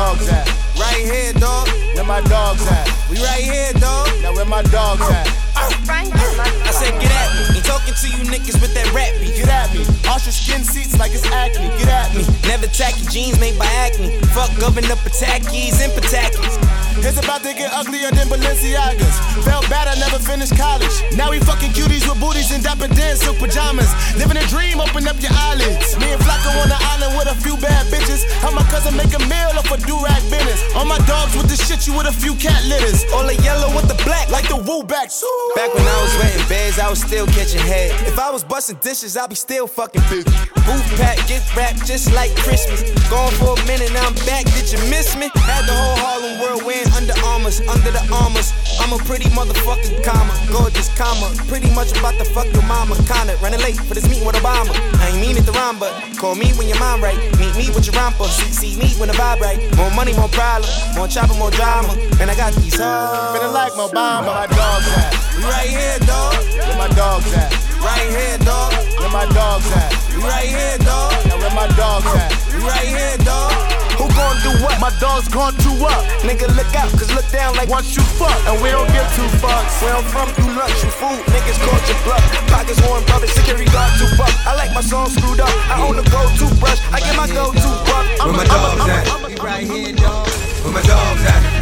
Dogs 0.06 0.28
at? 0.28 0.46
Right 0.78 1.02
here, 1.02 1.32
dog. 1.32 1.66
Where 1.94 2.04
my 2.04 2.20
dogs 2.30 2.64
at? 2.68 2.86
We 3.10 3.16
right 3.18 3.42
here, 3.42 3.72
dog. 3.74 4.06
Now 4.22 4.32
where 4.34 4.44
my 4.44 4.62
dogs 4.62 5.02
at? 5.02 5.26
I 5.56 6.70
said, 6.70 6.94
get 7.00 7.10
at 7.10 7.30
me. 7.34 7.56
Ain't 7.56 7.64
talking 7.64 7.94
to 7.94 8.08
you 8.14 8.22
niggas 8.30 8.60
with 8.62 8.72
that 8.74 8.86
rap 8.94 9.10
beat. 9.18 9.34
Get 9.34 9.48
at 9.48 9.72
me. 9.74 9.82
Your 10.26 10.34
skin 10.34 10.64
seats 10.64 10.98
like 10.98 11.14
it's 11.14 11.26
acne. 11.26 11.68
Get 11.78 11.88
at 11.88 12.14
me. 12.14 12.26
Never 12.48 12.66
tacky 12.66 13.06
jeans 13.06 13.38
made 13.38 13.58
by 13.58 13.66
acne. 13.66 14.10
Fuck 14.34 14.50
government 14.58 14.90
up 14.90 14.98
Patakis 14.98 15.78
and 15.78 15.92
Patakis. 15.94 16.75
It's 17.04 17.18
about 17.18 17.42
to 17.44 17.52
get 17.52 17.72
uglier 17.72 18.10
than 18.10 18.28
Balenciagas. 18.28 19.16
Felt 19.44 19.68
bad, 19.68 19.88
I 19.88 19.98
never 20.00 20.18
finished 20.18 20.56
college. 20.56 20.92
Now 21.16 21.30
we 21.30 21.38
fucking 21.40 21.72
cuties 21.76 22.08
with 22.08 22.20
booties 22.20 22.50
and 22.52 22.62
Dapper 22.62 22.88
Dan's 22.88 23.20
silk 23.20 23.38
pajamas. 23.38 23.90
Living 24.16 24.36
a 24.36 24.46
dream, 24.48 24.80
open 24.80 25.06
up 25.06 25.20
your 25.20 25.32
eyelids. 25.32 25.96
Me 25.98 26.12
and 26.12 26.20
Flacko 26.22 26.50
on 26.62 26.68
the 26.68 26.78
island 26.96 27.16
with 27.18 27.28
a 27.28 27.36
few 27.44 27.56
bad 27.58 27.86
bitches. 27.92 28.24
How 28.40 28.50
my 28.50 28.64
cousin 28.72 28.96
make 28.96 29.12
a 29.12 29.22
meal 29.28 29.52
off 29.54 29.70
a 29.70 29.76
do-rag 29.84 30.22
business. 30.30 30.62
All 30.74 30.84
my 30.84 30.98
dogs 31.04 31.36
with 31.36 31.48
the 31.48 31.56
shit 31.56 31.86
you 31.86 31.96
with 31.96 32.06
a 32.06 32.12
few 32.12 32.34
cat 32.36 32.64
litters. 32.64 33.04
All 33.12 33.26
the 33.26 33.36
yellow 33.44 33.68
with 33.76 33.88
the 33.88 33.98
black. 34.04 34.30
Like 34.30 34.48
the 34.48 34.56
woo 34.56 34.82
backs. 34.82 35.22
Back 35.54 35.72
when 35.74 35.84
I 35.84 35.96
was 36.02 36.12
renting 36.16 36.48
beds, 36.48 36.78
I 36.78 36.88
was 36.88 37.00
still 37.00 37.26
catching 37.26 37.60
head. 37.60 37.92
If 38.08 38.18
I 38.18 38.30
was 38.30 38.42
busting 38.42 38.78
dishes, 38.80 39.16
I'd 39.16 39.28
be 39.28 39.36
still 39.36 39.66
fucking 39.66 40.02
busy. 40.08 40.30
Booth 40.64 40.88
pack, 40.96 41.16
gift 41.28 41.54
wrap, 41.56 41.76
just 41.84 42.12
like 42.12 42.34
Christmas. 42.36 42.82
Gone 43.08 43.32
for 43.38 43.54
a 43.54 43.64
minute, 43.66 43.92
now 43.92 44.06
I'm 44.08 44.14
back. 44.26 44.44
Did 44.56 44.72
you 44.72 44.80
miss 44.90 45.14
me? 45.16 45.30
Had 45.46 45.66
the 45.66 45.74
whole 45.74 45.96
Harlem 46.02 46.40
world 46.40 46.62
wearing 46.64 46.85
under 46.94 47.14
armors, 47.24 47.60
under 47.66 47.90
the 47.90 48.02
armors. 48.12 48.52
I'm 48.80 48.92
a 48.92 48.98
pretty 49.04 49.28
motherfucking 49.30 50.04
comma, 50.04 50.34
gorgeous 50.50 50.88
comma. 50.94 51.32
Pretty 51.48 51.70
much 51.74 51.96
about 51.96 52.18
to 52.18 52.24
fuck 52.24 52.46
your 52.52 52.62
mama, 52.64 52.94
kinda 53.08 53.36
running 53.42 53.60
late 53.60 53.76
for 53.76 53.94
this 53.94 54.08
meeting 54.08 54.24
with 54.24 54.36
Obama. 54.36 54.70
I 55.00 55.08
ain't 55.08 55.20
mean 55.20 55.36
it 55.36 55.44
to 55.46 55.52
rhyme, 55.52 55.78
but 55.78 55.92
call 56.16 56.34
me 56.34 56.52
when 56.54 56.68
your 56.68 56.78
mind 56.78 57.02
right. 57.02 57.18
Meet 57.38 57.56
me 57.56 57.70
with 57.74 57.86
your 57.86 57.94
romper, 57.94 58.28
see, 58.28 58.52
see 58.52 58.74
me 58.76 58.94
when 58.98 59.08
the 59.08 59.16
vibe 59.16 59.40
right. 59.40 59.58
More 59.76 59.90
money, 59.90 60.12
more 60.14 60.28
problem, 60.28 60.70
more 60.94 61.08
chopper, 61.08 61.34
more 61.34 61.50
drama. 61.50 61.94
Man, 62.18 62.30
I 62.30 62.36
got 62.36 62.54
these 62.54 62.76
hoes. 62.76 63.36
Feeling 63.36 63.52
like 63.52 63.74
my 63.76 63.88
bomb, 63.92 64.26
my 64.26 64.46
dogs 64.46 64.88
at? 64.96 65.12
We 65.36 65.42
right 65.44 65.68
here, 65.68 65.98
dog. 66.06 66.34
Where 66.54 66.78
my 66.78 66.88
dogs 66.94 67.32
at? 67.34 67.52
Right 67.80 68.10
here, 68.10 68.38
dog. 68.38 68.72
Where 68.98 69.10
my 69.10 69.26
dogs 69.32 69.70
at? 69.72 69.92
Right 70.16 70.48
here, 70.48 70.78
dog. 70.78 71.12
Now 71.26 71.38
where 71.38 71.54
my 71.54 71.68
dogs 71.76 72.06
at? 72.06 72.32
Right 72.62 72.88
here, 72.88 73.16
dog. 73.18 73.75
Who 73.96 74.06
gon' 74.12 74.36
do 74.44 74.52
what? 74.62 74.76
My 74.80 74.92
dog's 75.00 75.28
gon' 75.28 75.56
do 75.64 75.72
what? 75.80 75.98
Nigga, 76.20 76.48
look 76.54 76.68
out, 76.76 76.90
cause 76.92 77.12
look 77.12 77.28
down 77.30 77.56
like 77.56 77.68
once 77.68 77.96
you 77.96 78.02
fuck, 78.20 78.36
and 78.46 78.60
we 78.62 78.70
don't 78.70 78.88
give 78.92 79.08
two 79.16 79.28
fucks. 79.40 79.80
Where 79.82 79.96
I'm 79.96 80.04
from, 80.04 80.28
you 80.36 80.52
lunch, 80.52 80.76
you 80.84 80.90
food, 80.90 81.20
niggas 81.32 81.58
caught 81.64 81.84
your 81.88 82.00
bluff. 82.04 82.22
Pockets 82.48 82.80
worn, 82.86 83.04
brother, 83.04 83.26
security 83.26 83.64
guard 83.72 83.92
two 83.98 84.08
buck. 84.16 84.32
I 84.46 84.54
like 84.54 84.72
my 84.74 84.82
song 84.82 85.08
screwed 85.08 85.40
up. 85.40 85.52
I 85.72 85.80
own 85.80 85.98
a 85.98 86.04
go-to 86.10 86.46
brush. 86.60 86.80
I 86.92 87.00
get 87.00 87.16
my 87.16 87.26
go-to 87.26 87.70
buck. 87.88 88.04
Where 88.24 88.36
my 88.36 88.44
dogs 88.44 88.88
at? 88.88 89.04
We 89.26 89.34
right 89.36 89.66
here, 89.66 89.92
dog. 89.92 90.26
With 90.64 90.74
my 90.74 90.82
dog 90.82 91.55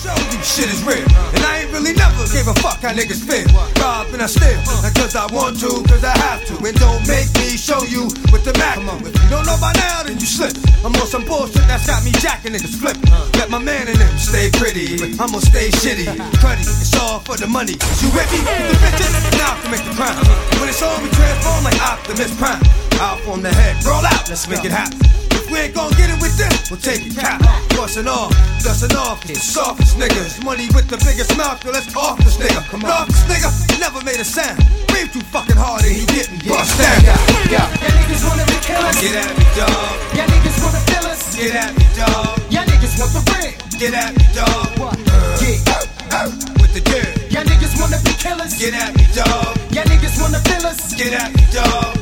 show 0.00 0.16
you 0.32 0.40
shit 0.40 0.68
is 0.72 0.80
real. 0.82 1.04
And 1.36 1.42
I 1.44 1.60
ain't 1.62 1.72
really 1.76 1.92
never 1.92 2.24
gave 2.32 2.48
a 2.48 2.56
fuck 2.64 2.80
how 2.80 2.96
niggas 2.96 3.20
feel. 3.20 3.44
Rob 3.76 4.08
and 4.16 4.24
I 4.24 4.28
steal, 4.32 4.56
not 4.80 4.96
cause 4.96 5.12
I 5.12 5.28
want 5.28 5.60
to, 5.60 5.84
cause 5.84 6.04
I 6.04 6.16
have 6.16 6.40
to. 6.48 6.54
And 6.64 6.76
don't 6.80 7.04
make 7.04 7.28
me 7.36 7.60
show 7.60 7.84
you 7.84 8.08
with 8.32 8.44
the 8.48 8.56
back. 8.56 8.80
If 8.80 9.12
you 9.12 9.28
don't 9.28 9.44
know 9.44 9.60
by 9.60 9.72
now, 9.76 10.02
then 10.02 10.16
you 10.16 10.24
slip. 10.24 10.56
I'm 10.80 10.96
on 10.96 11.06
some 11.06 11.24
bullshit 11.28 11.68
that's 11.68 11.86
got 11.86 12.00
me 12.04 12.12
jacking 12.24 12.56
niggas 12.56 12.80
flip. 12.80 12.96
Let 13.36 13.50
my 13.52 13.60
man 13.60 13.88
in 13.88 13.98
them 14.00 14.16
stay 14.16 14.48
pretty, 14.56 14.96
but 14.96 15.12
I'ma 15.20 15.38
stay 15.44 15.68
shitty. 15.68 16.08
Cruddy, 16.40 16.64
it's 16.64 16.96
all 16.96 17.20
for 17.20 17.36
the 17.36 17.46
money. 17.46 17.76
Cause 17.76 18.00
You 18.00 18.08
with 18.16 18.30
me? 18.32 18.40
With 18.40 18.72
the 18.72 18.80
bitches? 18.80 19.12
Now 19.36 19.52
I 19.52 19.60
can 19.60 19.70
make 19.70 19.84
the 19.84 19.94
crime. 20.00 20.16
When 20.58 20.68
it's 20.68 20.80
on, 20.80 20.96
we 21.04 21.10
transform 21.12 21.64
like 21.64 21.76
Optimus 21.84 22.32
Prime. 22.40 22.62
Out 23.00 23.20
on 23.28 23.42
the 23.42 23.52
head, 23.52 23.84
roll 23.84 24.04
out, 24.04 24.28
let's 24.28 24.48
make 24.48 24.64
it 24.64 24.72
happen. 24.72 25.19
We 25.50 25.58
ain't 25.58 25.74
gon' 25.74 25.90
get 25.98 26.10
it 26.10 26.18
with 26.22 26.38
them, 26.38 26.52
we'll 26.70 26.78
take 26.78 27.02
it 27.02 27.18
cap. 27.18 27.42
Bustin' 27.74 28.06
off, 28.06 28.30
dustin' 28.62 28.94
off, 28.96 29.18
the 29.26 29.34
softest 29.34 29.98
niggas. 29.98 30.44
Money 30.44 30.70
with 30.70 30.86
the 30.86 30.96
biggest 31.02 31.36
mouth, 31.36 31.58
yo, 31.64 31.72
let's 31.72 31.90
off 31.96 32.18
this 32.22 32.38
nigga. 32.38 32.62
Come 32.70 32.84
on. 32.84 32.90
Off 32.90 33.08
this 33.10 33.26
nigga, 33.26 33.50
never 33.82 33.98
made 34.06 34.20
a 34.20 34.24
sound. 34.24 34.62
Breathe 34.86 35.10
too 35.10 35.20
fucking 35.34 35.58
hard 35.58 35.82
and 35.82 35.90
he 35.90 36.06
didn't 36.06 36.46
bust 36.46 36.78
down. 36.78 37.02
Yeah, 37.02 37.18
yeah. 37.50 37.66
niggas 37.98 38.22
wanna 38.22 38.46
be 38.46 38.56
killers. 38.62 38.94
Get 39.02 39.18
at 39.18 39.32
me, 39.34 39.44
dog. 39.58 39.94
Yeah, 40.14 40.30
niggas 40.30 40.58
wanna 40.62 40.82
fill 40.86 41.06
us. 41.10 41.22
Get 41.34 41.54
at 41.58 41.72
me, 41.74 41.84
dog. 41.98 42.38
Yeah, 42.46 42.64
niggas 42.70 42.94
want 43.02 43.10
the 43.10 43.22
ring. 43.34 43.54
Get 43.74 43.94
at 43.94 44.10
me, 44.14 44.24
dog. 44.30 44.70
What? 44.78 44.96
Yeah. 45.42 46.30
With 46.62 46.74
the 46.78 46.82
dirt. 46.86 47.26
Yeah, 47.26 47.42
niggas 47.42 47.74
wanna 47.74 47.98
be 48.06 48.14
killers. 48.22 48.54
Get 48.54 48.74
at 48.74 48.94
me, 48.94 49.02
dog. 49.18 49.58
Yeah, 49.74 49.82
niggas 49.82 50.14
wanna 50.22 50.38
fill 50.46 50.66
us. 50.66 50.94
Get 50.94 51.10
at 51.10 51.34
me, 51.34 51.42
dog. 51.50 51.99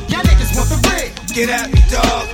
Get 1.33 1.49
at 1.49 1.71
me, 1.71 1.79
dog. 1.87 2.25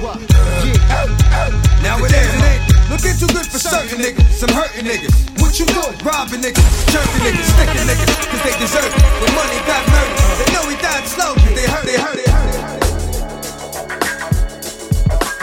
Now 1.83 1.99
it 1.99 2.15
is, 2.15 2.31
it 2.31 2.41
ain't 2.41 2.63
looking 2.89 3.13
too 3.19 3.27
good 3.27 3.45
for 3.45 3.59
certain 3.59 3.99
niggas. 3.99 4.23
Some 4.31 4.49
hurting 4.49 4.85
niggas. 4.85 5.11
What 5.41 5.59
you 5.59 5.65
doing? 5.65 5.99
Robbing 5.99 6.39
niggas, 6.39 6.63
jerking 6.89 7.21
niggas, 7.21 7.43
sticking 7.43 7.85
niggas, 7.85 8.07
cause 8.31 8.41
they 8.41 8.55
deserve 8.57 8.87
it. 8.87 8.95
The 9.19 9.31
money 9.35 9.59
got 9.67 9.85
murdered. 9.91 10.15
They 10.39 10.47
know 10.55 10.63
he 10.71 10.75
died 10.81 11.05
slow, 11.05 11.35
but 11.35 11.53
they 11.53 11.67
hurt, 11.67 11.85
they 11.85 11.99
hurt, 11.99 12.15
they 12.15 12.31
hurt. 12.31 12.55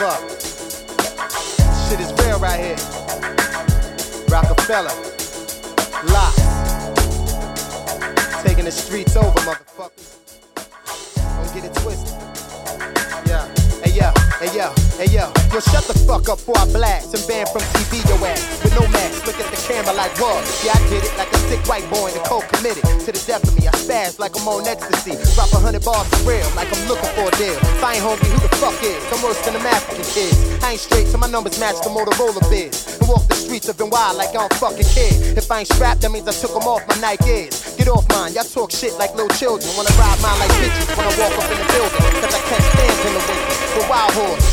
Fuck. 0.01 0.21
Shit 1.87 2.01
is 2.01 2.11
real 2.25 2.39
right 2.39 2.59
here. 2.59 2.79
Rockefeller. 4.33 4.91
Lock. 6.11 6.33
Taking 8.43 8.65
the 8.65 8.71
streets 8.71 9.15
over, 9.15 9.39
motherfuckers. 9.41 10.17
Don't 11.15 11.53
get 11.53 11.65
it 11.65 11.73
twisted. 11.75 12.12
Yeah. 14.51 14.92
Hey 14.97 15.09
yo, 15.09 15.27
yo. 15.27 15.43
Yo, 15.53 15.59
shut 15.61 15.85
the 15.85 15.93
fuck 16.09 16.25
up 16.29 16.41
before 16.41 16.57
I 16.57 16.65
blast 16.73 17.13
and 17.13 17.21
ban 17.29 17.45
from 17.45 17.61
TV 17.77 18.01
your 18.09 18.17
ass. 18.25 18.41
With 18.65 18.73
no 18.73 18.89
mask, 18.89 19.25
look 19.25 19.37
at 19.37 19.45
the 19.53 19.59
camera 19.69 19.93
like 19.93 20.09
what? 20.17 20.41
Yeah, 20.65 20.73
I 20.73 20.81
did 20.89 21.05
it 21.05 21.13
like 21.13 21.29
a 21.29 21.37
sick 21.45 21.61
white 21.69 21.85
boy 21.93 22.09
in 22.09 22.17
the 22.17 22.25
cold 22.25 22.49
committed. 22.49 22.81
To 23.05 23.09
the 23.13 23.21
death 23.21 23.45
of 23.45 23.53
me, 23.53 23.69
I 23.69 23.73
spaz 23.77 24.17
like 24.17 24.33
I'm 24.33 24.47
on 24.49 24.65
ecstasy. 24.65 25.13
Drop 25.37 25.53
a 25.53 25.61
hundred 25.61 25.85
bars 25.85 26.09
for 26.09 26.25
real, 26.25 26.45
like 26.57 26.73
I'm 26.73 26.81
looking 26.89 27.13
for 27.13 27.29
a 27.29 27.33
deal. 27.37 27.53
If 27.53 27.83
I 27.85 28.01
ain't 28.01 28.05
hungry, 28.05 28.33
who 28.33 28.41
the 28.41 28.49
fuck 28.57 28.73
is? 28.81 28.97
I'm 29.13 29.21
worse 29.21 29.37
than 29.45 29.53
the 29.53 29.61
African 29.61 30.05
kids. 30.09 30.33
I 30.65 30.73
ain't 30.73 30.81
straight, 30.81 31.05
so 31.05 31.21
my 31.21 31.29
numbers 31.29 31.61
match 31.61 31.77
the 31.85 31.93
Motorola 31.93 32.41
biz. 32.49 32.97
And 32.97 33.05
walk 33.05 33.29
the 33.29 33.37
streets 33.37 33.69
of 33.69 33.77
wild 33.77 34.17
like 34.17 34.33
I 34.33 34.41
don't 34.41 34.57
fucking 34.57 34.89
care. 34.89 35.13
If 35.37 35.51
I 35.53 35.61
ain't 35.61 35.69
strapped, 35.69 36.01
that 36.01 36.09
means 36.09 36.25
I 36.25 36.33
took 36.33 36.57
them 36.57 36.65
off 36.65 36.81
my 36.89 36.97
Nikes. 36.97 37.77
Get 37.77 37.85
off 37.93 38.09
mine, 38.09 38.33
y'all 38.33 38.49
talk 38.49 38.73
shit 38.73 38.97
like 38.97 39.13
little 39.13 39.29
children. 39.37 39.69
Wanna 39.77 39.93
ride 40.01 40.17
mine 40.25 40.37
like 40.41 40.49
bitches 40.57 40.89
when 40.97 41.05
I 41.05 41.13
walk 41.21 41.33
up 41.37 41.45
in 41.45 41.61
the 41.61 41.67
building. 41.69 42.01
Cause 42.17 42.33
I 42.33 42.41
catch 42.49 42.65
fans 42.73 43.01
in 43.05 43.13
the 43.13 43.23
winter. 43.29 43.63
The 43.77 43.85
wild 43.85 44.13
horse, 44.17 44.45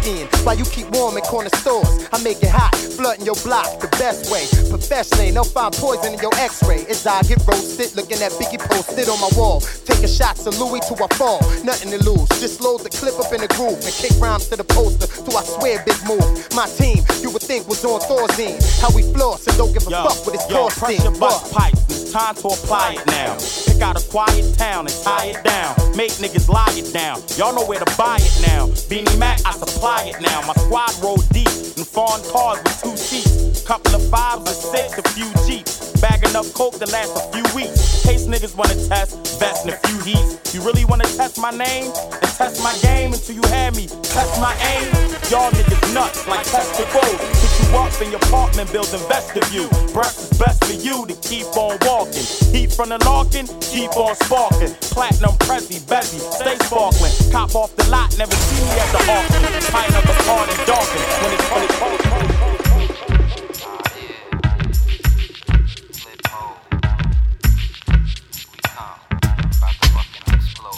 skiing. 0.00 0.26
While 0.44 0.56
you 0.58 0.64
keep 0.64 0.88
warm 0.90 1.16
in 1.16 1.22
corner 1.24 1.50
stores. 1.56 2.08
I 2.12 2.22
make 2.22 2.42
it 2.42 2.50
hot, 2.50 2.74
flooding 2.76 3.24
your 3.24 3.36
block 3.44 3.80
the 3.80 3.88
best 3.98 4.30
way. 4.32 4.44
Professionally, 4.70 5.30
they'll 5.30 5.44
find 5.44 5.72
poison 5.74 6.14
in 6.14 6.20
your 6.20 6.34
x-ray. 6.36 6.86
As 6.88 7.06
I 7.06 7.22
get 7.22 7.40
roasted, 7.46 7.94
looking 7.96 8.20
at 8.22 8.32
Biggie 8.32 8.58
posted 8.60 9.08
on 9.08 9.20
my 9.20 9.30
wall. 9.36 9.60
Taking 9.84 10.08
shots 10.08 10.46
of 10.46 10.58
Louis 10.58 10.80
to 10.88 10.94
I 10.98 11.08
fall. 11.14 11.40
Nothing 11.64 11.90
to 11.92 12.00
lose. 12.02 12.28
Just 12.40 12.60
load 12.60 12.80
the 12.80 12.90
clip 12.90 13.18
up 13.18 13.32
in 13.32 13.40
the 13.40 13.48
groove 13.48 13.78
and 13.84 13.94
kick 13.94 14.12
rhymes 14.20 14.48
to 14.48 14.56
the 14.56 14.64
poster. 14.64 15.06
To 15.06 15.30
I 15.36 15.42
swear, 15.44 15.82
big 15.84 15.98
move. 16.06 16.24
My 16.54 16.66
team, 16.66 17.04
you 17.20 17.30
would 17.30 17.42
think 17.42 17.68
was 17.68 17.84
on 17.84 18.00
Thorazine. 18.00 18.58
How 18.80 18.90
we 18.94 19.02
floss 19.12 19.46
and 19.46 19.56
don't 19.56 19.72
give 19.72 19.86
a 19.86 19.90
Yo, 19.90 20.02
fuck 20.04 20.26
what 20.26 20.34
it's 20.34 20.48
yo, 20.48 20.68
costing. 20.68 20.96
pressure 20.98 21.18
bust 21.18 21.52
pipes. 21.54 21.80
It's 21.88 22.12
time 22.12 22.34
to 22.36 22.48
apply 22.48 22.96
it 22.98 23.06
now. 23.06 23.36
Pick 23.66 23.82
out 23.82 24.00
a 24.00 24.04
quiet 24.08 24.56
town 24.56 24.86
and 24.86 24.96
tie 25.04 25.26
it 25.36 25.44
down. 25.44 25.74
Make 25.96 26.12
niggas 26.22 26.48
lie 26.48 26.72
it 26.76 26.92
down. 26.92 27.20
Y'all 27.36 27.54
know 27.54 27.66
where 27.66 27.78
to 27.78 27.96
buy 27.96 28.16
it 28.20 28.34
now. 28.42 28.66
Beanie 28.88 29.18
Mac, 29.18 29.38
I 29.44 29.52
supply 29.52 29.77
it 29.78 30.20
now. 30.20 30.42
My 30.46 30.54
squad 30.54 30.90
roll 31.02 31.18
deep 31.30 31.48
in 31.76 31.84
foreign 31.84 32.22
cars 32.30 32.58
with 32.62 32.82
two 32.82 32.96
seats. 32.96 33.62
Couple 33.62 33.94
of 33.94 34.10
fives 34.10 34.42
or 34.42 34.54
six, 34.74 34.98
a 34.98 35.02
few 35.14 35.30
jeeps. 35.46 35.92
Bagging 36.00 36.34
up 36.34 36.46
coke 36.54 36.78
to 36.78 36.86
last 36.86 37.14
a 37.16 37.22
few 37.32 37.44
weeks. 37.54 38.02
Case 38.02 38.26
niggas 38.26 38.56
wanna 38.56 38.74
test, 38.88 39.14
vest 39.38 39.66
in 39.66 39.74
a 39.74 39.76
few 39.86 39.98
heats. 40.02 40.54
You 40.54 40.62
really 40.62 40.84
wanna 40.84 41.04
test 41.04 41.38
my 41.38 41.50
name 41.50 41.92
and 41.94 42.30
test 42.34 42.62
my 42.62 42.74
game 42.82 43.12
until 43.12 43.34
you 43.34 43.42
have 43.50 43.76
me. 43.76 43.86
Test 44.02 44.40
my 44.40 44.54
aim. 44.74 44.88
Y'all 45.30 45.50
niggas 45.50 45.94
nuts 45.94 46.26
like 46.26 46.44
test 46.46 46.74
the 46.78 46.84
road. 46.94 47.18
Put 47.38 47.52
you 47.60 47.68
up 47.78 47.92
in 48.02 48.10
your 48.10 48.22
apartment 48.26 48.72
building 48.72 49.02
vestibule. 49.08 49.68
Breakfast 49.92 50.32
is 50.32 50.38
best 50.38 50.64
for 50.64 50.72
you 50.74 51.06
to 51.06 51.14
keep 51.28 51.46
on 51.56 51.78
walking. 51.82 52.26
Heat 52.50 52.72
from 52.72 52.88
the 52.88 52.98
larkin, 53.04 53.46
keep 53.60 53.94
on 53.96 54.16
sparking. 54.24 54.74
Platinum 54.94 55.36
Prezi, 55.44 55.78
Bezzy, 55.86 56.18
stay 56.18 56.56
sparkling. 56.66 57.12
Cop 57.30 57.54
off 57.54 57.74
the 57.76 57.84
lot, 57.90 58.16
never 58.18 58.34
see 58.34 58.64
me 58.64 58.70
at 58.80 58.90
the 58.92 59.00
auction. 59.12 59.67
Pint 59.70 59.94
of 59.94 60.02
the 60.02 60.14
hard 60.24 60.48
and 60.48 60.66
darken 60.66 61.02
when 61.22 61.32
it's 61.34 61.46
when 61.50 61.62
it's 61.64 61.76
cold. 61.78 62.00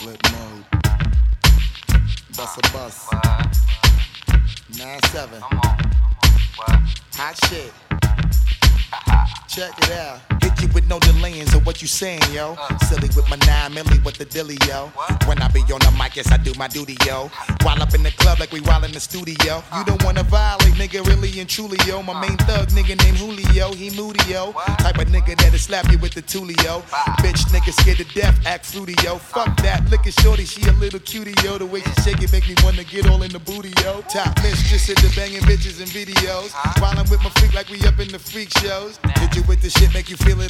Flip 0.01 0.23
mode. 0.33 0.65
Bust 2.37 2.59
a 2.59 2.61
bus. 2.73 2.97
9-7. 4.73 5.41
Hot 7.15 7.37
shit. 7.47 7.73
Check 9.49 9.75
it 9.79 9.91
out. 9.93 10.30
With 10.69 10.89
no 10.89 10.99
delayings 11.01 11.55
of 11.55 11.65
what 11.65 11.81
you 11.81 11.89
saying, 11.89 12.23
yo. 12.33 12.57
Uh. 12.61 12.79
Silly 12.79 13.09
with 13.17 13.29
my 13.31 13.37
9 13.47 13.73
milli 13.73 14.05
with 14.05 14.19
the 14.19 14.25
dilly, 14.27 14.59
yo. 14.69 14.93
When 15.27 15.41
I 15.41 15.49
be 15.49 15.61
on 15.73 15.81
the 15.81 15.91
mic, 15.99 16.17
yes, 16.17 16.31
I 16.31 16.37
do 16.37 16.53
my 16.59 16.69
duty, 16.69 16.97
yo. 17.07 17.31
While 17.63 17.83
up 17.83 17.95
in 17.95 18.03
the 18.03 18.11
club 18.13 18.39
like 18.39 18.53
we 18.53 18.61
while 18.61 18.85
in 18.85 18.93
the 18.93 19.01
studio. 19.01 19.63
Uh. 19.73 19.79
You 19.79 19.85
don't 19.85 20.05
wanna 20.05 20.23
violate, 20.23 20.75
nigga, 20.75 21.07
really 21.07 21.41
and 21.41 21.49
truly, 21.49 21.79
yo. 21.87 22.03
My 22.03 22.13
uh. 22.13 22.21
main 22.21 22.37
thug 22.39 22.69
nigga 22.69 22.97
named 23.03 23.19
Julio, 23.19 23.73
he 23.73 23.91
moody, 23.97 24.21
yo. 24.29 24.53
Type 24.79 24.99
of 24.99 25.09
nigga 25.09 25.37
that'll 25.37 25.59
slap 25.59 25.91
you 25.91 25.99
with 25.99 26.15
the 26.15 26.23
tulio. 26.23 26.83
Bitch, 27.23 27.43
nigga 27.55 27.73
scared 27.73 27.99
to 27.99 28.05
death, 28.15 28.37
act 28.47 28.67
fruity, 28.67 28.95
yo. 29.03 29.17
Fuck 29.17 29.57
that, 29.63 29.89
look 29.91 30.07
at 30.07 30.15
shorty, 30.21 30.45
she 30.45 30.63
a 30.69 30.73
little 30.73 31.01
cutie, 31.01 31.35
yo. 31.43 31.59
The 31.59 31.67
way 31.67 31.81
she 31.81 31.93
shake 32.03 32.23
it 32.23 32.33
make 32.33 32.47
me 32.47 32.55
wanna 32.63 32.85
get 32.85 33.09
all 33.09 33.23
in 33.23 33.33
the 33.33 33.41
booty, 33.41 33.73
yo. 33.83 34.03
Top 34.13 34.37
mistress 34.43 34.89
in 34.89 34.97
the 34.97 35.13
banging 35.17 35.43
bitches 35.43 35.81
and 35.81 35.91
videos. 35.91 36.53
While 36.81 36.99
I'm 36.99 37.09
with 37.09 37.23
my 37.23 37.31
freak 37.41 37.55
like 37.55 37.69
we 37.71 37.81
up 37.87 37.99
in 37.99 38.09
the 38.09 38.19
freak 38.19 38.51
shows. 38.59 38.99
Hit 39.17 39.37
you 39.37 39.43
with 39.45 39.63
the 39.63 39.71
shit, 39.71 39.93
make 39.95 40.11
you 40.11 40.17
feel 40.17 40.41
it 40.41 40.50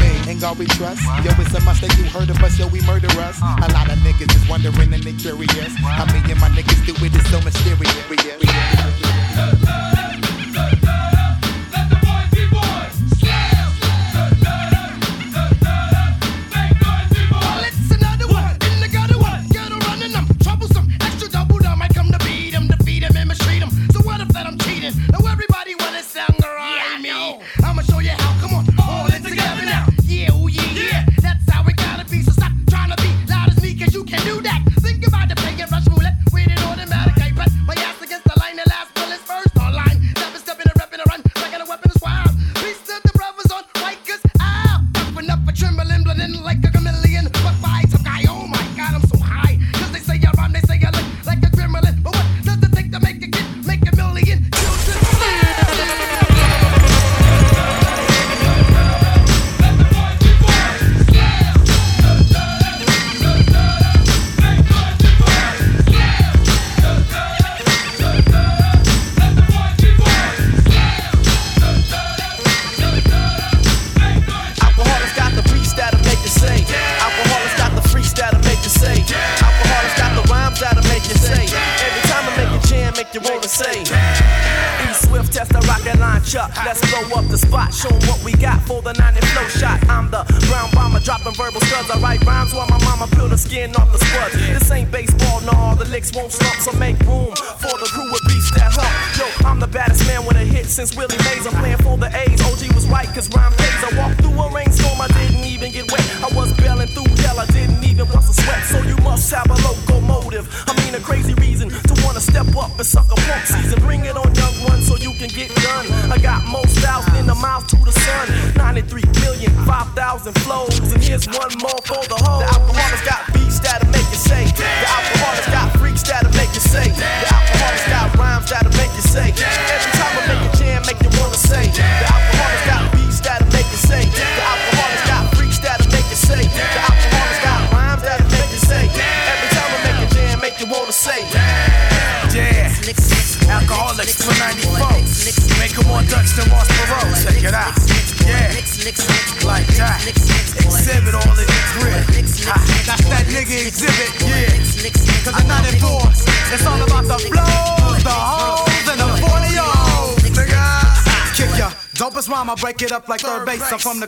ain't 0.31 0.41
God 0.41 0.57
we 0.57 0.65
trust. 0.65 1.01
Yo, 1.23 1.31
it's 1.37 1.53
a 1.53 1.59
must 1.61 1.81
that 1.81 1.95
you 1.97 2.05
heard 2.05 2.29
of 2.29 2.41
us, 2.41 2.57
yo, 2.57 2.67
we 2.67 2.81
murder 2.81 3.07
us. 3.19 3.39
A 3.41 3.67
lot 3.73 3.91
of 3.91 3.99
niggas 3.99 4.33
is 4.35 4.47
wondering 4.49 4.93
and 4.93 5.03
they 5.03 5.13
curious. 5.13 5.75
How 5.75 6.05
me 6.05 6.19
and 6.31 6.39
my 6.39 6.49
niggas 6.49 6.85
do 6.85 6.93
it 7.05 7.13
is 7.13 7.29
so 7.29 7.41
mysterious. 7.41 7.91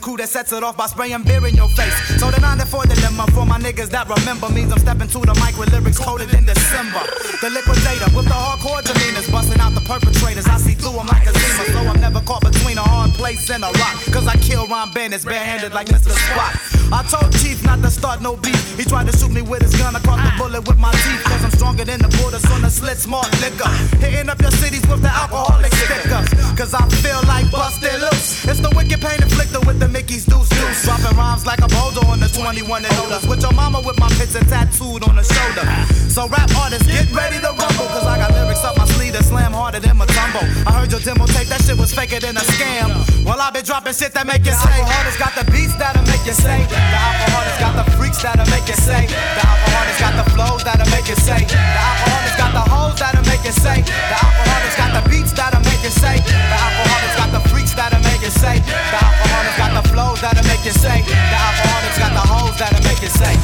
Crew 0.04 0.18
that 0.18 0.28
sets 0.28 0.52
it 0.52 0.64
off 0.64 0.76
by 0.76 0.86
spraying 0.86 1.24
beer 1.24 1.48
in 1.48 1.56
your 1.56 1.70
face. 1.70 1.96
So 2.20 2.30
the 2.30 2.40
94 2.44 2.92
dilemma 2.92 3.26
for 3.32 3.46
my 3.46 3.58
niggas 3.58 3.88
that 3.96 4.12
remember 4.12 4.50
means 4.50 4.70
I'm 4.74 4.80
stepping 4.80 5.08
to 5.08 5.20
the 5.24 5.34
mic 5.40 5.56
with 5.56 5.72
lyrics 5.72 5.98
coded 5.98 6.34
in 6.36 6.44
December. 6.44 7.00
The 7.40 7.48
liquidator 7.50 8.12
with 8.12 8.28
the 8.28 8.36
hardcore 8.36 8.84
demeanors, 8.84 9.32
busting 9.32 9.62
out 9.64 9.72
the 9.74 9.82
perpetrators. 9.88 10.46
I 10.46 10.58
see 10.60 10.76
through 10.76 11.00
them 11.00 11.08
like 11.08 11.24
a 11.26 11.32
zima, 11.32 11.64
so 11.72 11.80
I'm 11.88 12.02
never 12.02 12.20
caught 12.28 12.44
between 12.44 12.78
a 12.78 12.84
hard 12.84 13.12
place 13.12 13.50
and 13.50 13.64
a 13.64 13.72
rock. 13.80 13.96
Cause 14.12 14.28
I 14.28 14.36
kill 14.44 14.68
rhyme 14.68 14.92
bandits 14.92 15.24
barehanded 15.24 15.74
like 15.74 15.88
Mr. 15.88 16.12
Spot. 16.12 16.73
I 16.94 17.02
told 17.10 17.34
Chief 17.42 17.66
not 17.66 17.82
to 17.82 17.90
start 17.90 18.22
no 18.22 18.38
beef. 18.38 18.78
He 18.78 18.86
tried 18.86 19.10
to 19.10 19.18
shoot 19.18 19.32
me 19.34 19.42
with 19.42 19.64
his 19.64 19.74
gun 19.82 19.96
across 19.96 20.22
the 20.22 20.30
ah. 20.30 20.38
bullet 20.38 20.62
with 20.70 20.78
my 20.78 20.94
teeth. 21.02 21.24
Cause 21.26 21.44
I'm 21.44 21.50
stronger 21.58 21.84
than 21.84 21.98
the 21.98 22.12
borders 22.22 22.46
on 22.54 22.62
the 22.62 22.70
slit 22.70 23.02
smart 23.02 23.26
liquor. 23.42 23.66
Hitting 23.98 24.30
up 24.30 24.40
your 24.40 24.54
cities 24.62 24.86
with 24.86 25.02
the 25.02 25.10
alcoholic 25.10 25.74
stickers. 25.74 26.30
Cause 26.54 26.78
I 26.78 26.86
feel 27.02 27.18
like 27.26 27.50
busted 27.50 27.98
loose. 27.98 28.46
It's 28.46 28.62
the 28.62 28.70
wicked 28.78 29.02
pain 29.02 29.18
inflictor 29.26 29.66
with 29.66 29.80
the 29.82 29.90
Mickey's 29.90 30.30
deuce 30.30 30.50
deuce. 30.54 30.86
Dropping 30.86 31.18
rhymes 31.18 31.50
like 31.50 31.66
a 31.66 31.70
boulder 31.74 32.06
on 32.06 32.22
the 32.22 32.30
21 32.30 32.62
and 32.86 32.94
older. 33.02 33.18
With 33.26 33.42
your 33.42 33.54
mama 33.58 33.82
with 33.82 33.98
my 33.98 34.10
picture 34.14 34.46
tattooed 34.46 35.02
on 35.10 35.18
the 35.18 35.26
shoulder. 35.26 35.66
So 36.14 36.30
rap 36.30 36.54
artists, 36.62 36.86
get 36.86 37.10
ready 37.10 37.42
to 37.42 37.58
rumble. 37.58 37.90
Cause 37.90 38.06
I 38.06 38.22
got 38.22 38.38
lyrics 38.38 38.62
up 38.62 38.78
my 38.78 38.86
sleeve 38.94 39.18
that 39.18 39.26
slam 39.26 39.50
harder 39.58 39.82
than 39.82 39.98
my 39.98 40.06
tumble. 40.06 40.46
I 40.70 40.78
heard 40.78 40.94
your 40.94 41.02
demo 41.02 41.26
take 41.26 41.50
that 41.50 41.66
shit 41.66 41.73
was 41.84 41.92
faker 41.92 42.20
than 42.24 42.40
a 42.40 42.46
scam. 42.56 42.88
Well, 43.28 43.36
i 43.44 43.52
been 43.52 43.68
dropping 43.68 43.92
shit 43.92 44.16
that 44.16 44.24
make 44.24 44.48
you 44.48 44.56
say. 44.56 44.72
The 44.72 44.88
alcoholics 44.88 45.20
got 45.20 45.36
the 45.36 45.44
beats 45.52 45.76
that'll 45.76 46.08
make 46.08 46.24
you 46.24 46.32
say. 46.32 46.64
The 46.64 46.80
alcoholics 46.80 47.60
got 47.60 47.74
the 47.76 47.86
freaks 48.00 48.24
that'll 48.24 48.48
make 48.48 48.64
you 48.72 48.80
say. 48.80 49.04
The 49.12 49.44
alcoholics 49.44 50.00
got 50.00 50.16
the 50.16 50.28
flows 50.32 50.64
that'll 50.64 50.88
make 50.96 51.12
you 51.12 51.20
say. 51.20 51.44
The 51.44 51.60
alcoholics 51.60 52.38
got 52.40 52.52
the 52.56 52.64
hoes 52.72 52.96
that'll 53.04 53.28
make 53.28 53.44
you 53.44 53.52
say. 53.52 53.84
The 53.84 54.16
alcoholics 54.16 54.76
got 54.80 54.92
the 54.96 55.04
beats 55.12 55.36
that'll 55.36 55.60
make 55.68 55.84
you 55.84 55.92
say. 55.92 56.24
The 56.24 56.56
alcoholics 56.56 57.16
got 57.20 57.30
the 57.36 57.44
freaks 57.52 57.74
that'll 57.76 58.00
make 58.00 58.24
you 58.24 58.32
say. 58.32 58.56
The 58.64 59.00
alcoholics 59.04 59.58
got 59.60 59.72
the 59.76 59.84
flows 59.92 60.20
that'll 60.24 60.48
make 60.48 60.64
you 60.64 60.76
say. 60.80 61.04
The 61.04 61.36
alcoholics 61.36 62.00
got 62.00 62.14
the 62.16 62.26
hoes 62.32 62.56
that'll 62.64 62.84
make 62.88 63.02
you 63.04 63.12
say. 63.12 63.36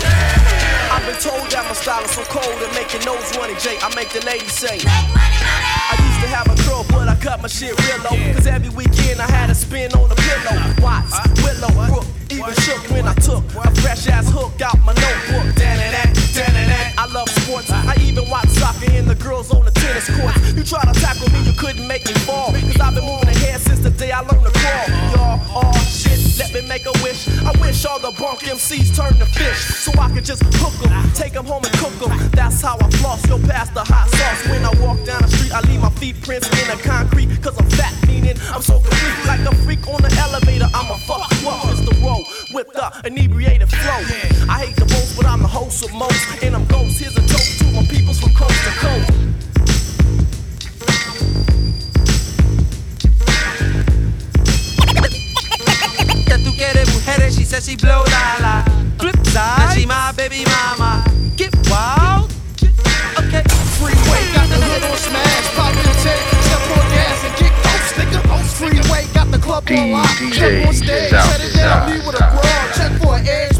I've 0.96 1.04
been 1.04 1.20
told 1.20 1.44
that 1.52 1.68
my 1.68 1.76
style 1.76 2.08
is 2.08 2.16
so 2.16 2.24
cold 2.32 2.56
and 2.56 2.72
make 2.72 2.88
your 2.96 3.04
nose 3.04 3.28
running, 3.36 3.60
Jay. 3.60 3.76
I 3.84 3.92
make 4.00 4.16
the 4.16 4.24
ladies 4.24 4.56
say. 4.56 4.80
I 4.80 5.99
used 5.99 5.99
to 5.99 5.99
have 6.30 6.48
a 6.48 6.56
curl, 6.64 6.86
but 6.90 7.08
I 7.08 7.16
cut 7.16 7.42
my 7.42 7.48
shit 7.48 7.74
real 7.86 8.00
low. 8.04 8.34
Cause 8.34 8.48
every 8.48 8.70
weekend 8.70 9.20
I 9.20 9.30
had 9.30 9.50
a 9.50 9.56
spin 9.56 9.92
on 9.94 10.10
the 10.10 10.16
pillow. 10.16 10.56
Watts, 10.82 11.18
Willow, 11.44 11.74
Brook, 11.88 12.06
even 12.30 12.54
shook 12.66 12.82
when 12.92 13.08
I 13.08 13.14
took 13.16 13.44
a 13.56 13.72
fresh 13.82 14.08
ass 14.08 14.30
hook 14.32 14.62
out 14.62 14.78
my 14.86 14.94
notebook. 14.94 15.56
I 16.98 17.06
love 17.14 17.30
sports. 17.30 17.72
I 17.72 17.96
even 18.02 18.30
watch 18.30 18.49
soccer 18.60 18.92
and 18.92 19.08
the 19.08 19.16
girls 19.16 19.52
on 19.52 19.64
the 19.66 19.72
tennis 19.72 20.08
court. 20.12 20.36
You 20.56 20.64
try 20.64 20.84
to 20.84 20.96
tackle 21.00 21.32
me, 21.32 21.40
you 21.48 21.54
couldn't 21.54 21.88
make 21.88 22.06
me 22.06 22.14
fall. 22.28 22.52
Cause 22.52 22.80
I've 22.80 22.94
been 22.96 23.06
moving 23.06 23.30
ahead 23.30 23.60
since 23.62 23.80
the 23.80 23.90
day 23.90 24.12
I 24.12 24.20
learned 24.22 24.46
to 24.46 24.54
crawl. 24.60 24.86
Y'all, 25.16 25.40
oh 25.64 25.78
shit, 25.88 26.20
let 26.38 26.54
me 26.54 26.62
make 26.68 26.86
a 26.86 26.96
wish. 27.04 27.28
I 27.48 27.52
wish 27.64 27.86
all 27.86 28.00
the 28.00 28.12
bunk 28.20 28.40
MCs 28.44 28.96
turned 28.96 29.20
to 29.20 29.26
fish. 29.26 29.60
So 29.84 29.92
I 30.00 30.12
could 30.12 30.26
just 30.26 30.44
hook 30.62 30.76
'em, 30.84 30.92
take 31.14 31.36
'em 31.36 31.46
home 31.46 31.64
and 31.64 31.76
cook 31.80 31.96
'em. 32.04 32.12
That's 32.32 32.62
how 32.62 32.76
I 32.80 32.90
floss, 33.00 33.26
go 33.26 33.38
past 33.40 33.74
the 33.74 33.84
hot 33.84 34.08
sauce. 34.18 34.42
When 34.52 34.64
I 34.66 34.72
walk 34.84 35.00
down 35.06 35.22
the 35.22 35.30
street, 35.30 35.54
I 35.54 35.62
leave 35.62 35.82
my 35.82 35.94
feet 36.02 36.22
prints 36.22 36.48
in 36.48 36.68
the 36.68 36.78
concrete. 36.84 37.30
Cause 37.42 37.56
I'm 37.58 37.70
fat, 37.80 37.94
meaning 38.08 38.38
I'm 38.54 38.62
so 38.62 38.80
complete. 38.80 39.18
Like 39.26 39.44
a 39.52 39.56
freak 39.64 39.88
on 39.88 40.02
the 40.02 40.12
elevator, 40.26 40.70
I'm 40.74 40.90
a 40.92 40.98
fuck 41.08 41.32
you 41.40 41.48
up, 41.50 41.62
Mr. 41.72 41.94
Rowe, 42.04 42.24
with 42.54 42.68
the 42.74 42.88
inebriated 43.08 43.70
flow. 43.70 44.02
I 44.50 44.66
hate 44.66 44.76
the 44.76 44.88
most, 44.96 45.16
but 45.16 45.26
I'm 45.26 45.42
the 45.42 45.48
host 45.48 45.84
of 45.86 45.94
most. 45.94 46.20
And 46.44 46.56
I'm 46.56 46.66
ghost. 46.66 47.00
Here's 47.00 47.16
a 47.16 47.22
toast 47.28 47.60
to 47.60 47.66
my 47.72 47.84
peoples 47.86 48.20
from 48.20 48.34
to 48.66 48.72
coast. 48.82 49.10
Que 56.26 56.38
tú 56.44 56.54
quieres 56.56 56.88
mujeres, 56.94 57.36
she 57.36 57.44
says 57.44 57.66
she 57.66 57.76
blow 57.76 58.04
la 58.06 58.38
la. 58.42 58.64
Flip 59.00 59.16
side, 59.28 59.58
now 59.60 59.74
she 59.74 59.86
my 59.86 60.12
baby 60.16 60.44
mama. 60.46 61.04
Get 61.36 61.56
wild. 61.70 62.32
Okay. 63.20 63.44
Freeway 63.80 64.24
got 64.34 64.48
the 64.50 64.58
hood 64.60 64.84
on 64.84 64.98
smash, 64.98 65.48
pop 65.56 65.74
in 65.74 65.84
tape, 66.04 66.24
step 66.44 66.64
on 66.76 66.86
gas 66.92 67.24
and 67.24 67.36
get 67.40 67.54
ghost, 67.64 67.96
nigga. 67.96 68.20
Freeway 68.60 69.06
got 69.14 69.32
the 69.32 69.38
club 69.38 69.64
on 69.72 69.92
lock, 69.92 70.18
jump 70.32 70.68
on 70.68 70.74
stage, 70.74 71.10
shut 71.10 71.40
it 71.40 71.54
down, 71.56 71.90
me 71.90 71.98
with 72.06 72.16
a 72.16 72.26
brawl, 72.28 72.68
check 72.76 72.92
for 73.02 73.16
an 73.16 73.26
edge, 73.28 73.59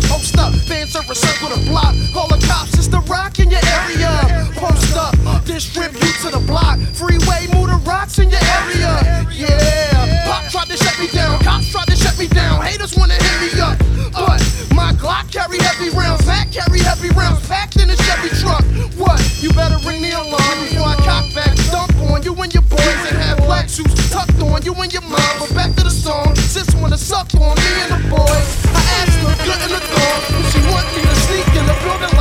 fan 0.80 0.88
service 0.88 1.20
circle 1.20 1.50
the 1.50 1.70
block, 1.70 1.96
call 2.14 2.28
the 2.28 2.40
cops, 2.48 2.74
it's 2.76 2.88
the 2.88 3.00
rock 3.02 3.40
in 3.40 3.52
your 3.52 3.60
area. 3.84 4.50
Post 4.56 4.96
up, 4.96 5.14
distribute 5.46 6.16
to 6.22 6.30
the 6.30 6.44
block, 6.46 6.80
freeway 6.94 7.48
move 7.54 7.68
the 7.68 7.82
rocks 7.86 8.20
in 8.20 8.30
your 8.30 8.40
area. 8.40 9.28
Yeah, 9.32 10.26
pop 10.28 10.50
tried 10.52 10.68
to 10.68 10.78
shut 10.78 10.98
me 11.00 11.08
down, 11.08 11.40
cops 11.40 11.72
tried 11.72 11.88
to 11.88 11.96
shut 11.96 12.18
me 12.18 12.28
down, 12.28 12.64
haters 12.64 12.96
wanna 12.96 13.16
hit 13.16 13.54
me 13.54 13.60
up, 13.60 13.78
but 14.14 14.69
Glock 15.00 15.32
carry 15.32 15.58
heavy 15.60 15.90
rounds, 15.96 16.28
Mac 16.28 16.52
carry 16.52 16.80
heavy 16.80 17.08
rounds, 17.16 17.40
packed 17.48 17.78
in 17.78 17.90
a 17.90 17.96
Chevy 17.96 18.36
truck. 18.44 18.64
What? 19.00 19.16
You 19.42 19.48
better 19.54 19.80
ring 19.88 20.02
the 20.02 20.12
alarm 20.12 20.58
before 20.68 20.88
I 20.92 20.96
cock 21.08 21.34
back, 21.34 21.56
dump 21.72 21.96
on 22.12 22.22
you 22.22 22.36
and 22.36 22.54
your 22.54 22.64
boys 22.64 23.02
and 23.08 23.16
have 23.16 23.38
black 23.38 23.70
suits 23.70 23.96
tucked 24.12 24.42
on 24.44 24.62
you 24.62 24.74
and 24.76 24.92
your 24.92 25.04
mom. 25.04 25.40
But 25.40 25.56
back 25.56 25.74
to 25.78 25.84
the 25.84 25.90
song, 25.90 26.36
sis 26.36 26.76
wanna 26.76 26.98
suck 26.98 27.34
on 27.36 27.56
me 27.56 27.72
and 27.88 27.92
the 27.96 28.10
boys. 28.12 28.48
I 28.76 28.84
asked 29.00 29.24
her 29.24 29.36
good 29.48 29.62
in 29.64 29.72
the 29.72 29.84
door, 29.88 30.16
if 30.36 30.52
she 30.52 30.60
want 30.68 30.86
me 30.92 31.02
to 31.08 31.16
sneak 31.24 31.48
in 31.56 31.66
the 31.66 31.80
building 31.80 32.19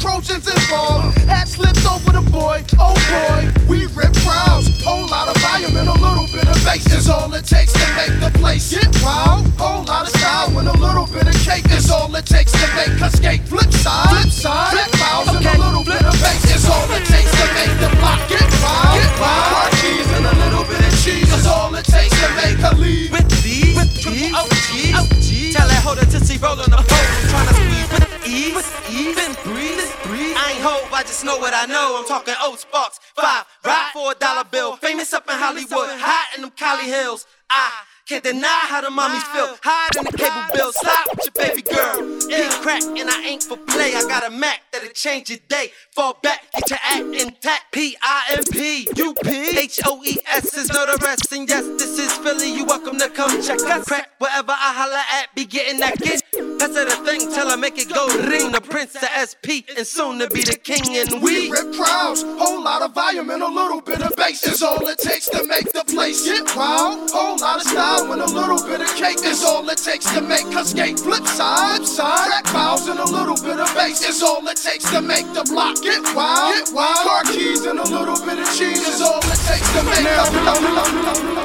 Trojans 0.00 0.48
involved. 0.48 1.18
Hat 1.28 1.46
slipped 1.46 1.84
over 1.84 2.16
the 2.16 2.24
boy, 2.32 2.64
oh 2.80 2.96
boy, 3.12 3.52
we 3.68 3.84
rip 3.92 4.16
crowds. 4.24 4.72
Whole 4.80 5.04
lot 5.06 5.28
of 5.28 5.36
volume 5.44 5.76
and 5.76 5.92
a 5.92 5.98
little 6.00 6.24
bit 6.32 6.48
of 6.48 6.56
bass 6.64 6.88
is 6.88 7.06
all 7.06 7.28
it 7.36 7.44
takes 7.44 7.76
to 7.76 7.86
make 8.00 8.16
the 8.16 8.32
place 8.40 8.72
get 8.72 8.88
wild. 9.04 9.44
Whole 9.60 9.84
lot 9.84 10.08
of 10.08 10.12
style 10.16 10.56
and 10.56 10.68
a 10.68 10.76
little 10.80 11.04
bit 11.04 11.28
of 11.28 11.36
cake 11.44 11.68
is 11.76 11.90
all 11.90 12.08
it 12.16 12.24
takes 12.24 12.52
to 12.52 12.66
make 12.72 12.96
us 12.96 13.12
skate. 13.20 13.44
Flip 13.44 13.68
side, 13.68 14.08
flip 14.08 14.32
side, 14.32 14.72
flip 14.72 14.90
files 14.96 15.28
and 15.36 15.44
a 15.44 15.56
little 15.60 15.84
bit 15.84 16.00
of 16.00 16.16
bass 16.16 16.48
is 16.48 16.64
all 16.64 16.88
it 16.96 17.04
takes 17.04 17.32
to 17.36 17.46
make 17.52 17.74
the 17.84 17.92
block 18.00 18.24
get 18.24 18.48
wild. 18.64 18.96
Get 18.96 19.12
wild. 19.20 19.68
Cheese 19.84 20.08
and 20.16 20.24
a 20.24 20.34
little 20.40 20.64
bit 20.64 20.80
of 20.80 20.96
cheese 21.04 21.28
is 21.28 21.44
all 21.44 21.74
it 21.76 21.84
takes 21.84 22.16
to 22.24 22.28
make 22.40 22.56
a 22.64 22.72
lead. 22.80 23.12
With 23.12 23.28
these, 23.44 23.76
with 23.76 23.92
these, 24.00 24.32
oh 24.32 24.48
geez, 24.48 24.96
oh 24.96 25.04
geez. 25.20 25.52
Tell 25.52 25.68
that 25.68 25.84
hoe 25.84 25.94
to 25.94 26.08
tootsie 26.08 26.40
roll 26.40 26.56
on 26.56 26.72
the 26.72 26.80
pole. 26.80 27.08
Tryna 27.28 27.52
squeeze 27.52 27.90
with 27.92 28.09
ease, 28.30 28.70
ease, 28.90 29.16
then 29.16 29.34
breathe, 29.44 29.90
breathe. 30.06 30.36
I 30.38 30.52
ain't 30.54 30.62
hope, 30.62 30.92
I 30.92 31.02
just 31.02 31.24
know 31.24 31.38
what 31.38 31.52
I 31.54 31.66
know. 31.66 31.96
I'm 31.98 32.06
talking 32.06 32.34
oats, 32.40 32.64
box, 32.64 33.00
five, 33.14 33.44
ride 33.64 33.90
for 33.92 34.12
a 34.12 34.14
dollar 34.14 34.44
bill. 34.44 34.76
Famous 34.76 35.12
up 35.12 35.28
in 35.28 35.34
Hollywood, 35.36 35.90
hot 35.98 36.36
in 36.36 36.42
them 36.42 36.50
Cali 36.52 36.84
hills. 36.84 37.26
I 37.50 37.70
Can't 38.08 38.24
deny 38.24 38.60
how 38.64 38.80
the 38.80 38.88
mommies 38.88 39.22
feel. 39.32 39.56
Hide 39.62 39.96
in 39.96 40.04
the 40.04 40.16
cable 40.16 40.42
bill, 40.54 40.72
slide 40.72 41.04
with 41.10 41.30
your 41.30 41.46
baby 41.46 41.62
girl. 41.62 42.18
Big 42.28 42.50
crack, 42.62 42.82
and 42.82 43.08
I 43.08 43.22
ain't 43.24 43.42
for 43.42 43.56
play. 43.56 43.94
I 43.94 44.02
got 44.02 44.26
a 44.26 44.30
Mac 44.30 44.62
that'll 44.72 44.88
change 44.90 45.30
your 45.30 45.38
day. 45.48 45.70
Fall 45.92 46.18
back, 46.22 46.44
get 46.54 46.70
your 46.70 46.78
act 46.82 47.22
intact. 47.22 47.72
P 47.72 47.96
I 48.02 48.36
M 48.36 48.44
P 48.52 48.88
U 48.96 49.14
P 49.22 49.58
H 49.58 49.80
O 49.86 50.02
E 50.04 50.18
S 50.26 50.56
is 50.56 50.72
know 50.72 50.86
the 50.86 50.98
rest. 51.02 51.32
And 51.32 51.48
yes, 51.48 51.64
this 51.78 51.98
is 51.98 52.12
Philly. 52.18 52.52
You 52.52 52.64
welcome 52.64 52.98
to 52.98 53.08
come 53.08 53.42
check 53.42 53.60
us. 53.60 53.84
Crack 53.84 54.10
wherever 54.18 54.52
I 54.52 54.72
holla 54.74 55.02
at, 55.20 55.34
be 55.34 55.44
getting 55.44 55.80
that 55.80 55.98
get. 55.98 56.22
That's 56.58 56.74
the 56.74 56.86
thing 57.04 57.20
till 57.32 57.48
I 57.48 57.56
make 57.56 57.78
it 57.78 57.92
go 57.92 58.06
ring. 58.28 58.52
The 58.52 58.60
prince, 58.60 58.92
the 58.92 59.06
SP, 59.06 59.66
and 59.76 59.86
soon 59.86 60.18
to 60.18 60.28
be 60.28 60.42
the 60.42 60.58
king. 60.58 60.82
And 60.96 61.22
we 61.22 61.50
rip 61.50 61.72
crowds, 61.74 62.22
whole 62.22 62.62
lot 62.62 62.82
of 62.82 62.94
volume 62.94 63.30
and 63.30 63.42
a 63.42 63.48
little 63.48 63.80
bit 63.80 64.02
of 64.02 64.14
bass 64.16 64.44
is 64.46 64.62
all 64.62 64.86
it 64.88 64.98
takes 64.98 65.28
to 65.30 65.44
make 65.46 65.72
the 65.72 65.84
place 65.84 66.24
get 66.24 66.54
wild. 66.56 67.10
Whole 67.10 67.38
lot 67.38 67.56
of 67.56 67.62
style 67.62 67.89
and 67.98 68.22
a 68.22 68.26
little 68.26 68.62
bit 68.66 68.80
of 68.80 68.94
cake 68.94 69.18
is 69.24 69.42
all 69.42 69.68
it 69.68 69.78
takes 69.78 70.10
to 70.14 70.20
make 70.20 70.46
us 70.54 70.70
skate. 70.70 70.98
Flip 70.98 71.26
side, 71.26 71.84
side, 71.86 72.26
track 72.26 72.46
files 72.46 72.86
and 72.88 73.00
a 73.00 73.04
little 73.04 73.34
bit 73.34 73.58
of 73.58 73.72
bass 73.74 74.06
is 74.06 74.22
all 74.22 74.46
it 74.46 74.56
takes 74.56 74.88
to 74.90 75.02
make 75.02 75.26
the 75.34 75.42
block 75.44 75.82
get 75.82 76.02
wild. 76.14 76.54
Get 76.54 76.74
wild. 76.74 77.08
Car 77.08 77.24
keys 77.24 77.64
and 77.66 77.78
a 77.78 77.88
little 77.88 78.18
bit 78.24 78.38
of 78.38 78.46
cheese 78.56 78.86
is 78.86 79.00
all 79.00 79.18
it 79.18 79.40
takes 79.46 79.68
to 79.74 79.82
make 79.82 80.04
the 80.04 81.30
block. 81.34 81.39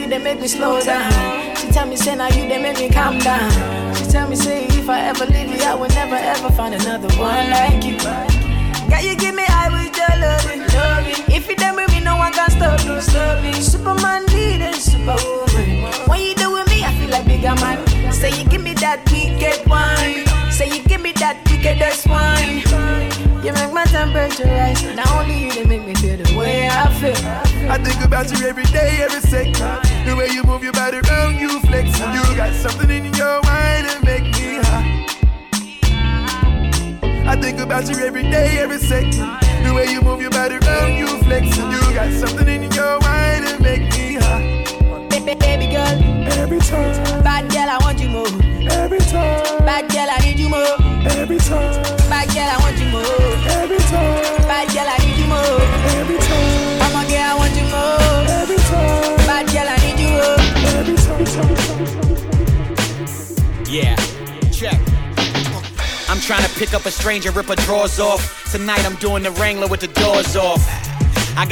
You 0.00 0.08
they 0.08 0.18
make 0.18 0.40
me 0.40 0.48
slow 0.48 0.80
down. 0.80 0.99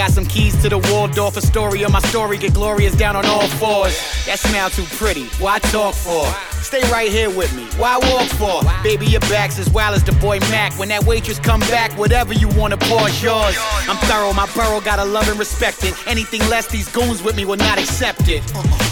Got 0.08 0.14
some 0.14 0.26
keys 0.26 0.60
to 0.62 0.68
the 0.68 0.78
Waldorf 0.90 1.36
Astoria. 1.36 1.88
My 1.88 2.00
story 2.00 2.38
get 2.38 2.54
glorious 2.54 2.94
down 2.94 3.16
on 3.16 3.26
all 3.26 3.46
fours. 3.60 3.94
That 4.26 4.38
smile 4.38 4.70
too 4.70 4.84
pretty. 4.96 5.26
Why 5.42 5.58
talk 5.58 5.94
for? 5.94 6.24
Stay 6.62 6.80
right 6.90 7.10
here 7.10 7.30
with 7.30 7.54
me. 7.54 7.64
Why 7.80 7.98
walk 7.98 8.28
for? 8.40 8.62
Baby, 8.82 9.06
your 9.06 9.20
back's 9.22 9.58
as 9.58 9.70
wild 9.70 9.94
as 9.94 10.04
the 10.04 10.12
boy 10.12 10.38
Mac. 10.50 10.72
When 10.78 10.88
that 10.88 11.04
waitress 11.04 11.38
come 11.38 11.60
back, 11.60 11.92
whatever 11.98 12.32
you 12.32 12.48
wanna 12.48 12.76
pour's 12.76 13.22
yours. 13.22 13.56
I'm 13.88 13.96
thorough, 14.08 14.32
my 14.32 14.46
borough 14.54 14.80
gotta 14.80 15.04
love 15.04 15.28
and 15.28 15.38
respect 15.38 15.84
it. 15.84 15.94
Anything 16.06 16.40
less, 16.48 16.66
these 16.66 16.88
goons 16.88 17.22
with 17.22 17.36
me 17.36 17.44
will 17.44 17.56
not 17.56 17.78
accept 17.78 18.28
it. 18.28 18.42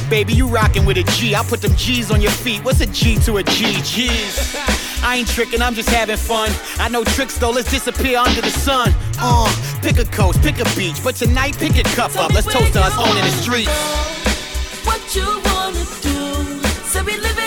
Baby, 0.09 0.35
you 0.35 0.47
rockin' 0.47 0.85
with 0.85 0.99
a 0.99 1.05
G. 1.13 1.35
I'll 1.35 1.45
put 1.45 1.63
them 1.63 1.75
G's 1.77 2.11
on 2.11 2.21
your 2.21 2.31
feet. 2.31 2.65
What's 2.65 2.81
a 2.81 2.87
G 2.87 3.17
to 3.21 3.39
a 3.39 3.43
G? 3.43 3.81
G's. 3.83 4.57
I 5.03 5.17
ain't 5.17 5.29
tricking, 5.29 5.63
I'm 5.63 5.75
just 5.75 5.89
having 5.91 6.17
fun. 6.17 6.51
I 6.79 6.89
know 6.89 7.05
tricks 7.05 7.39
though, 7.39 7.51
let's 7.51 7.71
disappear 7.71 8.19
under 8.19 8.41
the 8.41 8.51
sun. 8.51 8.95
Uh, 9.19 9.47
pick 9.87 9.99
a 10.01 10.11
coast, 10.11 10.43
pick 10.43 10.59
a 10.59 10.65
beach, 10.77 11.01
but 11.05 11.15
tonight 11.15 11.57
pick 11.59 11.79
a 11.79 11.85
cup 11.95 12.17
up. 12.17 12.33
Let's 12.35 12.53
toast 12.53 12.73
to 12.73 12.81
us 12.81 12.99
owning 12.99 13.23
the 13.23 13.31
streets. 13.31 13.71
What 14.85 15.01
you 15.15 15.29
wanna 15.45 15.85
do? 16.03 16.59
So 16.91 17.05
we 17.05 17.17
living 17.19 17.46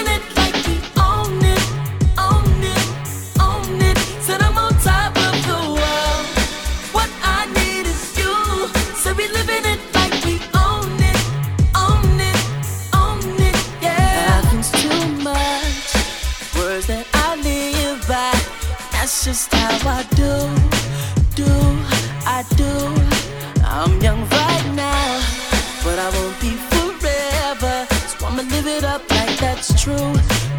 that's 29.60 29.84
true. 29.84 30.14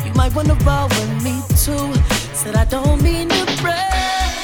You 0.05 0.13
might 0.15 0.35
wanna 0.35 0.55
roll 0.67 0.87
with 0.89 1.25
me 1.25 1.41
too. 1.65 1.89
Said 2.35 2.55
I 2.55 2.67
don't 2.67 3.03
mean 3.03 3.29
to 3.31 3.45
brag, 3.63 4.35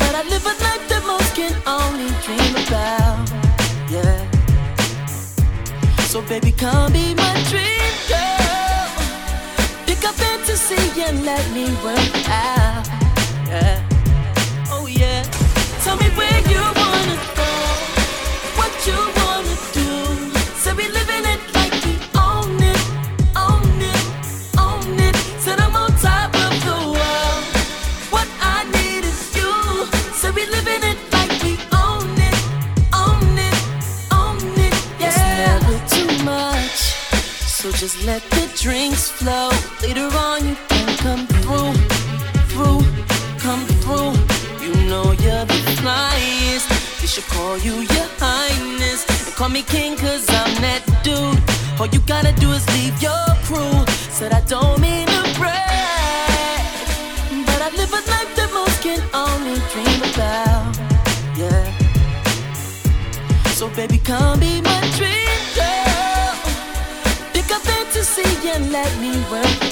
but 0.00 0.12
I 0.20 0.22
live 0.32 0.44
a 0.44 0.54
life 0.66 0.84
that 0.90 1.02
most 1.06 1.36
can 1.36 1.54
only 1.78 2.10
dream 2.26 2.52
about. 2.66 3.30
Yeah. 3.94 4.18
So 6.10 6.22
baby, 6.22 6.50
come 6.50 6.92
be 6.92 7.14
my 7.14 7.34
dream 7.50 7.94
girl. 8.10 8.90
Pick 9.86 10.02
up 10.08 10.16
fantasy 10.16 10.82
and 11.00 11.24
let 11.24 11.44
me 11.52 11.66
run 11.86 12.08
out. 12.26 12.86
Yeah. 13.46 14.74
Oh 14.74 14.86
yeah. 14.88 15.22
Tell 15.84 15.96
me 15.96 16.08
where 16.18 16.40
you 16.50 16.79
just 37.80 38.04
let 38.04 38.22
the 38.32 38.46
drinks 38.60 39.08
flow. 39.08 39.48
Later 39.80 40.10
on, 40.14 40.46
you 40.46 40.54
can 40.68 40.86
come 40.98 41.26
through, 41.26 41.72
through, 42.52 42.82
come 43.38 43.64
through. 43.80 44.12
You 44.60 44.74
know 44.86 45.12
you're 45.12 45.46
the 45.46 45.60
flyest. 45.80 46.68
They 47.00 47.06
should 47.06 47.24
call 47.24 47.56
you 47.56 47.76
your 47.76 48.08
highness. 48.20 49.06
And 49.26 49.34
call 49.34 49.48
me 49.48 49.62
king, 49.62 49.96
cause 49.96 50.28
I'm 50.28 50.52
that 50.60 50.84
dude. 51.02 51.40
All 51.80 51.86
you 51.86 52.00
gotta 52.00 52.32
do 52.38 52.52
is 52.52 52.66
leave 52.76 53.00
your 53.00 53.24
crew. 53.48 53.72
Said 54.12 54.32
I 54.32 54.42
don't 54.42 54.78
mean 54.78 55.06
to 55.06 55.22
brag. 55.40 56.68
But 57.46 57.62
I 57.62 57.70
live 57.78 57.92
a 57.96 58.02
life 58.12 58.32
that 58.36 58.50
most 58.52 58.82
can 58.82 59.00
only 59.14 59.56
dream 59.72 60.02
about. 60.12 60.76
Yeah. 61.34 61.64
So 63.56 63.70
baby, 63.70 63.96
come 63.96 64.38
be 64.38 64.60
my 64.60 64.79
and 68.46 68.72
let 68.72 69.00
me 69.00 69.12
work 69.30 69.69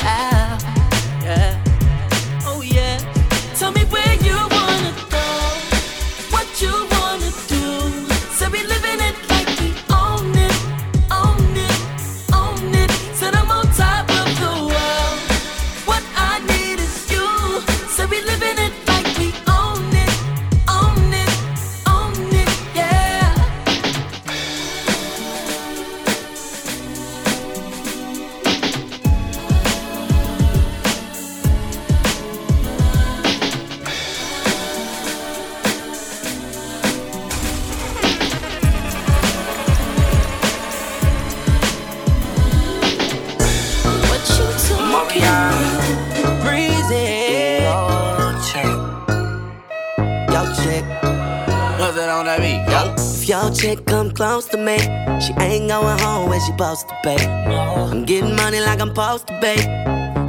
Chick 53.69 53.85
come 53.85 54.11
close 54.11 54.47
to 54.47 54.57
me, 54.57 54.79
she 55.21 55.35
ain't 55.45 55.69
going 55.69 55.99
home 55.99 56.31
when 56.31 56.41
she 56.41 56.53
supposed 56.53 56.89
to 56.89 56.97
be. 57.05 57.17
I'm 57.19 58.07
getting 58.07 58.35
money 58.35 58.61
like 58.61 58.81
I'm 58.81 58.89
supposed 58.89 59.27
to 59.27 59.39
be. 59.43 59.61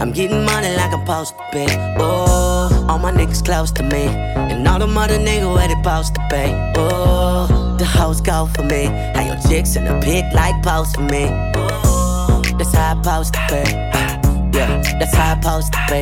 I'm 0.02 0.12
getting 0.12 0.44
money 0.44 0.76
like 0.76 0.92
I'm 0.92 1.00
supposed 1.06 1.36
to 1.38 1.46
be. 1.54 1.66
Oh, 2.00 2.86
all 2.90 3.00
my 3.00 3.14
niggas 3.14 3.46
close 3.46 3.72
to 3.72 3.84
me, 3.84 4.08
and 4.08 4.68
all 4.68 4.78
the 4.78 4.88
mother 4.88 5.18
niggas 5.18 5.56
where 5.56 5.70
they 5.70 5.76
supposed 5.76 6.16
to 6.16 6.28
be. 6.30 6.52
Oh, 6.76 7.78
the 7.80 7.86
hoes 7.86 8.20
go 8.20 8.50
for 8.54 8.64
me. 8.64 8.88
How 9.16 9.22
your 9.22 9.40
chicks 9.48 9.78
in 9.78 9.86
the 9.86 9.98
pic 10.04 10.26
like 10.34 10.62
post 10.62 10.98
for 10.98 11.04
me. 11.04 11.24
That's 12.58 12.74
how 12.76 12.92
I 12.92 13.02
supposed 13.02 13.34
to 13.36 13.40
be. 13.48 14.58
Yeah, 14.58 14.82
that's 15.00 15.16
how 15.16 15.32
I 15.32 15.40
supposed 15.40 15.72
to 15.72 15.80
be. 15.88 16.02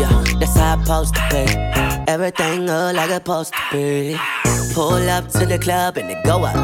Yeah, 0.00 0.24
that's 0.40 0.56
how 0.56 0.74
I 0.74 0.82
supposed 0.82 1.14
to 1.14 1.22
be. 1.30 2.10
Everything 2.10 2.66
look 2.66 2.96
like 2.96 3.10
it's 3.10 3.18
supposed 3.18 3.54
to 3.54 3.60
be. 3.70 4.61
Pull 4.72 5.06
up 5.10 5.28
to 5.28 5.44
the 5.44 5.58
club 5.58 5.98
and 5.98 6.10
it 6.10 6.24
go 6.24 6.44
up. 6.44 6.56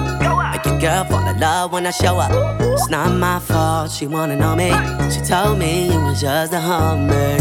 Make 0.51 0.65
your 0.65 0.81
girl 0.81 1.05
fall 1.05 1.29
in 1.29 1.39
love 1.39 1.73
when 1.73 1.87
I 1.87 1.91
show 1.91 2.17
up. 2.17 2.59
It's 2.59 2.89
not 2.89 3.13
my 3.13 3.39
fault, 3.39 3.91
she 3.91 4.07
wanna 4.07 4.35
know 4.35 4.57
me. 4.57 4.71
She 5.11 5.21
told 5.21 5.59
me 5.59 5.93
you 5.93 6.01
was 6.01 6.19
just 6.19 6.55
a 6.55 6.57
homie. 6.57 7.39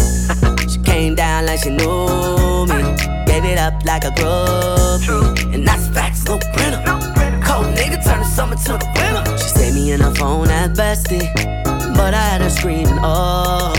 she 0.70 0.78
came 0.80 1.16
down 1.16 1.46
like 1.46 1.64
she 1.64 1.70
knew 1.70 2.66
me. 2.66 2.84
Gave 3.26 3.46
it 3.46 3.58
up 3.58 3.86
like 3.86 4.04
a 4.04 4.12
groupie. 4.12 5.54
And 5.54 5.66
that's 5.66 5.88
facts, 5.88 6.26
no 6.26 6.38
printer. 6.38 6.84
Cold 7.46 7.68
nigga 7.78 8.04
turn 8.04 8.20
the 8.20 8.26
summer 8.26 8.58
to 8.58 8.74
the 8.74 8.92
winter. 8.96 9.38
She 9.38 9.48
saved 9.48 9.76
me 9.76 9.92
in 9.92 10.02
her 10.02 10.14
phone 10.16 10.50
at 10.50 10.72
bestie. 10.72 11.34
But 11.96 12.14
I 12.14 12.22
had 12.22 12.42
her 12.42 12.50
screaming, 12.50 13.00
oh. 13.02 13.74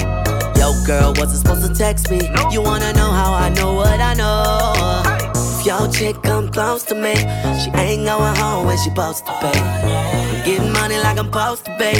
Yo, 0.57 0.73
girl, 0.87 1.13
wasn't 1.19 1.41
supposed 1.41 1.67
to 1.69 1.75
text 1.79 2.11
me. 2.11 2.31
You 2.51 2.63
wanna 2.63 2.95
know 2.95 3.11
how 3.11 3.35
I 3.35 3.51
know 3.51 3.75
what 3.75 4.01
I 4.01 4.15
know? 4.15 5.08
If 5.59 5.67
your 5.67 5.91
chick 5.91 6.23
come 6.23 6.51
close 6.53 6.85
to 6.85 6.95
me, 6.95 7.17
she 7.17 7.71
ain't 7.75 8.07
going 8.07 8.37
home 8.37 8.67
when 8.67 8.77
she 8.79 8.91
supposed 8.91 9.27
to 9.27 9.33
be. 9.43 9.59
I'm 9.59 10.45
getting 10.45 10.73
money 10.73 10.97
like 10.99 11.19
I'm 11.19 11.27
supposed 11.27 11.65
to 11.65 11.77
be. 11.77 11.99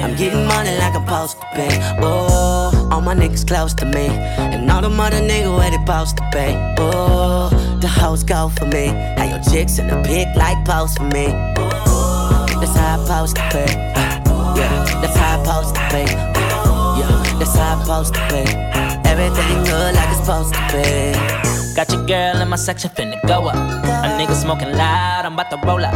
I'm 0.00 0.14
getting 0.14 0.46
money 0.46 0.78
like 0.78 0.94
I'm 0.94 1.04
supposed 1.04 1.40
to 1.40 1.46
be. 1.56 1.66
Oh, 2.00 2.88
all 2.92 3.00
my 3.00 3.16
niggas 3.16 3.48
close 3.48 3.74
to 3.74 3.84
me, 3.84 4.06
and 4.06 4.70
all 4.70 4.80
the 4.80 4.90
mother 4.90 5.18
niggas 5.18 5.56
where 5.58 5.72
they 5.72 5.76
supposed 5.76 6.18
to 6.18 6.22
be. 6.30 6.54
Oh, 6.78 7.50
the 7.80 7.88
hoes 7.88 8.22
go 8.22 8.48
for 8.50 8.66
me. 8.66 8.86
How 8.86 9.24
your 9.24 9.42
chicks 9.42 9.80
in 9.80 9.88
the 9.88 10.00
pic 10.06 10.28
like 10.36 10.64
post 10.64 10.98
for 10.98 11.04
me. 11.04 11.26
Oh, 11.58 12.46
that's 12.60 12.76
how 12.76 12.94
I 12.94 13.02
supposed 13.02 13.36
to 13.36 13.42
be. 13.52 13.74
Uh, 14.30 14.54
yeah, 14.56 15.00
that's 15.02 15.16
how 15.16 15.40
I 15.40 15.42
supposed 15.42 15.74
to 15.74 15.80
be. 15.90 16.04
Uh, 16.14 16.98
yeah, 17.00 17.38
that's 17.40 17.56
how 17.56 17.76
I 17.76 17.82
supposed 17.82 18.14
to 18.14 18.20
be. 18.30 18.44
Uh, 18.54 19.02
everything 19.10 19.64
good 19.64 19.94
like 19.96 20.10
it's 20.10 20.20
supposed 20.20 20.54
to 20.54 20.60
be. 20.70 21.63
Got 21.74 21.90
your 21.90 22.06
girl 22.06 22.40
in 22.40 22.48
my 22.48 22.56
section 22.56 22.88
finna 22.90 23.20
go 23.26 23.48
up. 23.48 23.56
A 23.56 24.08
nigga 24.16 24.34
smoking 24.34 24.70
loud, 24.72 25.24
I'm 25.24 25.32
about 25.34 25.50
to 25.50 25.56
roll 25.66 25.84
up. 25.84 25.94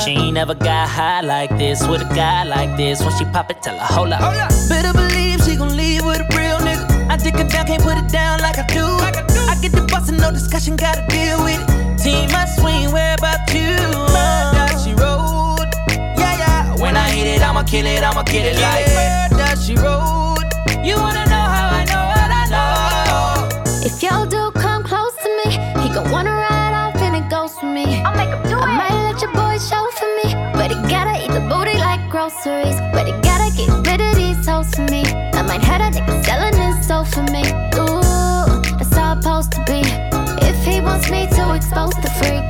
She 0.00 0.10
ain't 0.10 0.34
never 0.34 0.54
got 0.54 0.88
high 0.88 1.20
like 1.20 1.56
this 1.58 1.86
with 1.86 2.02
a 2.02 2.14
guy 2.14 2.42
like 2.42 2.76
this. 2.76 3.00
When 3.04 3.16
she 3.16 3.24
pop 3.26 3.48
it, 3.50 3.62
tell 3.62 3.78
her 3.78 3.94
hold 3.94 4.12
up. 4.12 4.20
Oh, 4.20 4.68
Better 4.68 4.92
believe 4.92 5.40
she 5.44 5.54
gon' 5.54 5.76
leave 5.76 6.04
with 6.04 6.20
a 6.20 6.26
real 6.36 6.58
nigga. 6.58 7.08
I 7.08 7.16
dick 7.18 7.34
her 7.36 7.44
down, 7.44 7.66
can't 7.66 7.82
put 7.82 7.98
it 7.98 8.10
down 8.10 8.40
like 8.40 8.58
I 8.58 8.66
do. 8.66 8.84
I 8.84 9.56
get 9.62 9.70
the 9.70 9.82
bustin', 9.82 10.16
no 10.16 10.32
discussion, 10.32 10.74
gotta 10.74 11.06
deal 11.06 11.44
with 11.44 11.60
it. 11.60 12.02
Team, 12.02 12.30
I 12.32 12.44
swing, 12.58 12.90
where 12.90 13.14
about 13.14 13.46
you? 13.54 13.78
Murder, 14.10 14.74
she 14.82 14.92
rode. 14.94 15.70
Yeah, 16.18 16.34
yeah. 16.42 16.74
When 16.82 16.96
I 16.96 17.08
hit 17.10 17.28
it, 17.28 17.42
I'ma 17.42 17.62
kill 17.62 17.86
it, 17.86 18.02
I'ma 18.02 18.24
get 18.24 18.44
it 18.44 18.58
like 18.60 18.90
murder, 18.90 19.54
she 19.62 19.76
rode. 19.76 20.50
You 20.84 20.96
wanna 20.96 21.24
know 21.26 21.30
how 21.30 21.32
I 21.32 21.36
know 21.36 21.41
gon' 26.02 26.12
wanna 26.12 26.30
ride 26.30 26.74
off 26.74 26.96
and 27.02 27.16
it 27.16 27.28
goes 27.30 27.58
for 27.58 27.66
me. 27.66 28.02
I'll 28.02 28.16
make 28.16 28.28
him 28.28 28.42
do 28.50 28.58
I 28.58 28.76
might 28.76 29.12
let 29.12 29.20
your 29.22 29.32
boy 29.32 29.58
show 29.58 29.84
for 29.98 30.10
me, 30.22 30.34
but 30.54 30.70
he 30.70 30.76
gotta 30.88 31.22
eat 31.22 31.30
the 31.30 31.40
booty 31.40 31.78
like 31.78 32.08
groceries. 32.10 32.78
But 32.92 33.06
he 33.06 33.12
gotta 33.22 33.54
get 33.56 33.70
rid 33.86 34.00
of 34.00 34.14
these 34.16 34.46
hoes 34.46 34.70
for 34.74 34.82
me. 34.90 35.04
I 35.38 35.42
might 35.42 35.62
have 35.62 35.80
a 35.80 35.90
nigga 35.96 36.24
selling 36.24 36.56
his 36.56 36.86
soul 36.86 37.04
for 37.04 37.22
me. 37.34 37.44
Ooh, 37.78 38.76
that's 38.78 38.94
how 38.94 39.14
it's 39.14 39.24
supposed 39.24 39.52
to 39.52 39.60
be. 39.66 39.82
If 40.46 40.64
he 40.64 40.80
wants 40.80 41.10
me 41.10 41.26
to 41.36 41.54
expose 41.54 41.94
the 42.02 42.10
freak, 42.18 42.41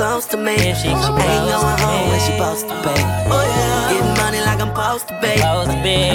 close 0.00 0.24
to 0.24 0.38
me, 0.38 0.56
she, 0.56 0.88
ain't 0.88 0.96
going 0.96 1.78
home 1.84 2.08
when 2.08 2.20
she 2.20 2.32
supposed 2.32 2.66
to 2.66 2.74
be. 2.80 2.96
I'm 3.28 3.92
getting 3.92 4.16
money 4.16 4.40
like 4.48 4.58
I'm 4.64 4.72
supposed 4.72 5.08
to 5.08 5.14
be. 5.20 5.32
I'm 5.42 5.68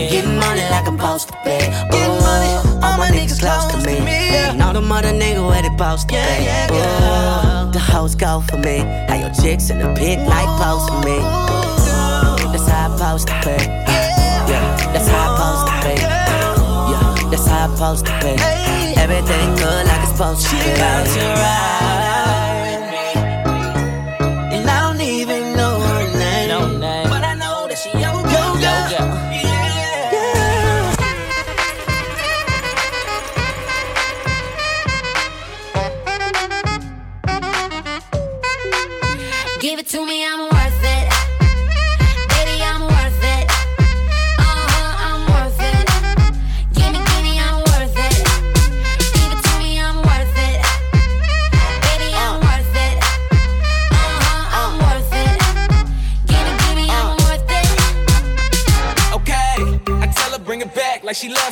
getting 0.10 0.40
money 0.40 0.66
like 0.74 0.88
I'm 0.88 0.98
supposed 0.98 1.28
to 1.28 1.34
be. 1.46 1.58
Oh, 1.94 2.82
all 2.82 2.98
my 2.98 3.10
niggas 3.14 3.40
close 3.40 3.66
to 3.74 3.78
me. 3.86 3.98
And 4.50 4.60
all 4.64 4.74
the 4.74 4.82
mother 4.82 5.10
niggas 5.10 5.48
where 5.48 5.62
they 5.62 5.70
supposed 5.70 6.10
to 6.10 6.16
be. 6.16 6.22
Oh, 6.74 7.70
the 7.72 7.78
hoes 7.78 8.16
go 8.16 8.42
for 8.50 8.58
me. 8.58 8.80
How 9.08 9.18
your 9.22 9.34
chicks 9.40 9.70
in 9.70 9.78
the 9.78 9.94
pic 9.94 10.18
like 10.34 10.50
post 10.58 10.90
for 10.90 11.02
me. 11.06 11.20
That's 12.54 12.68
how 12.68 12.90
I 12.90 12.98
supposed 12.98 13.28
to 13.28 13.36
be. 13.46 13.58
Yeah, 14.50 14.66
that's 14.94 15.08
how 15.14 15.30
I 15.30 15.38
supposed 15.38 15.66
to 15.70 15.76
be. 15.86 15.96
Yeah, 16.02 17.30
that's 17.30 17.48
how 17.48 17.70
I 17.70 17.76
supposed 17.76 18.06
to 18.08 18.14
be. 18.24 18.34
Everything 18.98 19.56
good 19.62 19.86
like 19.86 20.02
it's 20.02 20.10
supposed 20.10 20.50
to 20.50 20.56
be. 20.56 20.72
about 20.74 21.06
to 21.06 21.22
ride 21.22 22.25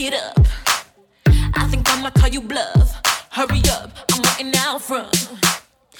it 0.00 0.14
up. 0.14 0.46
I 1.54 1.66
think 1.70 1.88
I'ma 1.90 2.10
call 2.10 2.28
you 2.28 2.40
bluff. 2.40 3.00
Hurry 3.30 3.60
up, 3.70 3.90
I'm 4.12 4.22
waiting 4.22 4.52
out 4.56 4.80
front. 4.80 5.28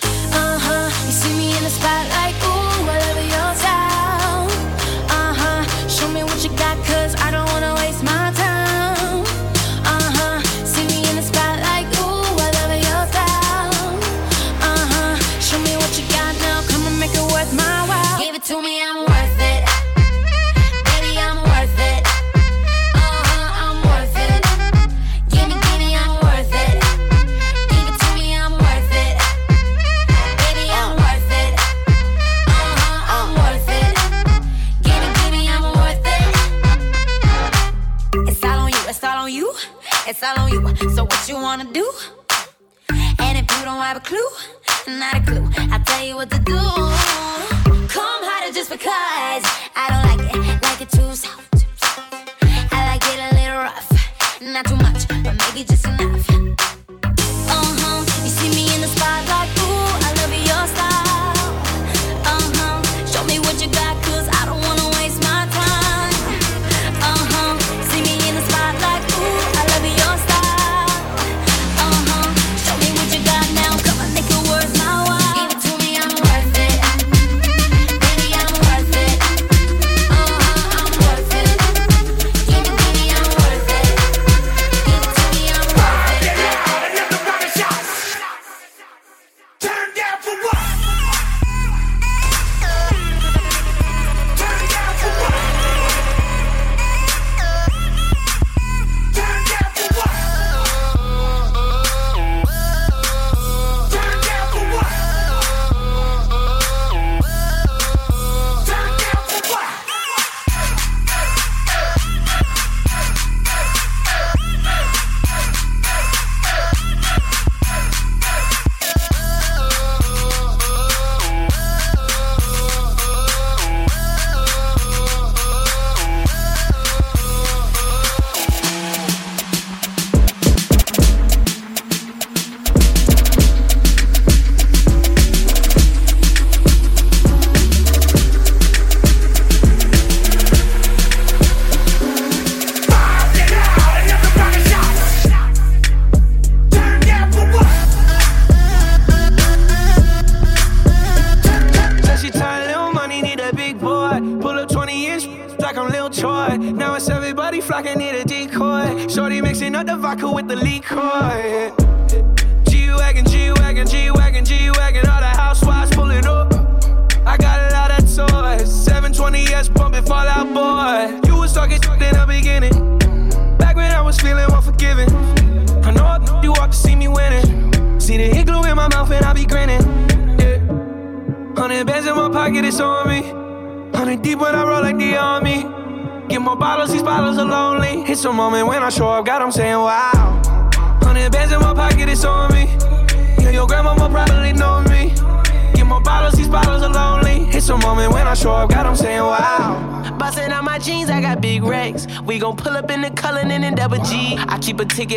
Uh 0.02 0.58
huh, 0.58 1.06
you 1.06 1.12
see 1.12 1.36
me 1.36 1.56
in 1.56 1.62
the 1.64 1.70
spotlight, 1.70 2.34
ooh. 2.44 2.69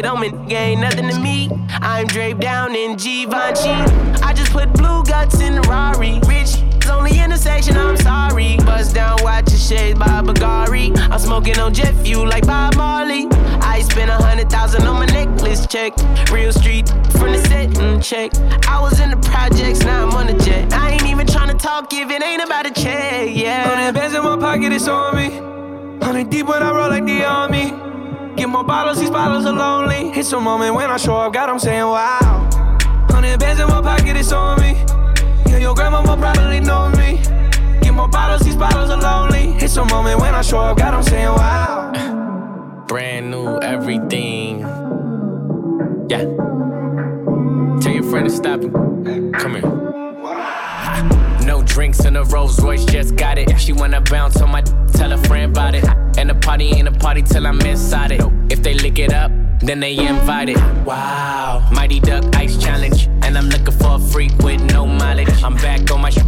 shit 0.03 0.11
on 0.11 0.19
me. 0.19 0.30
Nigga 0.30 0.51
ain't 0.53 0.81
nothing 0.81 1.09
to 1.09 1.19
me. 1.19 1.49
I'm 1.69 2.07
draped 2.07 2.41
down 2.41 2.75
in 2.75 2.95
Givenchy. 2.95 3.71
I 4.21 4.34
just 4.34 4.51
put 4.51 4.71
blue 4.73 5.03
guts 5.03 5.39
in 5.41 5.55
the 5.55 5.61
Rari. 5.61 6.19
Rich, 6.27 6.55
it's 6.75 6.89
only 6.89 7.19
intersection, 7.19 7.77
I'm 7.77 7.97
sorry. 7.97 8.57
Bust 8.57 8.95
down, 8.95 9.17
watch 9.21 9.49
your 9.49 9.59
shades 9.59 9.99
by 9.99 10.21
Bagari. 10.21 10.97
I'm 10.97 11.19
smoking 11.19 11.57
on 11.59 11.73
jet 11.73 11.93
fuel 12.03 12.27
like 12.27 12.45
Bob 12.45 12.75
Marley. 12.75 13.27
I 13.61 13.81
spent 13.81 14.09
a 14.09 14.15
hundred 14.15 14.49
thousand 14.49 14.84
on 14.84 14.95
my 14.95 15.05
necklace 15.05 15.65
check. 15.67 15.93
Real 16.31 16.51
street 16.51 16.88
from 17.17 17.31
the 17.31 17.41
set 17.47 17.73
check. 18.03 18.31
I 18.67 18.81
was 18.81 18.99
in 18.99 19.11
the 19.11 19.17
projects, 19.17 19.80
now 19.80 20.07
I'm 20.07 20.13
on 20.13 20.27
the 20.27 20.43
jet. 20.43 20.73
I 20.73 20.91
ain't 20.91 21.05
even 21.05 21.27
trying 21.27 21.49
to 21.49 21.57
talk 21.57 21.93
if 21.93 22.09
it 22.09 22.23
ain't 22.23 22.43
about 22.43 22.65
a 22.65 22.71
check, 22.71 23.30
yeah. 23.34 23.67
Hundred 23.67 23.93
bands 23.93 24.15
in 24.15 24.23
my 24.23 24.38
pocket, 24.38 24.73
it's 24.73 24.88
on 24.88 25.15
me. 25.15 25.30
Hundred 26.05 26.30
deep 26.30 26.47
when 26.47 26.61
I 26.61 26.71
roll 26.71 26.89
like 26.89 27.05
the 27.05 27.23
army. 27.23 27.71
Get 28.35 28.49
more 28.49 28.64
bottles, 28.64 28.99
these 28.99 29.11
bottles 29.11 29.45
are 29.45 29.53
lonely. 29.53 30.10
It's 30.18 30.31
a 30.31 30.39
moment 30.39 30.73
when 30.76 30.89
I 30.89 30.97
show 30.97 31.15
up, 31.15 31.34
God, 31.34 31.49
I'm 31.49 31.60
saying 31.60 31.84
wow. 31.84 32.49
Hundred 33.10 33.39
bands 33.39 33.61
in 33.61 33.68
my 33.68 33.81
pocket, 33.81 34.18
it's 34.18 34.31
on 34.31 34.60
me. 34.60 34.73
Yeah, 35.45 35.60
your 35.60 35.76
grandma 35.76 36.01
will 36.01 36.18
probably 36.18 36.60
know 36.60 36.89
me. 36.89 37.22
Get 37.81 37.93
more 37.93 38.07
bottles, 38.07 38.41
these 38.41 38.55
bottles 38.55 38.89
are 38.89 38.99
lonely. 38.99 39.55
It's 39.64 39.77
a 39.77 39.85
moment 39.85 40.19
when 40.19 40.34
I 40.34 40.41
show 40.41 40.60
up, 40.60 40.77
God, 40.77 40.93
I'm 40.95 41.03
saying 41.03 41.27
wow. 41.27 42.84
Brand 42.88 43.30
new 43.30 43.60
everything. 43.60 44.61
Yeah. 46.10 46.26
Tell 47.81 47.93
your 47.93 48.03
friend 48.03 48.27
to 48.27 48.35
stop 48.35 48.61
it. 48.61 48.72
Come 49.34 49.55
here. 49.55 50.02
Drinks 51.73 52.05
in 52.05 52.15
a 52.15 52.23
Rolls 52.25 52.61
Royce, 52.61 52.85
just 52.85 53.15
got 53.15 53.39
it. 53.39 53.59
She 53.59 53.73
wanna 53.73 53.99
bounce 53.99 54.39
on 54.39 54.51
my, 54.51 54.61
tell 54.93 55.11
a 55.11 55.17
friend 55.17 55.51
about 55.51 55.73
it. 55.73 55.83
And 56.19 56.29
the 56.29 56.35
party 56.35 56.65
ain't 56.65 56.87
a 56.87 56.91
party 56.91 57.23
till 57.23 57.47
I'm 57.47 57.59
inside 57.61 58.11
it. 58.11 58.21
If 58.51 58.61
they 58.61 58.75
lick 58.75 58.99
it 58.99 59.11
up, 59.11 59.31
then 59.59 59.79
they 59.79 59.97
invited. 59.97 60.57
Wow. 60.85 61.67
Mighty 61.71 61.99
Duck 61.99 62.23
Ice 62.35 62.57
Challenge. 62.57 63.07
And 63.23 63.35
I'm 63.35 63.49
looking 63.49 63.73
for 63.73 63.95
a 63.95 63.99
freak 63.99 64.37
with 64.43 64.61
no 64.71 64.85
mileage. 64.85 65.41
I'm 65.41 65.55
back 65.55 65.89
on 65.89 66.01
my 66.01 66.11
sh- 66.11 66.19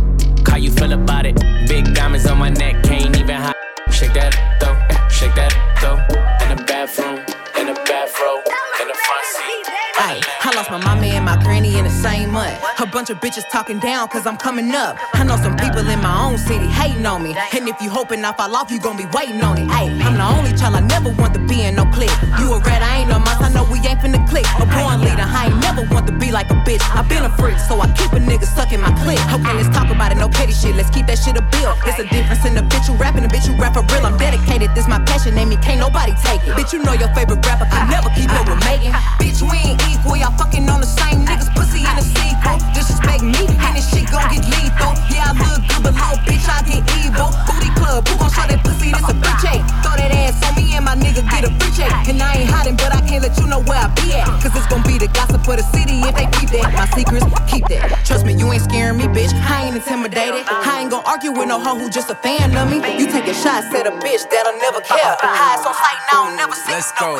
How 0.47 0.57
you 0.57 0.71
feel 0.71 0.93
about 0.93 1.27
it? 1.27 1.35
Big 1.67 1.93
diamonds 1.93 2.25
on 2.25 2.39
my 2.39 2.49
neck, 2.49 2.81
can't 2.83 3.15
even 3.15 3.35
hide. 3.35 3.53
Shake 3.91 4.13
that 4.13 4.33
though, 4.59 4.75
shake 5.09 5.35
that 5.35 5.53
though. 5.79 6.01
In 6.43 6.57
the 6.57 6.63
bathroom, 6.63 7.19
in 7.59 7.67
the 7.67 7.79
bathroom, 7.85 8.41
in 8.81 8.87
the 8.87 8.97
front 9.05 9.25
seat. 9.35 9.65
Ay, 9.97 10.21
I 10.25 10.34
lost 10.65 10.83
my 10.83 10.95
mama 10.95 11.07
and 11.07 11.25
my 11.25 11.37
granny 11.43 11.77
in 11.77 11.83
the 11.83 11.89
same 11.89 12.31
month. 12.31 12.57
A 12.79 12.85
bunch 12.85 13.09
of 13.09 13.19
bitches 13.19 13.47
talking 13.49 13.79
down 13.79 14.07
cause 14.07 14.25
I'm 14.25 14.37
coming 14.37 14.71
up. 14.71 14.97
I 15.13 15.23
know 15.23 15.37
some 15.37 15.55
people 15.57 15.87
in 15.87 15.99
my 16.01 16.25
own 16.25 16.37
city 16.37 16.67
hating 16.67 17.05
on 17.05 17.23
me. 17.23 17.35
And 17.53 17.67
if 17.67 17.81
you 17.81 17.89
hoping 17.89 18.23
I 18.23 18.31
fall 18.33 18.55
off, 18.55 18.71
you 18.71 18.79
gon' 18.79 18.97
be 18.97 19.05
waiting 19.13 19.41
on 19.41 19.57
it. 19.57 19.67
Ay, 19.69 19.89
I'm 20.03 20.15
the 20.15 20.25
only 20.25 20.53
child 20.57 20.75
I 20.75 20.81
never 20.81 21.09
want 21.13 21.33
to 21.33 21.39
be 21.39 21.63
in 21.63 21.75
no 21.75 21.85
clique. 21.85 22.13
You 22.39 22.53
a 22.53 22.59
rat, 22.59 22.81
I 22.81 23.01
ain't 23.01 23.09
no 23.09 23.19
mouse, 23.19 23.41
I 23.41 23.49
know 23.49 23.63
we 23.71 23.79
ain't 23.85 23.99
finna 23.99 24.21
click. 24.29 24.45
A 24.59 24.65
born 24.65 25.01
leader, 25.01 25.25
I 25.25 25.51
ain't 25.51 25.59
never 25.61 25.83
want 25.93 26.07
to 26.07 26.13
be 26.13 26.31
like 26.31 26.49
a 26.49 26.57
bitch. 26.65 26.81
I 26.95 27.01
been 27.03 27.25
a 27.25 27.31
freak, 27.37 27.59
so 27.59 27.79
I 27.81 27.87
keep 27.93 28.13
a 28.13 28.19
nigga 28.19 28.45
stuck 28.45 28.71
in 28.71 28.81
my 28.81 28.91
clique. 29.03 29.21
Okay, 29.33 29.53
let's 29.53 29.69
talk 29.75 29.89
about 29.89 30.11
it, 30.11 30.17
no 30.17 30.29
petty 30.29 30.53
shit. 30.53 30.75
Let's 30.75 30.89
keep 30.89 31.07
that 31.07 31.19
shit 31.19 31.37
a 31.37 31.43
bill. 31.53 31.73
It's 31.85 31.99
a 31.99 32.07
difference 32.07 32.45
in 32.45 32.55
the 32.55 32.61
bitch 32.61 32.87
you 32.87 32.95
rapping, 32.95 33.23
the 33.23 33.29
bitch 33.29 33.47
you 33.47 33.55
rap 33.55 33.73
for 33.73 33.83
real. 33.93 34.05
I'm 34.05 34.17
dedicated, 34.17 34.73
this 34.75 34.87
my 34.87 34.99
passion, 35.03 35.35
name 35.35 35.49
me, 35.49 35.57
can't 35.57 35.79
nobody 35.79 36.13
take 36.23 36.41
it. 36.47 36.55
Bitch, 36.57 36.73
you 36.73 36.79
know 36.83 36.93
your 36.93 37.11
favorite 37.13 37.45
rapper 37.45 37.65
can 37.69 37.89
never 37.89 38.09
keep 38.15 38.31
up 38.31 38.47
with 38.47 38.59
Megan. 38.65 38.93
Bitch, 39.19 39.41
we 39.41 39.57
ain't 39.57 39.81
equal, 39.89 40.15
y'all 40.15 40.35
fucking 40.37 40.54
on 40.69 40.79
the 40.79 40.87
same 40.87 41.27
niggas, 41.27 41.51
pussy 41.55 41.83
in 41.83 41.95
a 41.99 42.01
sequel. 42.01 42.57
Disrespect 42.71 43.23
me, 43.23 43.43
and 43.59 43.75
this 43.75 43.87
shit 43.91 44.07
gon' 44.07 44.23
get 44.31 44.43
lethal. 44.47 44.95
Yeah, 45.11 45.29
I 45.29 45.35
look 45.35 45.61
good, 45.67 45.83
but 45.83 45.93
little 45.93 46.19
bitch, 46.23 46.47
I 46.47 46.63
get 46.63 46.83
evil. 47.03 47.29
Booty 47.43 47.71
club, 47.75 48.07
who 48.07 48.15
gon' 48.15 48.31
show 48.31 48.47
that 48.47 48.63
pussy? 48.63 48.95
This 48.95 49.03
a 49.03 49.15
free 49.15 49.37
check. 49.43 49.59
Throw 49.83 49.95
that 49.99 50.11
ass 50.15 50.39
on 50.47 50.55
me 50.55 50.71
and 50.75 50.85
my 50.85 50.95
nigga 50.95 51.21
get 51.27 51.43
a 51.43 51.51
free 51.59 51.73
check. 51.75 51.91
And 52.07 52.21
I 52.21 52.47
ain't 52.47 52.49
hiding, 52.49 52.77
but 52.79 52.95
I 52.95 53.01
can't 53.03 53.23
let 53.23 53.35
you 53.37 53.47
know 53.47 53.59
where 53.67 53.79
I 53.83 53.91
be 53.99 54.15
at. 54.15 54.27
Cause 54.39 54.55
it's 54.55 54.67
gon' 54.71 54.83
be 54.87 54.97
the 54.97 55.11
gossip 55.11 55.43
for 55.43 55.55
the 55.59 55.65
city 55.75 55.99
if 56.01 56.15
they 56.15 56.27
keep 56.39 56.49
that. 56.55 56.71
My 56.73 56.87
secrets, 56.95 57.25
keep 57.51 57.67
that. 57.67 57.91
Trust 58.07 58.25
me, 58.25 58.33
you 58.33 58.47
ain't 58.51 58.63
scaring 58.63 58.97
me, 58.97 59.05
bitch. 59.11 59.33
I 59.35 59.67
ain't 59.67 59.75
intimidated. 59.75 60.47
I 60.47 60.81
ain't 60.81 60.91
gon' 60.91 61.03
argue 61.05 61.31
with 61.31 61.47
no 61.47 61.59
hoe 61.59 61.75
who 61.77 61.89
just 61.89 62.09
a 62.09 62.15
fan 62.15 62.55
of 62.55 62.69
me. 62.71 62.77
You 62.95 63.11
take 63.11 63.27
a 63.27 63.33
shot, 63.35 63.63
said 63.71 63.87
a 63.87 63.93
bitch 63.99 64.23
that'll 64.31 64.55
never 64.63 64.79
care. 64.79 65.17
Highs 65.19 65.65
on 65.65 65.75
sight, 65.75 65.99
now 66.11 66.29
I'll 66.29 66.37
never 66.37 66.53
see 66.55 66.71
Let's 66.71 66.91
go. 66.99 67.19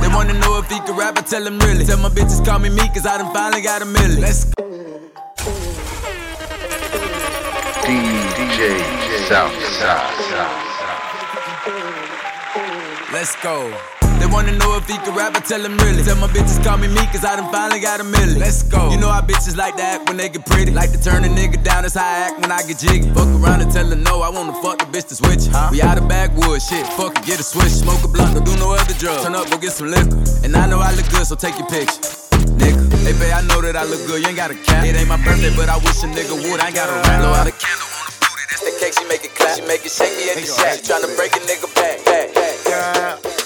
They 0.00 0.08
wanna 0.08 0.34
know 0.40 0.58
if 0.58 0.70
he 0.70 0.80
can 0.80 0.96
rap, 0.96 1.18
I 1.18 1.22
tell 1.22 1.44
them 1.44 1.58
really. 1.60 1.84
Tell 1.84 1.98
my 1.98 2.08
bitches 2.08 2.44
call 2.44 2.58
me 2.58 2.69
me, 2.70 2.88
cause 2.88 3.06
I 3.06 3.18
done 3.18 3.32
finally 3.32 3.62
got 3.62 3.82
a 3.82 3.84
million. 3.84 4.20
Let's 4.20 4.44
go. 4.44 4.64
DJ 7.84 8.80
Southside. 9.28 10.60
Let's 13.12 13.36
go. 13.42 13.99
Wanna 14.30 14.52
know 14.56 14.76
if 14.76 14.86
he 14.86 14.96
can 14.96 15.14
rap, 15.14 15.36
I 15.36 15.40
tell 15.40 15.60
them 15.60 15.76
really. 15.78 16.02
Tell 16.02 16.16
my 16.16 16.28
bitches 16.28 16.62
call 16.62 16.78
me 16.78 16.88
me, 16.88 17.02
cause 17.10 17.24
I 17.24 17.36
done 17.36 17.50
finally 17.52 17.80
got 17.80 18.00
a 18.00 18.04
million. 18.04 18.38
Let's 18.38 18.62
go. 18.62 18.90
You 18.90 18.96
know 18.96 19.10
how 19.10 19.20
bitches 19.20 19.56
like 19.56 19.76
to 19.76 19.82
act 19.82 20.08
when 20.08 20.16
they 20.16 20.28
get 20.28 20.46
pretty. 20.46 20.70
Like 20.70 20.92
to 20.92 21.02
turn 21.02 21.24
a 21.24 21.28
nigga 21.28 21.62
down, 21.62 21.82
that's 21.82 21.94
how 21.94 22.06
I 22.06 22.30
act 22.30 22.40
when 22.40 22.50
I 22.50 22.62
get 22.62 22.78
jiggy. 22.78 23.10
Fuck 23.10 23.28
around 23.28 23.60
and 23.60 23.70
tell 23.70 23.84
her 23.84 23.96
no, 23.96 24.22
I 24.22 24.30
wanna 24.30 24.54
fuck 24.62 24.78
the 24.78 24.86
bitch 24.86 25.08
to 25.08 25.16
switch. 25.16 25.50
Huh? 25.50 25.68
We 25.72 25.82
out 25.82 25.98
of 25.98 26.08
backwood, 26.08 26.62
shit, 26.62 26.86
fuck 26.94 27.18
it, 27.18 27.26
get 27.26 27.40
a 27.40 27.42
switch. 27.42 27.74
Smoke 27.82 28.02
a 28.04 28.08
blunt, 28.08 28.34
don't 28.34 28.46
do 28.46 28.56
no 28.56 28.72
other 28.72 28.94
drugs. 28.94 29.24
Turn 29.24 29.34
up, 29.34 29.50
go 29.50 29.58
get 29.58 29.72
some 29.72 29.90
liquor. 29.90 30.16
And 30.46 30.56
I 30.56 30.66
know 30.66 30.78
I 30.78 30.94
look 30.94 31.10
good, 31.10 31.26
so 31.26 31.34
take 31.34 31.58
your 31.58 31.68
picture. 31.68 32.00
Nigga, 32.54 32.78
hey 33.02 33.12
babe, 33.18 33.34
I 33.34 33.42
know 33.50 33.60
that 33.60 33.74
I 33.74 33.84
look 33.84 34.00
good, 34.06 34.22
you 34.22 34.28
ain't 34.28 34.38
got 34.38 34.50
a 34.50 34.54
cap. 34.54 34.86
It 34.86 34.94
ain't 34.94 35.08
my 35.08 35.18
birthday, 35.26 35.50
but 35.58 35.68
I 35.68 35.76
wish 35.82 36.00
a 36.04 36.08
nigga 36.08 36.38
would. 36.38 36.60
I 36.62 36.70
ain't 36.70 36.78
got 36.78 36.88
a 36.88 36.96
rap. 37.02 37.20
Blow 37.20 37.34
out 37.34 37.50
a 37.50 37.52
candle 37.52 37.90
on 37.98 38.06
the 38.06 38.14
booty, 38.22 38.44
that's 38.46 38.62
the 38.62 38.72
cake, 38.78 38.94
she 38.94 39.04
make 39.10 39.24
it 39.26 39.34
clap. 39.34 39.58
She 39.58 39.62
make 39.66 39.82
it 39.84 39.90
shake 39.90 40.14
me 40.14 40.30
at 40.30 40.38
the 40.38 40.46
shack. 40.46 40.78
She 40.78 40.86
tryna 40.86 41.10
break 41.18 41.34
a 41.34 41.42
nigga 41.44 41.66
back, 41.74 41.98
back, 42.06 42.32
back. 42.32 43.39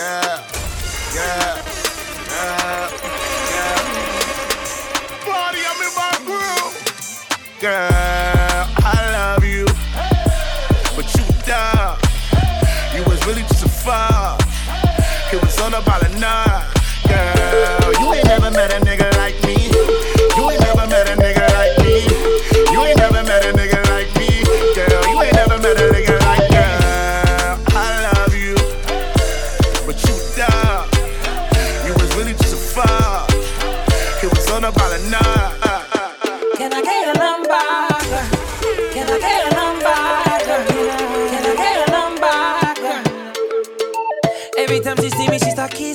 Yeah, 0.00 0.42
yeah, 1.14 1.60
yeah, 2.30 2.88
yeah, 2.88 2.88
yeah. 3.52 3.76
Party, 5.26 5.60
I'm 5.68 5.80
in 5.84 5.92
my 5.94 6.12
groove. 6.24 6.74
Girl, 7.60 8.39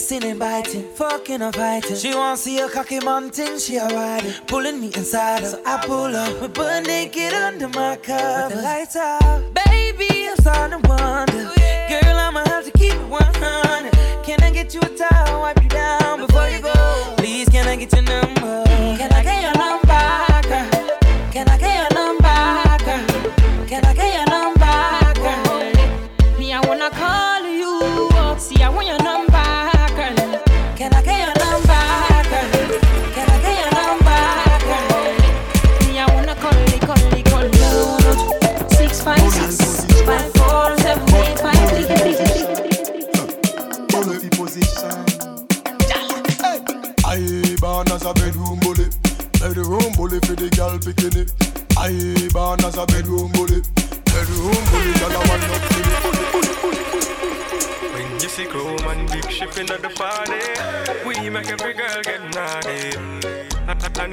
kissing 0.07 0.37
biting, 0.37 0.83
fucking 0.93 1.41
and 1.41 1.55
fighting. 1.55 1.95
She 1.95 2.13
wanna 2.13 2.37
see 2.37 2.59
a 2.59 2.69
cocky 2.69 2.99
mountain, 2.99 3.57
she 3.57 3.77
a 3.77 3.87
riding, 3.87 4.33
pulling 4.45 4.79
me 4.79 4.87
inside 4.87 5.41
her. 5.41 5.49
So 5.49 5.61
I 5.65 5.83
pull 5.83 6.15
up, 6.15 6.41
we 6.41 6.47
butt 6.47 6.85
naked 6.85 7.33
under 7.33 7.67
my 7.69 7.95
covers. 7.95 8.53
With 8.53 8.57
the 8.57 8.61
lights 8.61 8.95
out, 8.95 9.41
baby, 9.65 10.27
I'm 10.29 10.37
starting 10.37 10.81
to 10.81 10.87
wonder. 10.87 11.49
Oh, 11.49 11.89
Girl, 11.89 12.17
I'ma 12.17 12.43
have 12.45 12.65
to 12.65 12.71
keep 12.71 12.93
it 12.93 13.07
100. 13.07 13.91
Can 14.23 14.43
I 14.43 14.51
get 14.51 14.75
you 14.75 14.81
a 14.81 14.89
towel, 14.89 15.41
wipe 15.41 15.63
you 15.63 15.69
down 15.69 16.19
before 16.19 16.49
you 16.49 16.61
go? 16.61 17.15
Please, 17.17 17.49
can 17.49 17.67
I 17.67 17.75
get 17.75 17.91
your 17.91 18.03
number? 18.03 18.63
Can 18.99 19.11
I 19.11 19.23
get 19.23 19.41
your 19.41 19.54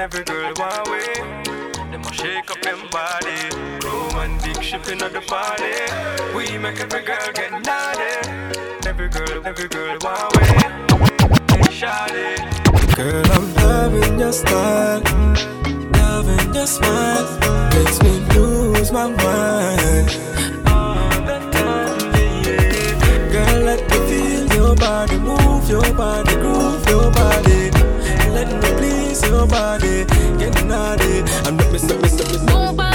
every 0.02 0.24
girl 0.24 0.52
want 0.58 0.90
way. 0.90 1.14
They 1.92 1.96
must 1.96 2.14
shake 2.14 2.50
up 2.50 2.60
them 2.62 2.88
body. 2.90 3.40
And 4.20 4.42
big 4.42 4.60
shipping 4.60 5.00
at 5.00 5.12
the 5.12 5.20
party, 5.20 5.74
we 6.36 6.58
make 6.58 6.80
every 6.80 7.02
girl 7.02 7.30
get 7.34 7.52
naughty. 7.62 8.12
Every 8.84 9.08
girl, 9.08 9.46
every 9.46 9.68
girl 9.68 9.96
want 10.02 10.34
way. 10.34 10.50
Hey, 11.52 11.70
shawty. 11.78 12.96
Girl, 12.96 13.26
I'm 13.36 13.54
loving 13.54 14.18
your 14.18 14.32
style, 14.32 15.02
loving 16.00 16.52
your 16.52 16.66
smile. 16.66 17.26
Makes 17.74 18.02
me 18.02 18.12
lose 18.34 18.90
my 18.90 19.06
mind. 19.06 20.10
Girl, 23.32 23.60
let 23.70 23.80
me 23.90 23.98
feel 24.08 24.46
your 24.56 24.74
body, 24.74 25.18
move 25.18 25.68
your 25.70 25.94
body, 25.94 26.34
groove 26.34 26.88
your 26.88 27.10
body. 27.12 27.70
Let 28.34 28.48
me 28.62 28.68
please 28.78 28.91
your 29.32 29.46
body, 29.46 30.04
get 30.38 30.64
naughty. 30.66 31.22
I'm 31.46 31.56
not 31.56 31.72
missing, 31.72 32.00
missing, 32.02 32.30
missing. 32.30 32.46
Boom 32.46 32.91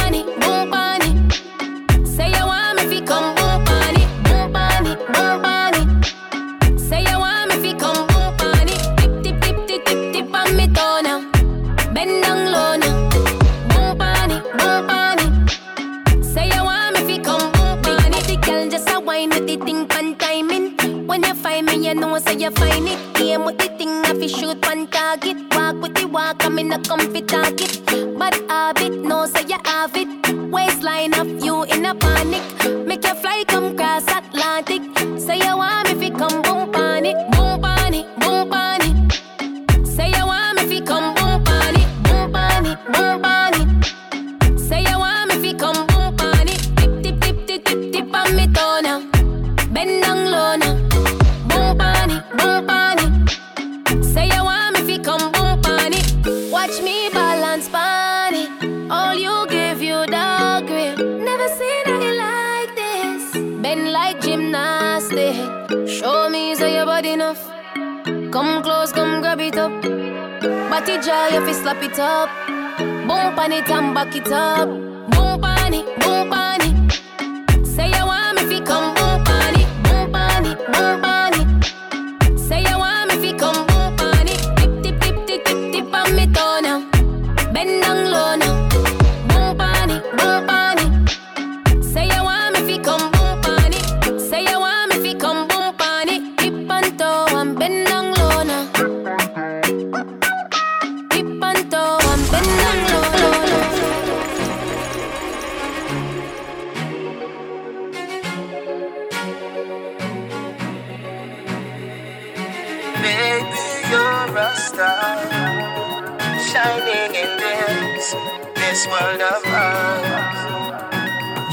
this 118.78 118.86
world 118.94 119.22
of 119.22 119.44
ours. 119.48 120.38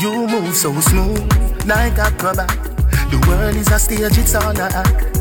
You 0.03 0.27
move 0.27 0.55
so 0.55 0.79
smooth, 0.81 1.25
like 1.67 1.99
acrobat. 1.99 2.53
The 3.11 3.19
world 3.27 3.57
is 3.57 3.71
a 3.73 3.79
stage, 3.79 4.19
it's 4.19 4.35
all 4.35 4.53
a 4.53 4.69
act. 4.69 5.15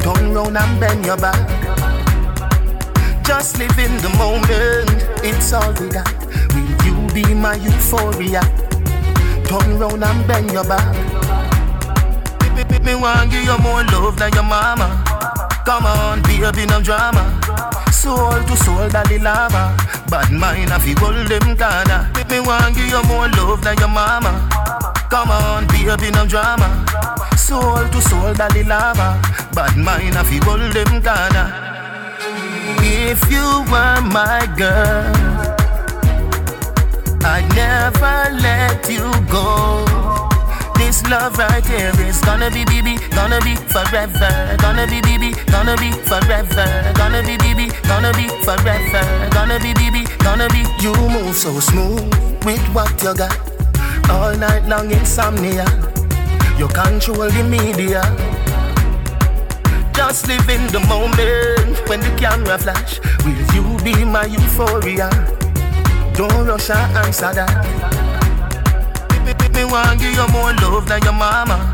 Turn 0.00 0.32
round 0.32 0.56
and 0.56 0.80
bend 0.80 1.04
your 1.04 1.18
back. 1.18 1.36
Just 3.22 3.58
live 3.58 3.78
in 3.78 3.96
the 3.98 4.08
moment, 4.16 4.88
it's 5.22 5.52
all 5.52 5.72
we 5.74 5.88
got. 5.90 6.08
Will 6.54 6.72
you 6.86 6.96
be 7.12 7.34
my 7.34 7.56
euphoria? 7.56 8.40
Turn 9.44 9.78
round 9.78 10.04
and 10.04 10.26
bend 10.26 10.52
your 10.52 10.64
back. 10.64 10.96
Me, 12.82 12.94
want 12.94 13.30
give 13.30 13.44
you 13.44 13.58
more 13.58 13.84
love 13.92 14.16
than 14.16 14.32
your 14.32 14.44
mama. 14.44 15.04
Come 15.66 15.84
on, 15.84 16.22
baby, 16.22 16.64
no 16.64 16.80
drama. 16.80 17.24
Soul 17.92 18.40
to 18.48 18.56
soul, 18.56 18.88
dali 18.88 19.20
lava. 19.20 19.85
Bad 20.08 20.30
mind, 20.30 20.70
I 20.70 20.78
feel 20.78 20.96
hold 20.98 21.26
them 21.26 21.56
corner. 21.56 22.10
Me, 22.14 22.22
me 22.30 22.40
want 22.40 22.76
give 22.76 22.86
you 22.86 23.02
more 23.04 23.28
love 23.28 23.62
than 23.62 23.76
your 23.78 23.88
mama. 23.88 24.48
Come 25.10 25.30
on, 25.30 25.66
be 25.66 25.84
baby, 25.84 26.10
no 26.12 26.26
drama. 26.26 26.68
Soul 27.36 27.88
to 27.88 28.00
soul, 28.00 28.32
dali 28.34 28.66
lava. 28.66 29.20
Bad 29.52 29.76
mind, 29.76 30.16
I 30.16 30.22
feel 30.22 30.44
hold 30.44 30.72
them 30.72 31.02
corner. 31.02 31.46
If 32.82 33.30
you 33.30 33.64
were 33.70 34.00
my 34.00 34.46
girl, 34.56 35.12
I'd 37.24 37.48
never 37.54 38.32
let 38.40 38.88
you 38.88 39.10
go. 39.28 40.05
This 40.86 41.02
love 41.10 41.36
right 41.36 41.66
here 41.66 41.90
is 42.06 42.20
gonna 42.20 42.48
be 42.48 42.64
BB, 42.64 43.10
gonna 43.10 43.40
be 43.40 43.56
forever. 43.74 44.56
Gonna 44.58 44.86
be 44.86 45.00
BB, 45.02 45.34
gonna 45.50 45.74
be 45.78 45.90
forever. 46.06 46.92
Gonna 46.94 47.24
be 47.24 47.36
BB, 47.36 47.74
gonna 47.88 48.12
be 48.12 48.28
forever. 48.46 49.02
Gonna 49.30 49.58
be 49.58 49.74
BB, 49.74 50.06
gonna 50.22 50.48
be. 50.50 50.62
You 50.78 50.94
move 51.10 51.34
so 51.34 51.58
smooth 51.58 52.06
with 52.44 52.62
what 52.72 53.02
you 53.02 53.14
got. 53.16 53.36
All 54.08 54.36
night 54.36 54.68
long 54.68 54.92
insomnia. 54.92 55.66
You 56.56 56.68
control 56.68 57.30
the 57.30 57.42
media. 57.42 58.02
Just 59.92 60.28
live 60.28 60.48
in 60.48 60.68
the 60.68 60.78
moment 60.86 61.88
when 61.88 61.98
the 61.98 62.14
camera 62.16 62.58
flash. 62.58 63.00
Will 63.24 63.34
you 63.56 63.76
be 63.82 64.04
my 64.04 64.26
euphoria? 64.26 65.10
Don't 66.14 66.46
rush 66.46 66.70
and 66.70 66.96
answer 66.98 67.34
that. 67.34 67.95
Me, 69.56 69.64
want 69.64 69.98
give 69.98 70.12
you 70.12 70.28
more 70.28 70.52
love 70.60 70.86
than 70.86 71.02
your 71.02 71.14
mama. 71.14 71.72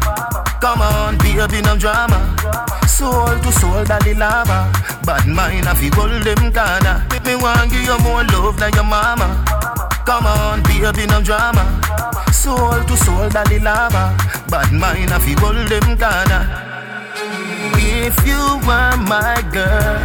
Come 0.61 0.81
on, 0.81 1.19
baby, 1.19 1.61
no 1.63 1.77
drama. 1.77 2.19
Soul 2.87 3.27
to 3.43 3.51
soul, 3.51 3.85
dali 3.85 4.17
lava. 4.17 4.71
Bad 5.05 5.27
mind, 5.27 5.67
I 5.67 5.75
feel 5.75 5.91
them 5.91 6.53
corner. 6.53 7.05
Me, 7.27 7.35
want 7.35 7.73
give 7.73 7.83
you 7.83 7.99
more 8.07 8.23
love 8.23 8.57
than 8.61 8.73
your 8.75 8.85
mama. 8.85 9.27
Come 10.07 10.27
on, 10.27 10.63
baby, 10.63 11.07
no 11.09 11.21
drama. 11.21 11.65
Soul 12.33 12.85
to 12.85 12.97
soul, 12.97 13.29
dali 13.29 13.61
lava. 13.61 14.15
Bad 14.49 14.73
mind, 14.73 15.11
I 15.11 15.19
feel 15.19 15.53
them 15.53 15.99
corner. 15.99 16.43
If 17.75 18.25
you 18.25 18.61
were 18.65 18.97
my 19.11 19.43
girl, 19.51 19.99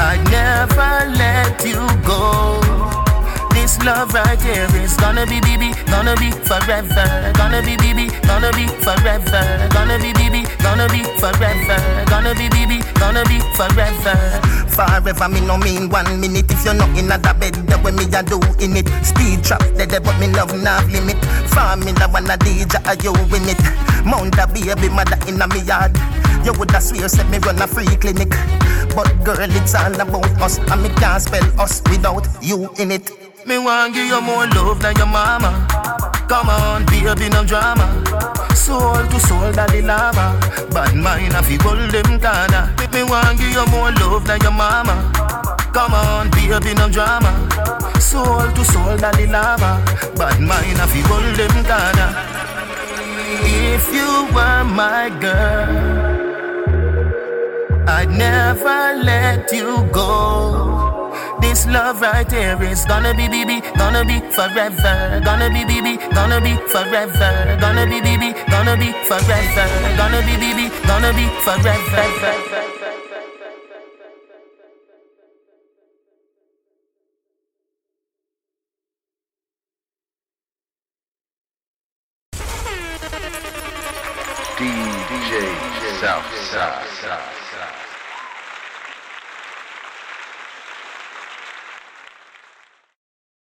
I'd 0.00 0.24
never 0.28 1.08
let 1.16 1.64
you 1.64 1.86
go. 2.04 2.81
This 3.72 3.86
love 3.86 4.12
right 4.12 4.38
here 4.42 4.68
is 4.84 4.94
gonna 4.98 5.24
be 5.24 5.40
BB, 5.40 5.72
gonna 5.88 6.14
be 6.16 6.30
forever. 6.44 7.32
Gonna 7.32 7.62
be 7.62 7.72
BB, 7.80 8.12
gonna 8.28 8.52
be 8.52 8.68
forever. 8.84 9.40
Gonna 9.72 9.96
be 9.96 10.12
BB, 10.12 10.44
gonna 10.60 10.86
be 10.92 11.00
forever. 11.16 11.80
Gonna 12.04 12.34
be 12.34 12.52
BB, 12.52 12.84
gonna 13.00 13.24
be 13.24 13.40
forever. 13.56 14.12
Forever 14.68 15.26
me 15.30 15.40
no 15.40 15.56
mean 15.56 15.88
one 15.88 16.20
minute 16.20 16.50
If 16.50 16.66
you're 16.66 16.74
not 16.74 16.90
in 16.98 17.08
the 17.08 17.36
bed 17.40 17.54
the 17.54 17.78
way 17.80 17.92
me 17.92 18.04
a 18.12 18.22
do 18.22 18.40
in 18.62 18.76
it 18.76 18.88
Speed 19.04 19.44
trap 19.44 19.60
dead 19.76 20.02
but 20.02 20.18
me 20.18 20.28
love 20.28 20.52
nav 20.62 20.88
limit 20.90 21.16
Formula 21.48 22.08
one 22.08 22.30
a 22.30 22.36
DJ 22.36 22.80
are 22.88 22.96
you 23.04 23.12
win 23.28 23.48
it 23.48 23.60
Mount 24.04 24.36
a 24.38 24.46
baby 24.46 24.88
mother 24.88 25.16
in 25.28 25.40
a 25.40 25.46
me 25.48 25.60
yard 25.60 25.92
You 26.44 26.52
woulda 26.56 26.80
swear 26.80 27.08
said 27.08 27.28
me 27.28 27.36
run 27.38 27.60
a 27.60 27.66
free 27.66 27.84
clinic 27.96 28.30
But 28.96 29.12
girl 29.24 29.36
it's 29.40 29.74
all 29.74 29.92
about 29.92 30.40
us 30.40 30.56
And 30.56 30.82
me 30.82 30.88
can't 30.88 31.20
spell 31.20 31.60
us 31.60 31.82
without 31.90 32.26
you 32.40 32.72
in 32.78 32.92
it 32.92 33.21
Me 33.44 33.58
want 33.58 33.94
give 33.94 34.06
you 34.06 34.20
more 34.20 34.46
love 34.48 34.80
than 34.80 34.96
your 34.96 35.06
mama. 35.06 35.66
Come 36.28 36.48
on, 36.48 36.86
baby, 36.86 37.28
no 37.28 37.44
drama. 37.44 37.86
Soul 38.54 39.04
to 39.08 39.18
soul, 39.20 39.50
dali 39.52 39.82
lava. 39.84 40.38
Bad 40.70 40.94
mind, 40.94 41.34
I 41.34 41.42
feel 41.42 41.60
hold 41.62 41.90
them 41.90 42.20
corner. 42.20 42.72
Me, 42.92 43.02
want 43.02 43.38
give 43.38 43.50
you 43.50 43.66
more 43.66 43.90
love 43.92 44.26
than 44.26 44.40
your 44.42 44.52
mama. 44.52 44.94
Come 45.74 45.92
on, 45.92 46.30
baby, 46.30 46.74
no 46.74 46.88
drama. 46.88 47.32
Soul 48.00 48.52
to 48.52 48.64
soul, 48.64 48.96
dali 48.96 49.26
lava. 49.28 49.82
Bad 50.16 50.40
mind, 50.40 50.78
I 50.80 50.86
feel 50.86 51.06
hold 51.10 51.34
them 51.34 51.64
corner. 51.66 52.10
If 53.44 53.92
you 53.92 54.28
were 54.32 54.64
my 54.64 55.10
girl, 55.20 55.68
I'd 57.88 58.10
never 58.10 59.02
let 59.02 59.50
you 59.52 59.88
go. 59.90 60.71
This 61.42 61.66
love 61.66 62.00
right 62.00 62.30
here 62.30 62.56
is 62.62 62.84
gonna 62.86 63.12
be 63.14 63.26
BB, 63.28 63.60
gonna 63.76 64.04
be 64.04 64.20
forever. 64.30 65.20
Gonna 65.24 65.50
be 65.50 65.64
BB, 65.70 65.98
gonna 66.14 66.40
be 66.40 66.54
forever. 66.72 67.58
Gonna 67.60 67.84
be 67.84 68.00
BB, 68.00 68.32
gonna 68.48 68.76
be 68.76 68.92
forever. 69.10 69.66
Gonna 69.98 70.22
be 70.22 70.34
BB, 70.42 70.70
gonna 70.86 71.12
be 71.12 71.26
forever. 71.44 72.81